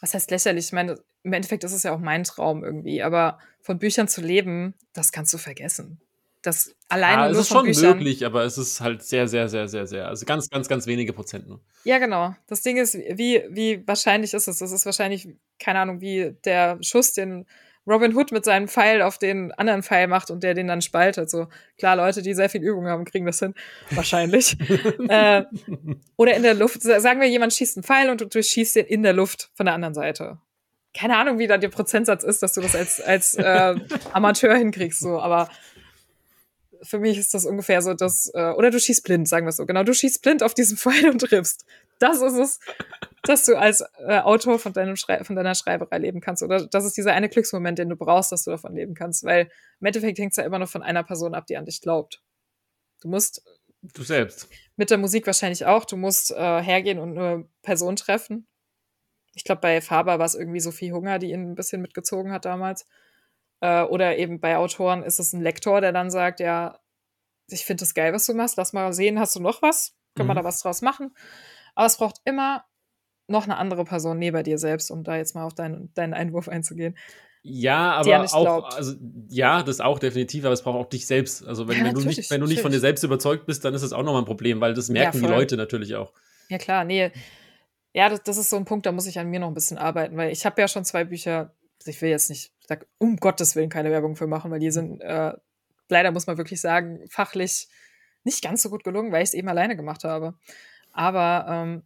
was 0.00 0.14
heißt 0.14 0.30
lächerlich? 0.30 0.66
Ich 0.66 0.72
meine, 0.72 0.98
im 1.22 1.32
Endeffekt 1.32 1.64
ist 1.64 1.72
es 1.72 1.82
ja 1.82 1.94
auch 1.94 1.98
mein 1.98 2.24
Traum 2.24 2.62
irgendwie, 2.62 3.02
aber 3.02 3.38
von 3.62 3.78
Büchern 3.78 4.08
zu 4.08 4.20
leben, 4.20 4.74
das 4.92 5.10
kannst 5.10 5.32
du 5.32 5.38
vergessen. 5.38 6.00
Das 6.42 6.76
alleine 6.88 7.22
ja, 7.22 7.26
es 7.28 7.32
nur 7.32 7.40
ist 7.40 7.48
schon 7.48 7.64
Büchern, 7.64 7.96
möglich, 7.96 8.24
aber 8.24 8.44
es 8.44 8.58
ist 8.58 8.80
halt 8.80 9.02
sehr, 9.02 9.26
sehr, 9.26 9.48
sehr, 9.48 9.68
sehr, 9.68 9.86
sehr, 9.86 10.06
also 10.06 10.24
ganz, 10.24 10.48
ganz, 10.50 10.68
ganz 10.68 10.86
wenige 10.86 11.12
Prozent 11.12 11.48
nur. 11.48 11.60
Ja, 11.84 11.98
genau. 11.98 12.36
Das 12.46 12.60
Ding 12.60 12.76
ist, 12.76 12.94
wie, 12.94 13.42
wie 13.48 13.82
wahrscheinlich 13.86 14.34
ist 14.34 14.46
es? 14.46 14.58
Das 14.58 14.70
ist 14.70 14.86
wahrscheinlich, 14.86 15.28
keine 15.58 15.80
Ahnung, 15.80 16.00
wie 16.00 16.36
der 16.44 16.78
Schuss, 16.82 17.14
den 17.14 17.46
Robin 17.88 18.14
Hood 18.14 18.32
mit 18.32 18.44
seinem 18.44 18.68
Pfeil 18.68 19.02
auf 19.02 19.18
den 19.18 19.52
anderen 19.52 19.82
Pfeil 19.82 20.06
macht 20.06 20.30
und 20.30 20.42
der 20.42 20.54
den 20.54 20.66
dann 20.66 20.82
spaltet. 20.82 21.30
So 21.30 21.48
klar, 21.78 21.96
Leute, 21.96 22.22
die 22.22 22.34
sehr 22.34 22.50
viel 22.50 22.62
Übung 22.62 22.86
haben, 22.86 23.04
kriegen 23.04 23.24
das 23.24 23.38
hin. 23.38 23.54
Wahrscheinlich. 23.90 24.56
äh, 25.08 25.44
oder 26.16 26.34
in 26.34 26.42
der 26.42 26.54
Luft. 26.54 26.82
Sagen 26.82 27.20
wir, 27.20 27.28
jemand 27.28 27.52
schießt 27.52 27.78
einen 27.78 27.84
Pfeil 27.84 28.10
und 28.10 28.34
du 28.34 28.42
schießt 28.42 28.76
den 28.76 28.86
in 28.86 29.02
der 29.02 29.14
Luft 29.14 29.50
von 29.54 29.66
der 29.66 29.74
anderen 29.74 29.94
Seite. 29.94 30.38
Keine 30.94 31.16
Ahnung, 31.16 31.38
wie 31.38 31.46
da 31.46 31.58
der 31.58 31.68
Prozentsatz 31.68 32.24
ist, 32.24 32.42
dass 32.42 32.54
du 32.54 32.60
das 32.60 32.74
als, 32.74 33.00
als 33.00 33.34
äh, 33.34 33.74
Amateur 34.12 34.54
hinkriegst, 34.56 35.00
so, 35.00 35.20
aber 35.20 35.48
für 36.82 36.98
mich 36.98 37.18
ist 37.18 37.34
das 37.34 37.44
ungefähr 37.44 37.82
so, 37.82 37.94
dass, 37.94 38.30
äh, 38.34 38.52
oder 38.52 38.70
du 38.70 38.78
schießt 38.78 39.04
blind, 39.04 39.28
sagen 39.28 39.46
wir 39.46 39.50
es 39.50 39.56
so. 39.56 39.66
Genau, 39.66 39.82
du 39.82 39.94
schießt 39.94 40.22
blind 40.22 40.42
auf 40.42 40.54
diesen 40.54 40.76
Pfeil 40.76 41.10
und 41.10 41.20
triffst. 41.20 41.64
Das 41.98 42.22
ist 42.22 42.34
es, 42.34 42.60
dass 43.22 43.44
du 43.44 43.56
als 43.56 43.84
äh, 43.98 44.18
Autor 44.20 44.58
von, 44.58 44.72
deinem 44.72 44.96
Schrei 44.96 45.24
von 45.24 45.36
deiner 45.36 45.54
Schreiberei 45.54 45.98
leben 45.98 46.20
kannst. 46.20 46.42
Oder 46.42 46.66
das 46.66 46.84
ist 46.84 46.96
dieser 46.96 47.12
eine 47.12 47.28
Glücksmoment, 47.28 47.78
den 47.78 47.88
du 47.88 47.96
brauchst, 47.96 48.32
dass 48.32 48.44
du 48.44 48.50
davon 48.50 48.74
leben 48.74 48.94
kannst. 48.94 49.24
Weil 49.24 49.50
im 49.80 49.86
Endeffekt 49.86 50.18
hängt 50.18 50.32
es 50.32 50.36
ja 50.36 50.44
immer 50.44 50.58
noch 50.58 50.68
von 50.68 50.82
einer 50.82 51.04
Person 51.04 51.34
ab, 51.34 51.46
die 51.46 51.56
an 51.56 51.64
dich 51.64 51.80
glaubt. 51.80 52.22
Du 53.00 53.08
musst. 53.08 53.42
Du 53.82 54.02
selbst. 54.02 54.48
Mit 54.76 54.90
der 54.90 54.98
Musik 54.98 55.26
wahrscheinlich 55.26 55.66
auch. 55.66 55.84
Du 55.84 55.96
musst 55.96 56.32
äh, 56.32 56.62
hergehen 56.62 56.98
und 56.98 57.16
eine 57.16 57.48
Person 57.62 57.96
treffen. 57.96 58.46
Ich 59.34 59.44
glaube, 59.44 59.60
bei 59.60 59.80
Faber 59.80 60.18
war 60.18 60.26
es 60.26 60.34
irgendwie 60.34 60.60
Sophie 60.60 60.92
Hunger, 60.92 61.18
die 61.18 61.30
ihn 61.30 61.52
ein 61.52 61.54
bisschen 61.54 61.80
mitgezogen 61.80 62.32
hat 62.32 62.44
damals. 62.44 62.86
Äh, 63.60 63.82
oder 63.82 64.16
eben 64.18 64.40
bei 64.40 64.56
Autoren 64.56 65.02
ist 65.02 65.20
es 65.20 65.32
ein 65.32 65.42
Lektor, 65.42 65.80
der 65.80 65.92
dann 65.92 66.10
sagt, 66.10 66.40
ja, 66.40 66.80
ich 67.48 67.64
finde 67.64 67.82
das 67.82 67.94
geil, 67.94 68.12
was 68.12 68.26
du 68.26 68.34
machst, 68.34 68.56
lass 68.56 68.72
mal 68.72 68.92
sehen, 68.92 69.18
hast 69.18 69.36
du 69.36 69.40
noch 69.40 69.62
was? 69.62 69.94
Können 70.14 70.26
mhm. 70.26 70.32
wir 70.32 70.34
da 70.36 70.44
was 70.44 70.60
draus 70.60 70.82
machen? 70.82 71.14
Aber 71.74 71.86
es 71.86 71.96
braucht 71.96 72.20
immer 72.24 72.64
noch 73.28 73.44
eine 73.44 73.56
andere 73.56 73.84
Person 73.84 74.18
neben 74.18 74.42
dir 74.42 74.58
selbst, 74.58 74.90
um 74.90 75.04
da 75.04 75.16
jetzt 75.16 75.34
mal 75.34 75.44
auf 75.44 75.54
deinen, 75.54 75.92
deinen 75.94 76.14
Einwurf 76.14 76.48
einzugehen. 76.48 76.96
Ja, 77.42 77.92
aber 77.92 78.24
auch, 78.24 78.42
glaubt. 78.42 78.74
also 78.74 78.94
ja, 79.28 79.62
das 79.62 79.80
auch 79.80 79.98
definitiv, 79.98 80.44
aber 80.44 80.52
es 80.52 80.62
braucht 80.62 80.76
auch 80.76 80.88
dich 80.88 81.06
selbst. 81.06 81.46
Also 81.46 81.68
wenn, 81.68 81.78
ja, 81.78 81.84
wenn 81.84 81.94
du 81.94 82.00
nicht, 82.00 82.30
wenn 82.30 82.40
du 82.40 82.46
nicht 82.46 82.60
von 82.60 82.72
dir 82.72 82.80
selbst 82.80 83.04
überzeugt 83.04 83.46
bist, 83.46 83.64
dann 83.64 83.74
ist 83.74 83.82
das 83.82 83.92
auch 83.92 84.02
nochmal 84.02 84.22
ein 84.22 84.26
Problem, 84.26 84.60
weil 84.60 84.74
das 84.74 84.88
merken 84.88 85.22
ja, 85.22 85.28
die 85.28 85.32
Leute 85.32 85.56
natürlich 85.56 85.94
auch. 85.94 86.12
Ja, 86.48 86.58
klar, 86.58 86.84
nee. 86.84 87.12
Ja, 87.94 88.08
das, 88.08 88.22
das 88.22 88.38
ist 88.38 88.50
so 88.50 88.56
ein 88.56 88.64
Punkt, 88.64 88.86
da 88.86 88.92
muss 88.92 89.06
ich 89.06 89.18
an 89.18 89.28
mir 89.28 89.40
noch 89.40 89.48
ein 89.48 89.54
bisschen 89.54 89.78
arbeiten, 89.78 90.16
weil 90.16 90.32
ich 90.32 90.44
habe 90.44 90.60
ja 90.60 90.68
schon 90.68 90.84
zwei 90.84 91.04
Bücher, 91.04 91.54
ich 91.84 92.00
will 92.02 92.10
jetzt 92.10 92.28
nicht, 92.28 92.52
sag, 92.66 92.86
um 92.98 93.16
Gottes 93.16 93.56
Willen 93.56 93.70
keine 93.70 93.90
Werbung 93.90 94.16
für 94.16 94.26
machen, 94.26 94.50
weil 94.50 94.60
die 94.60 94.70
sind, 94.70 95.00
äh, 95.00 95.32
leider 95.88 96.10
muss 96.10 96.26
man 96.26 96.38
wirklich 96.38 96.60
sagen, 96.60 97.00
fachlich 97.08 97.68
nicht 98.24 98.42
ganz 98.42 98.62
so 98.62 98.68
gut 98.68 98.84
gelungen, 98.84 99.12
weil 99.12 99.22
ich 99.22 99.30
es 99.30 99.34
eben 99.34 99.48
alleine 99.48 99.76
gemacht 99.76 100.04
habe. 100.04 100.34
Aber 100.92 101.46
ähm, 101.48 101.82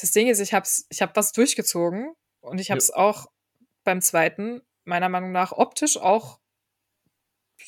das 0.00 0.12
Ding 0.12 0.28
ist, 0.28 0.40
ich 0.40 0.54
habe 0.54 0.66
ich 0.88 1.02
hab 1.02 1.16
was 1.16 1.32
durchgezogen 1.32 2.14
und 2.40 2.58
ich 2.58 2.70
habe 2.70 2.78
es 2.78 2.88
ja. 2.88 2.96
auch 2.96 3.26
beim 3.84 4.00
zweiten, 4.00 4.62
meiner 4.84 5.08
Meinung 5.08 5.32
nach, 5.32 5.52
optisch 5.52 5.96
auch 5.96 6.40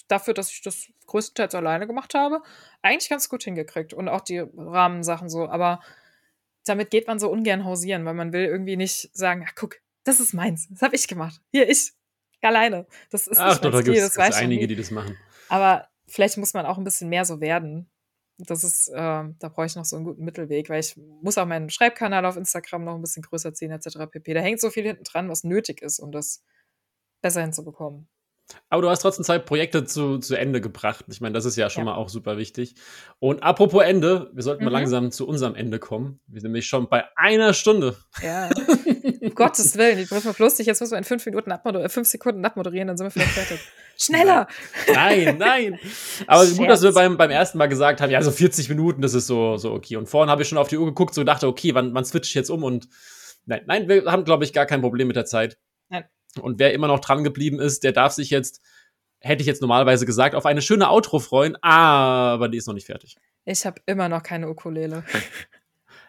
dafür, 0.08 0.34
dass 0.34 0.50
ich 0.50 0.62
das 0.62 0.88
größtenteils 1.06 1.54
alleine 1.54 1.86
gemacht 1.86 2.14
habe, 2.14 2.42
eigentlich 2.80 3.10
ganz 3.10 3.28
gut 3.28 3.44
hingekriegt. 3.44 3.92
Und 3.92 4.08
auch 4.08 4.22
die 4.22 4.38
Rahmensachen 4.38 5.28
so. 5.28 5.48
Aber 5.48 5.80
damit 6.64 6.90
geht 6.90 7.06
man 7.06 7.18
so 7.18 7.30
ungern 7.30 7.64
hausieren, 7.64 8.04
weil 8.04 8.14
man 8.14 8.32
will 8.32 8.44
irgendwie 8.44 8.76
nicht 8.76 9.10
sagen, 9.12 9.44
ach 9.46 9.54
guck, 9.54 9.76
das 10.04 10.20
ist 10.20 10.32
meins, 10.32 10.68
das 10.70 10.82
habe 10.82 10.96
ich 10.96 11.06
gemacht. 11.06 11.40
Hier, 11.50 11.68
ich, 11.68 11.92
alleine. 12.40 12.86
Das 13.10 13.26
ist 13.26 13.38
Ach, 13.38 13.50
nicht 13.50 13.64
doch, 13.64 13.70
da 13.70 13.82
gibt 13.82 13.96
es 13.96 14.18
einige, 14.18 14.66
die 14.66 14.76
das 14.76 14.90
machen. 14.90 15.16
Aber 15.48 15.88
vielleicht 16.06 16.38
muss 16.38 16.54
man 16.54 16.66
auch 16.66 16.78
ein 16.78 16.84
bisschen 16.84 17.08
mehr 17.08 17.24
so 17.24 17.40
werden. 17.40 17.88
Das 18.46 18.64
ist, 18.64 18.88
äh, 18.88 18.94
da 18.94 19.48
brauche 19.48 19.66
ich 19.66 19.76
noch 19.76 19.84
so 19.84 19.96
einen 19.96 20.04
guten 20.04 20.24
Mittelweg, 20.24 20.68
weil 20.68 20.80
ich 20.80 20.96
muss 20.96 21.38
auch 21.38 21.46
meinen 21.46 21.70
Schreibkanal 21.70 22.26
auf 22.26 22.36
Instagram 22.36 22.84
noch 22.84 22.94
ein 22.96 23.00
bisschen 23.00 23.22
größer 23.22 23.54
ziehen, 23.54 23.70
etc. 23.70 24.06
pp. 24.10 24.34
Da 24.34 24.40
hängt 24.40 24.60
so 24.60 24.70
viel 24.70 24.84
hinten 24.84 25.04
dran, 25.04 25.28
was 25.28 25.44
nötig 25.44 25.82
ist, 25.82 26.00
um 26.00 26.12
das 26.12 26.42
besser 27.22 27.42
hinzubekommen. 27.42 28.08
Aber 28.68 28.82
du 28.82 28.90
hast 28.90 29.00
trotzdem 29.00 29.24
Zeit, 29.24 29.46
Projekte 29.46 29.84
zu, 29.84 30.18
zu 30.18 30.36
Ende 30.36 30.60
gebracht. 30.60 31.04
Ich 31.08 31.20
meine, 31.20 31.34
das 31.34 31.44
ist 31.44 31.56
ja 31.56 31.70
schon 31.70 31.86
ja. 31.86 31.92
mal 31.92 31.96
auch 31.96 32.08
super 32.08 32.38
wichtig. 32.38 32.74
Und 33.18 33.42
apropos 33.42 33.82
Ende, 33.82 34.30
wir 34.32 34.42
sollten 34.42 34.64
mhm. 34.64 34.70
mal 34.70 34.78
langsam 34.78 35.10
zu 35.10 35.26
unserem 35.26 35.54
Ende 35.54 35.78
kommen. 35.78 36.20
Wir 36.26 36.40
sind 36.40 36.50
nämlich 36.50 36.66
schon 36.66 36.88
bei 36.88 37.04
einer 37.16 37.54
Stunde. 37.54 37.96
Ja. 38.22 38.50
um 39.20 39.34
Gottes 39.34 39.76
Willen, 39.76 39.98
ich 39.98 40.10
muss 40.10 40.24
mal 40.24 40.34
lustig, 40.38 40.66
jetzt 40.66 40.80
müssen 40.80 40.92
wir 40.92 40.98
in 40.98 41.04
fünf 41.04 41.24
Minuten 41.26 41.52
abmoderieren, 41.52 41.86
äh, 41.86 41.92
fünf 41.92 42.08
Sekunden 42.08 42.44
abmoderieren, 42.44 42.88
dann 42.88 42.96
sind 42.96 43.06
wir 43.06 43.10
vielleicht 43.10 43.32
fertig. 43.32 43.60
Schneller! 43.96 44.48
Nein, 44.92 45.36
nein. 45.38 45.78
Aber 46.26 46.44
Scherz. 46.44 46.56
gut, 46.56 46.68
dass 46.68 46.82
wir 46.82 46.92
beim, 46.92 47.16
beim 47.16 47.30
ersten 47.30 47.58
Mal 47.58 47.68
gesagt 47.68 48.00
haben, 48.00 48.10
ja, 48.10 48.22
so 48.22 48.30
40 48.30 48.68
Minuten, 48.68 49.02
das 49.02 49.14
ist 49.14 49.26
so, 49.26 49.56
so 49.56 49.72
okay. 49.72 49.96
Und 49.96 50.08
vorhin 50.08 50.30
habe 50.30 50.42
ich 50.42 50.48
schon 50.48 50.58
auf 50.58 50.68
die 50.68 50.76
Uhr 50.76 50.86
geguckt, 50.86 51.14
so 51.14 51.24
dachte, 51.24 51.46
okay, 51.46 51.74
wann, 51.74 51.94
wann 51.94 52.04
switche 52.04 52.30
ich 52.30 52.34
jetzt 52.34 52.50
um? 52.50 52.64
Und 52.64 52.88
nein, 53.46 53.62
nein, 53.66 53.88
wir 53.88 54.04
haben, 54.06 54.24
glaube 54.24 54.44
ich, 54.44 54.52
gar 54.52 54.66
kein 54.66 54.80
Problem 54.80 55.08
mit 55.08 55.16
der 55.16 55.26
Zeit. 55.26 55.58
Und 56.40 56.58
wer 56.58 56.72
immer 56.72 56.88
noch 56.88 57.00
dran 57.00 57.24
geblieben 57.24 57.60
ist, 57.60 57.84
der 57.84 57.92
darf 57.92 58.12
sich 58.12 58.30
jetzt, 58.30 58.60
hätte 59.20 59.42
ich 59.42 59.46
jetzt 59.46 59.60
normalerweise 59.60 60.06
gesagt, 60.06 60.34
auf 60.34 60.46
eine 60.46 60.62
schöne 60.62 60.88
Outro 60.88 61.18
freuen, 61.18 61.56
aber 61.62 62.48
die 62.48 62.58
ist 62.58 62.66
noch 62.66 62.74
nicht 62.74 62.86
fertig. 62.86 63.16
Ich 63.44 63.66
habe 63.66 63.80
immer 63.86 64.08
noch 64.08 64.22
keine 64.22 64.48
Ukulele. 64.48 65.04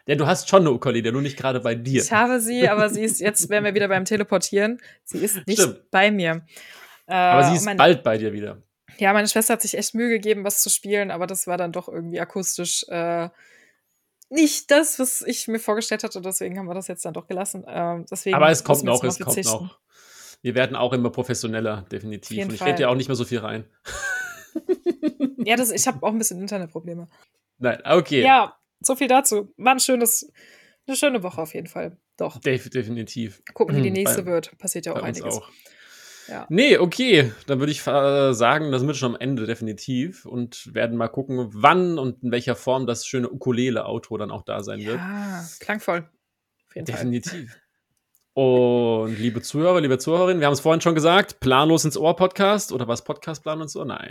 Ja, 0.06 0.16
du 0.16 0.26
hast 0.26 0.50
schon 0.50 0.60
eine 0.60 0.70
Ukulele, 0.70 1.12
nur 1.12 1.22
nicht 1.22 1.38
gerade 1.38 1.60
bei 1.60 1.74
dir. 1.74 2.02
Ich 2.02 2.12
habe 2.12 2.38
sie, 2.38 2.68
aber 2.68 2.90
sie 2.90 3.02
ist, 3.02 3.20
jetzt 3.20 3.48
wären 3.48 3.64
wir 3.64 3.74
wieder 3.74 3.88
beim 3.88 4.04
Teleportieren, 4.04 4.78
sie 5.02 5.16
ist 5.16 5.46
nicht 5.46 5.62
Stimmt. 5.62 5.90
bei 5.90 6.10
mir. 6.10 6.44
Äh, 7.06 7.14
aber 7.14 7.44
sie 7.44 7.56
ist 7.56 7.64
mein, 7.64 7.78
bald 7.78 8.02
bei 8.02 8.18
dir 8.18 8.34
wieder. 8.34 8.58
Ja, 8.98 9.14
meine 9.14 9.28
Schwester 9.28 9.54
hat 9.54 9.62
sich 9.62 9.78
echt 9.78 9.94
Mühe 9.94 10.10
gegeben, 10.10 10.44
was 10.44 10.62
zu 10.62 10.68
spielen, 10.68 11.10
aber 11.10 11.26
das 11.26 11.46
war 11.46 11.56
dann 11.56 11.72
doch 11.72 11.88
irgendwie 11.88 12.20
akustisch 12.20 12.84
äh, 12.88 13.30
nicht 14.28 14.70
das, 14.70 14.98
was 14.98 15.22
ich 15.22 15.48
mir 15.48 15.58
vorgestellt 15.58 16.04
hatte, 16.04 16.20
deswegen 16.20 16.58
haben 16.58 16.66
wir 16.66 16.74
das 16.74 16.88
jetzt 16.88 17.04
dann 17.04 17.14
doch 17.14 17.26
gelassen. 17.26 17.64
Ähm, 17.66 18.04
deswegen 18.10 18.36
Aber 18.36 18.50
es 18.50 18.64
kommt 18.64 18.84
noch, 18.84 19.02
es 19.04 19.18
kommt 19.18 19.44
noch. 19.44 19.78
Wir 20.44 20.54
werden 20.54 20.76
auch 20.76 20.92
immer 20.92 21.08
professioneller, 21.08 21.86
definitiv. 21.90 22.44
Und 22.44 22.52
ich 22.52 22.62
rede 22.62 22.82
ja 22.82 22.88
auch 22.88 22.94
nicht 22.94 23.08
mehr 23.08 23.16
so 23.16 23.24
viel 23.24 23.38
rein. 23.38 23.64
ja, 25.38 25.56
das, 25.56 25.70
ich 25.70 25.86
habe 25.86 26.02
auch 26.02 26.12
ein 26.12 26.18
bisschen 26.18 26.38
Internetprobleme. 26.38 27.08
Nein, 27.56 27.80
okay. 27.86 28.20
Ja, 28.20 28.54
so 28.80 28.94
viel 28.94 29.08
dazu. 29.08 29.54
War 29.56 29.72
ein 29.72 29.80
schönes, 29.80 30.30
eine 30.86 30.98
schöne 30.98 31.22
Woche 31.22 31.40
auf 31.40 31.54
jeden 31.54 31.66
Fall. 31.66 31.96
Doch. 32.18 32.40
Def 32.40 32.68
definitiv. 32.68 33.42
Gucken, 33.54 33.74
wie 33.74 33.80
die 33.80 33.88
hm, 33.88 33.94
nächste 33.94 34.24
Bei, 34.24 34.32
wird. 34.32 34.58
Passiert 34.58 34.84
ja 34.84 34.92
auch 34.92 35.02
einiges. 35.02 35.38
Auch. 35.38 35.50
Ja. 36.28 36.46
Nee, 36.50 36.76
okay. 36.76 37.32
Dann 37.46 37.58
würde 37.60 37.72
ich 37.72 37.80
äh, 37.86 38.34
sagen, 38.34 38.70
das 38.70 38.82
sind 38.82 38.94
schon 38.94 39.14
am 39.14 39.20
Ende 39.20 39.46
definitiv 39.46 40.26
und 40.26 40.74
werden 40.74 40.98
mal 40.98 41.08
gucken, 41.08 41.48
wann 41.54 41.98
und 41.98 42.22
in 42.22 42.32
welcher 42.32 42.54
Form 42.54 42.86
das 42.86 43.06
schöne 43.06 43.30
Ukulele-Outro 43.30 44.18
dann 44.18 44.30
auch 44.30 44.42
da 44.42 44.62
sein 44.62 44.80
ja, 44.80 44.88
wird. 44.88 44.98
Ja, 44.98 45.44
klangvoll. 45.60 46.06
definitiv. 46.74 47.56
Und 48.34 49.16
liebe 49.16 49.42
Zuhörer, 49.42 49.80
liebe 49.80 49.96
Zuhörerinnen, 49.96 50.40
wir 50.40 50.46
haben 50.46 50.54
es 50.54 50.60
vorhin 50.60 50.80
schon 50.80 50.96
gesagt, 50.96 51.38
planlos 51.38 51.84
ins 51.84 51.96
Ohr 51.96 52.16
Podcast 52.16 52.72
oder 52.72 52.88
was 52.88 53.04
Podcast 53.04 53.44
planlos 53.44 53.66
ins 53.66 53.76
Ohr? 53.76 53.84
Nein. 53.84 54.10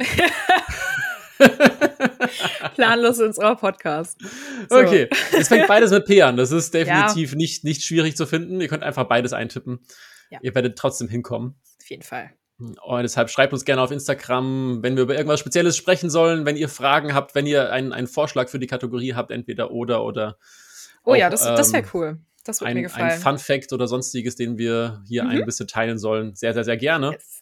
planlos 2.76 3.20
ins 3.20 3.38
Ohr 3.38 3.58
Podcast. 3.58 4.22
So. 4.70 4.78
Okay, 4.78 5.10
es 5.38 5.50
fängt 5.50 5.68
beides 5.68 5.92
mit 5.92 6.06
P 6.06 6.22
an. 6.22 6.38
Das 6.38 6.54
ist 6.54 6.74
definitiv 6.74 7.32
ja. 7.32 7.38
nicht, 7.38 7.66
nicht 7.66 7.84
schwierig 7.84 8.16
zu 8.16 8.26
finden. 8.26 8.62
Ihr 8.62 8.70
könnt 8.70 8.84
einfach 8.84 9.10
beides 9.10 9.34
eintippen. 9.34 9.82
Ja. 10.30 10.40
Ihr 10.42 10.56
werdet 10.56 10.78
trotzdem 10.78 11.10
hinkommen. 11.10 11.56
Auf 11.82 11.90
jeden 11.90 12.04
Fall. 12.04 12.32
Und 12.60 13.02
deshalb 13.02 13.30
schreibt 13.30 13.52
uns 13.52 13.66
gerne 13.66 13.82
auf 13.82 13.92
Instagram, 13.92 14.82
wenn 14.84 14.96
wir 14.96 15.04
über 15.04 15.16
irgendwas 15.16 15.42
Spezielles 15.42 15.76
sprechen 15.76 16.10
sollen, 16.10 16.46
wenn 16.46 16.56
ihr 16.56 16.70
Fragen 16.70 17.14
habt, 17.14 17.36
wenn 17.36 17.46
ihr 17.46 17.74
einen, 17.74 17.92
einen 17.92 18.08
Vorschlag 18.08 18.48
für 18.48 18.60
die 18.60 18.68
Kategorie 18.68 19.16
habt, 19.16 19.32
entweder 19.32 19.72
oder 19.72 20.06
oder. 20.06 20.38
Oh 21.04 21.12
auch, 21.12 21.16
ja, 21.18 21.30
das, 21.30 21.44
das 21.44 21.74
wäre 21.74 21.84
ähm, 21.84 21.90
cool. 21.94 22.20
Das 22.44 22.62
würde 22.62 22.74
mir 22.74 22.82
gefallen. 22.84 23.12
Ein 23.12 23.20
Fun 23.20 23.38
Fact 23.38 23.74
oder 23.74 23.88
sonstiges, 23.88 24.36
den 24.36 24.58
wir 24.58 25.02
hier 25.08 25.24
mhm. 25.24 25.30
ein 25.30 25.46
bisschen 25.46 25.68
teilen 25.68 25.98
sollen. 25.98 26.36
Sehr, 26.36 26.54
sehr, 26.54 26.64
sehr 26.64 26.78
gerne. 26.78 27.12
Yes. 27.12 27.42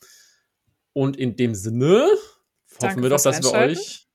Und 0.93 1.17
in 1.17 1.35
dem 1.35 1.55
Sinne 1.55 2.07
Danke 2.79 2.87
hoffen 2.87 3.03
wir 3.03 3.09
doch, 3.09 3.21
dass 3.21 3.41
wir 3.41 3.53
euch 3.53 4.07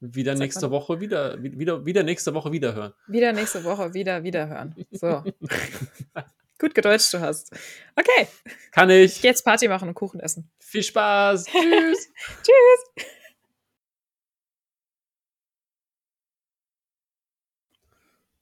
wieder 0.00 0.34
nächste 0.34 0.70
Woche 0.70 1.00
wieder, 1.00 1.42
wieder, 1.42 1.84
wieder 1.84 2.02
nächste 2.02 2.32
Woche 2.34 2.52
wieder 2.52 2.74
hören. 2.74 2.92
Wieder 3.08 3.32
nächste 3.32 3.64
Woche 3.64 3.94
wieder, 3.94 4.22
wieder 4.22 4.48
hören. 4.48 4.74
So. 4.92 5.24
Gut 6.58 6.74
gedeutscht 6.74 7.14
du 7.14 7.20
hast. 7.20 7.52
Okay. 7.94 8.26
Kann 8.72 8.90
ich. 8.90 9.22
Jetzt 9.22 9.44
Party 9.44 9.68
machen 9.68 9.88
und 9.88 9.94
Kuchen 9.94 10.18
essen. 10.18 10.50
Viel 10.58 10.82
Spaß. 10.82 11.44
Tschüss. 11.52 12.08
Tschüss. 12.42 13.06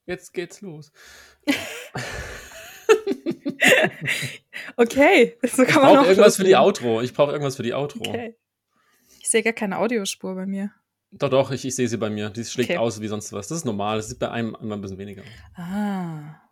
Jetzt 0.07 0.33
geht's 0.33 0.61
los. 0.61 0.91
okay, 4.77 5.37
so 5.43 5.65
kann 5.65 5.81
man 5.81 5.91
ich 5.91 5.97
brauche 5.97 6.07
irgendwas 6.07 6.37
für 6.37 6.45
die 6.45 6.55
Outro. 6.55 7.01
Ich 7.01 7.13
brauche 7.13 7.31
irgendwas 7.31 7.57
für 7.57 7.63
die 7.63 7.73
Outro. 7.73 7.99
Okay. 7.99 8.35
Ich 9.19 9.29
sehe 9.29 9.43
gar 9.43 9.51
keine 9.53 9.77
Audiospur 9.77 10.33
bei 10.35 10.45
mir. 10.45 10.71
Doch, 11.11 11.29
doch, 11.29 11.51
ich, 11.51 11.65
ich 11.65 11.75
sehe 11.75 11.89
sie 11.89 11.97
bei 11.97 12.09
mir. 12.09 12.29
Die 12.29 12.45
schlägt 12.45 12.69
okay. 12.69 12.79
aus 12.79 13.01
wie 13.01 13.07
sonst 13.07 13.33
was. 13.33 13.49
Das 13.49 13.59
ist 13.59 13.65
normal. 13.65 13.97
Das 13.97 14.07
ist 14.07 14.17
bei 14.19 14.31
einem 14.31 14.55
immer 14.61 14.75
ein 14.75 14.81
bisschen 14.81 14.97
weniger. 14.97 15.23
Ah. 15.55 16.46